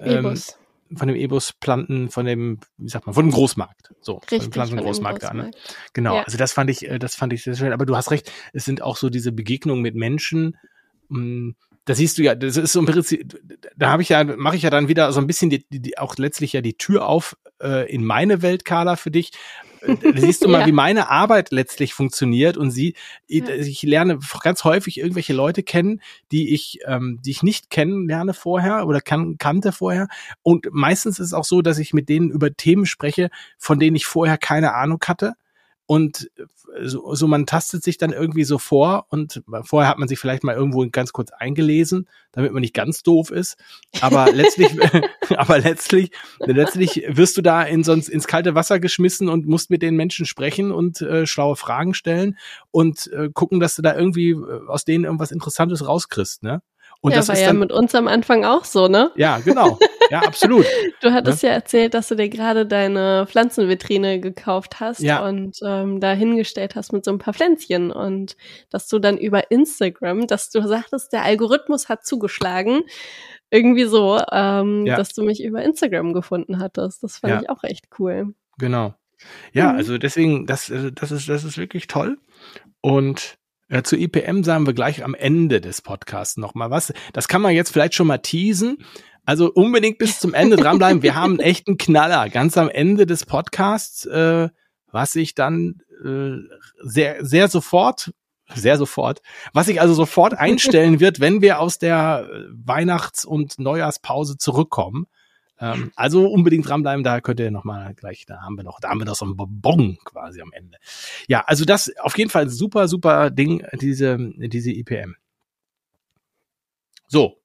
ähm, 0.00 0.36
von 0.96 1.08
dem 1.08 1.16
E-Bus-Planten, 1.16 2.10
von 2.10 2.26
dem, 2.26 2.60
wie 2.76 2.88
sagt 2.88 3.06
man, 3.06 3.14
von 3.14 3.26
dem 3.26 3.32
Großmarkt. 3.32 3.90
So, 4.00 4.16
Richtig, 4.16 4.30
von 4.30 4.46
dem 4.46 4.52
Pflanzengroßmarkt 4.52 5.22
da, 5.22 5.32
ne? 5.32 5.50
Genau, 5.92 6.16
ja. 6.16 6.22
also 6.22 6.38
das 6.38 6.52
fand 6.52 6.70
ich, 6.70 6.88
äh, 6.88 6.98
das 6.98 7.16
fand 7.16 7.32
ich 7.32 7.42
sehr 7.42 7.54
schön. 7.54 7.72
Aber 7.72 7.86
du 7.86 7.96
hast 7.96 8.10
recht, 8.10 8.30
es 8.52 8.64
sind 8.64 8.82
auch 8.82 8.96
so 8.96 9.08
diese 9.10 9.32
Begegnungen 9.32 9.82
mit 9.82 9.94
Menschen, 9.94 10.56
mh, 11.08 11.18
hm, 11.18 11.56
da 11.86 11.94
siehst 11.94 12.16
du 12.16 12.22
ja, 12.22 12.34
das 12.34 12.56
ist 12.56 12.72
so 12.72 12.80
ein 12.80 12.86
Prinzip, 12.86 13.38
da 13.76 13.90
habe 13.90 14.02
ich 14.02 14.08
ja, 14.08 14.24
mache 14.24 14.56
ich 14.56 14.62
ja 14.62 14.70
dann 14.70 14.88
wieder 14.88 15.12
so 15.12 15.20
ein 15.20 15.26
bisschen 15.26 15.50
die, 15.50 15.66
die, 15.68 15.98
auch 15.98 16.16
letztlich 16.16 16.52
ja 16.54 16.62
die 16.62 16.78
Tür 16.78 17.06
auf 17.06 17.36
äh, 17.60 17.90
in 17.92 18.04
meine 18.04 18.40
Welt, 18.40 18.64
Carla, 18.64 18.96
für 18.96 19.10
dich. 19.10 19.32
Äh, 19.86 19.96
siehst 20.16 20.44
du 20.44 20.48
mal, 20.48 20.60
ja. 20.62 20.66
wie 20.66 20.72
meine 20.72 21.10
Arbeit 21.10 21.50
letztlich 21.50 21.94
funktioniert 21.94 22.56
und 22.56 22.70
sie, 22.70 22.94
ja. 23.26 23.48
ich 23.48 23.82
lerne 23.82 24.18
ganz 24.42 24.64
häufig 24.64 24.98
irgendwelche 24.98 25.32
Leute 25.32 25.62
kennen, 25.62 26.00
die 26.32 26.54
ich, 26.54 26.80
ähm, 26.86 27.20
die 27.24 27.30
ich 27.30 27.42
nicht 27.42 27.70
kennenlerne 27.70 28.34
vorher 28.34 28.86
oder 28.86 29.00
kan 29.00 29.36
kannte 29.38 29.72
vorher. 29.72 30.08
Und 30.42 30.68
meistens 30.72 31.18
ist 31.18 31.26
es 31.26 31.34
auch 31.34 31.44
so, 31.44 31.62
dass 31.62 31.78
ich 31.78 31.92
mit 31.92 32.08
denen 32.08 32.30
über 32.30 32.54
Themen 32.54 32.86
spreche, 32.86 33.30
von 33.58 33.78
denen 33.78 33.96
ich 33.96 34.06
vorher 34.06 34.38
keine 34.38 34.74
Ahnung 34.74 35.00
hatte 35.06 35.34
und 35.86 36.30
so, 36.82 37.14
so 37.14 37.28
man 37.28 37.46
tastet 37.46 37.84
sich 37.84 37.98
dann 37.98 38.12
irgendwie 38.12 38.44
so 38.44 38.58
vor 38.58 39.06
und 39.10 39.42
vorher 39.62 39.90
hat 39.90 39.98
man 39.98 40.08
sich 40.08 40.18
vielleicht 40.18 40.42
mal 40.42 40.54
irgendwo 40.54 40.86
ganz 40.90 41.12
kurz 41.12 41.30
eingelesen, 41.30 42.08
damit 42.32 42.52
man 42.52 42.62
nicht 42.62 42.74
ganz 42.74 43.02
doof 43.02 43.30
ist, 43.30 43.56
aber 44.00 44.26
letztlich 44.32 44.70
aber 45.36 45.58
letztlich 45.58 46.10
letztlich 46.40 47.04
wirst 47.08 47.36
du 47.36 47.42
da 47.42 47.62
in 47.62 47.84
sonst 47.84 48.08
ins 48.08 48.26
kalte 48.26 48.54
Wasser 48.54 48.80
geschmissen 48.80 49.28
und 49.28 49.46
musst 49.46 49.70
mit 49.70 49.82
den 49.82 49.96
Menschen 49.96 50.26
sprechen 50.26 50.72
und 50.72 51.00
äh, 51.02 51.26
schlaue 51.26 51.56
Fragen 51.56 51.94
stellen 51.94 52.38
und 52.70 53.10
äh, 53.12 53.30
gucken, 53.32 53.60
dass 53.60 53.74
du 53.76 53.82
da 53.82 53.94
irgendwie 53.94 54.30
äh, 54.30 54.66
aus 54.66 54.84
denen 54.84 55.04
irgendwas 55.04 55.32
interessantes 55.32 55.86
rauskriegst, 55.86 56.42
ne? 56.42 56.62
Und 57.04 57.10
ja, 57.10 57.18
das 57.18 57.28
war 57.28 57.38
ja 57.38 57.48
dann, 57.48 57.58
mit 57.58 57.70
uns 57.70 57.94
am 57.94 58.08
Anfang 58.08 58.46
auch 58.46 58.64
so, 58.64 58.88
ne? 58.88 59.10
Ja, 59.14 59.36
genau. 59.40 59.78
Ja, 60.10 60.20
absolut. 60.20 60.64
du 61.02 61.12
hattest 61.12 61.42
ja? 61.42 61.50
ja 61.50 61.54
erzählt, 61.56 61.92
dass 61.92 62.08
du 62.08 62.14
dir 62.14 62.30
gerade 62.30 62.64
deine 62.64 63.26
Pflanzenvitrine 63.28 64.20
gekauft 64.20 64.80
hast 64.80 65.00
ja. 65.00 65.22
und 65.22 65.58
ähm, 65.62 66.00
da 66.00 66.12
hingestellt 66.12 66.76
hast 66.76 66.94
mit 66.94 67.04
so 67.04 67.10
ein 67.10 67.18
paar 67.18 67.34
Pflänzchen 67.34 67.90
und 67.90 68.38
dass 68.70 68.88
du 68.88 68.98
dann 68.98 69.18
über 69.18 69.50
Instagram, 69.50 70.26
dass 70.26 70.48
du 70.48 70.66
sagtest, 70.66 71.12
der 71.12 71.24
Algorithmus 71.24 71.90
hat 71.90 72.06
zugeschlagen, 72.06 72.84
irgendwie 73.50 73.84
so, 73.84 74.18
ähm, 74.32 74.86
ja. 74.86 74.96
dass 74.96 75.12
du 75.12 75.24
mich 75.24 75.44
über 75.44 75.62
Instagram 75.62 76.14
gefunden 76.14 76.58
hattest. 76.58 77.02
Das 77.02 77.18
fand 77.18 77.42
ich 77.42 77.50
auch 77.50 77.64
echt 77.64 77.88
cool. 77.98 78.32
Genau. 78.56 78.94
Ja, 79.52 79.72
mhm. 79.72 79.76
also 79.76 79.98
deswegen, 79.98 80.46
das, 80.46 80.70
äh, 80.70 80.90
das 80.90 81.12
ist, 81.12 81.28
das 81.28 81.44
ist 81.44 81.58
wirklich 81.58 81.86
toll. 81.86 82.16
Und 82.80 83.36
zu 83.82 83.96
IPM 83.96 84.44
sagen 84.44 84.66
wir 84.66 84.74
gleich 84.74 85.02
am 85.02 85.14
Ende 85.14 85.60
des 85.60 85.82
Podcasts 85.82 86.36
nochmal 86.36 86.70
was. 86.70 86.92
Das 87.12 87.26
kann 87.26 87.42
man 87.42 87.54
jetzt 87.54 87.70
vielleicht 87.70 87.94
schon 87.94 88.06
mal 88.06 88.18
teasen. 88.18 88.78
Also 89.26 89.50
unbedingt 89.50 89.98
bis 89.98 90.20
zum 90.20 90.34
Ende 90.34 90.56
dranbleiben. 90.56 91.02
Wir 91.02 91.14
haben 91.14 91.32
einen 91.32 91.40
echten 91.40 91.78
Knaller 91.78 92.28
ganz 92.28 92.58
am 92.58 92.68
Ende 92.68 93.06
des 93.06 93.24
Podcasts, 93.24 94.04
äh, 94.04 94.50
was 94.92 95.12
sich 95.12 95.34
dann 95.34 95.80
äh, 96.04 96.36
sehr, 96.82 97.24
sehr 97.24 97.48
sofort, 97.48 98.12
sehr 98.54 98.76
sofort, 98.76 99.22
was 99.52 99.66
sich 99.66 99.80
also 99.80 99.94
sofort 99.94 100.34
einstellen 100.34 101.00
wird, 101.00 101.20
wenn 101.20 101.40
wir 101.40 101.58
aus 101.58 101.78
der 101.78 102.28
Weihnachts- 102.52 103.24
und 103.24 103.58
Neujahrspause 103.58 104.36
zurückkommen. 104.36 105.06
Ähm, 105.60 105.92
also 105.94 106.26
unbedingt 106.26 106.68
dranbleiben, 106.68 107.04
da 107.04 107.20
könnt 107.20 107.40
ihr 107.40 107.50
nochmal 107.50 107.94
gleich, 107.94 108.26
da 108.26 108.42
haben 108.42 108.56
wir 108.56 108.64
noch, 108.64 108.80
da 108.80 108.90
haben 108.90 108.98
wir 108.98 109.06
noch 109.06 109.14
so 109.14 109.24
ein 109.24 109.36
Bonbon 109.36 109.98
quasi 110.04 110.40
am 110.40 110.52
Ende. 110.52 110.78
Ja, 111.28 111.44
also 111.46 111.64
das 111.64 111.92
auf 112.00 112.18
jeden 112.18 112.30
Fall 112.30 112.48
super, 112.48 112.88
super 112.88 113.30
Ding, 113.30 113.64
diese, 113.80 114.18
diese 114.36 114.72
IPM. 114.72 115.14
So. 117.06 117.38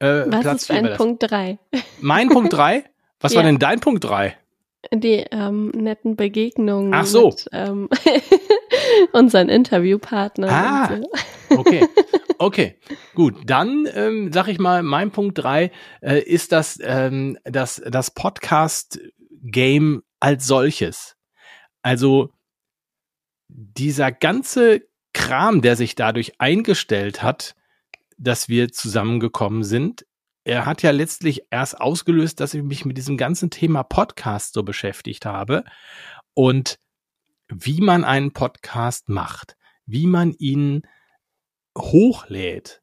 Äh, 0.00 0.24
Was 0.26 0.40
Platz 0.40 0.62
ist 0.62 0.70
dein 0.70 0.96
Punkt 0.96 1.22
drei? 1.22 1.58
Mein 2.00 2.28
Punkt 2.28 2.52
drei? 2.52 2.84
Was 3.20 3.32
ja. 3.32 3.36
war 3.36 3.44
denn 3.44 3.60
dein 3.60 3.78
Punkt 3.78 4.02
drei? 4.02 4.36
Die 4.92 5.24
ähm, 5.30 5.68
netten 5.68 6.16
Begegnungen 6.16 6.92
Ach 6.92 7.06
so. 7.06 7.28
mit 7.28 7.48
ähm, 7.52 7.88
unseren 9.12 9.48
Interviewpartnern. 9.48 10.50
Ah, 10.50 11.00
so. 11.48 11.56
okay. 11.58 11.86
Okay, 12.38 12.76
gut. 13.14 13.36
Dann 13.46 13.88
ähm, 13.94 14.32
sag 14.32 14.48
ich 14.48 14.58
mal, 14.58 14.82
mein 14.82 15.12
Punkt 15.12 15.38
drei 15.38 15.70
äh, 16.00 16.18
ist 16.18 16.50
das, 16.50 16.76
ähm, 16.82 17.38
das, 17.44 17.80
das 17.86 18.10
Podcast-Game 18.10 20.02
als 20.18 20.46
solches. 20.46 21.16
Also 21.82 22.32
dieser 23.48 24.10
ganze 24.10 24.82
Kram, 25.12 25.62
der 25.62 25.76
sich 25.76 25.94
dadurch 25.94 26.40
eingestellt 26.40 27.22
hat, 27.22 27.54
dass 28.18 28.48
wir 28.48 28.72
zusammengekommen 28.72 29.62
sind, 29.62 30.04
er 30.44 30.66
hat 30.66 30.82
ja 30.82 30.90
letztlich 30.90 31.42
erst 31.50 31.80
ausgelöst, 31.80 32.40
dass 32.40 32.54
ich 32.54 32.62
mich 32.62 32.84
mit 32.84 32.96
diesem 32.96 33.16
ganzen 33.16 33.50
Thema 33.50 33.82
Podcast 33.82 34.54
so 34.54 34.62
beschäftigt 34.62 35.24
habe 35.26 35.64
und 36.34 36.78
wie 37.48 37.80
man 37.80 38.04
einen 38.04 38.32
Podcast 38.32 39.08
macht, 39.08 39.56
wie 39.86 40.06
man 40.06 40.32
ihn 40.32 40.82
hochlädt, 41.76 42.82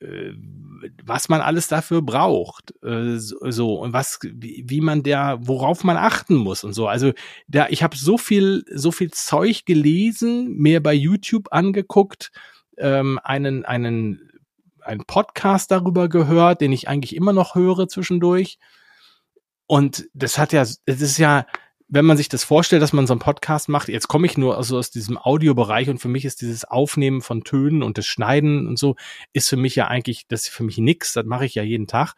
äh, 0.00 0.32
was 1.02 1.28
man 1.28 1.40
alles 1.40 1.68
dafür 1.68 2.02
braucht, 2.02 2.74
äh, 2.84 3.16
so 3.16 3.80
und 3.80 3.92
was, 3.92 4.18
wie, 4.22 4.80
man 4.80 5.02
der, 5.02 5.38
worauf 5.40 5.84
man 5.84 5.96
achten 5.96 6.36
muss 6.36 6.64
und 6.64 6.72
so. 6.72 6.88
Also 6.88 7.12
da, 7.46 7.68
ich 7.68 7.82
habe 7.82 7.96
so 7.96 8.18
viel, 8.18 8.64
so 8.72 8.92
viel 8.92 9.10
Zeug 9.10 9.64
gelesen, 9.64 10.56
mir 10.56 10.82
bei 10.82 10.94
YouTube 10.94 11.48
angeguckt, 11.52 12.32
ähm, 12.76 13.18
einen, 13.22 13.64
einen, 13.64 14.27
einen 14.88 15.04
Podcast 15.04 15.70
darüber 15.70 16.08
gehört, 16.08 16.60
den 16.60 16.72
ich 16.72 16.88
eigentlich 16.88 17.14
immer 17.14 17.32
noch 17.32 17.54
höre 17.54 17.88
zwischendurch. 17.88 18.58
Und 19.66 20.08
das 20.14 20.38
hat 20.38 20.52
ja, 20.52 20.62
es 20.62 20.80
ist 20.86 21.18
ja, 21.18 21.46
wenn 21.88 22.04
man 22.04 22.16
sich 22.16 22.28
das 22.28 22.44
vorstellt, 22.44 22.82
dass 22.82 22.92
man 22.92 23.06
so 23.06 23.12
einen 23.12 23.20
Podcast 23.20 23.68
macht, 23.68 23.88
jetzt 23.88 24.08
komme 24.08 24.26
ich 24.26 24.36
nur 24.36 24.56
also 24.56 24.78
aus 24.78 24.90
diesem 24.90 25.18
Audiobereich 25.18 25.88
und 25.88 25.98
für 25.98 26.08
mich 26.08 26.24
ist 26.24 26.40
dieses 26.40 26.64
Aufnehmen 26.64 27.20
von 27.20 27.44
Tönen 27.44 27.82
und 27.82 27.98
das 27.98 28.06
Schneiden 28.06 28.66
und 28.66 28.78
so, 28.78 28.96
ist 29.32 29.48
für 29.48 29.56
mich 29.56 29.74
ja 29.74 29.86
eigentlich, 29.86 30.26
das 30.28 30.44
ist 30.44 30.50
für 30.50 30.64
mich 30.64 30.78
nix, 30.78 31.12
das 31.12 31.24
mache 31.26 31.44
ich 31.44 31.54
ja 31.54 31.62
jeden 31.62 31.86
Tag. 31.86 32.14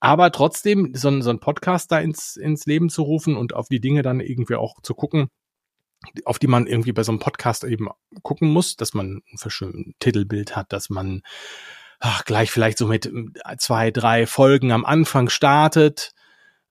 Aber 0.00 0.30
trotzdem, 0.30 0.92
so, 0.94 1.20
so 1.22 1.30
ein 1.30 1.40
Podcast 1.40 1.90
da 1.90 1.98
ins, 1.98 2.36
ins 2.36 2.66
Leben 2.66 2.90
zu 2.90 3.02
rufen 3.02 3.36
und 3.36 3.54
auf 3.54 3.68
die 3.68 3.80
Dinge 3.80 4.02
dann 4.02 4.20
irgendwie 4.20 4.56
auch 4.56 4.80
zu 4.82 4.94
gucken, 4.94 5.28
auf 6.24 6.38
die 6.38 6.46
man 6.46 6.66
irgendwie 6.66 6.92
bei 6.92 7.02
so 7.02 7.12
einem 7.12 7.18
Podcast 7.18 7.64
eben 7.64 7.88
gucken 8.22 8.50
muss, 8.50 8.76
dass 8.76 8.94
man 8.94 9.22
ein 9.32 9.94
Titelbild 9.98 10.56
hat, 10.56 10.72
dass 10.72 10.90
man 10.90 11.22
ach, 12.00 12.24
gleich 12.24 12.50
vielleicht 12.50 12.78
so 12.78 12.86
mit 12.86 13.10
zwei, 13.58 13.90
drei 13.90 14.26
Folgen 14.26 14.72
am 14.72 14.84
Anfang 14.84 15.28
startet, 15.28 16.12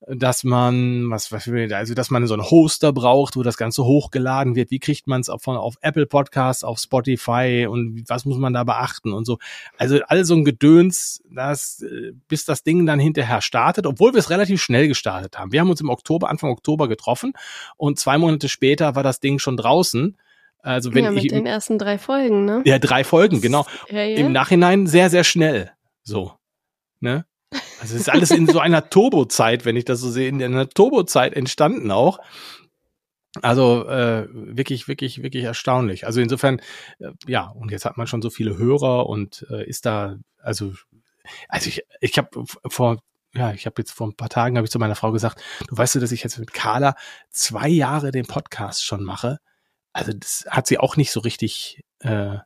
dass 0.08 0.44
man, 0.44 1.10
was, 1.10 1.32
was 1.32 1.48
also 1.48 1.94
dass 1.96 2.12
man 2.12 2.28
so 2.28 2.36
einen 2.36 2.44
Hoster 2.44 2.94
braucht, 2.94 3.36
wo 3.36 3.44
das 3.44 3.58
Ganze 3.58 3.86
hochgeladen 3.86 4.56
wird. 4.56 4.70
Wie 4.70 4.80
kriegt 4.80 5.08
man 5.08 5.22
es 5.22 5.32
von 5.40 5.58
auf 5.58 5.76
Apple 5.82 6.06
Podcasts, 6.06 6.64
auf 6.64 6.80
Spotify 6.80 7.68
und 7.70 8.04
was 8.08 8.26
muss 8.26 8.38
man 8.38 8.54
da 8.54 8.64
beachten 8.64 9.14
und 9.14 9.26
so. 9.26 9.40
Also 9.78 10.00
alles 10.08 10.28
so 10.28 10.36
ein 10.36 10.46
Gedöns, 10.46 11.24
das, 11.30 11.82
äh, 11.82 12.12
bis 12.28 12.46
das 12.46 12.64
Ding 12.64 12.86
dann 12.86 13.00
hinterher 13.00 13.42
startet, 13.42 13.88
obwohl 13.88 14.14
wir 14.14 14.20
es 14.20 14.30
relativ 14.30 14.62
schnell 14.62 14.88
gestartet 14.88 15.40
haben. 15.40 15.52
Wir 15.52 15.62
haben 15.62 15.70
uns 15.70 15.82
im 15.82 15.90
Oktober, 15.90 16.30
Anfang 16.30 16.52
Oktober 16.52 16.88
getroffen 16.88 17.34
und 17.78 17.98
zwei 17.98 18.18
Monate 18.18 18.48
später 18.48 18.96
war 18.96 19.04
das 19.04 19.20
Ding 19.20 19.40
schon 19.40 19.58
draußen. 19.58 20.18
Also 20.66 20.96
wenn 20.96 21.04
ja, 21.04 21.12
mit 21.12 21.26
ich, 21.26 21.32
den 21.32 21.46
ersten 21.46 21.78
drei 21.78 22.00
Folgen, 22.00 22.44
ne? 22.44 22.64
Ja, 22.66 22.80
drei 22.80 23.04
Folgen, 23.04 23.40
genau. 23.40 23.68
Ja, 23.90 24.04
ja. 24.04 24.18
Im 24.18 24.32
Nachhinein 24.32 24.88
sehr, 24.88 25.12
sehr 25.12 25.24
schnell. 25.24 25.72
So. 26.04 26.34
Ne? 27.00 27.26
Also 27.80 27.94
es 27.94 28.02
ist 28.02 28.10
alles 28.10 28.32
in 28.32 28.48
so 28.48 28.60
einer 28.60 28.90
Turbozeit, 28.90 29.64
wenn 29.66 29.76
ich 29.76 29.86
das 29.86 30.00
so 30.00 30.10
sehe, 30.10 30.28
in 30.28 30.42
einer 30.42 30.68
Turbozeit 30.68 31.36
entstanden 31.36 31.92
auch. 31.92 32.20
Also 33.44 33.88
äh, 33.88 34.28
wirklich, 34.32 34.88
wirklich, 34.88 35.22
wirklich 35.22 35.44
erstaunlich. 35.44 36.08
Also 36.08 36.20
insofern, 36.20 36.60
äh, 37.00 37.12
ja, 37.28 37.48
und 37.50 37.70
jetzt 37.70 37.86
hat 37.86 37.98
man 37.98 38.08
schon 38.08 38.24
so 38.24 38.32
viele 38.32 38.58
Hörer 38.58 39.08
und 39.08 39.46
äh, 39.52 39.68
ist 39.70 39.86
da, 39.86 40.16
also, 40.42 40.74
also 41.48 41.68
ich, 41.68 41.84
ich 42.02 42.18
habe 42.18 42.30
vor, 42.70 43.04
ja, 43.36 43.52
ich 43.52 43.68
habe 43.68 43.76
jetzt 43.78 43.92
vor 43.92 44.08
ein 44.08 44.16
paar 44.16 44.30
Tagen 44.30 44.58
habe 44.58 44.66
ich 44.66 44.72
zu 44.72 44.80
meiner 44.80 44.96
Frau 44.96 45.12
gesagt, 45.12 45.44
du 45.68 45.78
weißt 45.78 45.94
du, 45.94 46.00
dass 46.00 46.12
ich 46.12 46.24
jetzt 46.24 46.40
mit 46.40 46.54
Carla 46.54 46.96
zwei 47.30 47.68
Jahre 47.68 48.10
den 48.10 48.26
Podcast 48.26 48.84
schon 48.84 49.04
mache. 49.04 49.38
Also 49.96 50.12
das 50.14 50.46
hat 50.50 50.68
sie 50.68 50.78
auch 50.78 50.98
nicht 50.98 51.12
so 51.12 51.22
richtig 51.22 51.82
äh, 52.00 52.38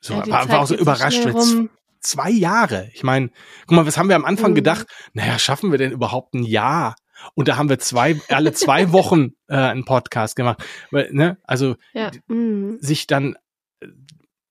So, 0.00 0.12
Ja, 0.14 0.28
war, 0.28 0.48
war 0.50 0.60
auch 0.60 0.66
so 0.66 0.76
überrascht. 0.76 1.24
rum. 1.26 1.70
zwei 2.00 2.28
Jahre. 2.30 2.90
Ich 2.92 3.02
meine, 3.02 3.30
guck 3.66 3.70
mal, 3.76 3.86
was 3.86 3.96
haben 3.96 4.10
wir 4.10 4.16
am 4.16 4.26
Anfang 4.26 4.50
Mhm. 4.50 4.56
gedacht? 4.56 4.86
Naja, 5.14 5.38
schaffen 5.38 5.70
wir 5.70 5.78
denn 5.78 5.90
überhaupt 5.90 6.34
ein 6.34 6.42
Jahr? 6.42 6.96
Und 7.34 7.48
da 7.48 7.56
haben 7.56 7.70
wir 7.70 7.78
zwei, 7.78 8.20
alle 8.28 8.52
zwei 8.52 8.80
Wochen 8.92 9.30
äh, 9.48 9.54
einen 9.56 9.86
Podcast 9.86 10.36
gemacht. 10.36 10.62
Weil, 10.90 11.10
ne, 11.12 11.38
also 11.44 11.76
Ja. 11.94 12.10
Mhm. 12.26 12.76
sich 12.80 13.06
dann, 13.06 13.36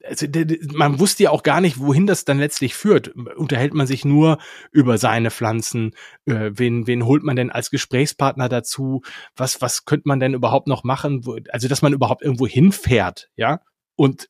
also, 0.04 0.28
man 0.74 1.00
wusste 1.00 1.24
ja 1.24 1.30
auch 1.30 1.44
gar 1.44 1.62
nicht, 1.62 1.80
wohin 1.80 2.08
das 2.08 2.26
dann 2.26 2.40
letztlich 2.40 2.76
führt. 2.76 3.10
Unterhält 3.10 3.74
man 3.74 3.88
sich 3.88 4.04
nur 4.04 4.38
über 4.72 4.98
seine 4.98 5.32
Pflanzen? 5.32 5.92
Äh, 6.26 6.52
wen, 6.54 6.88
wen 6.88 7.06
holt 7.06 7.24
man 7.24 7.36
denn 7.36 7.50
als 7.52 7.70
Gesprächspartner 7.70 8.50
dazu? 8.50 9.02
Was, 9.36 9.62
was 9.62 9.86
könnte 9.86 10.08
man 10.08 10.20
denn 10.20 10.34
überhaupt 10.34 10.68
noch 10.68 10.84
machen? 10.84 11.22
Also, 11.50 11.68
dass 11.68 11.82
man 11.82 11.94
überhaupt 11.94 12.22
irgendwo 12.22 12.48
hinfährt, 12.48 13.30
ja? 13.36 13.62
Und 13.96 14.30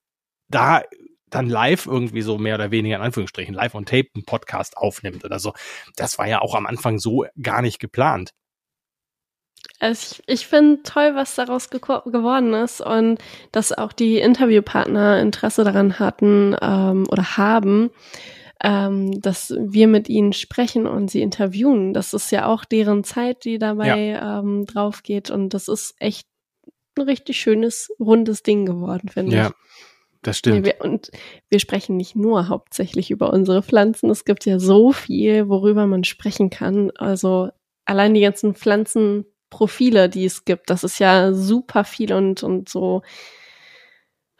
da 0.50 0.84
dann 1.30 1.50
live 1.50 1.88
irgendwie 1.88 2.22
so 2.22 2.38
mehr 2.38 2.56
oder 2.56 2.70
weniger 2.70 2.98
in 2.98 3.02
Anführungsstrichen 3.02 3.56
live 3.56 3.74
on 3.74 3.86
tape 3.86 4.10
einen 4.14 4.26
Podcast 4.26 4.78
aufnimmt 4.78 5.26
oder 5.26 5.40
so. 5.40 5.54
Das 5.96 6.20
war 6.20 6.28
ja 6.28 6.42
auch 6.42 6.54
am 6.54 6.68
Anfang 6.68 7.00
so 7.00 7.26
gar 7.42 7.64
nicht 7.64 7.80
geplant. 7.80 8.32
Also 9.84 10.16
ich, 10.28 10.40
ich 10.42 10.48
finde 10.48 10.82
toll, 10.84 11.12
was 11.16 11.36
daraus 11.36 11.70
geko- 11.70 12.10
geworden 12.10 12.54
ist 12.54 12.80
und 12.82 13.20
dass 13.52 13.72
auch 13.78 13.92
die 13.92 14.18
Interviewpartner 14.18 15.20
Interesse 15.20 15.64
daran 15.64 16.00
hatten 16.00 16.56
ähm, 16.62 17.06
oder 17.12 17.38
haben, 17.38 17.90
ähm, 18.64 19.20
dass 19.22 19.54
wir 19.60 19.88
mit 19.88 20.08
ihnen 20.08 20.32
sprechen 20.32 20.88
und 20.88 21.12
sie 21.12 21.22
interviewen. 21.22 21.94
Das 21.94 22.14
ist 22.14 22.32
ja 22.32 22.46
auch 22.48 22.64
deren 22.64 23.04
Zeit, 23.04 23.44
die 23.44 23.58
dabei 23.58 24.20
ähm, 24.24 24.66
drauf 24.66 25.04
geht 25.04 25.30
und 25.30 25.54
das 25.54 25.68
ist 25.68 25.96
echt 26.00 26.28
ein 26.98 27.02
richtig 27.04 27.40
schönes, 27.42 27.92
rundes 28.00 28.42
Ding 28.44 28.66
geworden, 28.66 29.10
finde 29.10 29.36
Ja, 29.36 29.48
ich. 29.48 29.54
das 30.22 30.38
stimmt. 30.38 30.66
wir, 30.66 30.76
und 30.80 31.12
wir 31.50 31.60
sprechen 31.60 31.98
nicht 31.98 32.16
nur 32.16 32.48
hauptsächlich 32.48 33.12
über 33.12 33.34
unsere 33.34 33.64
Pflanzen. 33.64 34.10
Es 34.10 34.24
gibt 34.24 34.46
ja 34.46 34.60
so 34.60 34.94
viel, 34.94 35.50
worüber 35.50 35.88
man 35.88 36.04
sprechen 36.06 36.50
kann. 36.50 36.92
Also 36.92 37.50
allein 37.86 38.14
die 38.14 38.22
ganzen 38.22 38.56
Pflanzenprofile, 39.54 40.10
die 40.10 40.26
es 40.26 40.46
gibt, 40.46 40.70
das 40.70 40.84
ist 40.84 41.00
ja 41.00 41.34
super 41.34 41.84
viel 41.84 42.14
und, 42.14 42.44
und 42.44 42.70
so 42.70 43.02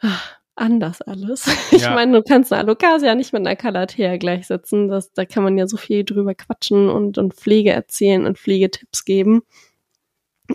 ah, 0.00 0.18
anders 0.56 1.02
alles. 1.02 1.46
Ich 1.72 1.82
Ja. 1.82 1.94
meine, 1.94 2.12
du 2.12 2.22
kannst 2.22 2.52
eine 2.52 2.62
Alocasia 2.62 3.14
nicht 3.14 3.32
mit 3.32 3.40
einer 3.46 3.56
Calathea 3.56 4.16
gleichsetzen. 4.16 4.88
Das, 4.88 5.12
da 5.12 5.24
kann 5.24 5.42
man 5.42 5.58
ja 5.58 5.66
so 5.66 5.76
viel 5.76 6.04
drüber 6.04 6.34
quatschen 6.34 6.88
und, 6.88 7.18
und 7.18 7.34
Pflege 7.34 7.70
erzählen 7.72 8.26
und 8.26 8.38
Pflegetipps 8.38 9.04
geben. 9.04 9.42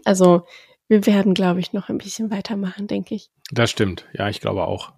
Also 0.05 0.45
wir 0.87 1.05
werden, 1.05 1.33
glaube 1.33 1.59
ich, 1.59 1.73
noch 1.73 1.89
ein 1.89 1.97
bisschen 1.97 2.31
weitermachen, 2.31 2.87
denke 2.87 3.15
ich. 3.15 3.29
Das 3.51 3.69
stimmt. 3.71 4.05
Ja, 4.13 4.29
ich 4.29 4.39
glaube 4.41 4.65
auch. 4.67 4.93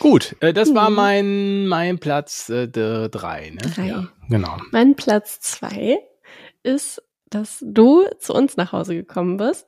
Gut, 0.00 0.34
äh, 0.40 0.52
das 0.52 0.74
war 0.74 0.90
Mhm. 0.90 0.96
mein, 0.96 1.66
mein 1.68 1.98
Platz 1.98 2.48
äh, 2.48 2.66
der 2.68 3.08
drei. 3.08 3.50
Ne? 3.50 3.58
Drei. 3.74 3.86
Ja, 3.88 4.08
genau. 4.28 4.56
Mein 4.72 4.96
Platz 4.96 5.38
zwei 5.40 5.98
ist, 6.64 7.02
dass 7.30 7.64
du 7.66 8.04
zu 8.18 8.34
uns 8.34 8.56
nach 8.56 8.72
Hause 8.72 8.94
gekommen 8.94 9.36
bist 9.36 9.66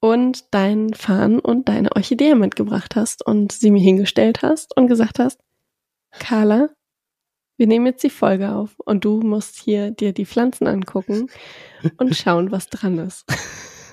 und 0.00 0.52
deinen 0.54 0.94
Fahnen 0.94 1.38
und 1.38 1.68
deine 1.68 1.94
Orchidee 1.96 2.34
mitgebracht 2.34 2.96
hast 2.96 3.24
und 3.24 3.52
sie 3.52 3.70
mir 3.70 3.82
hingestellt 3.82 4.42
hast 4.42 4.76
und 4.76 4.86
gesagt 4.86 5.18
hast, 5.18 5.40
Carla, 6.18 6.68
wir 7.56 7.66
nehmen 7.66 7.86
jetzt 7.86 8.02
die 8.02 8.10
Folge 8.10 8.52
auf 8.52 8.74
und 8.84 9.04
du 9.04 9.20
musst 9.20 9.58
hier 9.58 9.90
dir 9.90 10.12
die 10.12 10.26
Pflanzen 10.26 10.66
angucken 10.66 11.30
und 11.98 12.16
schauen, 12.16 12.50
was 12.50 12.68
dran 12.68 12.98
ist. 12.98 13.24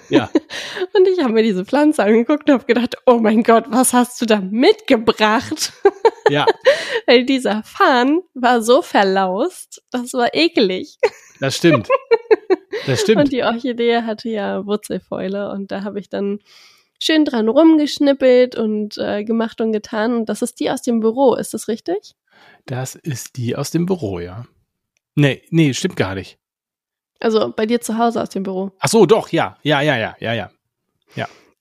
Ja. 0.10 0.30
Und 0.94 1.08
ich 1.08 1.24
habe 1.24 1.32
mir 1.32 1.42
diese 1.44 1.64
Pflanze 1.64 2.04
angeguckt 2.04 2.50
und 2.50 2.54
habe 2.54 2.66
gedacht, 2.66 2.98
oh 3.06 3.20
mein 3.20 3.44
Gott, 3.44 3.64
was 3.70 3.94
hast 3.94 4.20
du 4.22 4.26
da 4.26 4.42
mitgebracht? 4.42 5.72
Ja, 6.30 6.46
Weil 7.08 7.26
dieser 7.26 7.64
Farn 7.64 8.22
war 8.34 8.62
so 8.62 8.82
verlaust, 8.82 9.82
das 9.90 10.14
war 10.14 10.34
eklig. 10.34 10.98
das 11.40 11.56
stimmt. 11.56 11.88
Das 12.86 13.02
stimmt. 13.02 13.22
Und 13.22 13.32
die 13.32 13.44
Orchidee 13.44 14.02
hatte 14.04 14.30
ja 14.30 14.66
Wurzelfäule 14.66 15.52
und 15.52 15.72
da 15.72 15.84
habe 15.84 16.00
ich 16.00 16.10
dann 16.10 16.40
schön 17.00 17.26
dran 17.26 17.50
rumgeschnippelt 17.50 18.56
und 18.56 18.98
äh, 18.98 19.24
gemacht 19.24 19.60
und 19.62 19.72
getan. 19.72 20.16
Und 20.16 20.30
das 20.30 20.42
ist 20.42 20.60
die 20.60 20.70
aus 20.70 20.82
dem 20.82 21.00
Büro, 21.00 21.36
ist 21.36 21.54
das 21.54 21.68
richtig? 21.68 22.14
Das 22.66 22.96
ist 22.96 23.38
die 23.38 23.56
aus 23.56 23.72
dem 23.72 23.86
Büro, 23.86 24.20
ja. 24.20 24.46
Nee, 25.16 25.42
nee, 25.50 25.74
stimmt 25.74 25.96
gar 25.96 26.16
nicht. 26.16 26.38
Also 27.20 27.52
bei 27.56 27.66
dir 27.66 27.82
zu 27.82 27.98
Hause 27.98 28.22
aus 28.22 28.30
dem 28.30 28.44
Büro. 28.44 28.72
Ach 28.80 28.88
so, 28.88 29.06
doch, 29.06 29.30
ja. 29.30 29.58
Ja, 29.64 29.82
ja, 29.82 29.98
ja, 29.98 30.16
ja, 30.20 30.34
ja. 30.34 30.50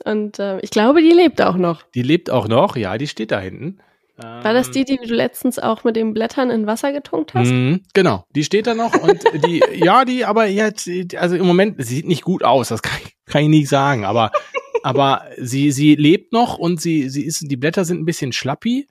Und 0.04 0.38
äh, 0.38 0.60
ich 0.60 0.70
glaube, 0.70 1.02
die 1.02 1.10
lebt 1.10 1.42
auch 1.42 1.56
noch. 1.56 1.82
Die 1.94 2.02
lebt 2.02 2.30
auch 2.30 2.48
noch, 2.48 2.76
ja, 2.76 2.96
die 2.96 3.06
steht 3.06 3.30
da 3.30 3.40
hinten. 3.40 3.80
War 4.22 4.52
das 4.52 4.70
die, 4.70 4.84
die 4.84 4.96
du 4.96 5.14
letztens 5.14 5.58
auch 5.58 5.84
mit 5.84 5.96
den 5.96 6.14
Blättern 6.14 6.50
in 6.50 6.66
Wasser 6.66 6.92
getunkt 6.92 7.34
hast? 7.34 7.50
Mhm, 7.50 7.82
genau, 7.94 8.24
die 8.30 8.44
steht 8.44 8.66
da 8.66 8.74
noch 8.74 8.94
und 8.94 9.22
die, 9.44 9.62
ja, 9.74 10.04
die, 10.04 10.24
aber 10.24 10.46
jetzt, 10.46 10.88
also 11.16 11.36
im 11.36 11.46
Moment, 11.46 11.76
sie 11.78 11.96
sieht 11.96 12.06
nicht 12.06 12.22
gut 12.22 12.44
aus, 12.44 12.68
das 12.68 12.82
kann 12.82 12.98
ich, 13.04 13.16
kann 13.26 13.42
ich 13.42 13.48
nicht 13.48 13.68
sagen, 13.68 14.04
aber, 14.04 14.32
aber 14.82 15.24
sie, 15.38 15.72
sie 15.72 15.94
lebt 15.94 16.32
noch 16.32 16.58
und 16.58 16.80
sie, 16.80 17.08
sie 17.08 17.24
ist, 17.24 17.42
die 17.42 17.56
Blätter 17.56 17.84
sind 17.84 18.00
ein 18.00 18.06
bisschen 18.06 18.32
schlappi. 18.32 18.88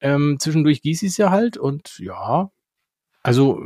Ähm, 0.00 0.36
zwischendurch 0.38 0.82
gießt 0.82 1.00
sie 1.00 1.08
es 1.08 1.16
ja 1.16 1.30
halt 1.30 1.56
und 1.56 1.98
ja, 1.98 2.50
also, 3.22 3.60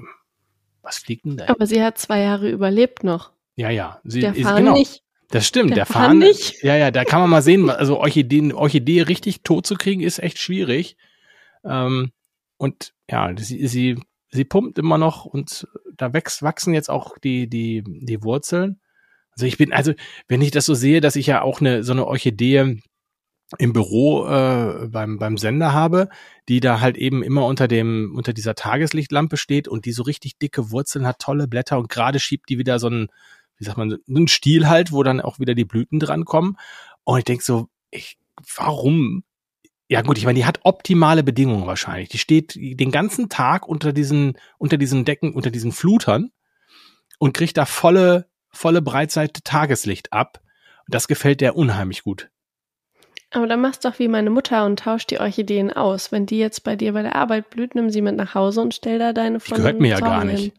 was 0.80 0.98
fliegt 0.98 1.24
denn 1.24 1.36
da? 1.36 1.48
Aber 1.48 1.66
sie 1.66 1.82
hat 1.82 1.98
zwei 1.98 2.20
Jahre 2.20 2.50
überlebt 2.50 3.04
noch. 3.04 3.32
Ja, 3.54 3.70
ja, 3.70 4.00
sie 4.04 4.20
Der 4.20 4.34
ist, 4.34 4.42
Farn 4.42 4.64
genau, 4.64 4.72
nicht. 4.72 5.02
Das 5.32 5.46
stimmt, 5.46 5.70
Der 5.70 5.76
der, 5.76 5.86
Farn, 5.86 6.18
nicht. 6.18 6.56
ja, 6.62 6.76
ja, 6.76 6.90
da 6.90 7.04
kann 7.04 7.20
man 7.20 7.30
mal 7.30 7.40
sehen, 7.40 7.70
also 7.70 7.98
Orchideen, 7.98 8.52
Orchidee 8.52 9.00
richtig 9.00 9.42
tot 9.42 9.66
zu 9.66 9.76
kriegen 9.76 10.02
ist 10.02 10.18
echt 10.18 10.38
schwierig. 10.38 10.96
Ähm, 11.64 12.12
und 12.58 12.92
ja, 13.10 13.32
sie, 13.38 13.66
sie, 13.66 13.98
sie 14.28 14.44
pumpt 14.44 14.78
immer 14.78 14.98
noch 14.98 15.24
und 15.24 15.66
da 15.96 16.12
wächst, 16.12 16.42
wachsen 16.42 16.74
jetzt 16.74 16.90
auch 16.90 17.16
die, 17.16 17.48
die, 17.48 17.82
die 17.82 18.22
Wurzeln. 18.22 18.80
Also 19.30 19.46
ich 19.46 19.56
bin, 19.56 19.72
also 19.72 19.94
wenn 20.28 20.42
ich 20.42 20.50
das 20.50 20.66
so 20.66 20.74
sehe, 20.74 21.00
dass 21.00 21.16
ich 21.16 21.28
ja 21.28 21.40
auch 21.40 21.60
eine, 21.62 21.82
so 21.82 21.92
eine 21.92 22.06
Orchidee 22.06 22.76
im 23.56 23.72
Büro 23.72 24.26
äh, 24.26 24.86
beim, 24.88 25.18
beim 25.18 25.38
Sender 25.38 25.72
habe, 25.72 26.10
die 26.50 26.60
da 26.60 26.80
halt 26.80 26.98
eben 26.98 27.22
immer 27.22 27.46
unter 27.46 27.68
dem, 27.68 28.12
unter 28.14 28.34
dieser 28.34 28.54
Tageslichtlampe 28.54 29.38
steht 29.38 29.66
und 29.66 29.86
die 29.86 29.92
so 29.92 30.02
richtig 30.02 30.36
dicke 30.38 30.70
Wurzeln 30.70 31.06
hat, 31.06 31.20
tolle 31.20 31.48
Blätter 31.48 31.78
und 31.78 31.88
gerade 31.88 32.20
schiebt 32.20 32.50
die 32.50 32.58
wieder 32.58 32.78
so 32.78 32.88
einen, 32.88 33.08
wie 33.62 33.66
sagt 33.66 33.78
man, 33.78 33.90
so 33.90 33.96
einen 34.08 34.26
Stiel 34.26 34.68
halt, 34.68 34.90
wo 34.90 35.04
dann 35.04 35.20
auch 35.20 35.38
wieder 35.38 35.54
die 35.54 35.64
Blüten 35.64 36.00
dran 36.00 36.24
kommen. 36.24 36.56
Und 37.04 37.18
ich 37.18 37.24
denk 37.24 37.42
so, 37.42 37.68
ich, 37.92 38.18
warum? 38.56 39.22
Ja 39.88 40.02
gut, 40.02 40.18
ich 40.18 40.24
meine, 40.24 40.38
die 40.40 40.46
hat 40.46 40.58
optimale 40.64 41.22
Bedingungen 41.22 41.66
wahrscheinlich. 41.66 42.08
Die 42.08 42.18
steht 42.18 42.56
den 42.56 42.90
ganzen 42.90 43.28
Tag 43.28 43.68
unter 43.68 43.92
diesen, 43.92 44.36
unter 44.58 44.78
diesen 44.78 45.04
Decken, 45.04 45.32
unter 45.32 45.52
diesen 45.52 45.70
Flutern 45.70 46.32
und 47.20 47.34
kriegt 47.34 47.56
da 47.56 47.66
volle, 47.66 48.26
volle 48.48 48.82
Breitseite 48.82 49.42
Tageslicht 49.44 50.12
ab. 50.12 50.40
Und 50.86 50.94
das 50.94 51.06
gefällt 51.06 51.40
der 51.40 51.54
unheimlich 51.54 52.02
gut. 52.02 52.30
Aber 53.30 53.46
dann 53.46 53.60
machst 53.60 53.84
doch 53.84 54.00
wie 54.00 54.08
meine 54.08 54.30
Mutter 54.30 54.66
und 54.66 54.80
tausch 54.80 55.06
die 55.06 55.20
Orchideen 55.20 55.72
aus. 55.72 56.10
Wenn 56.10 56.26
die 56.26 56.38
jetzt 56.38 56.64
bei 56.64 56.74
dir 56.74 56.94
bei 56.94 57.02
der 57.02 57.14
Arbeit 57.14 57.48
blüht, 57.50 57.76
nimm 57.76 57.90
sie 57.90 58.02
mit 58.02 58.16
nach 58.16 58.34
Hause 58.34 58.60
und 58.60 58.74
stell 58.74 58.98
da 58.98 59.12
deine 59.12 59.38
von 59.38 59.56
gehört 59.56 59.78
mir 59.78 59.88
ja 59.88 60.00
gar 60.00 60.24
nicht. 60.24 60.40
hin. 60.40 60.52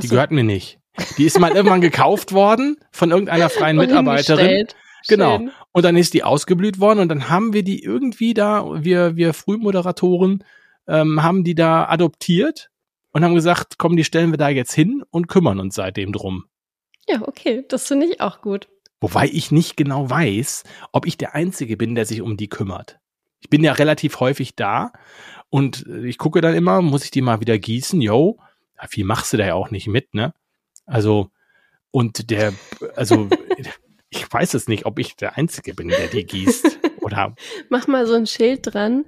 Die 0.00 0.06
so. 0.06 0.14
gehört 0.14 0.30
mir 0.30 0.44
nicht. 0.44 0.78
Die 1.18 1.24
ist 1.24 1.38
mal 1.38 1.52
irgendwann 1.52 1.80
gekauft 1.80 2.32
worden 2.32 2.76
von 2.92 3.10
irgendeiner 3.10 3.48
freien 3.48 3.78
Und 3.78 3.86
Mitarbeiterin. 3.86 4.66
Genau. 5.08 5.38
Schön. 5.38 5.50
Und 5.72 5.84
dann 5.84 5.96
ist 5.96 6.14
die 6.14 6.22
ausgeblüht 6.22 6.80
worden 6.80 7.00
und 7.00 7.08
dann 7.08 7.28
haben 7.28 7.52
wir 7.52 7.62
die 7.62 7.82
irgendwie 7.82 8.32
da, 8.32 8.64
wir, 8.84 9.16
wir 9.16 9.34
Frühmoderatoren, 9.34 10.44
ähm, 10.86 11.22
haben 11.22 11.44
die 11.44 11.54
da 11.54 11.86
adoptiert 11.88 12.70
und 13.12 13.24
haben 13.24 13.34
gesagt, 13.34 13.78
komm, 13.78 13.96
die 13.96 14.04
stellen 14.04 14.30
wir 14.30 14.38
da 14.38 14.48
jetzt 14.48 14.72
hin 14.72 15.02
und 15.10 15.28
kümmern 15.28 15.60
uns 15.60 15.74
seitdem 15.74 16.12
drum. 16.12 16.44
Ja, 17.08 17.22
okay, 17.22 17.64
das 17.68 17.86
finde 17.86 18.06
ich 18.06 18.20
auch 18.20 18.40
gut. 18.40 18.68
Wobei 19.00 19.28
ich 19.30 19.50
nicht 19.50 19.76
genau 19.76 20.08
weiß, 20.08 20.64
ob 20.92 21.06
ich 21.06 21.18
der 21.18 21.34
Einzige 21.34 21.76
bin, 21.76 21.94
der 21.94 22.06
sich 22.06 22.22
um 22.22 22.36
die 22.36 22.48
kümmert. 22.48 22.98
Ich 23.40 23.50
bin 23.50 23.62
ja 23.62 23.72
relativ 23.72 24.20
häufig 24.20 24.56
da 24.56 24.92
und 25.50 25.86
äh, 25.86 26.06
ich 26.06 26.16
gucke 26.16 26.40
dann 26.40 26.54
immer, 26.54 26.80
muss 26.80 27.04
ich 27.04 27.10
die 27.10 27.20
mal 27.20 27.40
wieder 27.40 27.58
gießen? 27.58 28.00
Yo, 28.00 28.38
ja, 28.80 28.88
viel 28.88 29.04
machst 29.04 29.32
du 29.32 29.36
da 29.36 29.46
ja 29.46 29.54
auch 29.54 29.70
nicht 29.70 29.86
mit, 29.86 30.14
ne? 30.14 30.32
Also, 30.86 31.28
und 31.90 32.30
der, 32.30 32.52
also, 32.96 33.28
ich 34.10 34.30
weiß 34.32 34.54
es 34.54 34.68
nicht, 34.68 34.86
ob 34.86 34.98
ich 34.98 35.16
der 35.16 35.36
Einzige 35.36 35.74
bin, 35.74 35.88
der 35.88 36.08
die 36.08 36.24
gießt. 36.24 36.78
Oder, 37.02 37.34
Mach 37.70 37.86
mal 37.86 38.06
so 38.06 38.14
ein 38.14 38.26
Schild 38.26 38.74
dran. 38.74 39.04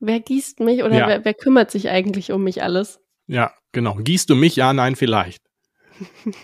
Wer 0.00 0.20
gießt 0.20 0.60
mich 0.60 0.82
oder 0.84 0.96
Ja. 0.96 1.08
wer, 1.08 1.24
wer 1.24 1.34
kümmert 1.34 1.70
sich 1.70 1.88
eigentlich 1.88 2.30
um 2.32 2.44
mich 2.44 2.62
alles? 2.62 3.00
ja, 3.26 3.52
genau. 3.72 3.96
Gießt 3.96 4.30
du 4.30 4.34
mich? 4.36 4.56
Ja, 4.56 4.72
nein, 4.72 4.96
vielleicht. 4.96 5.42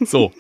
So. 0.05 0.32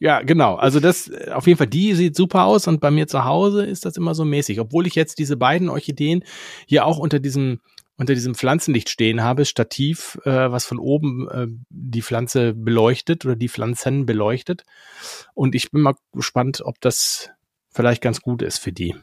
Ja, 0.00 0.20
genau. 0.22 0.56
Also 0.56 0.80
das, 0.80 1.10
auf 1.32 1.46
jeden 1.46 1.56
Fall, 1.56 1.66
die 1.68 1.94
sieht 1.94 2.16
super 2.16 2.44
aus 2.44 2.66
und 2.66 2.80
bei 2.80 2.90
mir 2.90 3.06
zu 3.06 3.24
Hause 3.24 3.64
ist 3.64 3.84
das 3.84 3.96
immer 3.96 4.14
so 4.14 4.24
mäßig. 4.24 4.60
Obwohl 4.60 4.86
ich 4.86 4.94
jetzt 4.94 5.18
diese 5.18 5.36
beiden 5.36 5.68
Orchideen 5.68 6.24
hier 6.66 6.84
auch 6.84 6.98
unter 6.98 7.20
diesem, 7.20 7.60
unter 7.96 8.14
diesem 8.14 8.34
Pflanzenlicht 8.34 8.88
stehen 8.88 9.22
habe, 9.22 9.44
Stativ, 9.44 10.18
äh, 10.24 10.50
was 10.50 10.66
von 10.66 10.78
oben 10.78 11.28
äh, 11.28 11.46
die 11.70 12.02
Pflanze 12.02 12.52
beleuchtet 12.52 13.24
oder 13.24 13.36
die 13.36 13.48
Pflanzen 13.48 14.06
beleuchtet. 14.06 14.64
Und 15.34 15.54
ich 15.54 15.70
bin 15.70 15.82
mal 15.82 15.94
gespannt, 16.12 16.60
ob 16.64 16.80
das 16.80 17.30
vielleicht 17.70 18.02
ganz 18.02 18.20
gut 18.20 18.42
ist 18.42 18.58
für 18.58 18.72
die. 18.72 18.94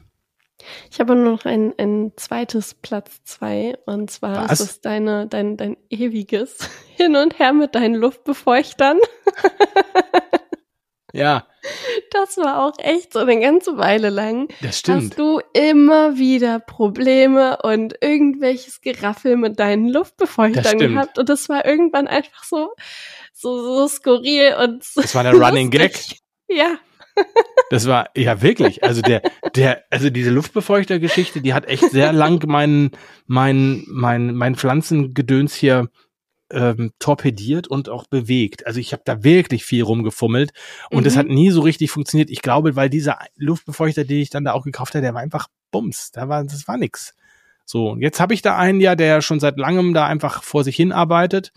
Ich 0.92 1.00
habe 1.00 1.16
nur 1.16 1.32
noch 1.32 1.46
ein, 1.46 1.74
ein 1.78 2.14
zweites 2.16 2.74
Platz 2.74 3.24
zwei 3.24 3.78
und 3.86 4.10
zwar 4.12 4.50
Was? 4.50 4.60
ist 4.60 4.72
es 4.72 4.82
deine, 4.82 5.28
dein, 5.28 5.58
dein 5.58 5.78
ewiges 5.90 6.70
Hin 6.96 7.16
und 7.16 7.40
Her 7.40 7.54
mit 7.54 7.76
deinen 7.76 7.96
Luftbefeuchtern. 7.96 9.00
Ja, 11.14 11.46
Das 12.12 12.38
war 12.38 12.64
auch 12.64 12.74
echt 12.80 13.14
so 13.14 13.20
eine 13.20 13.40
ganze 13.40 13.78
Weile 13.78 14.10
lang. 14.10 14.50
das 14.62 14.80
stimmt. 14.80 15.12
Hast 15.12 15.20
du 15.20 15.40
immer 15.54 16.18
wieder 16.18 16.60
Probleme 16.60 17.58
und 17.62 17.96
irgendwelches 18.02 18.82
Geraffel 18.82 19.38
mit 19.38 19.60
deinen 19.60 19.88
Luftbefeuchtern 19.90 20.80
gehabt 20.80 21.20
und 21.20 21.30
das 21.30 21.50
war 21.50 21.66
irgendwann 21.66 22.08
einfach 22.08 22.44
so, 22.44 22.74
so, 23.32 23.62
so 23.64 23.88
skurril 23.88 24.56
und 24.62 24.84
so 24.84 25.02
Das 25.02 25.14
war 25.16 25.24
der 25.24 25.34
Running 25.34 25.70
Gag. 25.70 25.94
Ja, 26.50 26.78
Das 27.70 27.88
war, 27.88 28.10
ja 28.16 28.42
wirklich, 28.42 28.84
also 28.84 29.02
der, 29.02 29.22
der, 29.56 29.84
also 29.90 30.10
diese 30.10 30.30
Luftbefeuchter-Geschichte, 30.30 31.42
die 31.42 31.54
hat 31.54 31.66
echt 31.66 31.90
sehr 31.92 32.14
lang 32.14 32.44
mein, 32.48 32.92
mein, 33.26 33.84
mein, 33.88 34.36
mein 34.36 34.56
Pflanzengedöns 34.56 35.56
hier 35.56 35.90
ähm, 36.52 36.92
torpediert 37.00 37.68
und 37.68 37.90
auch 37.90 38.08
bewegt. 38.08 38.68
Also 38.68 38.80
ich 38.80 38.94
habe 38.94 39.04
da 39.06 39.24
wirklich 39.24 39.64
viel 39.66 39.84
rumgefummelt 39.84 40.52
und 40.92 41.08
es 41.08 41.16
Mhm. 41.16 41.20
hat 41.20 41.28
nie 41.28 41.50
so 41.52 41.62
richtig 41.62 41.90
funktioniert. 41.92 42.30
Ich 42.30 42.42
glaube, 42.42 42.76
weil 42.76 42.90
dieser 42.90 43.20
Luftbefeuchter, 43.38 44.04
den 44.06 44.20
ich 44.20 44.30
dann 44.30 44.44
da 44.44 44.54
auch 44.54 44.64
gekauft 44.64 44.94
habe, 44.94 45.02
der 45.02 45.14
war 45.14 45.22
einfach 45.22 45.48
Bums. 45.72 46.12
Da 46.12 46.30
war, 46.30 46.44
das 46.44 46.68
war 46.68 46.78
nix. 46.78 47.16
So, 47.66 47.90
und 47.92 48.02
jetzt 48.02 48.20
habe 48.20 48.34
ich 48.34 48.42
da 48.42 48.58
einen 48.58 48.82
ja, 48.82 48.96
der 48.96 49.22
schon 49.22 49.40
seit 49.40 49.58
langem 49.58 49.94
da 49.94 50.06
einfach 50.06 50.44
vor 50.44 50.64
sich 50.64 50.76
hin 50.76 50.92
arbeitet 50.92 51.54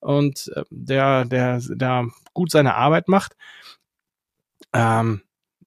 und 0.00 0.50
äh, 0.56 0.62
der, 0.70 1.26
der, 1.26 1.60
der 1.60 2.08
gut 2.32 2.50
seine 2.50 2.74
Arbeit 2.74 3.08
macht. 3.08 3.36
Ähm, 4.72 5.22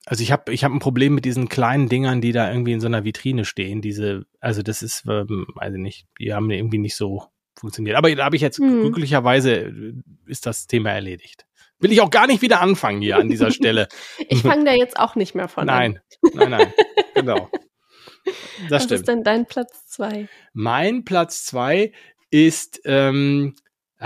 also 0.06 0.22
ich 0.22 0.32
habe 0.32 0.52
ich 0.54 0.64
hab 0.64 0.72
ein 0.72 0.80
Problem 0.80 1.16
mit 1.16 1.26
diesen 1.26 1.48
kleinen 1.48 1.88
Dingern, 1.88 2.20
die 2.22 2.32
da 2.34 2.50
irgendwie 2.50 2.74
in 2.74 2.82
so 2.82 2.88
einer 2.88 3.06
Vitrine 3.06 3.46
stehen. 3.46 3.82
Diese, 3.82 4.26
also 4.40 4.62
das 4.62 4.82
ist, 4.82 5.06
ähm, 5.08 5.48
also 5.56 5.78
nicht, 5.78 6.08
die 6.20 6.34
haben 6.34 6.50
irgendwie 6.52 6.80
nicht 6.80 6.96
so 6.96 7.24
funktioniert. 7.60 7.96
Aber 7.98 8.14
da 8.16 8.26
habe 8.26 8.36
ich 8.36 8.42
jetzt 8.42 8.58
Hm. 8.60 8.82
glücklicherweise 8.82 9.54
äh, 9.56 9.94
ist 10.26 10.46
das 10.46 10.68
Thema 10.68 10.92
erledigt. 10.92 11.46
Will 11.80 11.92
ich 11.92 12.02
auch 12.02 12.10
gar 12.10 12.28
nicht 12.28 12.42
wieder 12.42 12.62
anfangen 12.62 13.02
hier 13.02 13.18
an 13.18 13.28
dieser 13.30 13.52
Stelle. 13.52 13.88
ich 14.30 14.42
fange 14.42 14.64
da 14.66 14.74
jetzt 14.74 14.98
auch 14.98 15.16
nicht 15.16 15.36
mehr 15.36 15.48
von 15.48 15.68
an. 15.70 15.76
Nein, 15.76 16.00
nein, 16.34 16.50
nein, 16.52 16.74
genau. 17.16 17.50
Das 18.70 18.72
Was 18.72 18.84
stimmt. 18.86 19.00
ist 19.02 19.08
denn 19.10 19.24
dein 19.24 19.46
Platz 19.46 19.86
zwei? 19.88 20.30
Mein 20.54 21.04
Platz 21.04 21.44
zwei 21.44 21.92
ist, 22.30 22.80
ähm, 22.86 23.54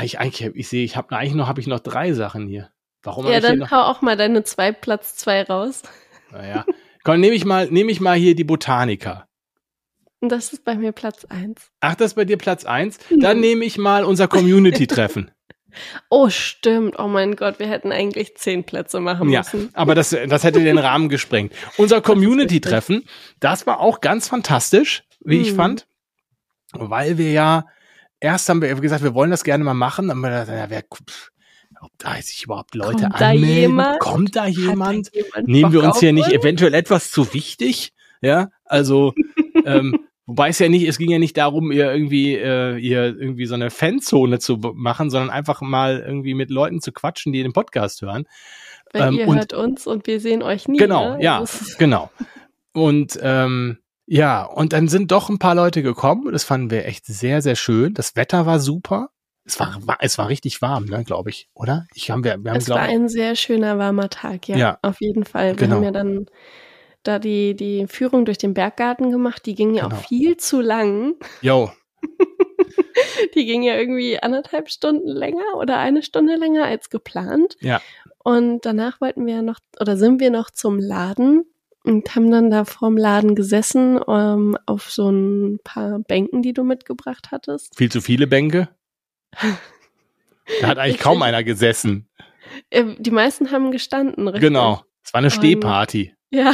ich 0.01 0.17
eigentlich, 0.19 0.41
ich 0.55 0.67
sehe, 0.67 0.83
ich 0.83 0.97
habe 0.97 1.15
eigentlich 1.15 1.35
noch, 1.35 1.47
habe 1.47 1.61
ich 1.61 1.67
noch 1.67 1.79
drei 1.81 2.13
Sachen 2.13 2.47
hier. 2.47 2.71
Warum 3.03 3.27
Ja, 3.27 3.39
dann 3.39 3.69
hau 3.69 3.81
auch 3.83 4.01
mal 4.01 4.17
deine 4.17 4.43
zwei 4.43 4.71
Platz 4.71 5.15
zwei 5.17 5.43
raus. 5.43 5.83
Naja, 6.31 6.65
komm, 7.03 7.19
nehme 7.19 7.35
ich 7.35 7.45
mal, 7.45 7.67
nehme 7.69 7.91
ich 7.91 8.01
mal 8.01 8.17
hier 8.17 8.33
die 8.33 8.43
Botaniker. 8.43 9.26
Das 10.21 10.51
ist 10.53 10.63
bei 10.63 10.75
mir 10.75 10.91
Platz 10.93 11.25
eins. 11.25 11.69
Ach, 11.79 11.95
das 11.95 12.11
ist 12.11 12.15
bei 12.15 12.25
dir 12.25 12.37
Platz 12.37 12.65
eins. 12.65 12.97
Dann 13.19 13.39
nehme 13.39 13.65
ich 13.65 13.77
mal 13.77 14.03
unser 14.03 14.27
Community-Treffen. 14.27 15.31
Oh, 16.09 16.27
stimmt. 16.29 16.97
Oh 16.97 17.07
mein 17.07 17.35
Gott, 17.35 17.59
wir 17.59 17.67
hätten 17.67 17.91
eigentlich 17.91 18.35
zehn 18.35 18.63
Plätze 18.63 18.99
machen 18.99 19.29
Ja, 19.29 19.41
müssen. 19.41 19.69
aber 19.73 19.93
das, 19.93 20.09
das 20.09 20.43
hätte 20.43 20.63
den 20.63 20.79
Rahmen 20.79 21.07
gesprengt. 21.09 21.53
Unser 21.75 22.01
Community-Treffen, 22.01 23.03
das 23.39 23.67
war 23.67 23.79
auch 23.79 24.01
ganz 24.01 24.27
fantastisch, 24.27 25.03
wie 25.23 25.39
ich 25.41 25.51
Mhm. 25.51 25.55
fand, 25.55 25.87
weil 26.73 27.19
wir 27.19 27.31
ja, 27.31 27.65
erst 28.19 28.49
haben 28.49 28.61
wir 28.63 28.73
gesagt, 28.75 29.03
wir 29.03 29.13
wollen 29.13 29.29
das 29.29 29.43
gerne 29.43 29.63
mal 29.63 29.75
machen, 29.75 30.07
dann 30.07 30.17
haben 30.17 30.21
wir 30.23 30.29
gedacht, 30.45 30.47
ja, 30.57 30.69
wer, 30.71 30.83
ob 31.81 31.91
da 31.99 32.15
sich 32.23 32.45
überhaupt 32.45 32.73
Leute 32.73 33.03
Kommt 33.03 33.21
da 33.21 33.27
anmelden? 33.29 33.43
jemand? 33.59 33.99
Kommt 33.99 34.35
da 34.35 34.45
Hat 34.45 34.47
da 34.47 34.59
jemand? 34.59 35.13
jemand 35.13 35.47
Nehmen 35.47 35.73
wir 35.73 35.83
uns 35.83 35.99
hier 35.99 36.13
nicht 36.13 36.29
eventuell 36.31 36.73
etwas 36.73 37.11
zu 37.11 37.35
wichtig? 37.35 37.93
Ja, 38.21 38.49
also, 38.65 39.13
ähm, 39.65 39.99
wobei 40.27 40.49
es 40.49 40.59
ja 40.59 40.69
nicht, 40.69 40.87
es 40.87 40.99
ging 40.99 41.09
ja 41.09 41.17
nicht 41.17 41.35
darum, 41.37 41.71
ihr 41.71 41.91
irgendwie, 41.91 42.35
äh, 42.35 42.77
ihr 42.77 43.05
irgendwie 43.05 43.47
so 43.47 43.55
eine 43.55 43.71
Fanzone 43.71 44.37
zu 44.37 44.57
machen, 44.57 45.09
sondern 45.09 45.31
einfach 45.31 45.61
mal 45.61 46.03
irgendwie 46.05 46.35
mit 46.35 46.51
Leuten 46.51 46.79
zu 46.81 46.91
quatschen, 46.91 47.33
die 47.33 47.41
den 47.41 47.53
Podcast 47.53 48.03
hören. 48.03 48.25
Weil 48.93 49.09
ähm, 49.09 49.13
ihr 49.15 49.25
hört 49.25 49.53
uns 49.53 49.87
und 49.87 50.05
wir 50.05 50.19
sehen 50.19 50.43
euch 50.43 50.67
nie. 50.67 50.77
Genau, 50.77 51.15
ne? 51.17 51.23
ja, 51.23 51.43
genau. 51.79 52.11
Und 52.73 53.17
ähm, 53.21 53.79
ja, 54.05 54.43
und 54.43 54.71
dann 54.71 54.87
sind 54.87 55.11
doch 55.11 55.29
ein 55.29 55.39
paar 55.39 55.55
Leute 55.55 55.81
gekommen. 55.81 56.31
Das 56.31 56.43
fanden 56.43 56.71
wir 56.71 56.85
echt 56.85 57.05
sehr, 57.05 57.41
sehr 57.41 57.55
schön. 57.55 57.93
Das 57.93 58.15
Wetter 58.15 58.45
war 58.45 58.59
super. 58.59 59.09
Es 59.43 59.59
war, 59.59 59.77
war 59.87 59.97
es 60.01 60.17
war 60.17 60.27
richtig 60.27 60.61
warm, 60.61 60.85
ne, 60.85 61.03
glaube 61.05 61.29
ich, 61.29 61.49
oder? 61.53 61.87
Ich 61.93 62.11
haben 62.11 62.23
wir, 62.23 62.37
wir 62.43 62.51
haben 62.51 62.57
Es 62.57 62.69
war 62.69 62.79
ein 62.79 63.07
sehr 63.07 63.35
schöner, 63.35 63.77
warmer 63.77 64.09
Tag, 64.09 64.47
ja, 64.49 64.57
Ja. 64.57 64.77
auf 64.81 64.99
jeden 64.99 65.23
Fall. 65.23 65.51
Wir 65.51 65.55
Genau. 65.55 65.77
haben 65.77 65.83
ja 65.83 65.91
dann 65.91 66.25
da 67.07 67.19
die, 67.19 67.55
die 67.55 67.87
Führung 67.87 68.25
durch 68.25 68.37
den 68.37 68.53
Berggarten 68.53 69.11
gemacht. 69.11 69.45
Die 69.45 69.55
ging 69.55 69.73
ja 69.73 69.83
Genau. 69.83 69.95
auch 69.95 70.05
viel 70.07 70.37
zu 70.37 70.61
lang. 70.61 71.15
yo, 71.41 71.71
Die 73.35 73.45
ging 73.45 73.63
ja 73.63 73.75
irgendwie 73.75 74.19
anderthalb 74.21 74.69
Stunden 74.69 75.07
länger 75.07 75.55
oder 75.57 75.77
eine 75.77 76.01
Stunde 76.03 76.35
länger 76.35 76.65
als 76.65 76.89
geplant. 76.89 77.55
Ja. 77.59 77.81
Und 78.23 78.65
danach 78.65 78.99
wollten 79.01 79.25
wir 79.25 79.41
noch, 79.41 79.59
oder 79.79 79.97
sind 79.97 80.19
wir 80.19 80.29
noch 80.31 80.49
zum 80.51 80.79
Laden 80.79 81.45
und 81.83 82.13
haben 82.15 82.29
dann 82.31 82.49
da 82.51 82.65
vorm 82.65 82.97
Laden 82.97 83.35
gesessen, 83.35 83.99
ähm, 84.07 84.57
auf 84.65 84.91
so 84.91 85.09
ein 85.09 85.59
paar 85.63 85.99
Bänken, 85.99 86.41
die 86.41 86.53
du 86.53 86.63
mitgebracht 86.63 87.29
hattest. 87.31 87.75
viel 87.77 87.91
zu 87.91 88.01
viele 88.01 88.27
Bänke. 88.27 88.69
Da 90.61 90.67
hat 90.67 90.77
eigentlich 90.77 90.95
Ich 90.97 91.01
kaum 91.01 91.21
einer 91.21 91.43
gesessen. 91.43 92.09
Äh, 92.69 92.95
Die 92.97 93.11
meisten 93.11 93.51
haben 93.51 93.71
gestanden, 93.71 94.27
richtig? 94.27 94.41
Genau. 94.49 94.81
Es 95.03 95.13
war 95.13 95.19
eine 95.19 95.31
Stehparty. 95.31 96.13
Ja. 96.31 96.53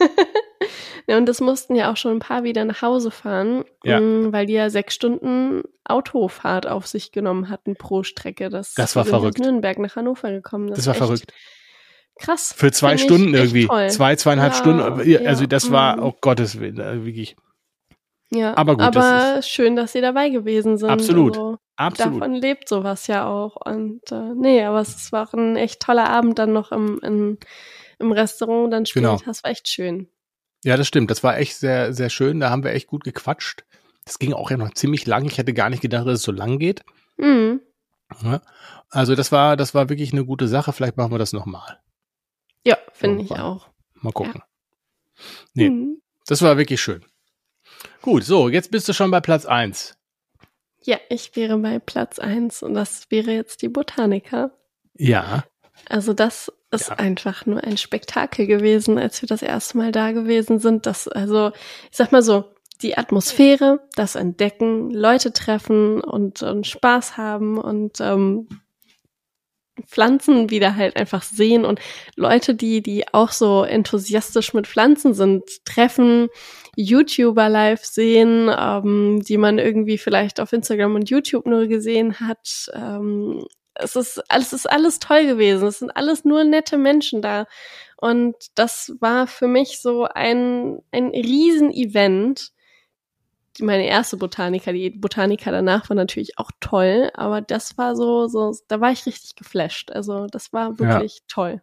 ja. 1.06 1.16
Und 1.16 1.26
das 1.26 1.40
mussten 1.40 1.74
ja 1.74 1.92
auch 1.92 1.96
schon 1.96 2.12
ein 2.16 2.18
paar 2.20 2.44
wieder 2.44 2.64
nach 2.64 2.82
Hause 2.82 3.10
fahren, 3.10 3.64
Ja. 3.84 4.00
mh, 4.00 4.32
weil 4.32 4.46
die 4.46 4.54
ja 4.54 4.70
sechs 4.70 4.94
Stunden 4.94 5.62
Autofahrt 5.84 6.66
auf 6.66 6.86
sich 6.86 7.12
genommen 7.12 7.48
hatten 7.48 7.76
pro 7.76 8.02
Strecke. 8.02 8.48
Das, 8.48 8.74
Das 8.74 8.96
war 8.96 9.04
verrückt. 9.04 9.40
Aus 9.40 9.46
Nürnberg 9.46 9.78
nach 9.78 9.96
Hannover 9.96 10.30
gekommen. 10.30 10.68
Das, 10.68 10.78
ist 10.78 10.86
war 10.86 10.94
verrückt. 10.94 11.32
Krass. 12.18 12.52
Für 12.56 12.70
zwei 12.70 12.98
Stunden 12.98 13.34
irgendwie. 13.34 13.66
toll. 13.66 13.88
Zwei, 13.90 14.14
zweieinhalb 14.16 14.52
Ja, 14.52 14.58
Stunden. 14.58 15.26
Also 15.26 15.46
das 15.46 15.70
war, 15.72 15.96
mhm. 15.96 16.02
oh 16.02 16.14
Gottes 16.20 16.60
Willen, 16.60 16.78
äh, 16.78 17.04
wirklich. 17.04 17.34
Ja, 18.32 18.56
Aber 18.56 18.76
gut, 18.76 18.94
das 18.94 19.04
aber 19.04 19.42
schön, 19.42 19.74
dass 19.74 19.92
sie 19.92 20.00
dabei 20.00 20.28
gewesen 20.28 20.76
sind. 20.76 20.88
Absolut. 20.88 21.36
Also, 21.36 21.58
Absolut. 21.76 22.20
davon 22.20 22.34
lebt 22.34 22.68
sowas 22.68 23.06
ja 23.08 23.26
auch. 23.26 23.56
Und 23.56 24.02
äh, 24.12 24.34
nee, 24.36 24.62
aber 24.62 24.80
es 24.80 25.10
war 25.10 25.28
auch 25.28 25.32
ein 25.32 25.56
echt 25.56 25.80
toller 25.80 26.08
Abend 26.08 26.38
dann 26.38 26.52
noch 26.52 26.70
im, 26.70 27.00
im, 27.02 27.38
im 28.00 28.12
Restaurant 28.12 28.72
dann 28.72 28.86
später. 28.86 29.16
Genau. 29.16 29.22
Das 29.24 29.44
war 29.44 29.50
echt 29.50 29.68
schön. 29.68 30.08
Ja, 30.64 30.76
das 30.76 30.88
stimmt. 30.88 31.10
Das 31.10 31.22
war 31.22 31.38
echt 31.38 31.56
sehr, 31.56 31.92
sehr 31.92 32.10
schön. 32.10 32.40
Da 32.40 32.50
haben 32.50 32.64
wir 32.64 32.72
echt 32.72 32.86
gut 32.86 33.04
gequatscht. 33.04 33.64
Das 34.04 34.18
ging 34.18 34.32
auch 34.32 34.50
ja 34.50 34.56
noch 34.56 34.74
ziemlich 34.74 35.06
lang. 35.06 35.24
Ich 35.26 35.38
hätte 35.38 35.54
gar 35.54 35.70
nicht 35.70 35.82
gedacht, 35.82 36.06
dass 36.06 36.18
es 36.18 36.22
so 36.22 36.32
lang 36.32 36.58
geht. 36.58 36.84
Mhm. 37.16 37.60
Ja. 38.22 38.42
Also 38.90 39.14
das 39.14 39.30
war, 39.30 39.56
das 39.56 39.74
war 39.74 39.88
wirklich 39.88 40.12
eine 40.12 40.24
gute 40.24 40.48
Sache. 40.48 40.72
Vielleicht 40.72 40.96
machen 40.96 41.12
wir 41.12 41.18
das 41.18 41.32
nochmal. 41.32 41.78
Ja, 42.64 42.76
finde 42.92 43.22
ich 43.22 43.30
auch. 43.32 43.68
Mal 43.94 44.12
gucken. 44.12 44.42
Nee. 45.54 45.70
Mhm. 45.70 46.02
Das 46.26 46.42
war 46.42 46.58
wirklich 46.58 46.80
schön. 46.80 47.04
Gut, 48.02 48.24
so, 48.24 48.48
jetzt 48.48 48.70
bist 48.70 48.88
du 48.88 48.92
schon 48.92 49.10
bei 49.10 49.20
Platz 49.20 49.46
eins. 49.46 49.96
Ja, 50.82 50.98
ich 51.08 51.36
wäre 51.36 51.58
bei 51.58 51.78
Platz 51.78 52.18
eins 52.18 52.62
und 52.62 52.74
das 52.74 53.10
wäre 53.10 53.32
jetzt 53.32 53.62
die 53.62 53.68
Botaniker. 53.68 54.50
Ja. 54.94 55.44
Also 55.88 56.14
das 56.14 56.52
ist 56.70 56.88
Ja. 56.88 56.96
einfach 56.96 57.46
nur 57.46 57.62
ein 57.64 57.76
Spektakel 57.76 58.46
gewesen, 58.46 58.98
als 58.98 59.22
wir 59.22 59.26
das 59.26 59.42
erste 59.42 59.76
Mal 59.78 59.92
da 59.92 60.12
gewesen 60.12 60.58
sind. 60.58 60.86
Das, 60.86 61.08
also, 61.08 61.52
ich 61.90 61.96
sag 61.96 62.12
mal 62.12 62.22
so, 62.22 62.44
die 62.82 62.96
Atmosphäre, 62.96 63.80
das 63.94 64.14
Entdecken, 64.14 64.90
Leute 64.90 65.32
treffen 65.32 66.00
und, 66.00 66.42
und 66.42 66.66
Spaß 66.66 67.16
haben 67.16 67.58
und 67.58 68.00
ähm, 68.00 68.48
Pflanzen 69.86 70.50
wieder 70.50 70.76
halt 70.76 70.96
einfach 70.96 71.22
sehen 71.22 71.64
und 71.64 71.80
Leute, 72.16 72.54
die, 72.54 72.82
die 72.82 73.12
auch 73.12 73.30
so 73.30 73.64
enthusiastisch 73.64 74.52
mit 74.52 74.66
Pflanzen 74.66 75.14
sind, 75.14 75.44
treffen, 75.64 76.28
YouTuber 76.76 77.48
live 77.48 77.84
sehen, 77.84 78.50
ähm, 78.56 79.22
die 79.26 79.38
man 79.38 79.58
irgendwie 79.58 79.98
vielleicht 79.98 80.40
auf 80.40 80.52
Instagram 80.52 80.94
und 80.94 81.10
YouTube 81.10 81.46
nur 81.46 81.66
gesehen 81.66 82.20
hat. 82.20 82.70
Ähm, 82.74 83.44
es 83.82 83.96
ist, 83.96 84.22
es 84.28 84.52
ist 84.52 84.70
alles 84.70 84.98
toll 84.98 85.26
gewesen. 85.26 85.66
Es 85.66 85.80
sind 85.80 85.90
alles 85.90 86.24
nur 86.24 86.44
nette 86.44 86.78
Menschen 86.78 87.22
da. 87.22 87.46
Und 87.96 88.36
das 88.54 88.92
war 89.00 89.26
für 89.26 89.46
mich 89.46 89.80
so 89.80 90.04
ein, 90.04 90.80
ein 90.90 91.08
Riesen-Event. 91.08 92.52
Meine 93.60 93.86
erste 93.86 94.16
Botaniker, 94.16 94.72
die 94.72 94.90
Botaniker 94.90 95.50
danach 95.50 95.90
war 95.90 95.96
natürlich 95.96 96.38
auch 96.38 96.50
toll, 96.60 97.10
aber 97.14 97.42
das 97.42 97.76
war 97.76 97.94
so, 97.94 98.26
so, 98.26 98.56
da 98.68 98.80
war 98.80 98.92
ich 98.92 99.04
richtig 99.04 99.34
geflasht. 99.34 99.90
Also 99.90 100.26
das 100.28 100.52
war 100.52 100.78
wirklich 100.78 101.18
toll. 101.28 101.60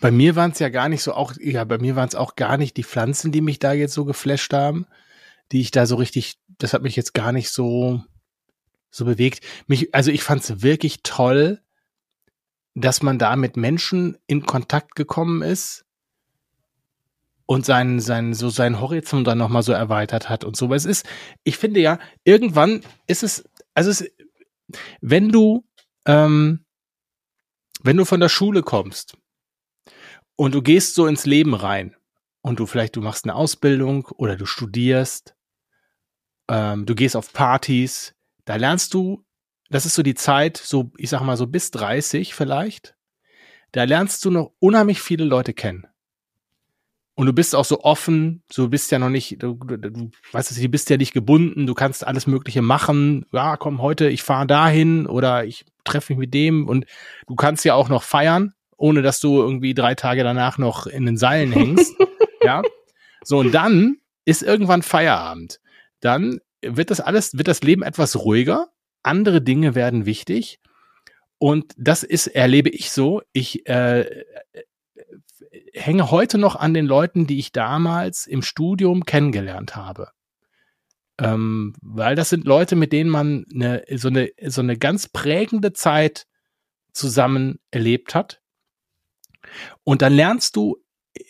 Bei 0.00 0.10
mir 0.10 0.36
waren 0.36 0.50
es 0.50 0.58
ja 0.58 0.68
gar 0.68 0.88
nicht 0.88 1.02
so 1.02 1.14
auch, 1.14 1.34
ja, 1.38 1.64
bei 1.64 1.78
mir 1.78 1.96
waren 1.96 2.08
es 2.08 2.14
auch 2.14 2.36
gar 2.36 2.56
nicht 2.56 2.76
die 2.76 2.84
Pflanzen, 2.84 3.32
die 3.32 3.40
mich 3.40 3.58
da 3.58 3.72
jetzt 3.72 3.94
so 3.94 4.04
geflasht 4.04 4.52
haben, 4.52 4.86
die 5.52 5.60
ich 5.60 5.70
da 5.70 5.86
so 5.86 5.96
richtig, 5.96 6.38
das 6.58 6.72
hat 6.72 6.82
mich 6.82 6.96
jetzt 6.96 7.14
gar 7.14 7.32
nicht 7.32 7.50
so, 7.50 8.02
so 8.90 9.04
bewegt. 9.04 9.44
Mich, 9.66 9.94
also 9.94 10.10
ich 10.10 10.22
fand 10.22 10.42
es 10.42 10.62
wirklich 10.62 11.02
toll, 11.02 11.60
dass 12.74 13.02
man 13.02 13.18
da 13.18 13.36
mit 13.36 13.56
Menschen 13.56 14.16
in 14.26 14.46
Kontakt 14.46 14.94
gekommen 14.94 15.42
ist 15.42 15.84
und 17.46 17.66
seinen, 17.66 18.00
seinen, 18.00 18.34
so 18.34 18.48
seinen 18.48 18.80
Horizont 18.80 19.26
dann 19.26 19.38
nochmal 19.38 19.62
so 19.62 19.72
erweitert 19.72 20.28
hat 20.28 20.44
und 20.44 20.56
so. 20.56 20.66
Aber 20.66 20.76
es 20.76 20.84
ist, 20.84 21.06
ich 21.42 21.56
finde 21.56 21.80
ja, 21.80 21.98
irgendwann 22.24 22.82
ist 23.06 23.22
es, 23.22 23.44
also 23.74 23.90
es, 23.90 24.08
wenn 25.00 25.30
du, 25.30 25.66
ähm, 26.06 26.64
wenn 27.82 27.96
du 27.96 28.04
von 28.04 28.20
der 28.20 28.28
Schule 28.28 28.62
kommst 28.62 29.16
und 30.36 30.54
du 30.54 30.62
gehst 30.62 30.94
so 30.94 31.06
ins 31.06 31.26
Leben 31.26 31.54
rein 31.54 31.96
und 32.40 32.60
du 32.60 32.66
vielleicht, 32.66 32.94
du 32.96 33.00
machst 33.00 33.24
eine 33.24 33.34
Ausbildung 33.34 34.06
oder 34.16 34.36
du 34.36 34.46
studierst, 34.46 35.34
ähm, 36.48 36.86
du 36.86 36.94
gehst 36.94 37.16
auf 37.16 37.32
Partys, 37.32 38.14
da 38.50 38.56
lernst 38.56 38.94
du, 38.94 39.24
das 39.68 39.86
ist 39.86 39.94
so 39.94 40.02
die 40.02 40.16
Zeit, 40.16 40.56
so, 40.56 40.90
ich 40.96 41.08
sag 41.08 41.20
mal 41.20 41.36
so 41.36 41.46
bis 41.46 41.70
30 41.70 42.34
vielleicht, 42.34 42.96
da 43.70 43.84
lernst 43.84 44.24
du 44.24 44.32
noch 44.32 44.50
unheimlich 44.58 45.00
viele 45.00 45.22
Leute 45.22 45.54
kennen. 45.54 45.86
Und 47.14 47.26
du 47.26 47.32
bist 47.32 47.54
auch 47.54 47.64
so 47.64 47.82
offen, 47.82 48.42
du 48.52 48.68
bist 48.68 48.90
ja 48.90 48.98
noch 48.98 49.08
nicht, 49.08 49.40
du, 49.40 49.54
du, 49.54 49.76
du 49.76 50.10
weißt 50.32 50.50
du, 50.50 50.60
du 50.60 50.68
bist 50.68 50.90
ja 50.90 50.96
nicht 50.96 51.12
gebunden, 51.12 51.68
du 51.68 51.74
kannst 51.74 52.04
alles 52.04 52.26
Mögliche 52.26 52.60
machen. 52.60 53.24
Ja, 53.30 53.56
komm, 53.56 53.80
heute, 53.80 54.08
ich 54.08 54.24
fahre 54.24 54.48
dahin 54.48 55.06
oder 55.06 55.44
ich 55.44 55.64
treffe 55.84 56.12
mich 56.12 56.18
mit 56.18 56.34
dem 56.34 56.66
und 56.66 56.86
du 57.28 57.36
kannst 57.36 57.64
ja 57.64 57.74
auch 57.74 57.88
noch 57.88 58.02
feiern, 58.02 58.54
ohne 58.76 59.00
dass 59.00 59.20
du 59.20 59.40
irgendwie 59.40 59.74
drei 59.74 59.94
Tage 59.94 60.24
danach 60.24 60.58
noch 60.58 60.88
in 60.88 61.06
den 61.06 61.16
Seilen 61.16 61.52
hängst. 61.52 61.94
ja. 62.42 62.62
So, 63.22 63.38
und 63.38 63.52
dann 63.52 63.98
ist 64.24 64.42
irgendwann 64.42 64.82
Feierabend. 64.82 65.60
Dann 66.00 66.40
wird 66.62 66.90
das 66.90 67.00
alles, 67.00 67.36
wird 67.36 67.48
das 67.48 67.62
Leben 67.62 67.82
etwas 67.82 68.16
ruhiger, 68.16 68.68
andere 69.02 69.40
Dinge 69.42 69.74
werden 69.74 70.06
wichtig. 70.06 70.60
Und 71.38 71.72
das 71.78 72.02
ist, 72.02 72.26
erlebe 72.26 72.68
ich 72.68 72.90
so. 72.90 73.22
Ich 73.32 73.66
äh, 73.66 74.24
hänge 75.72 76.10
heute 76.10 76.36
noch 76.36 76.56
an 76.56 76.74
den 76.74 76.86
Leuten, 76.86 77.26
die 77.26 77.38
ich 77.38 77.52
damals 77.52 78.26
im 78.26 78.42
Studium 78.42 79.04
kennengelernt 79.04 79.74
habe. 79.74 80.10
Ähm, 81.18 81.74
weil 81.80 82.14
das 82.14 82.30
sind 82.30 82.44
Leute, 82.44 82.76
mit 82.76 82.92
denen 82.92 83.10
man 83.10 83.46
eine, 83.54 83.84
so, 83.96 84.08
eine, 84.08 84.30
so 84.46 84.60
eine 84.60 84.76
ganz 84.76 85.08
prägende 85.08 85.72
Zeit 85.72 86.26
zusammen 86.92 87.58
erlebt 87.70 88.14
hat. 88.14 88.42
Und 89.84 90.02
dann 90.02 90.12
lernst 90.12 90.56
du 90.56 90.76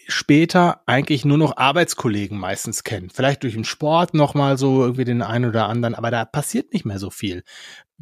später 0.06 0.82
eigentlich 0.86 1.24
nur 1.24 1.38
noch 1.38 1.56
Arbeitskollegen 1.56 2.38
meistens 2.38 2.84
kennen. 2.84 3.10
Vielleicht 3.10 3.42
durch 3.42 3.54
den 3.54 3.64
Sport 3.64 4.14
nochmal 4.14 4.58
so 4.58 4.82
irgendwie 4.82 5.04
den 5.04 5.22
einen 5.22 5.46
oder 5.46 5.68
anderen, 5.68 5.94
aber 5.94 6.10
da 6.10 6.24
passiert 6.24 6.72
nicht 6.72 6.84
mehr 6.84 6.98
so 6.98 7.10
viel 7.10 7.42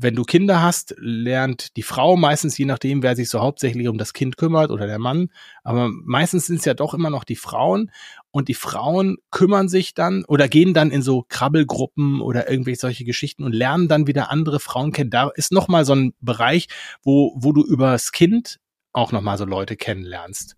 wenn 0.01 0.15
du 0.15 0.23
Kinder 0.23 0.63
hast, 0.63 0.95
lernt 0.99 1.77
die 1.77 1.83
Frau 1.83 2.17
meistens, 2.17 2.57
je 2.57 2.67
nachdem, 2.67 3.03
wer 3.03 3.17
sich 3.17 3.29
so 3.29 3.41
hauptsächlich 3.41 3.89
um 3.89 3.99
das 3.99 4.13
Kind 4.13 4.37
kümmert 4.37 4.71
oder 4.71 4.87
der 4.87 5.01
Mann, 5.01 5.31
aber 5.65 5.91
meistens 5.91 6.47
sind 6.47 6.61
es 6.61 6.65
ja 6.65 6.75
doch 6.75 6.95
immer 6.95 7.11
noch 7.11 7.25
die 7.25 7.35
Frauen 7.35 7.91
und 8.31 8.47
die 8.47 8.55
Frauen 8.55 9.17
kümmern 9.33 9.69
sich 9.69 9.95
dann 9.95 10.25
oder 10.25 10.47
gehen 10.49 10.73
dann 10.73 10.93
in 10.93 11.03
so 11.03 11.25
Krabbelgruppen 11.29 12.21
oder 12.21 12.49
irgendwelche 12.49 12.81
solche 12.81 13.05
Geschichten 13.05 13.43
und 13.43 13.53
lernen 13.53 13.89
dann 13.89 14.07
wieder 14.07 14.31
andere 14.31 14.61
Frauen 14.61 14.93
kennen. 14.93 15.11
Da 15.11 15.31
ist 15.35 15.51
nochmal 15.51 15.85
so 15.85 15.97
ein 15.97 16.15
Bereich, 16.21 16.69
wo, 17.03 17.35
wo 17.37 17.53
du 17.53 17.65
übers 17.65 18.13
Kind 18.13 18.61
auch 18.93 19.11
nochmal 19.11 19.37
so 19.37 19.47
Leute 19.47 19.75
kennenlernst. 19.77 20.55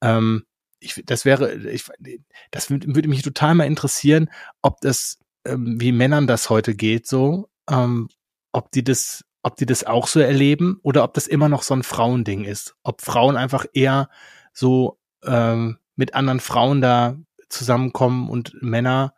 Ähm, 0.00 0.44
ich, 0.80 1.02
das 1.04 1.24
wäre, 1.24 1.54
ich, 1.54 1.84
das 2.50 2.70
würde 2.70 3.08
mich 3.08 3.22
total 3.22 3.54
mal 3.54 3.64
interessieren, 3.64 4.30
ob 4.62 4.80
das, 4.80 5.18
ähm, 5.44 5.80
wie 5.80 5.92
Männern 5.92 6.26
das 6.26 6.50
heute 6.50 6.74
geht, 6.74 7.06
so, 7.06 7.48
ähm, 7.68 8.08
ob 8.52 8.70
die 8.72 8.82
das, 8.82 9.24
ob 9.42 9.56
die 9.56 9.66
das 9.66 9.84
auch 9.84 10.06
so 10.06 10.20
erleben 10.20 10.80
oder 10.82 11.04
ob 11.04 11.14
das 11.14 11.26
immer 11.26 11.48
noch 11.48 11.62
so 11.62 11.74
ein 11.74 11.82
Frauending 11.82 12.44
ist. 12.44 12.74
Ob 12.82 13.02
Frauen 13.02 13.36
einfach 13.36 13.66
eher 13.72 14.08
so 14.52 14.98
ähm, 15.24 15.78
mit 15.96 16.14
anderen 16.14 16.40
Frauen 16.40 16.80
da 16.80 17.16
zusammenkommen 17.48 18.30
und 18.30 18.54
Männer 18.62 19.14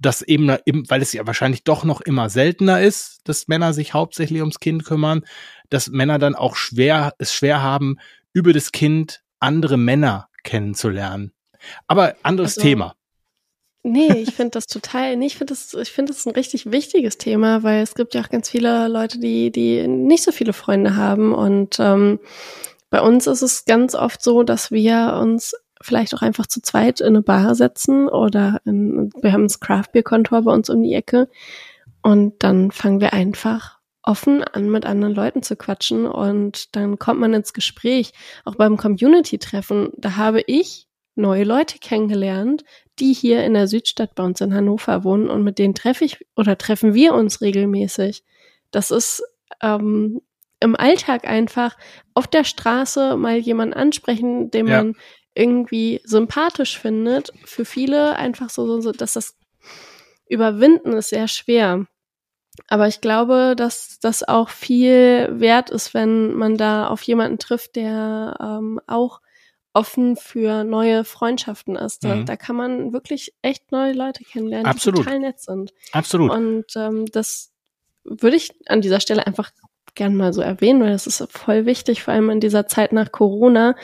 das 0.00 0.22
eben, 0.22 0.56
eben, 0.64 0.88
weil 0.90 1.02
es 1.02 1.12
ja 1.12 1.26
wahrscheinlich 1.26 1.64
doch 1.64 1.84
noch 1.84 2.00
immer 2.00 2.30
seltener 2.30 2.80
ist, 2.80 3.20
dass 3.24 3.48
Männer 3.48 3.72
sich 3.72 3.94
hauptsächlich 3.94 4.40
ums 4.40 4.60
Kind 4.60 4.84
kümmern, 4.84 5.24
dass 5.70 5.88
Männer 5.88 6.18
dann 6.18 6.34
auch 6.34 6.56
schwer, 6.56 7.14
es 7.18 7.34
schwer 7.34 7.62
haben, 7.62 7.96
über 8.32 8.52
das 8.52 8.72
Kind 8.72 9.22
andere 9.40 9.76
Männer 9.76 10.28
kennenzulernen. 10.42 11.32
Aber 11.86 12.14
anderes 12.22 12.56
also, 12.56 12.68
Thema. 12.68 12.94
Nee, 13.84 14.12
ich 14.12 14.34
finde 14.34 14.50
das 14.50 14.66
total, 14.66 15.16
nee, 15.16 15.26
ich 15.26 15.36
finde 15.36 15.52
das, 15.52 15.72
ich 15.74 15.90
finde 15.90 16.12
das 16.12 16.26
ein 16.26 16.32
richtig 16.32 16.70
wichtiges 16.70 17.16
Thema, 17.16 17.62
weil 17.62 17.82
es 17.82 17.94
gibt 17.94 18.14
ja 18.14 18.22
auch 18.22 18.28
ganz 18.28 18.50
viele 18.50 18.88
Leute, 18.88 19.18
die, 19.18 19.50
die 19.50 19.86
nicht 19.86 20.24
so 20.24 20.32
viele 20.32 20.52
Freunde 20.52 20.96
haben 20.96 21.32
und 21.32 21.78
ähm, 21.78 22.18
bei 22.90 23.00
uns 23.00 23.26
ist 23.26 23.42
es 23.42 23.64
ganz 23.64 23.94
oft 23.94 24.22
so, 24.22 24.42
dass 24.42 24.70
wir 24.70 25.18
uns 25.20 25.54
vielleicht 25.80 26.14
auch 26.14 26.22
einfach 26.22 26.46
zu 26.46 26.60
zweit 26.60 27.00
in 27.00 27.08
eine 27.08 27.22
Bar 27.22 27.54
setzen 27.54 28.08
oder 28.08 28.60
in, 28.64 29.10
wir 29.22 29.32
haben 29.32 29.44
das 29.44 29.60
Craft 29.60 29.92
Beer 29.92 30.02
Kontor 30.02 30.42
bei 30.42 30.52
uns 30.52 30.68
um 30.70 30.82
die 30.82 30.94
Ecke 30.94 31.28
und 32.02 32.42
dann 32.42 32.72
fangen 32.72 33.00
wir 33.00 33.12
einfach 33.12 33.77
offen 34.08 34.42
an, 34.42 34.70
mit 34.70 34.86
anderen 34.86 35.14
Leuten 35.14 35.42
zu 35.42 35.54
quatschen 35.54 36.06
und 36.06 36.74
dann 36.74 36.98
kommt 36.98 37.20
man 37.20 37.34
ins 37.34 37.52
Gespräch. 37.52 38.12
Auch 38.46 38.54
beim 38.54 38.78
Community-Treffen, 38.78 39.90
da 39.98 40.16
habe 40.16 40.40
ich 40.46 40.88
neue 41.14 41.44
Leute 41.44 41.78
kennengelernt, 41.78 42.64
die 42.98 43.12
hier 43.12 43.44
in 43.44 43.52
der 43.52 43.68
Südstadt 43.68 44.14
bei 44.14 44.24
uns 44.24 44.40
in 44.40 44.54
Hannover 44.54 45.04
wohnen 45.04 45.28
und 45.28 45.44
mit 45.44 45.58
denen 45.58 45.74
treffe 45.74 46.06
ich 46.06 46.24
oder 46.36 46.56
treffen 46.56 46.94
wir 46.94 47.12
uns 47.12 47.42
regelmäßig. 47.42 48.24
Das 48.70 48.90
ist 48.90 49.22
ähm, 49.62 50.22
im 50.60 50.74
Alltag 50.74 51.28
einfach 51.28 51.76
auf 52.14 52.26
der 52.26 52.44
Straße 52.44 53.16
mal 53.18 53.36
jemanden 53.36 53.74
ansprechen, 53.74 54.50
den 54.50 54.68
ja. 54.68 54.78
man 54.78 54.94
irgendwie 55.34 56.00
sympathisch 56.04 56.78
findet. 56.78 57.30
Für 57.44 57.66
viele 57.66 58.16
einfach 58.16 58.48
so, 58.48 58.80
so, 58.80 58.92
dass 58.92 59.12
das 59.12 59.36
Überwinden 60.28 60.94
ist 60.94 61.10
sehr 61.10 61.28
schwer. 61.28 61.86
Aber 62.66 62.88
ich 62.88 63.00
glaube, 63.00 63.54
dass 63.56 63.98
das 64.00 64.26
auch 64.26 64.48
viel 64.48 65.28
wert 65.32 65.70
ist, 65.70 65.94
wenn 65.94 66.34
man 66.34 66.56
da 66.56 66.88
auf 66.88 67.02
jemanden 67.02 67.38
trifft, 67.38 67.76
der 67.76 68.36
ähm, 68.40 68.80
auch 68.86 69.20
offen 69.72 70.16
für 70.16 70.64
neue 70.64 71.04
Freundschaften 71.04 71.76
ist. 71.76 72.02
Da, 72.02 72.16
mhm. 72.16 72.26
da 72.26 72.36
kann 72.36 72.56
man 72.56 72.92
wirklich 72.92 73.34
echt 73.42 73.70
neue 73.70 73.92
Leute 73.92 74.24
kennenlernen, 74.24 74.66
Absolut. 74.66 75.00
die 75.00 75.04
total 75.04 75.20
nett 75.20 75.40
sind. 75.40 75.72
Absolut. 75.92 76.30
Und 76.32 76.64
ähm, 76.74 77.06
das 77.06 77.52
würde 78.04 78.36
ich 78.36 78.52
an 78.66 78.80
dieser 78.80 79.00
Stelle 79.00 79.26
einfach 79.26 79.50
gern 79.94 80.16
mal 80.16 80.32
so 80.32 80.40
erwähnen, 80.40 80.80
weil 80.80 80.92
das 80.92 81.06
ist 81.06 81.24
voll 81.30 81.66
wichtig, 81.66 82.02
vor 82.02 82.14
allem 82.14 82.30
in 82.30 82.40
dieser 82.40 82.66
Zeit 82.66 82.92
nach 82.92 83.12
Corona, 83.12 83.74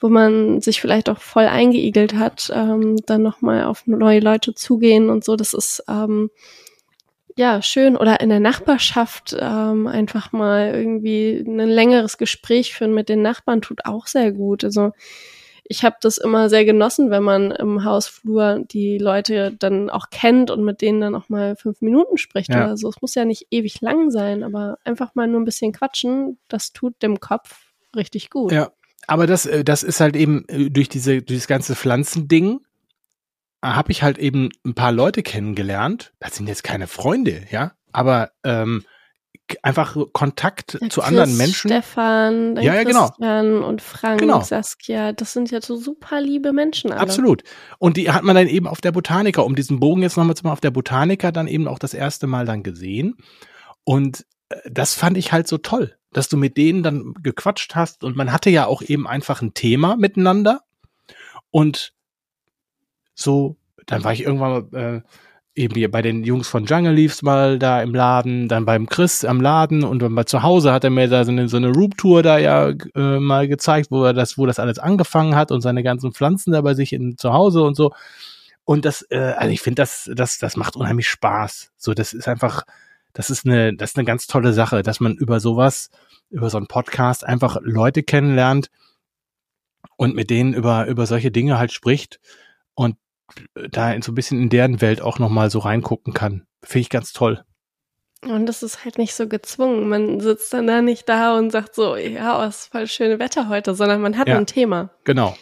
wo 0.00 0.08
man 0.08 0.60
sich 0.60 0.80
vielleicht 0.80 1.08
auch 1.08 1.18
voll 1.18 1.46
eingeigelt 1.46 2.14
hat, 2.14 2.50
ähm, 2.54 2.96
dann 3.06 3.22
nochmal 3.22 3.64
auf 3.64 3.86
neue 3.86 4.20
Leute 4.20 4.54
zugehen 4.54 5.10
und 5.10 5.24
so. 5.24 5.34
Das 5.34 5.54
ist 5.54 5.82
ähm, 5.88 6.30
ja 7.36 7.62
schön. 7.62 7.96
Oder 7.96 8.20
in 8.20 8.28
der 8.28 8.40
Nachbarschaft 8.40 9.36
ähm, 9.38 9.86
einfach 9.86 10.32
mal 10.32 10.74
irgendwie 10.74 11.44
ein 11.46 11.58
längeres 11.58 12.18
Gespräch 12.18 12.74
führen 12.74 12.94
mit 12.94 13.08
den 13.08 13.22
Nachbarn 13.22 13.62
tut 13.62 13.84
auch 13.84 14.06
sehr 14.06 14.32
gut. 14.32 14.64
Also 14.64 14.92
ich 15.64 15.84
habe 15.84 15.96
das 16.00 16.18
immer 16.18 16.48
sehr 16.48 16.64
genossen, 16.64 17.10
wenn 17.10 17.22
man 17.22 17.50
im 17.50 17.84
Hausflur 17.84 18.62
die 18.70 18.98
Leute 18.98 19.54
dann 19.58 19.90
auch 19.90 20.10
kennt 20.10 20.50
und 20.50 20.64
mit 20.64 20.82
denen 20.82 21.00
dann 21.00 21.14
auch 21.14 21.28
mal 21.28 21.56
fünf 21.56 21.80
Minuten 21.80 22.18
spricht 22.18 22.50
ja. 22.50 22.64
oder 22.64 22.76
so. 22.76 22.88
Es 22.88 23.00
muss 23.00 23.14
ja 23.14 23.24
nicht 23.24 23.46
ewig 23.50 23.80
lang 23.80 24.10
sein, 24.10 24.42
aber 24.42 24.78
einfach 24.84 25.14
mal 25.14 25.28
nur 25.28 25.40
ein 25.40 25.44
bisschen 25.44 25.72
quatschen, 25.72 26.38
das 26.48 26.72
tut 26.72 27.00
dem 27.02 27.20
Kopf 27.20 27.72
richtig 27.96 28.30
gut. 28.30 28.52
Ja, 28.52 28.72
aber 29.06 29.26
das, 29.26 29.46
äh, 29.46 29.64
das 29.64 29.82
ist 29.82 30.00
halt 30.00 30.16
eben 30.16 30.44
äh, 30.48 30.70
durch 30.70 30.88
diese, 30.88 31.22
durch 31.22 31.40
das 31.40 31.48
ganze 31.48 31.74
Pflanzending 31.74 32.60
habe 33.62 33.92
ich 33.92 34.02
halt 34.02 34.18
eben 34.18 34.50
ein 34.64 34.74
paar 34.74 34.92
Leute 34.92 35.22
kennengelernt. 35.22 36.12
Das 36.18 36.36
sind 36.36 36.48
jetzt 36.48 36.64
keine 36.64 36.86
Freunde, 36.86 37.44
ja, 37.50 37.72
aber 37.92 38.32
ähm, 38.44 38.84
einfach 39.62 39.96
Kontakt 40.12 40.74
ja, 40.74 40.88
zu 40.88 41.00
Chris, 41.00 41.08
anderen 41.08 41.36
Menschen. 41.36 41.70
Stefan, 41.70 42.56
ja, 42.56 42.74
ja, 42.74 42.82
genau. 42.84 43.08
Christian 43.08 43.62
und 43.62 43.82
Frank, 43.82 44.20
genau. 44.20 44.40
Saskia, 44.40 45.12
das 45.12 45.32
sind 45.32 45.50
ja 45.50 45.60
so 45.60 45.76
super 45.76 46.20
liebe 46.20 46.52
Menschen. 46.52 46.90
Alle. 46.92 47.00
Absolut. 47.00 47.42
Und 47.78 47.96
die 47.96 48.10
hat 48.10 48.22
man 48.22 48.36
dann 48.36 48.48
eben 48.48 48.66
auf 48.66 48.80
der 48.80 48.92
Botaniker, 48.92 49.44
um 49.44 49.54
diesen 49.54 49.80
Bogen 49.80 50.02
jetzt 50.02 50.16
nochmal 50.16 50.36
zu 50.36 50.44
machen, 50.44 50.54
auf 50.54 50.60
der 50.60 50.70
Botaniker 50.70 51.32
dann 51.32 51.46
eben 51.46 51.68
auch 51.68 51.78
das 51.78 51.94
erste 51.94 52.26
Mal 52.26 52.46
dann 52.46 52.62
gesehen. 52.62 53.16
Und 53.84 54.26
äh, 54.48 54.56
das 54.70 54.94
fand 54.94 55.16
ich 55.16 55.32
halt 55.32 55.48
so 55.48 55.58
toll, 55.58 55.96
dass 56.12 56.28
du 56.28 56.36
mit 56.36 56.56
denen 56.56 56.82
dann 56.82 57.14
gequatscht 57.22 57.74
hast 57.74 58.04
und 58.04 58.16
man 58.16 58.32
hatte 58.32 58.50
ja 58.50 58.66
auch 58.66 58.82
eben 58.82 59.06
einfach 59.06 59.42
ein 59.42 59.54
Thema 59.54 59.96
miteinander. 59.96 60.62
Und 61.50 61.92
so, 63.14 63.56
dann 63.86 64.04
war 64.04 64.12
ich 64.12 64.22
irgendwann 64.22 64.72
äh, 64.72 65.00
eben 65.54 65.74
hier 65.74 65.90
bei 65.90 66.00
den 66.00 66.24
Jungs 66.24 66.48
von 66.48 66.64
Jungle 66.64 66.94
Leaves 66.94 67.22
mal 67.22 67.58
da 67.58 67.82
im 67.82 67.94
Laden, 67.94 68.48
dann 68.48 68.64
beim 68.64 68.86
Chris 68.86 69.24
am 69.24 69.40
Laden 69.40 69.84
und 69.84 70.00
dann 70.00 70.14
bei 70.14 70.24
zu 70.24 70.42
Hause 70.42 70.72
hat 70.72 70.84
er 70.84 70.90
mir 70.90 71.08
da 71.08 71.24
so 71.24 71.30
eine, 71.30 71.48
so 71.48 71.58
eine 71.58 71.68
Roop-Tour 71.68 72.22
da 72.22 72.38
ja 72.38 72.70
äh, 72.94 73.18
mal 73.18 73.48
gezeigt, 73.48 73.90
wo 73.90 74.04
er 74.04 74.14
das, 74.14 74.38
wo 74.38 74.46
das 74.46 74.58
alles 74.58 74.78
angefangen 74.78 75.36
hat 75.36 75.50
und 75.50 75.60
seine 75.60 75.82
ganzen 75.82 76.12
Pflanzen 76.12 76.52
da 76.52 76.62
bei 76.62 76.74
sich 76.74 76.92
in, 76.92 77.18
zu 77.18 77.32
Hause 77.32 77.62
und 77.62 77.76
so. 77.76 77.92
Und 78.64 78.84
das, 78.84 79.02
äh, 79.10 79.34
also 79.36 79.52
ich 79.52 79.60
finde, 79.60 79.82
das, 79.82 80.10
das, 80.14 80.38
das 80.38 80.56
macht 80.56 80.76
unheimlich 80.76 81.08
Spaß. 81.08 81.72
So, 81.76 81.92
das 81.92 82.12
ist 82.14 82.28
einfach, 82.28 82.62
das 83.12 83.28
ist 83.28 83.44
eine, 83.44 83.74
das 83.76 83.90
ist 83.90 83.98
eine 83.98 84.06
ganz 84.06 84.26
tolle 84.26 84.52
Sache, 84.54 84.82
dass 84.82 85.00
man 85.00 85.14
über 85.14 85.40
sowas, 85.40 85.90
über 86.30 86.48
so 86.48 86.56
einen 86.56 86.68
Podcast 86.68 87.24
einfach 87.26 87.58
Leute 87.60 88.02
kennenlernt 88.02 88.70
und 89.96 90.14
mit 90.14 90.30
denen 90.30 90.54
über, 90.54 90.86
über 90.86 91.06
solche 91.06 91.30
Dinge 91.30 91.58
halt 91.58 91.72
spricht 91.72 92.20
und 92.74 92.96
da 93.70 93.94
so 94.02 94.12
ein 94.12 94.14
bisschen 94.14 94.40
in 94.40 94.48
deren 94.48 94.80
Welt 94.80 95.00
auch 95.00 95.18
nochmal 95.18 95.50
so 95.50 95.58
reingucken 95.60 96.12
kann. 96.14 96.46
Finde 96.62 96.80
ich 96.82 96.90
ganz 96.90 97.12
toll. 97.12 97.42
Und 98.24 98.46
das 98.46 98.62
ist 98.62 98.84
halt 98.84 98.98
nicht 98.98 99.14
so 99.14 99.26
gezwungen. 99.26 99.88
Man 99.88 100.20
sitzt 100.20 100.52
dann 100.52 100.66
da 100.68 100.80
nicht 100.80 101.08
da 101.08 101.36
und 101.36 101.50
sagt 101.50 101.74
so, 101.74 101.96
ja, 101.96 102.40
oh, 102.40 102.48
ist 102.48 102.70
voll 102.70 102.86
schöne 102.86 103.18
Wetter 103.18 103.48
heute, 103.48 103.74
sondern 103.74 104.00
man 104.00 104.16
hat 104.16 104.28
Ja. 104.28 104.36
ein 104.38 104.46
Thema. 104.46 104.90
Genau. 105.04 105.36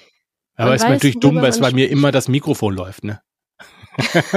Man 0.56 0.66
Aber 0.66 0.74
ist 0.74 0.82
weiß, 0.82 0.90
natürlich 0.90 1.20
dumm, 1.20 1.36
weil 1.36 1.50
es 1.50 1.60
man 1.60 1.70
bei 1.72 1.74
mir 1.74 1.90
immer 1.90 2.10
das 2.10 2.28
Mikrofon 2.28 2.74
läuft, 2.74 3.04
ne? 3.04 3.20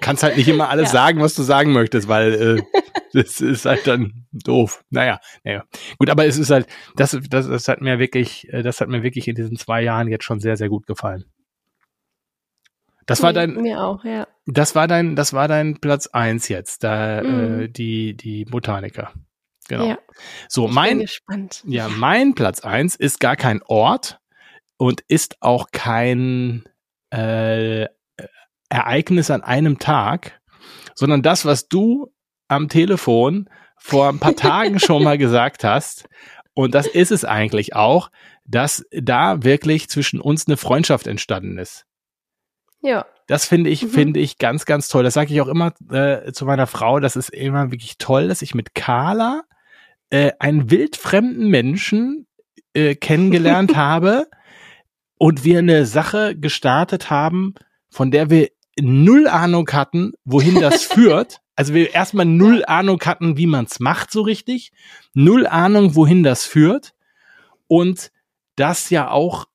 Kannst 0.00 0.22
halt 0.22 0.36
nicht 0.36 0.48
immer 0.48 0.68
alles 0.70 0.88
Ja. 0.88 0.92
sagen, 0.92 1.20
was 1.20 1.34
du 1.34 1.42
sagen 1.42 1.72
möchtest, 1.72 2.08
weil 2.08 2.32
äh, 2.34 2.62
das 3.12 3.40
ist 3.40 3.64
halt 3.66 3.86
dann 3.86 4.26
doof. 4.32 4.82
Naja, 4.90 5.18
naja. 5.44 5.64
Gut, 5.98 6.10
aber 6.10 6.26
es 6.26 6.38
ist 6.38 6.50
halt, 6.50 6.66
das, 6.94 7.18
das, 7.28 7.48
das 7.48 7.68
hat 7.68 7.80
mir 7.80 7.98
wirklich, 7.98 8.48
äh, 8.52 8.62
das 8.62 8.80
hat 8.80 8.88
mir 8.88 9.02
wirklich 9.02 9.26
in 9.28 9.34
diesen 9.34 9.56
zwei 9.56 9.82
Jahren 9.82 10.08
jetzt 10.08 10.24
schon 10.24 10.38
sehr, 10.40 10.56
sehr 10.56 10.68
gut 10.68 10.86
gefallen. 10.86 11.24
Das 13.06 13.22
war 13.22 13.32
dein, 13.32 13.54
Mir 13.54 13.82
auch, 13.82 14.04
ja. 14.04 14.26
das 14.46 14.74
war 14.74 14.88
dein, 14.88 15.14
das 15.16 15.32
war 15.32 15.46
dein 15.48 15.80
Platz 15.80 16.08
eins 16.08 16.48
jetzt, 16.48 16.82
da, 16.84 17.22
Mhm. 17.22 17.60
äh, 17.60 17.68
die, 17.68 18.16
die 18.16 18.44
Botaniker. 18.44 19.12
Genau. 19.68 19.86
ja. 19.86 19.98
So, 20.48 20.66
Ich 20.66 20.72
mein, 20.74 20.98
bin 20.98 21.06
gespannt. 21.06 21.62
ja, 21.66 21.88
mein 21.88 22.34
Platz 22.34 22.60
eins 22.60 22.94
ist 22.96 23.20
gar 23.20 23.36
kein 23.36 23.62
Ort 23.62 24.20
und 24.76 25.02
ist 25.08 25.36
auch 25.40 25.68
kein 25.72 26.64
äh, 27.10 27.86
Ereignis 28.68 29.30
an 29.30 29.42
einem 29.42 29.78
Tag, 29.78 30.40
sondern 30.94 31.22
das, 31.22 31.44
was 31.44 31.68
du 31.68 32.12
am 32.48 32.68
Telefon 32.68 33.48
vor 33.78 34.08
ein 34.08 34.18
paar 34.18 34.36
Tagen 34.36 34.78
schon 34.80 35.02
mal 35.04 35.18
gesagt 35.18 35.62
hast. 35.64 36.08
Und 36.54 36.74
das 36.74 36.86
ist 36.86 37.10
es 37.12 37.24
eigentlich 37.24 37.74
auch, 37.76 38.10
dass 38.44 38.84
da 38.92 39.42
wirklich 39.42 39.88
zwischen 39.88 40.20
uns 40.20 40.46
eine 40.46 40.56
Freundschaft 40.56 41.06
entstanden 41.06 41.58
ist. 41.58 41.85
Ja. 42.82 43.06
Das 43.26 43.44
finde 43.46 43.70
ich, 43.70 43.82
Mhm. 43.82 43.88
finde 43.88 44.20
ich 44.20 44.38
ganz, 44.38 44.64
ganz 44.66 44.88
toll. 44.88 45.02
Das 45.02 45.14
sage 45.14 45.32
ich 45.34 45.40
auch 45.40 45.48
immer 45.48 45.72
äh, 45.90 46.32
zu 46.32 46.44
meiner 46.44 46.66
Frau. 46.66 47.00
Das 47.00 47.16
ist 47.16 47.30
immer 47.30 47.70
wirklich 47.72 47.98
toll, 47.98 48.28
dass 48.28 48.42
ich 48.42 48.54
mit 48.54 48.74
Carla 48.74 49.42
äh, 50.10 50.32
einen 50.38 50.70
wildfremden 50.70 51.48
Menschen 51.48 52.26
äh, 52.74 52.94
kennengelernt 52.94 53.74
habe 53.76 54.28
und 55.18 55.44
wir 55.44 55.58
eine 55.58 55.86
Sache 55.86 56.36
gestartet 56.38 57.10
haben, 57.10 57.54
von 57.90 58.10
der 58.10 58.30
wir 58.30 58.50
null 58.78 59.26
Ahnung 59.26 59.68
hatten, 59.72 60.12
wohin 60.24 60.60
das 60.60 60.82
führt. 60.84 61.40
Also 61.56 61.72
wir 61.74 61.94
erstmal 61.94 62.26
null 62.26 62.64
Ahnung 62.66 63.00
hatten, 63.04 63.38
wie 63.38 63.46
man's 63.46 63.80
macht 63.80 64.12
so 64.12 64.20
richtig, 64.20 64.72
null 65.14 65.46
Ahnung, 65.46 65.94
wohin 65.94 66.22
das 66.22 66.44
führt 66.44 66.92
und 67.66 68.12
das 68.56 68.90
ja 68.90 69.10
auch, 69.10 69.46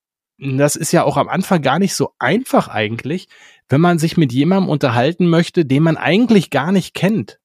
das 0.41 0.75
ist 0.75 0.91
ja 0.91 1.03
auch 1.03 1.17
am 1.17 1.29
Anfang 1.29 1.61
gar 1.61 1.77
nicht 1.77 1.93
so 1.93 2.13
einfach 2.17 2.67
eigentlich, 2.67 3.27
wenn 3.69 3.81
man 3.81 3.99
sich 3.99 4.17
mit 4.17 4.33
jemandem 4.33 4.69
unterhalten 4.69 5.29
möchte, 5.29 5.65
den 5.65 5.83
man 5.83 5.97
eigentlich 5.97 6.49
gar 6.49 6.71
nicht 6.71 6.93
kennt. 6.93 7.39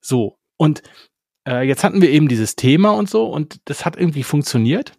So 0.00 0.38
und 0.56 0.82
äh, 1.46 1.62
jetzt 1.62 1.84
hatten 1.84 2.02
wir 2.02 2.10
eben 2.10 2.28
dieses 2.28 2.56
Thema 2.56 2.90
und 2.90 3.08
so 3.08 3.26
und 3.26 3.60
das 3.66 3.84
hat 3.84 3.96
irgendwie 3.96 4.24
funktioniert. 4.24 4.92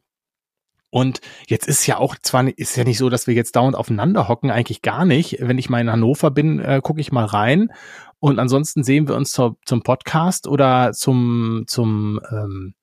Und 0.89 1.19
jetzt 1.47 1.67
ist 1.67 1.85
ja 1.87 1.97
auch 1.97 2.15
zwar 2.21 2.47
ist 2.57 2.77
ja 2.77 2.85
nicht 2.85 2.97
so, 2.97 3.09
dass 3.09 3.27
wir 3.27 3.33
jetzt 3.33 3.57
dauernd 3.57 3.75
aufeinander 3.75 4.29
hocken, 4.29 4.49
eigentlich 4.49 4.81
gar 4.81 5.03
nicht. 5.03 5.37
Wenn 5.41 5.57
ich 5.57 5.69
mal 5.69 5.81
in 5.81 5.91
Hannover 5.91 6.31
bin, 6.31 6.59
äh, 6.59 6.79
gucke 6.81 7.01
ich 7.01 7.11
mal 7.11 7.25
rein. 7.25 7.73
Und 8.19 8.39
ansonsten 8.39 8.83
sehen 8.83 9.09
wir 9.09 9.15
uns 9.15 9.33
zur, 9.33 9.57
zum 9.65 9.83
Podcast 9.83 10.47
oder 10.47 10.93
zum 10.93 11.65
zum 11.67 12.21
ähm, 12.31 12.75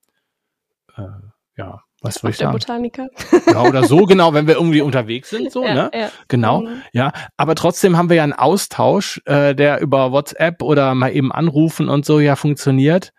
äh, 0.96 1.02
ja, 1.56 1.82
was 2.02 2.16
soll 2.16 2.30
ich 2.30 2.38
der 2.38 2.48
sagen? 2.48 2.58
Botaniker. 2.58 3.08
Ja, 3.46 3.62
oder 3.62 3.84
so, 3.84 4.04
genau, 4.06 4.34
wenn 4.34 4.46
wir 4.46 4.54
irgendwie 4.54 4.82
unterwegs 4.82 5.30
sind, 5.30 5.50
so, 5.50 5.64
ja, 5.64 5.74
ne? 5.74 5.90
Ja. 5.94 6.10
Genau. 6.28 6.62
Mhm. 6.62 6.82
Ja, 6.92 7.12
aber 7.36 7.54
trotzdem 7.54 7.96
haben 7.96 8.08
wir 8.08 8.16
ja 8.16 8.24
einen 8.24 8.32
Austausch, 8.32 9.20
äh, 9.24 9.54
der 9.54 9.80
über 9.80 10.12
WhatsApp 10.12 10.62
oder 10.62 10.94
mal 10.94 11.14
eben 11.14 11.32
anrufen 11.32 11.88
und 11.88 12.04
so 12.04 12.20
ja 12.20 12.36
funktioniert. 12.36 13.12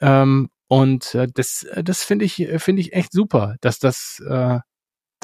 Ähm, 0.00 0.48
und 0.68 1.14
äh, 1.14 1.26
das, 1.32 1.64
äh, 1.64 1.84
das 1.84 2.02
finde 2.02 2.24
ich, 2.24 2.40
äh, 2.40 2.58
finde 2.58 2.80
ich 2.80 2.94
echt 2.94 3.12
super, 3.12 3.56
dass 3.60 3.78
das, 3.78 4.22
äh, 4.28 4.58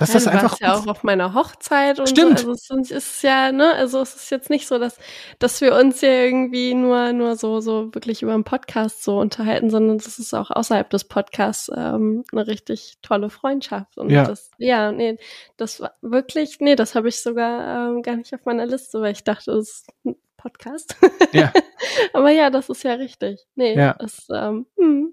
ja, 0.01 0.15
das 0.15 0.25
du 0.25 0.31
einfach. 0.31 0.61
ja 0.61 0.75
auch 0.77 0.87
auf 0.87 1.03
meiner 1.03 1.35
Hochzeit 1.35 1.99
und 1.99 2.09
Stimmt. 2.09 2.39
so. 2.41 2.51
Also 2.51 2.77
es 2.79 2.91
ist 2.91 3.23
ja, 3.23 3.51
ne, 3.53 3.75
also 3.75 4.01
es 4.01 4.15
ist 4.15 4.31
jetzt 4.31 4.51
nicht 4.51 4.67
so, 4.69 4.79
dass, 4.79 4.97
dass 5.39 5.61
wir 5.61 5.75
uns 5.75 6.01
ja 6.01 6.11
irgendwie 6.11 6.75
nur, 6.75 7.13
nur 7.13 7.37
so, 7.37 7.61
so 7.61 7.93
wirklich 7.95 8.23
über 8.23 8.35
einen 8.35 8.45
Podcast 8.45 9.03
so 9.03 9.19
unterhalten, 9.19 9.71
sondern 9.71 9.97
es 9.97 10.19
ist 10.19 10.35
auch 10.35 10.51
außerhalb 10.51 10.89
des 10.91 11.05
Podcasts 11.05 11.71
ähm, 11.77 12.25
eine 12.33 12.47
richtig 12.47 12.99
tolle 13.03 13.31
Freundschaft. 13.31 13.99
Und 13.99 14.11
Ja. 14.11 14.25
das, 14.25 14.51
ja, 14.59 14.93
nee, 14.93 15.19
das 15.57 15.81
war 15.81 15.93
wirklich, 16.03 16.59
nee, 16.61 16.77
das 16.77 16.95
habe 16.95 17.09
ich 17.09 17.21
sogar 17.21 17.89
ähm, 17.91 18.03
gar 18.03 18.17
nicht 18.17 18.33
auf 18.35 18.45
meiner 18.45 18.67
Liste, 18.67 19.01
weil 19.01 19.13
ich 19.13 19.25
dachte, 19.25 19.53
es 19.53 19.69
ist 19.71 19.89
ein 20.05 20.17
Podcast. 20.37 20.97
Ja. 21.33 21.53
Aber 22.13 22.31
ja, 22.31 22.51
das 22.51 22.69
ist 22.69 22.85
ja 22.85 22.93
richtig. 22.93 23.41
Nee, 23.57 23.75
Ja. 23.77 23.95
das, 23.99 24.29
ähm, 24.33 24.67
hm. 24.77 25.13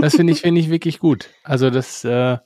Das 0.00 0.14
finde 0.16 0.32
ich, 0.32 0.40
finde 0.42 0.60
ich 0.60 0.70
wirklich 0.70 0.98
gut. 0.98 1.30
Also 1.44 1.70
das, 1.70 2.04
äh, 2.04 2.38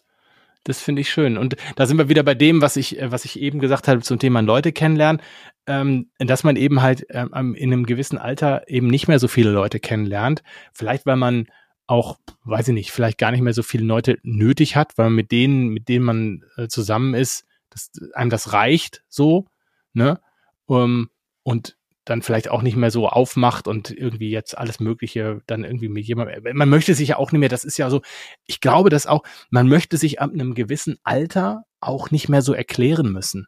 das 0.68 0.80
finde 0.82 1.02
ich 1.02 1.10
schön. 1.10 1.38
Und 1.38 1.56
da 1.76 1.86
sind 1.86 1.96
wir 1.96 2.08
wieder 2.08 2.22
bei 2.22 2.34
dem, 2.34 2.60
was 2.60 2.76
ich, 2.76 3.00
äh, 3.00 3.10
was 3.10 3.24
ich 3.24 3.40
eben 3.40 3.58
gesagt 3.58 3.88
habe 3.88 4.00
zum 4.00 4.18
Thema 4.18 4.40
Leute 4.40 4.72
kennenlernen, 4.72 5.22
ähm, 5.66 6.10
dass 6.18 6.44
man 6.44 6.56
eben 6.56 6.82
halt 6.82 7.06
ähm, 7.10 7.54
in 7.54 7.72
einem 7.72 7.86
gewissen 7.86 8.18
Alter 8.18 8.68
eben 8.68 8.88
nicht 8.88 9.08
mehr 9.08 9.18
so 9.18 9.28
viele 9.28 9.50
Leute 9.50 9.80
kennenlernt. 9.80 10.42
Vielleicht, 10.72 11.06
weil 11.06 11.16
man 11.16 11.46
auch, 11.86 12.18
weiß 12.44 12.68
ich 12.68 12.74
nicht, 12.74 12.90
vielleicht 12.90 13.18
gar 13.18 13.30
nicht 13.30 13.42
mehr 13.42 13.52
so 13.52 13.62
viele 13.62 13.84
Leute 13.84 14.18
nötig 14.22 14.76
hat, 14.76 14.98
weil 14.98 15.06
man 15.06 15.14
mit 15.14 15.30
denen, 15.30 15.68
mit 15.68 15.88
denen 15.88 16.04
man 16.04 16.42
äh, 16.56 16.66
zusammen 16.68 17.14
ist, 17.14 17.44
dass 17.70 17.90
einem 18.14 18.30
das 18.30 18.52
reicht 18.52 19.04
so, 19.08 19.46
ne? 19.92 20.20
Um, 20.66 21.10
und 21.44 21.76
dann 22.06 22.22
vielleicht 22.22 22.48
auch 22.48 22.62
nicht 22.62 22.76
mehr 22.76 22.90
so 22.90 23.08
aufmacht 23.08 23.68
und 23.68 23.90
irgendwie 23.90 24.30
jetzt 24.30 24.56
alles 24.56 24.80
Mögliche 24.80 25.42
dann 25.46 25.64
irgendwie 25.64 25.88
mit 25.90 26.06
jemandem. 26.06 26.56
Man 26.56 26.68
möchte 26.70 26.94
sich 26.94 27.08
ja 27.08 27.16
auch 27.18 27.32
nicht 27.32 27.40
mehr, 27.40 27.48
das 27.50 27.64
ist 27.64 27.76
ja 27.76 27.90
so, 27.90 28.00
ich 28.46 28.60
glaube, 28.60 28.88
dass 28.88 29.06
auch, 29.06 29.22
man 29.50 29.68
möchte 29.68 29.98
sich 29.98 30.20
ab 30.20 30.30
einem 30.32 30.54
gewissen 30.54 30.96
Alter 31.02 31.64
auch 31.80 32.10
nicht 32.10 32.28
mehr 32.28 32.42
so 32.42 32.54
erklären 32.54 33.12
müssen, 33.12 33.46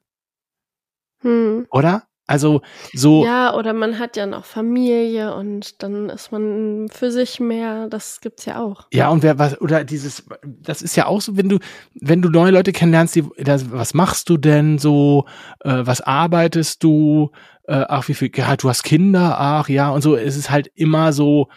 Hm. 1.23 1.67
oder? 1.71 2.05
Also 2.31 2.61
so, 2.93 3.25
Ja, 3.25 3.55
oder 3.55 3.73
man 3.73 3.99
hat 3.99 4.19
ja 4.19 4.27
noch 4.27 4.45
Familie 4.45 5.35
und 5.35 5.83
dann 5.83 6.11
ist 6.11 6.31
man 6.31 6.89
für 6.91 7.11
sich 7.11 7.41
mehr, 7.41 7.89
das 7.89 8.21
gibt's 8.21 8.45
ja 8.45 8.63
auch. 8.63 8.87
Ja, 8.93 9.09
und 9.09 9.23
wer 9.23 9.39
was, 9.39 9.59
oder 9.63 9.83
dieses, 9.83 10.25
das 10.45 10.83
ist 10.83 10.95
ja 10.95 11.07
auch 11.07 11.23
so, 11.23 11.39
wenn 11.39 11.49
du, 11.49 11.59
wenn 11.95 12.21
du 12.21 12.29
neue 12.29 12.51
Leute 12.51 12.73
kennenlernst, 12.73 13.17
die, 13.17 13.25
das, 13.39 13.73
was 13.73 13.95
machst 13.95 14.29
du 14.29 14.37
denn 14.37 14.77
so, 14.77 15.25
äh, 15.61 15.87
was 15.87 16.03
arbeitest 16.03 16.85
du, 16.85 17.31
äh, 17.69 17.85
ach, 17.89 18.09
wie 18.09 18.15
viel, 18.15 18.31
ja, 18.35 18.57
du 18.57 18.69
hast 18.69 18.83
Kinder, 18.83 19.39
ach 19.39 19.69
ja, 19.69 19.91
und 19.91 20.01
so, 20.01 20.17
es 20.17 20.37
ist 20.37 20.51
halt 20.51 20.71
immer 20.75 21.13
so, 21.13 21.49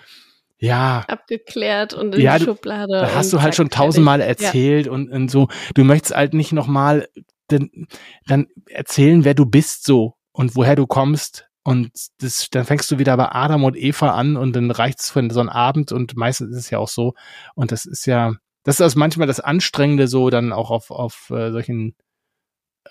ja, 0.59 1.05
Abgeklärt 1.07 1.93
und 1.93 2.13
in 2.13 2.21
Ja, 2.21 2.37
die 2.37 2.45
Schublade. 2.45 2.91
da 2.93 3.15
hast 3.15 3.33
du 3.33 3.41
halt 3.41 3.55
schon 3.55 3.69
tausendmal 3.69 4.21
erzählt 4.21 4.87
und, 4.87 5.09
und 5.09 5.31
so, 5.31 5.47
du 5.73 5.83
möchtest 5.83 6.15
halt 6.15 6.33
nicht 6.33 6.51
nochmal 6.51 7.07
dann, 7.47 7.87
dann 8.27 8.47
erzählen, 8.67 9.23
wer 9.23 9.33
du 9.33 9.45
bist 9.45 9.85
so 9.85 10.15
und 10.33 10.55
woher 10.55 10.75
du 10.75 10.85
kommst. 10.85 11.47
Und 11.63 11.91
das, 12.19 12.47
dann 12.51 12.65
fängst 12.65 12.89
du 12.91 12.99
wieder 12.99 13.15
bei 13.17 13.31
Adam 13.31 13.63
und 13.63 13.77
Eva 13.77 14.11
an 14.11 14.35
und 14.35 14.55
dann 14.55 14.71
reicht's 14.71 15.11
für 15.11 15.27
so 15.31 15.39
einen 15.39 15.49
Abend 15.49 15.91
und 15.91 16.15
meistens 16.15 16.51
ist 16.51 16.57
es 16.65 16.69
ja 16.69 16.79
auch 16.79 16.87
so. 16.87 17.13
Und 17.55 17.71
das 17.71 17.85
ist 17.85 18.05
ja, 18.05 18.33
das 18.63 18.75
ist 18.75 18.81
also 18.81 18.99
manchmal 18.99 19.27
das 19.27 19.39
Anstrengende 19.39 20.07
so 20.07 20.29
dann 20.29 20.53
auch 20.53 20.71
auf, 20.71 20.91
auf 20.91 21.29
äh, 21.29 21.51
solchen 21.51 21.95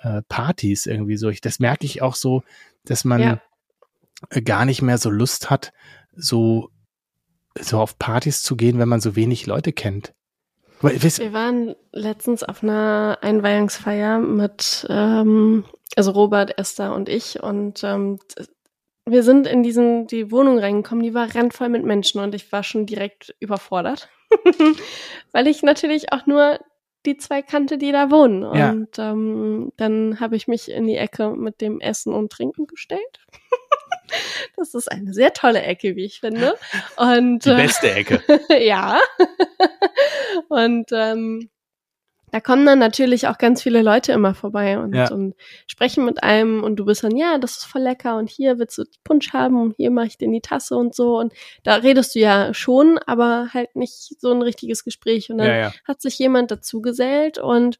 äh, 0.02 0.22
Partys 0.28 0.86
irgendwie 0.86 1.16
so. 1.16 1.28
Ich, 1.28 1.40
das 1.40 1.58
merke 1.58 1.84
ich 1.84 2.02
auch 2.02 2.14
so, 2.14 2.42
dass 2.84 3.04
man 3.04 3.20
Ja. 3.20 3.40
äh, 4.30 4.42
gar 4.42 4.64
nicht 4.64 4.82
mehr 4.82 4.98
so 4.98 5.10
Lust 5.10 5.50
hat, 5.50 5.72
so, 6.14 6.70
so 7.58 7.80
auf 7.80 7.98
Partys 7.98 8.42
zu 8.42 8.56
gehen, 8.56 8.78
wenn 8.78 8.88
man 8.88 9.00
so 9.00 9.16
wenig 9.16 9.46
Leute 9.46 9.72
kennt. 9.72 10.12
Wisst, 10.82 11.18
Wir 11.18 11.34
waren 11.34 11.74
letztens 11.92 12.42
auf 12.42 12.62
einer 12.62 13.18
Einweihungsfeier 13.20 14.18
mit, 14.18 14.86
ähm, 14.88 15.64
also 15.94 16.12
Robert, 16.12 16.56
Esther 16.58 16.94
und 16.94 17.08
ich 17.10 17.42
und 17.42 17.84
ähm, 17.84 18.18
wir 19.04 19.22
sind 19.22 19.46
in 19.46 19.62
diesen, 19.62 20.06
die 20.06 20.30
Wohnung 20.30 20.58
reingekommen, 20.58 21.02
die 21.02 21.12
war 21.12 21.34
randvoll 21.34 21.68
mit 21.68 21.84
Menschen 21.84 22.20
und 22.20 22.34
ich 22.34 22.50
war 22.52 22.62
schon 22.62 22.86
direkt 22.86 23.34
überfordert, 23.40 24.08
weil 25.32 25.46
ich 25.48 25.62
natürlich 25.62 26.12
auch 26.12 26.24
nur 26.26 26.60
die 27.06 27.16
zwei 27.16 27.42
kannte, 27.42 27.78
die 27.78 27.92
da 27.92 28.10
wohnen. 28.10 28.42
Ja. 28.54 28.70
Und 28.70 28.98
ähm, 28.98 29.72
dann 29.76 30.20
habe 30.20 30.36
ich 30.36 30.48
mich 30.48 30.70
in 30.70 30.86
die 30.86 30.96
Ecke 30.96 31.30
mit 31.30 31.60
dem 31.60 31.80
Essen 31.80 32.12
und 32.12 32.30
Trinken 32.32 32.66
gestellt. 32.66 33.20
Das 34.56 34.74
ist 34.74 34.90
eine 34.90 35.14
sehr 35.14 35.32
tolle 35.32 35.62
Ecke, 35.62 35.94
wie 35.94 36.04
ich 36.04 36.18
finde. 36.18 36.56
Und 36.96 37.44
die 37.44 37.50
äh, 37.50 37.54
beste 37.54 37.92
Ecke. 37.92 38.20
ja. 38.60 38.98
und 40.48 40.90
ähm, 40.92 41.48
da 42.32 42.40
kommen 42.40 42.64
dann 42.66 42.78
natürlich 42.78 43.26
auch 43.28 43.38
ganz 43.38 43.62
viele 43.62 43.82
Leute 43.82 44.12
immer 44.12 44.34
vorbei 44.34 44.78
und, 44.78 44.94
Ja. 44.94 45.10
und 45.10 45.34
sprechen 45.66 46.04
mit 46.04 46.22
einem 46.22 46.62
und 46.62 46.76
du 46.76 46.84
bist 46.84 47.02
dann, 47.04 47.16
ja, 47.16 47.38
das 47.38 47.58
ist 47.58 47.64
voll 47.64 47.82
lecker 47.82 48.16
und 48.16 48.30
hier 48.30 48.58
willst 48.58 48.78
du 48.78 48.84
Punsch 49.04 49.32
haben 49.32 49.60
und 49.60 49.76
hier 49.76 49.90
mache 49.90 50.06
ich 50.06 50.18
dir 50.18 50.26
in 50.26 50.32
die 50.32 50.40
Tasse 50.40 50.76
und 50.76 50.94
so 50.94 51.18
und 51.18 51.32
da 51.62 51.76
redest 51.76 52.14
du 52.14 52.20
ja 52.20 52.54
schon, 52.54 52.98
aber 53.06 53.48
halt 53.52 53.74
nicht 53.76 54.20
so 54.20 54.30
ein 54.32 54.42
richtiges 54.42 54.84
Gespräch 54.84 55.30
und 55.30 55.38
dann 55.38 55.48
Ja, 55.48 55.56
ja. 55.56 55.72
hat 55.86 56.00
sich 56.02 56.18
jemand 56.18 56.50
dazu 56.50 56.80
gesellt 56.80 57.38
und 57.38 57.78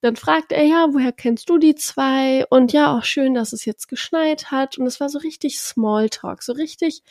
dann 0.00 0.14
fragt 0.14 0.52
er, 0.52 0.62
ja, 0.64 0.86
woher 0.92 1.10
kennst 1.10 1.50
du 1.50 1.58
die 1.58 1.74
zwei? 1.74 2.46
Und 2.50 2.72
ja, 2.72 2.96
auch 2.96 3.02
schön, 3.02 3.34
dass 3.34 3.52
es 3.52 3.64
jetzt 3.64 3.88
geschneit 3.88 4.52
hat. 4.52 4.78
Und 4.78 4.86
es 4.86 5.00
war 5.00 5.08
so 5.08 5.18
richtig 5.18 5.58
Smalltalk, 5.58 6.44
so 6.44 6.52
richtig 6.52 7.02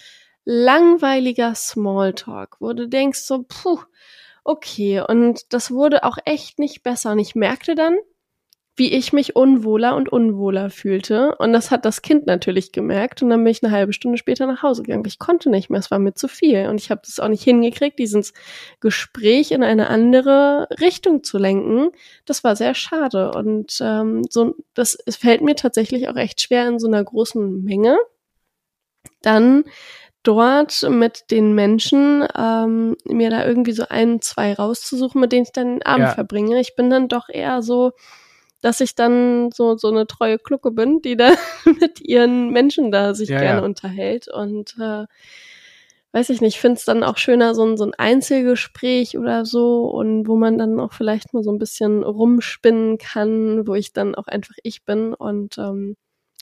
langweiliger 0.46 1.54
Smalltalk, 1.54 2.56
wo 2.62 2.72
du 2.72 2.88
denkst 2.88 3.20
so, 3.20 3.44
puh, 3.48 3.80
okay. 4.48 5.02
Und 5.08 5.54
das 5.54 5.72
wurde 5.72 6.04
auch 6.04 6.18
echt 6.26 6.60
nicht 6.60 6.84
besser. 6.84 7.12
Und 7.12 7.20
ich 7.20 7.36
merkte 7.36 7.76
dann, 7.76 7.98
wie 8.78 8.93
ich 8.93 9.12
mich 9.12 9.36
unwohler 9.36 9.95
und 9.95 10.08
unwohler 10.08 10.70
fühlte. 10.70 11.36
Und 11.38 11.52
das 11.52 11.72
hat 11.72 11.84
das 11.84 12.04
Kind 12.04 12.28
natürlich 12.28 12.72
gemerkt. 12.72 13.24
Und 13.24 13.32
dann 13.32 13.43
bin 13.43 13.52
ich 13.52 13.64
eine 13.64 13.74
halbe 13.74 13.91
Stunde 13.91 14.20
später 14.20 14.45
nach 14.45 14.62
Hause 14.62 14.84
gegangen. 14.84 15.04
Ich 15.08 15.18
konnte 15.18 15.50
nicht 15.50 15.72
mehr, 15.72 15.80
es 15.80 15.89
war 15.89 15.98
mir 15.98 16.14
zu 16.14 16.28
viel. 16.28 16.68
Und 16.68 16.80
ich 16.80 16.91
habe 16.91 17.02
das 17.04 17.20
auch 17.20 17.28
nicht 17.28 17.43
hingekriegt, 17.43 17.98
dieses 17.98 18.34
Gespräch 18.80 19.52
in 19.52 19.64
eine 19.64 19.89
andere 19.89 20.68
Richtung 20.80 21.24
zu 21.24 21.39
lenken. 21.39 21.89
Das 22.26 22.43
war 22.43 22.56
sehr 22.56 22.76
schade. 22.76 23.32
Und 23.32 23.80
ähm, 23.82 24.22
so, 24.30 24.56
das 24.76 24.95
es 25.08 25.16
fällt 25.16 25.41
mir 25.41 25.56
tatsächlich 25.56 26.08
auch 26.08 26.16
echt 26.16 26.39
schwer 26.39 26.68
in 26.68 26.78
so 26.78 26.88
einer 26.88 27.04
großen 27.04 27.64
Menge. 27.64 27.98
Dann 29.24 29.64
dort 30.28 30.86
mit 30.90 31.32
den 31.32 31.54
Menschen 31.54 32.28
ähm, 32.38 32.98
mir 33.06 33.30
da 33.30 33.46
irgendwie 33.46 33.72
so 33.72 33.86
ein, 33.88 34.22
zwei 34.22 34.54
rauszusuchen, 34.54 35.22
mit 35.22 35.32
denen 35.32 35.44
ich 35.44 35.54
dann 35.54 35.76
den 35.76 35.86
Abend 35.86 36.08
ja. 36.08 36.14
verbringe. 36.14 36.60
Ich 36.60 36.76
bin 36.76 36.90
dann 36.90 37.08
doch 37.08 37.30
eher 37.30 37.62
so, 37.62 37.94
dass 38.62 38.82
ich 38.82 38.94
dann 38.94 39.52
so, 39.54 39.78
so 39.78 39.88
eine 39.88 40.06
treue 40.06 40.38
Klucke 40.38 40.72
bin, 40.72 41.02
die 41.02 41.16
da 41.16 41.32
mit 41.80 42.02
ihren 42.02 42.50
Menschen 42.50 42.92
da 42.92 43.14
sich 43.14 43.30
ja, 43.30 43.40
gerne 43.40 43.62
ja. 43.62 43.66
unterhält. 43.66 44.28
Und 44.28 44.76
äh, 44.82 45.06
weiß 46.12 46.30
ich 46.30 46.42
nicht, 46.42 46.60
finde 46.60 46.78
es 46.78 46.84
dann 46.84 47.04
auch 47.04 47.18
schöner, 47.18 47.56
so 47.56 47.64
ein, 47.64 47.78
so 47.78 47.86
ein 47.86 47.94
Einzelgespräch 47.94 49.18
oder 49.18 49.46
so 49.46 49.86
und 49.86 50.28
wo 50.28 50.36
man 50.36 50.58
dann 50.58 50.78
auch 50.82 50.92
vielleicht 50.92 51.34
mal 51.34 51.44
so 51.44 51.54
ein 51.54 51.60
bisschen 51.60 52.04
rumspinnen 52.04 52.98
kann, 52.98 53.66
wo 53.66 53.76
ich 53.76 53.94
dann 53.94 54.14
auch 54.14 54.28
einfach 54.28 54.56
ich 54.64 54.84
bin 54.84 55.14
und 55.14 55.58
ähm, 55.58 55.96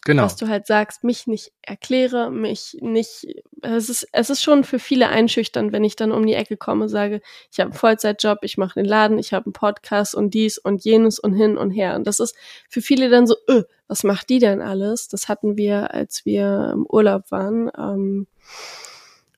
Genau. 0.06 0.22
Dass 0.22 0.36
du 0.36 0.47
halt 0.47 0.68
sagst, 0.68 1.03
mich 1.03 1.26
nicht 1.26 1.51
erkläre, 1.64 2.30
mich 2.30 2.78
nicht. 2.80 3.26
Es 3.64 3.89
ist, 3.89 4.08
es 4.12 4.30
ist 4.30 4.43
schon 4.43 4.64
für 4.64 4.78
viele 4.78 5.10
einschüchternd, 5.10 5.72
wenn 5.72 5.84
ich 5.84 5.95
dann 5.95 6.12
um 6.12 6.28
die 6.28 6.36
Ecke 6.36 6.58
komme, 6.58 6.88
sage, 6.89 7.22
ich 7.51 7.60
habe 7.60 7.72
einen 7.72 7.80
Vollzeitjob, 7.80 8.38
ich 8.43 8.58
mache 8.58 8.76
den 8.76 8.86
Laden, 8.86 9.18
ich 9.18 9.34
habe 9.34 9.47
einen 9.47 9.53
Podcast 9.53 10.14
und 10.14 10.36
dies 10.36 10.60
und 10.60 10.86
jenes 10.86 11.18
und 11.18 11.34
hin 11.34 11.58
und 11.58 11.72
her. 11.72 11.95
Und 11.95 12.06
das 12.06 12.20
ist 12.20 12.36
für 12.70 12.82
viele 12.82 13.10
dann 13.10 13.26
so, 13.26 13.36
öh, 13.49 13.64
was 13.88 14.03
macht 14.03 14.30
die 14.30 14.38
denn 14.38 14.62
alles? 14.62 15.08
Das 15.08 15.28
hatten 15.28 15.58
wir, 15.58 15.91
als 15.91 16.24
wir 16.24 16.70
im 16.72 16.86
Urlaub 16.86 17.32
waren. 17.32 17.72
Ähm, 17.76 18.28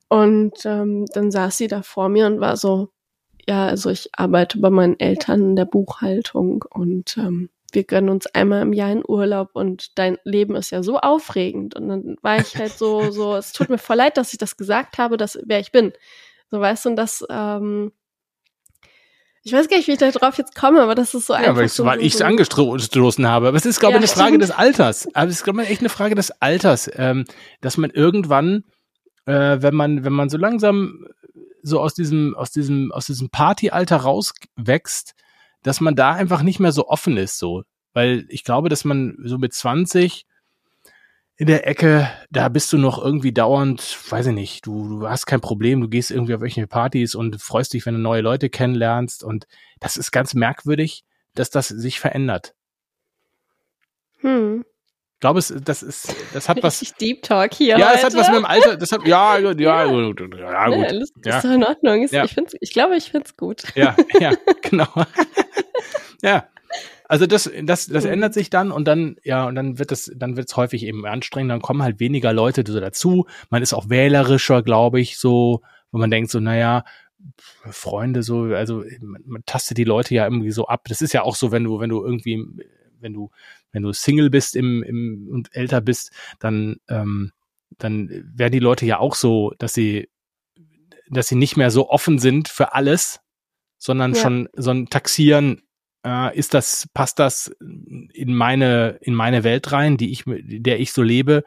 und 0.10 0.66
ähm, 0.66 1.06
dann 1.14 1.32
saß 1.32 1.58
sie 1.58 1.68
da 1.68 1.82
vor 1.82 2.10
mir 2.10 2.28
und 2.28 2.42
war 2.42 2.58
so, 2.58 2.90
ja, 3.48 3.68
also 3.68 3.90
ich 3.90 4.10
arbeite 4.12 4.60
bei 4.60 4.70
meinen 4.70 5.00
Eltern 5.00 5.42
in 5.52 5.56
der 5.56 5.64
Buchhaltung 5.66 6.66
und 6.70 7.16
ähm, 7.16 7.50
wir 7.72 7.84
gönnen 7.84 8.10
uns 8.10 8.28
einmal 8.28 8.62
im 8.62 8.74
Jahr 8.74 8.92
in 8.92 9.04
Urlaub 9.06 9.50
und 9.54 9.98
dein 9.98 10.18
Leben 10.24 10.56
ist 10.56 10.72
ja 10.72 10.84
so 10.84 10.98
aufregend. 11.00 11.76
Und 11.76 11.90
dann 11.90 12.16
war 12.22 12.38
ich 12.40 12.56
halt 12.56 12.78
so, 12.78 13.12
so, 13.12 13.36
es 13.38 13.52
tut 13.52 13.70
mir 13.70 13.78
voll 13.78 13.98
leid, 13.98 14.18
dass 14.18 14.32
ich 14.32 14.40
das 14.40 14.58
gesagt 14.58 14.98
habe, 14.98 15.18
dass 15.18 15.38
wer 15.46 15.60
ich 15.60 15.72
bin. 15.72 15.94
So 16.50 16.60
weißt 16.60 16.86
du, 16.86 16.90
und 16.90 16.96
das, 16.96 17.26
ähm, 17.30 17.92
ich 19.44 19.54
weiß 19.54 19.70
gar 19.70 19.78
nicht, 19.78 19.88
wie 19.88 19.94
ich 19.94 19.98
da 19.98 20.12
drauf 20.12 20.38
jetzt 20.38 20.56
komme, 20.56 20.82
aber 20.82 20.96
das 20.96 21.14
ist 21.14 21.28
so 21.28 21.34
ja, 21.34 21.40
einfach. 21.40 21.56
Weil, 21.56 21.70
so, 21.70 21.86
weil 21.86 22.02
ich 22.02 22.14
es 22.14 22.20
so 22.20 22.26
angestoßen 22.26 23.28
habe. 23.28 23.48
Aber 23.50 23.58
es 23.58 23.66
ist, 23.66 23.80
glaube 23.80 23.94
ich, 23.94 23.96
ja, 23.96 24.00
eine 24.00 24.08
Frage 24.08 24.30
stimmt. 24.30 24.44
des 24.44 24.52
Alters. 24.52 25.08
Aber 25.14 25.28
es 25.28 25.36
ist, 25.36 25.44
glaube 25.44 25.64
ich, 25.64 25.70
echt 25.70 25.82
eine 25.82 25.90
Frage 25.90 26.16
des 26.16 26.32
Alters, 26.42 26.90
ähm, 26.96 27.26
dass 27.62 27.78
man 27.78 27.90
irgendwann, 27.90 28.64
äh, 29.26 29.58
wenn 29.62 29.76
man, 29.76 30.04
wenn 30.04 30.14
man 30.14 30.30
so 30.30 30.38
langsam 30.38 31.06
so 31.64 31.80
aus 31.80 31.94
diesem, 31.94 32.36
aus 32.36 32.52
diesem, 32.52 32.92
aus 32.92 33.06
diesem 33.06 33.30
Partyalter 33.30 33.98
rauswächst, 33.98 35.16
dass 35.64 35.82
man 35.82 35.96
da 35.96 36.14
einfach 36.14 36.44
nicht 36.44 36.60
mehr 36.60 36.72
so 36.72 36.88
offen 36.88 37.18
ist, 37.18 37.38
so. 37.38 37.64
Weil 37.94 38.26
ich 38.30 38.44
glaube, 38.44 38.70
dass 38.70 38.86
man 38.86 39.18
so 39.24 39.38
mit 39.38 39.54
20 39.54 40.26
in 41.40 41.48
der 41.48 41.68
Ecke, 41.68 42.10
da 42.32 42.50
bist 42.50 42.74
du 42.74 42.78
noch 42.80 43.04
irgendwie 43.04 43.32
dauernd, 43.32 43.98
weiß 44.10 44.28
ich 44.28 44.34
nicht, 44.34 44.66
du, 44.66 44.90
du 45.02 45.10
hast 45.10 45.28
kein 45.28 45.40
Problem, 45.40 45.82
du 45.82 45.88
gehst 45.88 46.10
irgendwie 46.10 46.34
auf 46.34 46.42
irgendwelche 46.42 46.68
Partys 46.68 47.14
und 47.14 47.40
freust 47.40 47.74
dich, 47.74 47.86
wenn 47.86 47.94
du 47.94 48.00
neue 48.00 48.22
Leute 48.22 48.50
kennenlernst. 48.50 49.24
Und 49.24 49.46
das 49.80 49.98
ist 49.98 50.12
ganz 50.12 50.34
merkwürdig, 50.34 51.04
dass 51.36 51.52
das 51.52 51.68
sich 51.68 52.00
verändert. 52.00 52.56
Hm. 54.22 54.66
Ich 55.18 55.20
glaube, 55.20 55.40
es, 55.40 55.54
das 55.64 55.82
ist, 55.82 56.16
das 56.34 56.50
hat 56.50 56.58
was. 56.64 56.80
Deep 57.00 57.22
Talk 57.24 57.54
hier. 57.54 57.78
Ja, 57.78 57.92
es 57.94 58.04
hat 58.04 58.16
was 58.16 58.28
mit 58.28 58.38
dem 58.38 58.46
Alter. 58.46 58.78
Das 58.78 58.92
hat, 58.92 59.06
ja, 59.08 59.38
ja, 59.38 59.52
ja, 59.52 59.86
ja, 59.86 59.92
gut. 59.92 60.20
Ja, 60.36 60.68
gut. 60.68 60.78
Ja, 60.78 60.92
ist 60.92 61.14
ja. 61.26 61.42
doch 61.42 61.52
in 61.52 61.64
Ordnung. 61.64 62.08
Ja. 62.10 62.26
Ich, 62.26 62.36
ich 62.60 62.72
glaube, 62.72 62.98
ich 62.98 63.12
finde 63.12 63.26
es 63.26 63.38
gut. 63.38 63.64
Ja, 63.76 63.96
ja, 64.20 64.34
genau. 64.62 64.88
Ja. 66.22 66.48
Also 67.08 67.26
das, 67.26 67.50
das, 67.64 67.88
das 67.88 68.04
mhm. 68.04 68.12
ändert 68.12 68.34
sich 68.34 68.50
dann 68.50 68.72
und 68.72 68.86
dann, 68.86 69.16
ja, 69.24 69.48
und 69.48 69.56
dann 69.56 69.80
wird 69.80 69.94
es, 69.94 70.12
dann 70.14 70.36
wird 70.36 70.50
es 70.50 70.58
häufig 70.58 70.84
eben 70.84 71.06
anstrengend, 71.06 71.52
dann 71.52 71.62
kommen 71.62 71.82
halt 71.82 72.02
weniger 72.02 72.34
Leute 72.34 72.64
so 72.68 72.80
dazu. 72.80 73.26
Man 73.50 73.64
ist 73.64 73.74
auch 73.74 73.90
wählerischer, 73.90 74.62
glaube 74.62 75.00
ich, 75.00 75.18
so, 75.18 75.62
wo 75.92 75.98
man 75.98 76.12
denkt 76.12 76.30
so, 76.30 76.42
naja, 76.42 76.84
Freunde 77.70 78.24
so, 78.24 78.44
also 78.44 78.84
man, 79.00 79.24
man 79.26 79.44
tastet 79.46 79.78
die 79.78 79.86
Leute 79.86 80.14
ja 80.16 80.26
irgendwie 80.26 80.52
so 80.52 80.68
ab. 80.68 80.84
Das 80.90 81.02
ist 81.02 81.14
ja 81.14 81.24
auch 81.24 81.36
so, 81.36 81.52
wenn 81.52 81.64
du, 81.64 81.80
wenn 81.80 81.90
du 81.90 82.04
irgendwie, 82.04 82.44
wenn 83.00 83.14
du, 83.14 83.32
wenn 83.72 83.84
du 83.84 83.94
Single 83.94 84.30
bist 84.30 84.56
im, 84.56 84.84
im 84.84 85.30
und 85.32 85.56
älter 85.56 85.82
bist, 85.82 86.12
dann, 86.40 86.78
ähm, 86.90 87.32
dann 87.78 88.10
werden 88.34 88.52
die 88.52 88.60
Leute 88.60 88.86
ja 88.86 89.00
auch 89.00 89.16
so, 89.16 89.54
dass 89.60 89.74
sie, 89.74 90.10
dass 91.10 91.28
sie 91.28 91.36
nicht 91.36 91.56
mehr 91.56 91.72
so 91.72 91.90
offen 91.90 92.20
sind 92.20 92.50
für 92.50 92.74
alles, 92.74 93.22
sondern 93.78 94.14
ja. 94.14 94.22
schon 94.22 94.50
so 94.54 94.72
ein 94.72 94.88
Taxieren 94.90 95.62
äh, 96.08 96.38
ist 96.38 96.54
das, 96.54 96.88
passt 96.94 97.20
das 97.20 97.48
in 97.60 98.34
meine, 98.34 98.98
in 99.02 99.14
meine 99.14 99.44
Welt 99.44 99.72
rein, 99.74 99.98
die 99.98 100.12
ich, 100.12 100.24
der 100.26 100.80
ich 100.80 100.94
so 100.94 101.04
lebe. 101.04 101.44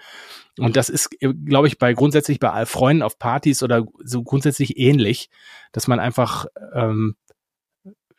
Und 0.59 0.77
das 0.77 0.91
ist, 0.91 1.11
glaube 1.19 1.67
ich, 1.67 1.79
bei 1.79 1.95
grundsätzlich 1.95 2.39
bei 2.39 2.67
Freunden 2.67 3.03
auf 3.03 3.19
Partys 3.19 3.63
oder 3.63 3.87
so 4.05 4.23
grundsätzlich 4.23 4.77
ähnlich, 4.77 5.31
dass 5.73 5.89
man 5.89 5.99
einfach 5.99 6.45
ähm, 6.75 7.17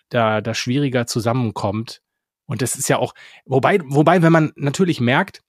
da, 0.09 0.41
da 0.41 0.55
schwieriger 0.55 1.05
zusammenkommt. 1.05 2.01
Und 2.47 2.63
das 2.63 2.75
ist 2.75 2.89
ja 2.89 2.97
auch, 2.97 3.13
wobei, 3.45 3.79
wobei, 3.83 4.23
wenn 4.23 4.33
man 4.33 4.51
natürlich 4.55 4.99
merkt, 4.99 5.43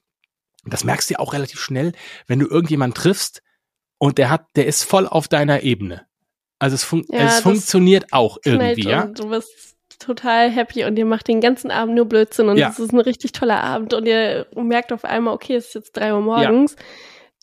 das 0.64 0.84
merkst 0.84 1.08
du 1.08 1.14
ja 1.14 1.18
auch 1.20 1.32
relativ 1.32 1.58
schnell, 1.58 1.92
wenn 2.26 2.38
du 2.38 2.46
irgendjemand 2.46 2.96
triffst 2.96 3.42
und 3.98 4.18
der 4.18 4.28
hat, 4.28 4.46
der 4.56 4.66
ist 4.66 4.84
voll 4.84 5.06
auf 5.06 5.26
deiner 5.26 5.62
Ebene. 5.62 6.06
Also 6.58 6.74
es, 6.74 6.84
fun 6.84 7.04
ja, 7.08 7.26
es 7.26 7.40
funktioniert 7.40 8.12
auch 8.12 8.38
irgendwie, 8.44 8.88
ja. 8.88 9.06
Du 9.06 9.30
bist 9.30 9.71
total 9.98 10.50
happy 10.50 10.84
und 10.84 10.98
ihr 10.98 11.04
macht 11.04 11.28
den 11.28 11.40
ganzen 11.40 11.70
Abend 11.70 11.94
nur 11.94 12.06
Blödsinn 12.06 12.48
und 12.48 12.58
es 12.58 12.78
ist 12.78 12.92
ein 12.92 13.00
richtig 13.00 13.32
toller 13.32 13.62
Abend 13.62 13.94
und 13.94 14.06
ihr 14.06 14.46
merkt 14.54 14.92
auf 14.92 15.04
einmal, 15.04 15.34
okay, 15.34 15.56
es 15.56 15.68
ist 15.68 15.74
jetzt 15.74 15.92
drei 15.92 16.12
Uhr 16.14 16.20
morgens. 16.20 16.76
Ja. 16.78 16.84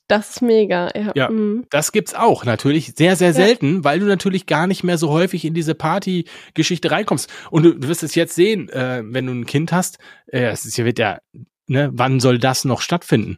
Das 0.09 0.31
ist 0.31 0.41
mega. 0.41 0.89
Ja, 0.95 1.11
ja 1.15 1.29
mhm. 1.29 1.67
das 1.69 1.91
gibt's 1.91 2.15
auch 2.15 2.43
natürlich 2.43 2.93
sehr, 2.95 3.15
sehr 3.15 3.31
selten, 3.31 3.75
ja. 3.75 3.83
weil 3.83 3.99
du 3.99 4.07
natürlich 4.07 4.47
gar 4.47 4.65
nicht 4.65 4.83
mehr 4.83 4.97
so 4.97 5.09
häufig 5.09 5.45
in 5.45 5.53
diese 5.53 5.75
Party-Geschichte 5.75 6.89
reinkommst. 6.89 7.31
Und 7.51 7.63
du, 7.63 7.75
du 7.75 7.87
wirst 7.87 8.01
es 8.01 8.15
jetzt 8.15 8.33
sehen, 8.33 8.69
äh, 8.69 9.03
wenn 9.05 9.27
du 9.27 9.33
ein 9.33 9.45
Kind 9.45 9.71
hast, 9.71 9.99
äh, 10.25 10.47
es 10.47 10.65
ist, 10.65 10.79
wird 10.79 10.97
ja, 10.97 11.19
ne, 11.67 11.91
wann 11.93 12.19
soll 12.19 12.39
das 12.39 12.65
noch 12.65 12.81
stattfinden? 12.81 13.37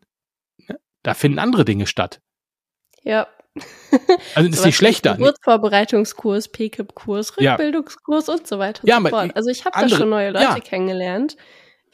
Ne? 0.69 0.79
Da 1.03 1.13
finden 1.13 1.39
andere 1.39 1.65
Dinge 1.65 1.87
statt. 1.87 2.21
Ja, 3.03 3.27
also 4.35 4.49
das 4.49 4.59
ist 4.59 4.65
nicht 4.65 4.77
schlechter. 4.77 5.15
Geburtsvorbereitungskurs, 5.15 6.49
PKIP-Kurs, 6.49 7.37
Rückbildungskurs 7.37 8.27
ja. 8.27 8.33
und 8.33 8.47
so 8.47 8.59
weiter 8.59 8.83
und 8.83 8.89
ja, 8.89 9.01
so 9.01 9.09
fort. 9.09 9.35
Also 9.35 9.49
ich 9.49 9.65
habe 9.65 9.79
da 9.79 9.89
schon 9.89 10.09
neue 10.09 10.31
Leute 10.31 10.45
ja. 10.45 10.59
kennengelernt, 10.59 11.35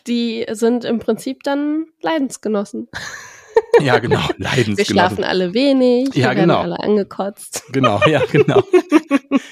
die 0.05 0.45
sind 0.51 0.85
im 0.85 0.99
Prinzip 0.99 1.43
dann 1.43 1.87
Leidensgenossen. 2.01 2.87
Ja, 3.81 3.97
genau, 3.97 4.19
Leidensgenossen. 4.37 4.77
Wir 4.77 4.85
schlafen 4.85 5.23
alle 5.23 5.53
wenig, 5.55 6.13
ja, 6.13 6.29
wir 6.29 6.35
genau. 6.35 6.59
alle 6.59 6.79
angekotzt. 6.79 7.63
Genau, 7.71 7.99
ja, 8.05 8.23
genau. 8.31 8.63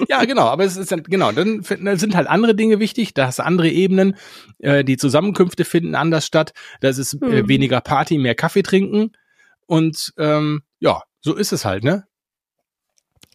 ja, 0.08 0.24
genau, 0.26 0.44
aber 0.44 0.64
es 0.64 0.78
ist 0.78 0.92
dann, 0.92 1.02
genau, 1.02 1.32
dann 1.32 1.64
sind 1.64 2.16
halt 2.16 2.28
andere 2.28 2.54
Dinge 2.54 2.80
wichtig, 2.80 3.16
da 3.16 3.26
hast 3.26 3.40
du 3.40 3.44
andere 3.44 3.70
Ebenen, 3.70 4.16
äh, 4.60 4.84
die 4.84 4.98
Zusammenkünfte 4.98 5.66
finden 5.66 5.96
anders 5.96 6.26
statt, 6.26 6.54
das 6.82 7.00
ist 7.00 7.16
äh, 7.16 7.42
hm. 7.42 7.48
weniger 7.50 7.82
Party, 7.82 8.20
mehr 8.20 8.36
Kaffee 8.36 8.62
trinken 8.62 9.12
und 9.66 10.14
ähm, 10.18 10.62
ja, 10.80 11.02
so 11.26 11.34
ist 11.36 11.52
es 11.52 11.66
halt, 11.66 11.84
ne? 11.84 12.08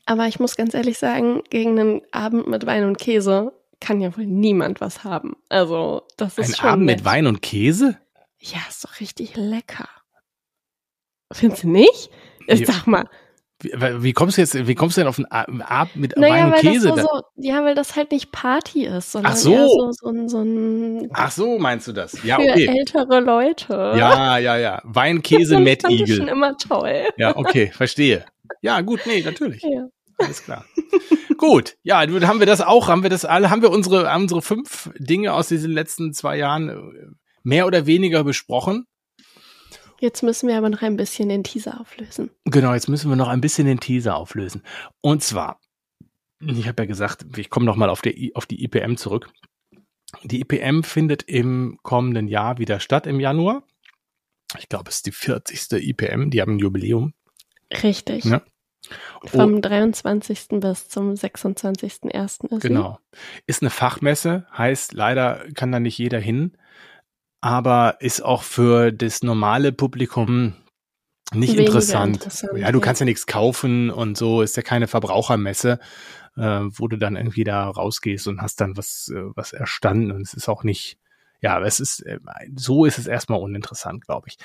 Aber 0.06 0.28
ich 0.28 0.38
muss 0.38 0.54
ganz 0.56 0.74
ehrlich 0.74 0.96
sagen, 0.96 1.42
gegen 1.50 1.78
einen 1.78 2.02
Abend 2.12 2.46
mit 2.46 2.64
Wein 2.64 2.84
und 2.84 2.98
Käse 2.98 3.52
kann 3.80 4.00
ja 4.00 4.16
wohl 4.16 4.26
niemand 4.26 4.80
was 4.80 5.02
haben. 5.02 5.36
Also, 5.48 6.06
das 6.16 6.38
ist 6.38 6.50
Ein 6.50 6.54
schon. 6.54 6.66
Ein 6.68 6.72
Abend 6.72 6.86
nett. 6.86 6.96
mit 6.98 7.04
Wein 7.04 7.26
und 7.26 7.42
Käse? 7.42 7.98
Ja, 8.38 8.58
ist 8.68 8.84
doch 8.84 9.00
richtig 9.00 9.36
lecker. 9.36 9.88
Findest 11.32 11.64
du 11.64 11.68
nicht? 11.68 12.10
Ich 12.46 12.64
sag 12.64 12.86
mal, 12.86 13.08
wie, 13.62 14.02
wie, 14.02 14.12
kommst 14.12 14.36
du 14.36 14.40
jetzt, 14.40 14.66
wie 14.66 14.74
kommst 14.74 14.96
du 14.96 15.02
denn 15.02 15.08
auf 15.08 15.18
einen 15.18 15.62
Abend 15.62 15.96
mit 15.96 16.16
naja, 16.16 16.34
Wein 16.34 16.52
und 16.52 16.60
Käse? 16.60 16.88
So, 16.88 16.96
so, 16.96 17.22
ja, 17.36 17.64
weil 17.64 17.74
das 17.74 17.96
halt 17.96 18.10
nicht 18.10 18.32
Party 18.32 18.84
ist, 18.84 19.12
sondern 19.12 19.32
Ach 19.32 19.36
so. 19.36 19.54
so, 19.54 19.92
so, 19.92 20.28
so 20.28 20.38
ein 20.40 21.08
Ach 21.12 21.30
so, 21.30 21.58
meinst 21.58 21.88
du 21.88 21.92
das? 21.92 22.22
Ja, 22.22 22.36
für 22.36 22.42
okay. 22.42 22.66
ältere 22.66 23.20
Leute. 23.20 23.94
Ja, 23.96 24.38
ja, 24.38 24.56
ja. 24.56 24.80
Wein, 24.84 25.22
Käse, 25.22 25.58
Mettigel. 25.58 26.06
Das 26.06 26.16
schon 26.16 26.28
immer 26.28 26.56
toll. 26.56 27.04
Ja, 27.16 27.36
okay, 27.36 27.70
verstehe. 27.74 28.24
Ja, 28.62 28.80
gut, 28.80 29.00
nee, 29.06 29.22
natürlich. 29.22 29.62
Ja. 29.62 29.86
Alles 30.18 30.42
klar. 30.42 30.64
Gut, 31.38 31.76
ja, 31.82 32.00
haben 32.00 32.40
wir 32.40 32.46
das 32.46 32.60
auch, 32.60 32.88
haben 32.88 33.02
wir 33.02 33.08
das 33.08 33.24
alle, 33.24 33.48
haben 33.48 33.62
wir 33.62 33.70
unsere, 33.70 34.14
unsere 34.14 34.42
fünf 34.42 34.90
Dinge 34.98 35.32
aus 35.32 35.48
diesen 35.48 35.72
letzten 35.72 36.12
zwei 36.12 36.36
Jahren 36.36 36.68
äh, 36.68 36.76
mehr 37.42 37.66
oder 37.66 37.86
weniger 37.86 38.24
besprochen. 38.24 38.86
Jetzt 40.00 40.22
müssen 40.22 40.48
wir 40.48 40.56
aber 40.56 40.70
noch 40.70 40.80
ein 40.80 40.96
bisschen 40.96 41.28
den 41.28 41.44
Teaser 41.44 41.78
auflösen. 41.78 42.30
Genau, 42.46 42.72
jetzt 42.72 42.88
müssen 42.88 43.10
wir 43.10 43.16
noch 43.16 43.28
ein 43.28 43.42
bisschen 43.42 43.66
den 43.66 43.80
Teaser 43.80 44.16
auflösen. 44.16 44.62
Und 45.02 45.22
zwar, 45.22 45.60
ich 46.40 46.66
habe 46.66 46.82
ja 46.82 46.86
gesagt, 46.86 47.26
ich 47.36 47.50
komme 47.50 47.66
nochmal 47.66 47.90
auf, 47.90 48.02
auf 48.34 48.46
die 48.46 48.64
IPM 48.64 48.96
zurück. 48.96 49.30
Die 50.24 50.40
IPM 50.40 50.82
findet 50.82 51.24
im 51.24 51.78
kommenden 51.82 52.28
Jahr 52.28 52.58
wieder 52.58 52.80
statt, 52.80 53.06
im 53.06 53.20
Januar. 53.20 53.62
Ich 54.58 54.68
glaube, 54.70 54.88
es 54.88 54.96
ist 54.96 55.06
die 55.06 55.12
40. 55.12 55.70
IPM, 55.72 56.30
die 56.30 56.40
haben 56.40 56.56
ein 56.56 56.58
Jubiläum. 56.58 57.12
Richtig. 57.82 58.24
Ja. 58.24 58.42
Vom 59.26 59.56
oh. 59.56 59.60
23. 59.60 60.48
bis 60.52 60.88
zum 60.88 61.12
26.01. 61.12 62.56
ist 62.56 62.62
Genau. 62.62 62.98
Ist 63.46 63.62
eine 63.62 63.70
Fachmesse, 63.70 64.46
heißt 64.56 64.94
leider 64.94 65.44
kann 65.54 65.70
da 65.70 65.78
nicht 65.78 65.98
jeder 65.98 66.18
hin, 66.18 66.56
aber 67.40 67.96
ist 68.00 68.22
auch 68.22 68.42
für 68.42 68.92
das 68.92 69.22
normale 69.22 69.72
Publikum 69.72 70.54
nicht 71.32 71.54
interessant. 71.54 72.16
interessant. 72.16 72.58
Ja, 72.58 72.72
du 72.72 72.80
kannst 72.80 73.00
ja 73.00 73.04
nichts 73.04 73.26
kaufen 73.26 73.90
und 73.90 74.16
so, 74.16 74.42
ist 74.42 74.56
ja 74.56 74.62
keine 74.62 74.88
Verbrauchermesse, 74.88 75.78
äh, 76.36 76.40
wo 76.40 76.88
du 76.88 76.96
dann 76.96 77.16
irgendwie 77.16 77.44
da 77.44 77.68
rausgehst 77.68 78.26
und 78.28 78.42
hast 78.42 78.60
dann 78.60 78.76
was, 78.76 79.12
äh, 79.14 79.22
was 79.36 79.52
erstanden 79.52 80.10
und 80.12 80.22
es 80.22 80.34
ist 80.34 80.48
auch 80.48 80.64
nicht, 80.64 80.98
ja, 81.40 81.60
es 81.62 81.80
ist, 81.80 82.00
äh, 82.00 82.18
so 82.56 82.84
ist 82.84 82.98
es 82.98 83.06
erstmal 83.06 83.40
uninteressant, 83.40 84.04
glaube 84.06 84.28
ich. 84.28 84.38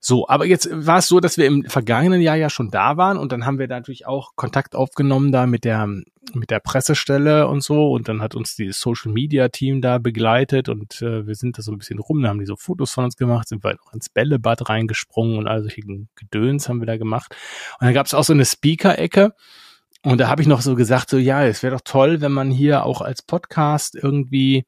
So, 0.00 0.28
aber 0.28 0.46
jetzt 0.46 0.68
war 0.72 0.98
es 0.98 1.08
so, 1.08 1.20
dass 1.20 1.38
wir 1.38 1.46
im 1.46 1.64
vergangenen 1.64 2.20
Jahr 2.20 2.36
ja 2.36 2.50
schon 2.50 2.70
da 2.70 2.96
waren 2.96 3.18
und 3.18 3.32
dann 3.32 3.46
haben 3.46 3.58
wir 3.58 3.68
natürlich 3.68 4.06
auch 4.06 4.36
Kontakt 4.36 4.74
aufgenommen 4.74 5.32
da 5.32 5.46
mit 5.46 5.64
der 5.64 5.88
mit 6.34 6.50
der 6.50 6.60
Pressestelle 6.60 7.46
und 7.46 7.62
so 7.62 7.92
und 7.92 8.08
dann 8.08 8.20
hat 8.20 8.34
uns 8.34 8.56
die 8.56 8.72
Social 8.72 9.12
Media 9.12 9.48
Team 9.48 9.80
da 9.80 9.98
begleitet 9.98 10.68
und 10.68 11.00
äh, 11.00 11.26
wir 11.26 11.34
sind 11.34 11.56
da 11.56 11.62
so 11.62 11.72
ein 11.72 11.78
bisschen 11.78 11.98
rum, 11.98 12.22
da 12.22 12.28
haben 12.28 12.40
die 12.40 12.46
so 12.46 12.56
Fotos 12.56 12.92
von 12.92 13.04
uns 13.04 13.16
gemacht, 13.16 13.48
sind 13.48 13.62
wir 13.62 13.78
auch 13.80 13.92
ins 13.92 14.08
Bällebad 14.08 14.68
reingesprungen 14.68 15.38
und 15.38 15.46
all 15.46 15.62
solche 15.62 15.82
Gedöns 16.16 16.68
haben 16.68 16.80
wir 16.80 16.86
da 16.86 16.96
gemacht. 16.96 17.34
Und 17.78 17.86
dann 17.86 17.94
gab 17.94 18.06
es 18.06 18.14
auch 18.14 18.24
so 18.24 18.32
eine 18.32 18.44
Speaker-Ecke 18.44 19.34
und 20.02 20.18
da 20.18 20.28
habe 20.28 20.42
ich 20.42 20.48
noch 20.48 20.60
so 20.60 20.74
gesagt, 20.74 21.10
so 21.10 21.18
ja, 21.18 21.44
es 21.44 21.62
wäre 21.62 21.74
doch 21.74 21.82
toll, 21.84 22.20
wenn 22.20 22.32
man 22.32 22.50
hier 22.50 22.84
auch 22.84 23.00
als 23.00 23.22
Podcast 23.22 23.94
irgendwie 23.94 24.66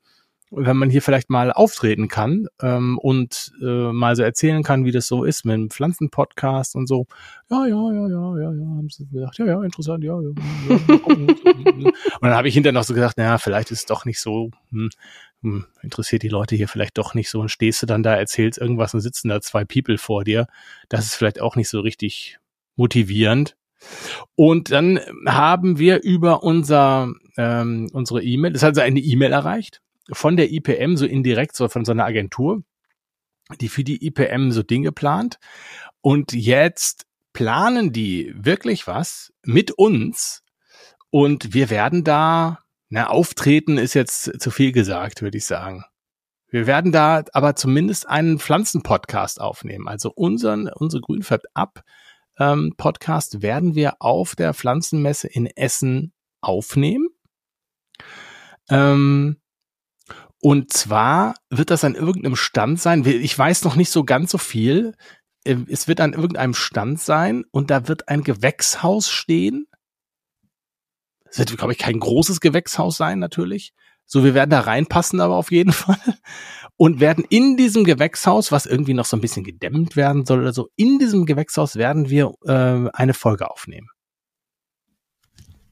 wenn 0.50 0.76
man 0.76 0.90
hier 0.90 1.02
vielleicht 1.02 1.30
mal 1.30 1.52
auftreten 1.52 2.08
kann 2.08 2.46
ähm, 2.62 2.98
und 2.98 3.52
äh, 3.60 3.92
mal 3.92 4.16
so 4.16 4.22
erzählen 4.22 4.62
kann, 4.62 4.84
wie 4.84 4.92
das 4.92 5.06
so 5.06 5.24
ist 5.24 5.44
mit 5.44 5.54
einem 5.54 5.70
Pflanzenpodcast 5.70 6.74
und 6.74 6.86
so. 6.86 7.06
Ja, 7.50 7.66
ja, 7.66 7.92
ja, 7.92 8.08
ja, 8.08 8.38
ja, 8.38 8.52
ja, 8.52 8.66
haben 8.66 8.88
sie 8.88 9.06
gesagt, 9.06 9.38
ja, 9.38 9.46
ja, 9.46 9.62
interessant, 9.62 10.04
ja, 10.04 10.18
ja. 10.20 10.30
ja 10.68 10.94
und 11.04 11.92
dann 12.22 12.34
habe 12.34 12.48
ich 12.48 12.54
hinterher 12.54 12.72
noch 12.72 12.84
so 12.84 12.94
gesagt, 12.94 13.18
naja, 13.18 13.38
vielleicht 13.38 13.70
ist 13.70 13.80
es 13.80 13.86
doch 13.86 14.04
nicht 14.04 14.20
so, 14.20 14.50
hm, 14.70 14.90
hm, 15.42 15.66
interessiert 15.82 16.22
die 16.22 16.28
Leute 16.28 16.56
hier 16.56 16.68
vielleicht 16.68 16.98
doch 16.98 17.14
nicht 17.14 17.30
so 17.30 17.40
und 17.40 17.50
stehst 17.50 17.82
du 17.82 17.86
dann 17.86 18.02
da, 18.02 18.14
erzählst 18.14 18.58
irgendwas 18.58 18.94
und 18.94 19.00
sitzen 19.00 19.28
da 19.28 19.40
zwei 19.40 19.64
People 19.64 19.98
vor 19.98 20.24
dir. 20.24 20.46
Das 20.88 21.04
ist 21.04 21.14
vielleicht 21.14 21.40
auch 21.40 21.56
nicht 21.56 21.68
so 21.68 21.80
richtig 21.80 22.38
motivierend. 22.76 23.56
Und 24.34 24.72
dann 24.72 24.98
haben 25.26 25.78
wir 25.78 26.02
über 26.02 26.42
unser 26.42 27.12
ähm, 27.36 27.88
unsere 27.92 28.22
E-Mail, 28.22 28.52
das 28.52 28.62
hat 28.62 28.70
also 28.70 28.80
eine 28.80 28.98
E-Mail 28.98 29.32
erreicht 29.32 29.80
von 30.10 30.36
der 30.36 30.50
IPM 30.50 30.96
so 30.96 31.06
indirekt, 31.06 31.56
so 31.56 31.68
von 31.68 31.84
so 31.84 31.92
einer 31.92 32.04
Agentur, 32.04 32.62
die 33.60 33.68
für 33.68 33.84
die 33.84 34.06
IPM 34.06 34.50
so 34.50 34.62
Dinge 34.62 34.92
plant. 34.92 35.38
Und 36.00 36.32
jetzt 36.32 37.06
planen 37.32 37.92
die 37.92 38.32
wirklich 38.34 38.86
was 38.86 39.32
mit 39.44 39.72
uns 39.72 40.42
und 41.10 41.54
wir 41.54 41.70
werden 41.70 42.04
da, 42.04 42.60
na, 42.88 43.08
auftreten 43.08 43.78
ist 43.78 43.94
jetzt 43.94 44.40
zu 44.40 44.50
viel 44.50 44.72
gesagt, 44.72 45.22
würde 45.22 45.38
ich 45.38 45.46
sagen. 45.46 45.84
Wir 46.50 46.66
werden 46.66 46.92
da 46.92 47.24
aber 47.32 47.56
zumindest 47.56 48.08
einen 48.08 48.38
Pflanzenpodcast 48.38 49.40
aufnehmen. 49.40 49.86
Also 49.86 50.10
unseren, 50.14 50.68
unsere 50.68 51.02
Grünfärbt 51.02 51.46
ab 51.54 51.82
ähm, 52.38 52.74
Podcast 52.76 53.42
werden 53.42 53.74
wir 53.74 53.96
auf 54.00 54.34
der 54.34 54.54
Pflanzenmesse 54.54 55.28
in 55.28 55.46
Essen 55.46 56.12
aufnehmen. 56.40 57.08
Ähm, 58.70 59.40
und 60.40 60.72
zwar 60.72 61.34
wird 61.50 61.70
das 61.70 61.84
an 61.84 61.94
irgendeinem 61.94 62.36
Stand 62.36 62.80
sein. 62.80 63.04
Ich 63.04 63.36
weiß 63.36 63.64
noch 63.64 63.76
nicht 63.76 63.90
so 63.90 64.04
ganz 64.04 64.30
so 64.30 64.38
viel. 64.38 64.94
Ähm, 65.44 65.66
es 65.68 65.88
wird 65.88 66.00
an 66.00 66.12
irgendeinem 66.12 66.54
Stand 66.54 67.00
sein 67.00 67.44
und 67.50 67.70
da 67.70 67.88
wird 67.88 68.08
ein 68.08 68.22
Gewächshaus 68.22 69.10
stehen. 69.10 69.66
Es 71.30 71.38
wird, 71.38 71.56
glaube 71.56 71.72
ich, 71.72 71.78
kein 71.78 71.98
großes 71.98 72.40
Gewächshaus 72.40 72.96
sein, 72.96 73.18
natürlich. 73.18 73.72
So, 74.06 74.24
wir 74.24 74.32
werden 74.32 74.50
da 74.50 74.60
reinpassen, 74.60 75.20
aber 75.20 75.36
auf 75.36 75.50
jeden 75.50 75.72
Fall. 75.72 75.98
Und 76.76 77.00
werden 77.00 77.24
in 77.28 77.56
diesem 77.56 77.84
Gewächshaus, 77.84 78.52
was 78.52 78.64
irgendwie 78.64 78.94
noch 78.94 79.04
so 79.04 79.16
ein 79.16 79.20
bisschen 79.20 79.44
gedämmt 79.44 79.96
werden 79.96 80.24
soll 80.24 80.40
oder 80.40 80.52
so, 80.52 80.68
in 80.76 80.98
diesem 80.98 81.26
Gewächshaus 81.26 81.76
werden 81.76 82.08
wir 82.08 82.32
äh, 82.44 82.88
eine 82.92 83.14
Folge 83.14 83.50
aufnehmen. 83.50 83.88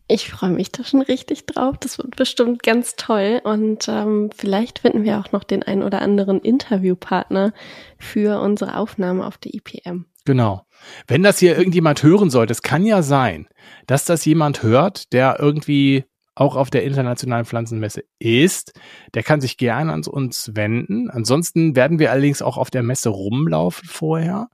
Ich 0.09 0.30
freue 0.30 0.50
mich 0.50 0.70
da 0.70 0.84
schon 0.84 1.02
richtig 1.02 1.46
drauf. 1.46 1.76
Das 1.80 1.98
wird 1.98 2.14
bestimmt 2.14 2.62
ganz 2.62 2.94
toll. 2.96 3.40
Und 3.42 3.88
ähm, 3.88 4.30
vielleicht 4.36 4.78
finden 4.80 5.02
wir 5.02 5.18
auch 5.18 5.32
noch 5.32 5.42
den 5.42 5.64
ein 5.64 5.82
oder 5.82 6.00
anderen 6.00 6.40
Interviewpartner 6.40 7.52
für 7.98 8.40
unsere 8.40 8.76
Aufnahme 8.76 9.26
auf 9.26 9.36
der 9.38 9.54
IPM. 9.54 10.07
Genau. 10.24 10.66
Wenn 11.09 11.24
das 11.24 11.38
hier 11.38 11.59
irgendjemand 11.59 12.02
hören 12.02 12.30
sollte, 12.30 12.52
es 12.52 12.62
kann 12.62 12.86
ja 12.86 13.02
sein, 13.02 13.48
dass 13.86 14.04
das 14.04 14.24
jemand 14.24 14.62
hört, 14.62 15.12
der 15.12 15.38
irgendwie 15.40 16.04
auch 16.36 16.54
auf 16.54 16.70
der 16.70 16.84
internationalen 16.84 17.46
Pflanzenmesse 17.46 18.04
ist, 18.18 18.78
der 19.14 19.22
kann 19.22 19.40
sich 19.40 19.57
gerne 19.57 19.92
an 19.92 20.04
uns 20.04 20.52
wenden. 20.54 21.11
Ansonsten 21.11 21.74
werden 21.74 21.98
wir 21.98 22.12
allerdings 22.12 22.42
auch 22.42 22.59
auf 22.59 22.70
der 22.70 22.82
Messe 22.82 23.09
rumlaufen 23.09 23.88
vorher 23.88 24.48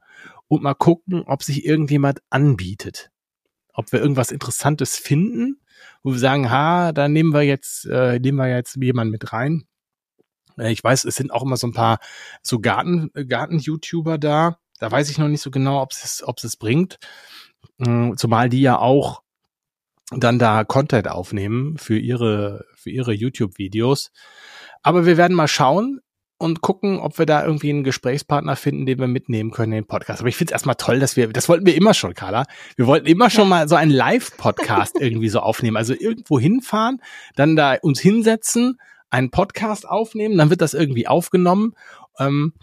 und 0.48 0.62
mal 0.62 0.74
gucken, 0.74 1.24
ob 1.26 1.42
sich 1.42 1.66
irgendjemand 1.66 2.20
anbietet 2.30 3.12
ob 3.73 3.93
wir 3.93 4.01
irgendwas 4.01 4.31
Interessantes 4.31 4.97
finden, 4.97 5.61
wo 6.03 6.12
wir 6.12 6.18
sagen, 6.18 6.51
ha, 6.51 6.93
da 6.93 7.09
nehmen 7.09 7.33
wir 7.33 7.43
jetzt, 7.43 7.87
äh, 7.87 8.18
nehmen 8.18 8.39
wir 8.39 8.49
jetzt 8.49 8.77
jemanden 8.77 9.12
mit 9.12 9.33
rein. 9.33 9.64
Äh, 10.59 10.73
ich 10.73 10.83
weiß, 10.83 11.05
es 11.05 11.14
sind 11.14 11.33
auch 11.33 11.43
immer 11.43 11.57
so 11.57 11.66
ein 11.66 11.73
paar 11.73 11.99
so 12.43 12.61
Garten, 12.61 13.11
Garten-YouTuber 13.14 14.18
da. 14.18 14.59
Da 14.79 14.91
weiß 14.91 15.11
ich 15.11 15.18
noch 15.18 15.29
nicht 15.29 15.43
so 15.43 15.51
genau, 15.51 15.81
ob 15.81 15.93
es, 15.93 16.23
ob 16.27 16.43
es 16.43 16.57
bringt. 16.57 16.99
Äh, 17.79 18.12
zumal 18.16 18.49
die 18.49 18.61
ja 18.61 18.79
auch 18.79 19.23
dann 20.11 20.39
da 20.39 20.64
Content 20.64 21.09
aufnehmen 21.09 21.79
für 21.79 21.99
ihre, 21.99 22.66
für 22.75 22.91
ihre 22.91 23.12
YouTube-Videos. 23.12 24.11
Aber 24.83 25.07
wir 25.07 25.16
werden 25.16 25.35
mal 25.35 25.49
schauen 25.49 26.01
und 26.43 26.61
gucken, 26.61 26.99
ob 26.99 27.18
wir 27.18 27.26
da 27.26 27.45
irgendwie 27.45 27.70
einen 27.70 27.84
Gesprächspartner 27.84 28.57
finden, 28.57 28.84
den 28.84 28.99
wir 28.99 29.07
mitnehmen 29.07 29.53
können 29.53 29.72
in 29.72 29.82
den 29.82 29.86
Podcast. 29.86 30.20
Aber 30.20 30.28
ich 30.28 30.36
finde 30.36 30.51
es 30.51 30.55
erstmal 30.55 30.74
toll, 30.74 30.99
dass 30.99 31.16
wir, 31.16 31.28
das 31.28 31.49
wollten 31.49 31.64
wir 31.64 31.76
immer 31.76 31.95
schon, 31.95 32.14
Carla. 32.14 32.47
Wir 32.76 32.88
wollten 32.88 33.07
immer 33.07 33.30
schon 33.30 33.49
mal 33.49 33.68
so 33.68 33.76
einen 33.76 33.93
Live-Podcast 33.93 34.97
irgendwie 35.01 35.28
so 35.28 35.38
aufnehmen. 35.38 35.76
Also 35.76 35.95
irgendwo 35.95 36.40
hinfahren, 36.40 37.01
dann 37.36 37.55
da 37.55 37.76
uns 37.80 38.01
hinsetzen, 38.01 38.80
einen 39.09 39.30
Podcast 39.30 39.88
aufnehmen, 39.88 40.36
dann 40.36 40.51
wird 40.51 40.62
das 40.62 40.74
irgendwie 40.74 41.07
aufgenommen. 41.07 41.74
Ähm, 42.18 42.55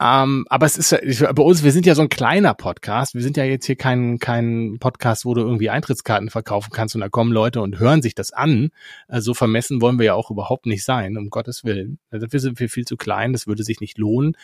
ähm, 0.00 0.46
aber 0.48 0.66
es 0.66 0.78
ist 0.78 0.92
ja, 0.92 1.32
bei 1.32 1.42
uns, 1.42 1.64
wir 1.64 1.72
sind 1.72 1.84
ja 1.84 1.96
so 1.96 2.02
ein 2.02 2.08
kleiner 2.08 2.54
Podcast. 2.54 3.14
Wir 3.14 3.22
sind 3.22 3.36
ja 3.36 3.44
jetzt 3.44 3.66
hier 3.66 3.74
kein, 3.74 4.18
kein 4.18 4.76
Podcast, 4.78 5.24
wo 5.24 5.34
du 5.34 5.40
irgendwie 5.40 5.70
Eintrittskarten 5.70 6.30
verkaufen 6.30 6.70
kannst 6.72 6.94
und 6.94 7.00
da 7.00 7.08
kommen 7.08 7.32
Leute 7.32 7.60
und 7.60 7.80
hören 7.80 8.00
sich 8.00 8.14
das 8.14 8.32
an. 8.32 8.70
Also 9.08 9.34
vermessen 9.34 9.80
wollen 9.80 9.98
wir 9.98 10.06
ja 10.06 10.14
auch 10.14 10.30
überhaupt 10.30 10.66
nicht 10.66 10.84
sein, 10.84 11.16
um 11.16 11.30
Gottes 11.30 11.64
Willen. 11.64 11.98
Dafür 12.10 12.38
sind 12.38 12.60
wir 12.60 12.68
viel 12.68 12.84
zu 12.84 12.96
klein, 12.96 13.32
das 13.32 13.48
würde 13.48 13.64
sich 13.64 13.80
nicht 13.80 13.98
lohnen. 13.98 14.36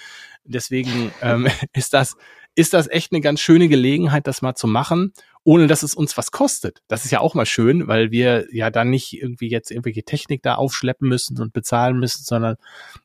Deswegen 0.45 1.12
ähm, 1.23 1.47
ist 1.73 1.95
das, 1.95 2.16
ist 2.57 2.74
das 2.74 2.89
echt 2.89 3.12
eine 3.12 3.20
ganz 3.20 3.41
schöne 3.41 3.69
Gelegenheit, 3.69 4.27
das 4.27 4.43
mal 4.43 4.55
zu 4.55 4.66
machen 4.66 5.12
ohne 5.45 5.66
dass 5.66 5.83
es 5.83 5.95
uns 5.95 6.16
was 6.16 6.31
kostet. 6.31 6.83
Das 6.89 7.05
ist 7.05 7.11
ja 7.11 7.21
auch 7.21 7.35
mal 7.35 7.47
schön, 7.47 7.87
weil 7.87 8.11
wir 8.11 8.47
ja 8.51 8.71
dann 8.71 8.91
nicht 8.91 9.12
irgendwie 9.12 9.49
jetzt 9.49 9.71
irgendwelche 9.71 10.03
Technik 10.03 10.43
da 10.43 10.55
aufschleppen 10.55 11.09
müssen 11.09 11.41
und 11.41 11.53
bezahlen 11.53 11.99
müssen, 11.99 12.25
sondern 12.25 12.57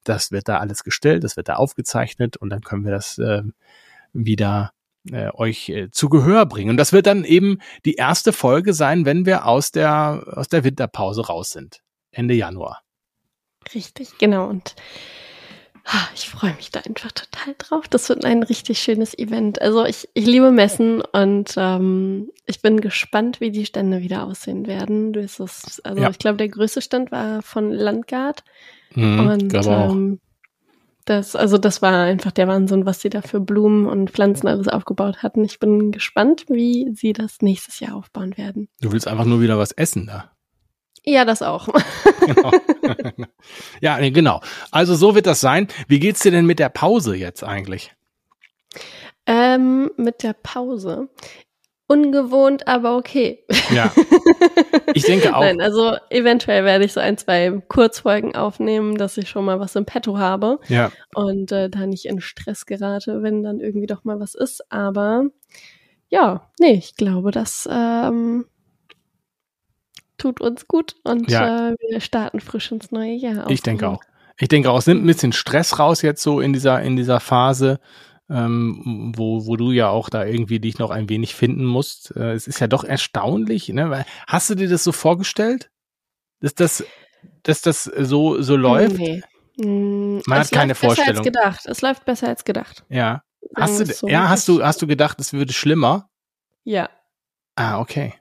das 0.05 0.31
wird 0.31 0.47
da 0.47 0.57
alles 0.57 0.83
gestellt, 0.83 1.23
das 1.23 1.35
wird 1.37 1.49
da 1.49 1.55
aufgezeichnet 1.55 2.37
und 2.37 2.49
dann 2.49 2.61
können 2.61 2.85
wir 2.85 2.91
das 2.91 3.17
äh, 3.17 3.43
wieder 4.13 4.71
äh, 5.11 5.29
euch 5.33 5.69
äh, 5.69 5.91
zu 5.91 6.09
Gehör 6.09 6.45
bringen. 6.45 6.71
Und 6.71 6.77
das 6.77 6.93
wird 6.93 7.07
dann 7.07 7.25
eben 7.25 7.59
die 7.85 7.95
erste 7.95 8.33
Folge 8.33 8.73
sein, 8.73 9.05
wenn 9.05 9.25
wir 9.25 9.45
aus 9.45 9.71
der, 9.71 10.23
aus 10.33 10.47
der 10.47 10.63
Winterpause 10.63 11.27
raus 11.27 11.51
sind. 11.51 11.81
Ende 12.11 12.33
Januar. 12.33 12.81
Richtig, 13.73 14.17
genau. 14.17 14.47
Und 14.47 14.75
ich 16.13 16.29
freue 16.29 16.53
mich 16.55 16.71
da 16.71 16.81
einfach 16.81 17.11
total 17.11 17.55
drauf. 17.57 17.87
Das 17.87 18.09
wird 18.09 18.25
ein 18.25 18.43
richtig 18.43 18.79
schönes 18.79 19.17
Event. 19.17 19.61
Also 19.61 19.85
ich, 19.85 20.07
ich 20.13 20.25
liebe 20.25 20.51
Messen 20.51 21.01
und 21.01 21.53
ähm, 21.57 22.29
ich 22.45 22.61
bin 22.61 22.81
gespannt, 22.81 23.41
wie 23.41 23.51
die 23.51 23.65
Stände 23.65 24.01
wieder 24.01 24.23
aussehen 24.25 24.67
werden. 24.67 25.13
Das 25.13 25.39
ist, 25.39 25.85
also 25.85 26.01
ja. 26.01 26.09
ich 26.09 26.19
glaube, 26.19 26.37
der 26.37 26.49
größte 26.49 26.81
Stand 26.81 27.11
war 27.11 27.41
von 27.41 27.71
Landgard. 27.71 28.43
Mhm, 28.93 29.27
und 29.27 29.53
ähm, 29.53 30.19
Das, 31.05 31.35
also 31.35 31.57
das 31.57 31.81
war 31.81 32.03
einfach 32.03 32.31
der 32.31 32.47
Wahnsinn, 32.47 32.85
was 32.85 33.01
sie 33.01 33.09
da 33.09 33.23
für 33.23 33.39
Blumen 33.39 33.87
und 33.87 34.11
Pflanzen 34.11 34.47
alles 34.47 34.67
aufgebaut 34.67 35.23
hatten. 35.23 35.43
Ich 35.43 35.57
bin 35.57 35.91
gespannt, 35.91 36.45
wie 36.49 36.91
sie 36.93 37.13
das 37.13 37.41
nächstes 37.41 37.79
Jahr 37.79 37.95
aufbauen 37.95 38.37
werden. 38.37 38.69
Du 38.79 38.91
willst 38.91 39.07
einfach 39.07 39.25
nur 39.25 39.41
wieder 39.41 39.57
was 39.57 39.71
essen 39.71 40.05
da. 40.05 40.31
Ja, 41.03 41.25
das 41.25 41.41
auch. 41.41 41.67
Genau. 42.29 42.51
ja, 43.81 43.97
nee, 43.97 44.11
genau. 44.11 44.41
Also 44.71 44.93
so 44.93 45.15
wird 45.15 45.25
das 45.25 45.41
sein. 45.41 45.67
Wie 45.87 45.99
geht's 45.99 46.19
dir 46.21 46.29
denn 46.31 46.45
mit 46.45 46.59
der 46.59 46.69
Pause 46.69 47.15
jetzt 47.15 47.43
eigentlich? 47.43 47.91
Ähm, 49.25 49.89
mit 49.97 50.21
der 50.21 50.33
Pause. 50.33 51.09
Ungewohnt, 51.87 52.67
aber 52.67 52.97
okay. 52.97 53.43
Ja. 53.71 53.91
Ich 54.93 55.03
denke 55.05 55.33
auch. 55.35 55.41
Nein, 55.41 55.59
also 55.59 55.95
eventuell 56.11 56.63
werde 56.65 56.85
ich 56.85 56.93
so 56.93 56.99
ein, 56.99 57.17
zwei 57.17 57.49
Kurzfolgen 57.67 58.35
aufnehmen, 58.35 58.95
dass 58.95 59.17
ich 59.17 59.27
schon 59.27 59.45
mal 59.45 59.59
was 59.59 59.75
im 59.75 59.85
Petto 59.85 60.19
habe 60.19 60.59
Ja. 60.67 60.91
und 61.15 61.51
äh, 61.51 61.67
da 61.69 61.87
nicht 61.87 62.05
in 62.05 62.21
Stress 62.21 62.67
gerate, 62.67 63.23
wenn 63.23 63.41
dann 63.41 63.59
irgendwie 63.59 63.87
doch 63.87 64.03
mal 64.03 64.19
was 64.19 64.35
ist. 64.35 64.71
Aber 64.71 65.23
ja, 66.09 66.47
nee, 66.59 66.73
ich 66.73 66.95
glaube, 66.95 67.31
das 67.31 67.67
ähm, 67.71 68.45
tut 70.19 70.41
uns 70.41 70.67
gut 70.67 70.95
und 71.03 71.29
Ja. 71.29 71.69
äh, 71.69 71.75
wir 71.89 72.01
starten 72.01 72.39
frisch 72.39 72.71
ins 72.71 72.91
neue 72.91 73.13
Jahr. 73.13 73.49
Ich 73.49 73.61
denke 73.61 73.87
auch. 73.87 74.01
Ich 74.37 74.47
denke 74.47 74.69
auch, 74.71 74.77
es 74.77 74.87
nimmt 74.87 75.03
ein 75.03 75.07
bisschen 75.07 75.33
Stress 75.33 75.79
raus 75.79 76.01
jetzt 76.01 76.21
so 76.21 76.39
in 76.39 76.53
dieser, 76.53 76.81
in 76.81 76.95
dieser 76.95 77.19
Phase, 77.19 77.79
ähm, 78.29 79.11
wo, 79.15 79.45
wo 79.47 79.55
du 79.57 79.71
ja 79.71 79.89
auch 79.89 80.09
da 80.09 80.23
irgendwie 80.23 80.59
dich 80.59 80.77
noch 80.79 80.91
ein 80.91 81.09
wenig 81.09 81.35
finden 81.35 81.65
musst. 81.65 82.15
Äh, 82.15 82.33
es 82.33 82.47
ist 82.47 82.59
ja 82.59 82.67
doch 82.67 82.83
erstaunlich, 82.83 83.69
ne? 83.69 84.05
Hast 84.27 84.49
du 84.49 84.55
dir 84.55 84.69
das 84.69 84.83
so 84.83 84.91
vorgestellt? 84.91 85.69
Dass 86.39 86.55
das, 86.55 86.85
dass 87.43 87.61
das 87.61 87.83
so, 87.83 88.41
so 88.41 88.55
läuft? 88.55 88.97
Nee. 88.97 89.21
Mm, 89.57 90.21
Man 90.25 90.41
es 90.41 90.47
hat 90.47 90.51
keine 90.51 90.75
Vorstellung. 90.75 91.23
Gedacht. 91.23 91.65
Es 91.65 91.81
läuft 91.81 92.05
besser 92.05 92.29
als 92.29 92.45
gedacht. 92.45 92.85
Ja. 92.87 93.23
Hast 93.55 93.79
du, 93.81 93.85
so. 93.87 94.07
ja, 94.07 94.29
hast 94.29 94.47
du, 94.47 94.63
hast 94.63 94.81
du 94.81 94.87
gedacht, 94.87 95.19
es 95.19 95.33
würde 95.33 95.51
schlimmer? 95.51 96.09
Ja. 96.63 96.89
Ah, 97.55 97.79
okay. 97.81 98.13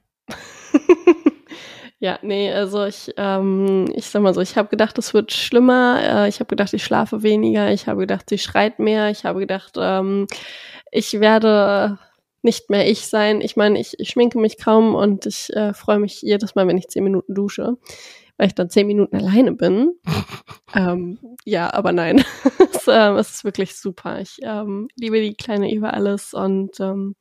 Ja, 2.01 2.19
nee, 2.23 2.53
also 2.53 2.85
ich, 2.85 3.13
ähm, 3.17 3.87
ich 3.95 4.07
sag 4.07 4.23
mal 4.23 4.33
so, 4.33 4.41
ich 4.41 4.57
habe 4.57 4.69
gedacht, 4.69 4.97
es 4.99 5.15
wird 5.15 5.33
schlimmer. 5.33 6.01
Äh, 6.03 6.29
ich 6.29 6.39
habe 6.39 6.49
gedacht, 6.49 6.73
ich 6.73 6.85
schlafe 6.85 7.23
weniger. 7.25 7.73
Ich 7.73 7.89
habe 7.89 8.01
gedacht, 8.01 8.29
sie 8.29 8.39
schreit 8.39 8.79
mehr. 8.79 9.11
Ich 9.11 9.25
habe 9.25 9.41
gedacht, 9.41 9.73
ähm, 9.77 10.29
ich 10.93 11.19
werde 11.21 11.99
nicht 12.43 12.71
mehr 12.71 12.89
ich 12.89 13.07
sein. 13.07 13.41
Ich 13.41 13.57
meine, 13.57 13.81
ich, 13.81 13.99
ich 13.99 14.11
schminke 14.11 14.39
mich 14.39 14.59
kaum 14.59 14.95
und 14.95 15.27
ich 15.27 15.53
äh, 15.55 15.75
freue 15.75 15.99
mich 15.99 16.23
jedes 16.23 16.55
Mal, 16.55 16.69
wenn 16.69 16.79
ich 16.79 16.89
zehn 16.89 17.03
Minuten 17.03 17.35
dusche, 17.35 17.77
weil 18.37 18.47
ich 18.47 18.55
dann 18.55 18.71
zehn 18.71 18.87
Minuten 18.87 19.17
alleine 19.17 19.53
bin. 19.53 19.93
ähm, 20.75 21.19
ja, 21.45 21.73
aber 21.75 21.93
nein, 21.93 22.25
es, 22.73 22.87
ähm, 22.87 23.17
es 23.17 23.31
ist 23.31 23.45
wirklich 23.45 23.77
super. 23.77 24.21
Ich 24.21 24.39
ähm, 24.43 24.89
liebe 24.97 25.21
die 25.21 25.35
kleine 25.35 25.73
über 25.75 25.95
alles 25.95 26.33
und 26.33 26.79
ähm, 26.79 27.17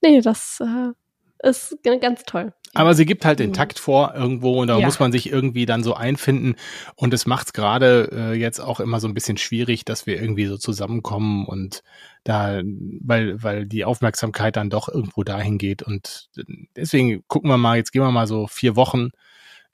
nee, 0.00 0.22
das 0.22 0.60
äh, 0.60 0.92
ist 1.42 1.76
ganz 2.00 2.24
toll. 2.24 2.52
Aber 2.74 2.94
sie 2.94 3.06
gibt 3.06 3.24
halt 3.24 3.38
den 3.38 3.50
Mhm. 3.50 3.54
Takt 3.54 3.78
vor 3.78 4.14
irgendwo 4.14 4.60
und 4.60 4.68
da 4.68 4.78
Ja. 4.78 4.84
muss 4.84 5.00
man 5.00 5.10
sich 5.10 5.30
irgendwie 5.30 5.64
dann 5.66 5.82
so 5.82 5.94
einfinden. 5.94 6.56
Und 6.96 7.14
es 7.14 7.26
macht 7.26 7.46
es 7.48 7.52
gerade 7.52 8.10
äh, 8.12 8.32
jetzt 8.34 8.60
auch 8.60 8.78
immer 8.80 9.00
so 9.00 9.08
ein 9.08 9.14
bisschen 9.14 9.36
schwierig, 9.38 9.84
dass 9.84 10.06
wir 10.06 10.20
irgendwie 10.20 10.46
so 10.46 10.58
zusammenkommen 10.58 11.46
und 11.46 11.82
da, 12.24 12.60
weil, 13.00 13.42
weil 13.42 13.66
die 13.66 13.84
Aufmerksamkeit 13.86 14.56
dann 14.56 14.68
doch 14.68 14.88
irgendwo 14.88 15.22
dahin 15.24 15.56
geht. 15.58 15.82
Und 15.82 16.28
deswegen 16.76 17.22
gucken 17.26 17.48
wir 17.50 17.56
mal, 17.56 17.78
jetzt 17.78 17.92
gehen 17.92 18.02
wir 18.02 18.10
mal 18.10 18.26
so 18.26 18.46
vier 18.46 18.76
Wochen 18.76 19.08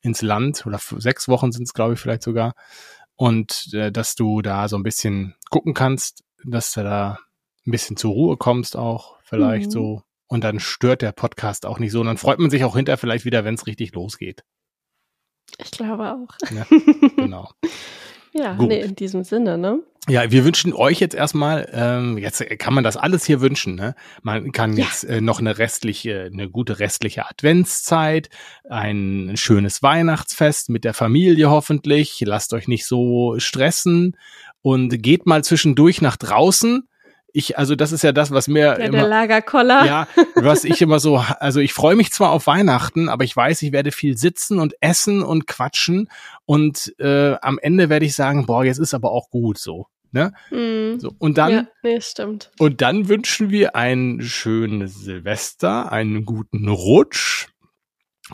ins 0.00 0.22
Land 0.22 0.64
oder 0.66 0.78
sechs 0.78 1.28
Wochen 1.28 1.50
sind 1.50 1.64
es, 1.64 1.74
glaube 1.74 1.94
ich, 1.94 2.00
vielleicht 2.00 2.22
sogar. 2.22 2.54
Und 3.16 3.70
äh, 3.74 3.90
dass 3.90 4.14
du 4.14 4.40
da 4.40 4.68
so 4.68 4.76
ein 4.76 4.82
bisschen 4.82 5.34
gucken 5.50 5.74
kannst, 5.74 6.22
dass 6.44 6.72
du 6.72 6.82
da 6.84 7.18
ein 7.66 7.70
bisschen 7.72 7.96
zur 7.96 8.12
Ruhe 8.12 8.36
kommst 8.36 8.76
auch, 8.76 9.16
vielleicht 9.24 9.66
Mhm. 9.66 9.70
so. 9.70 10.02
Und 10.26 10.42
dann 10.44 10.58
stört 10.60 11.02
der 11.02 11.12
Podcast 11.12 11.66
auch 11.66 11.78
nicht 11.78 11.92
so. 11.92 12.00
Und 12.00 12.06
dann 12.06 12.16
freut 12.18 12.38
man 12.38 12.50
sich 12.50 12.64
auch 12.64 12.76
hinterher 12.76 12.98
vielleicht 12.98 13.24
wieder, 13.24 13.44
wenn 13.44 13.54
es 13.54 13.66
richtig 13.66 13.92
losgeht. 13.94 14.42
Ich 15.58 15.70
glaube 15.70 16.12
auch. 16.12 16.28
Ja, 16.50 16.66
genau. 17.16 17.50
ja, 18.32 18.54
Gut. 18.54 18.68
nee, 18.68 18.80
in 18.80 18.96
diesem 18.96 19.22
Sinne, 19.24 19.58
ne? 19.58 19.80
Ja, 20.08 20.30
wir 20.30 20.44
wünschen 20.44 20.74
euch 20.74 21.00
jetzt 21.00 21.14
erstmal, 21.14 21.66
ähm, 21.72 22.18
jetzt 22.18 22.44
kann 22.58 22.74
man 22.74 22.84
das 22.84 22.96
alles 22.98 23.24
hier 23.24 23.40
wünschen, 23.40 23.74
ne? 23.74 23.94
Man 24.22 24.52
kann 24.52 24.76
Ja. 24.76 24.84
jetzt 24.84 25.04
äh, 25.04 25.20
noch 25.22 25.40
eine 25.40 25.56
restliche, 25.58 26.28
eine 26.32 26.50
gute 26.50 26.78
restliche 26.78 27.26
Adventszeit, 27.28 28.28
ein 28.68 29.32
schönes 29.36 29.82
Weihnachtsfest 29.82 30.68
mit 30.68 30.84
der 30.84 30.92
Familie 30.94 31.48
hoffentlich. 31.50 32.20
Lasst 32.26 32.52
euch 32.52 32.68
nicht 32.68 32.86
so 32.86 33.36
stressen 33.38 34.16
und 34.60 35.02
geht 35.02 35.24
mal 35.26 35.42
zwischendurch 35.44 36.02
nach 36.02 36.16
draußen. 36.16 36.86
Ich, 37.36 37.58
also 37.58 37.74
das 37.74 37.90
ist 37.90 38.02
ja 38.04 38.12
das, 38.12 38.30
was 38.30 38.46
mir 38.46 38.60
Ja, 38.64 38.74
der 38.76 38.86
immer, 38.86 39.08
Lagerkoller. 39.08 39.84
ja, 39.84 40.08
was 40.36 40.62
ich 40.62 40.80
immer 40.80 41.00
so, 41.00 41.16
also 41.18 41.58
ich 41.58 41.72
freue 41.74 41.96
mich 41.96 42.12
zwar 42.12 42.30
auf 42.30 42.46
Weihnachten, 42.46 43.08
aber 43.08 43.24
ich 43.24 43.34
weiß, 43.36 43.60
ich 43.62 43.72
werde 43.72 43.90
viel 43.90 44.16
sitzen 44.16 44.60
und 44.60 44.74
essen 44.80 45.20
und 45.22 45.48
quatschen 45.48 46.08
und 46.46 46.94
äh, 47.00 47.34
am 47.42 47.58
Ende 47.58 47.88
werde 47.88 48.06
ich 48.06 48.14
sagen, 48.14 48.46
boah, 48.46 48.64
jetzt 48.64 48.78
ist 48.78 48.94
aber 48.94 49.10
auch 49.10 49.30
gut 49.30 49.58
so. 49.58 49.88
Ne? 50.12 50.32
Mhm. 50.52 51.00
So, 51.00 51.10
und 51.18 51.36
dann, 51.36 51.50
ja, 51.50 51.66
nee, 51.82 52.00
stimmt. 52.00 52.52
und 52.60 52.80
dann 52.82 53.08
wünschen 53.08 53.50
wir 53.50 53.74
ein 53.74 54.20
schönes 54.22 54.94
Silvester, 55.00 55.90
einen 55.90 56.24
guten 56.24 56.68
Rutsch, 56.68 57.48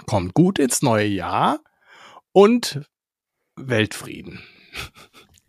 kommt 0.04 0.34
gut 0.34 0.58
ins 0.58 0.82
neue 0.82 1.06
Jahr 1.06 1.60
und 2.32 2.82
Weltfrieden. 3.56 4.40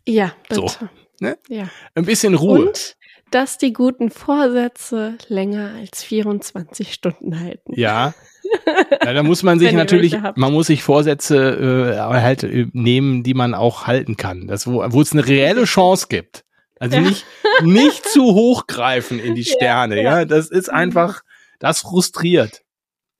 Ja, 0.08 0.32
So, 0.50 0.62
bitte. 0.62 0.90
ne? 1.20 1.38
Ja. 1.48 1.68
Ein 1.94 2.06
bisschen 2.06 2.32
Ruhe. 2.34 2.68
Und 2.68 2.96
dass 3.34 3.58
die 3.58 3.72
guten 3.72 4.10
Vorsätze 4.10 5.16
länger 5.28 5.72
als 5.78 6.02
24 6.04 6.92
Stunden 6.92 7.40
halten. 7.40 7.72
Ja. 7.74 8.14
ja. 9.04 9.12
Da 9.12 9.22
muss 9.22 9.42
man 9.42 9.58
sich 9.58 9.72
natürlich, 9.72 10.16
man 10.36 10.52
muss 10.52 10.66
sich 10.68 10.82
Vorsätze 10.82 11.94
äh, 11.96 11.98
halt 11.98 12.42
äh, 12.44 12.66
nehmen, 12.72 13.22
die 13.22 13.34
man 13.34 13.54
auch 13.54 13.86
halten 13.86 14.16
kann. 14.16 14.46
Das, 14.46 14.66
wo, 14.66 14.84
wo 14.92 15.00
es 15.00 15.12
eine 15.12 15.26
reelle 15.26 15.64
Chance 15.64 16.06
gibt. 16.08 16.44
Also 16.78 16.96
Ja. 16.96 17.02
nicht, 17.02 17.24
nicht 17.62 18.04
zu 18.06 18.22
hoch 18.34 18.66
greifen 18.66 19.18
in 19.18 19.34
die 19.34 19.42
Ja, 19.48 19.52
Sterne. 19.54 19.96
Ja, 20.02 20.18
ja. 20.18 20.24
Mhm. 20.24 20.28
das 20.28 20.50
ist 20.50 20.68
einfach, 20.70 21.22
das 21.60 21.80
frustriert. 21.80 22.62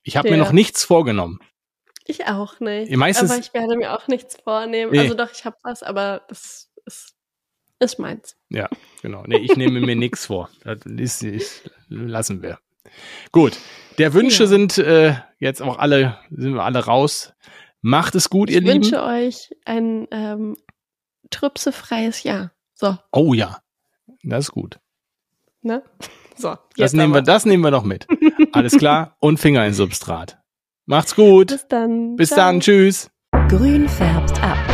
Ich 0.03 0.17
habe 0.17 0.31
mir 0.31 0.37
Ja. 0.37 0.43
noch 0.45 0.53
nichts 0.53 0.85
vorgenommen. 0.85 1.39
Ich 2.05 2.27
auch 2.27 2.59
nicht. 2.59 2.91
Meistens- 2.97 3.31
aber 3.31 3.39
ich 3.41 3.55
werde 3.55 3.77
mir 3.77 3.93
auch 3.97 4.09
nichts 4.09 4.37
vornehmen. 4.43 4.91
Nee. 4.91 4.99
Also 4.99 5.15
doch, 5.15 5.31
ich 5.33 5.45
habe 5.45 5.57
was, 5.63 5.85
aber 5.85 6.23
das 6.29 6.69
ist, 7.83 7.99
meins. 7.99 8.37
Ja, 8.49 8.69
genau. 9.03 9.25
Nee, 9.27 9.39
ich 9.39 9.57
nehme 9.57 9.81
mir 9.81 9.97
nichts 9.97 10.27
vor. 10.27 10.49
Das 10.65 10.79
ist, 10.87 11.23
ist, 11.23 11.71
lassen 11.89 12.43
wir. 12.43 12.59
Gut. 13.33 13.59
Der 13.99 14.15
Wünsche 14.15 14.45
Ja. 14.45 14.49
sind 14.49 14.79
äh, 14.79 15.15
jetzt 15.39 15.61
auch 15.63 15.79
alle, 15.79 16.19
sind 16.31 16.55
wir 16.55 16.63
alle 16.65 16.85
raus. 16.85 17.35
Macht 17.81 18.15
es 18.15 18.31
gut, 18.31 18.49
ihr 18.51 18.63
Ich 18.63 18.67
wünsche 18.69 18.97
Lieben. 18.97 19.03
euch 19.27 19.51
ein 19.65 20.07
ähm, 20.11 20.57
trüpsefreies 21.31 22.23
Jahr. 22.23 22.53
So, 22.75 22.97
Oh 23.13 23.35
ja. 23.35 23.59
Das 24.23 24.47
ist 24.47 24.53
gut. 24.53 24.79
ne? 25.63 25.83
So, 26.35 26.57
Das 26.79 26.95
nehmen, 26.95 27.13
wir, 27.13 27.21
das 27.23 27.45
nehmen 27.45 27.63
wir 27.63 27.71
noch 27.71 27.85
mit. 27.85 28.07
Alles 28.53 28.77
klar. 28.79 29.17
Und 29.21 29.39
Finger 29.39 29.67
ins 29.67 29.77
Substrat. 29.77 30.39
Macht's 30.87 31.15
gut. 31.15 31.49
Bis 31.49 31.69
dann. 31.69 32.17
Bis 32.17 32.29
Ciao. 32.31 32.39
dann. 32.39 32.61
Tschüss. 32.61 33.11
Grün 33.49 33.87
färbt 33.89 34.43
ab. 34.43 34.72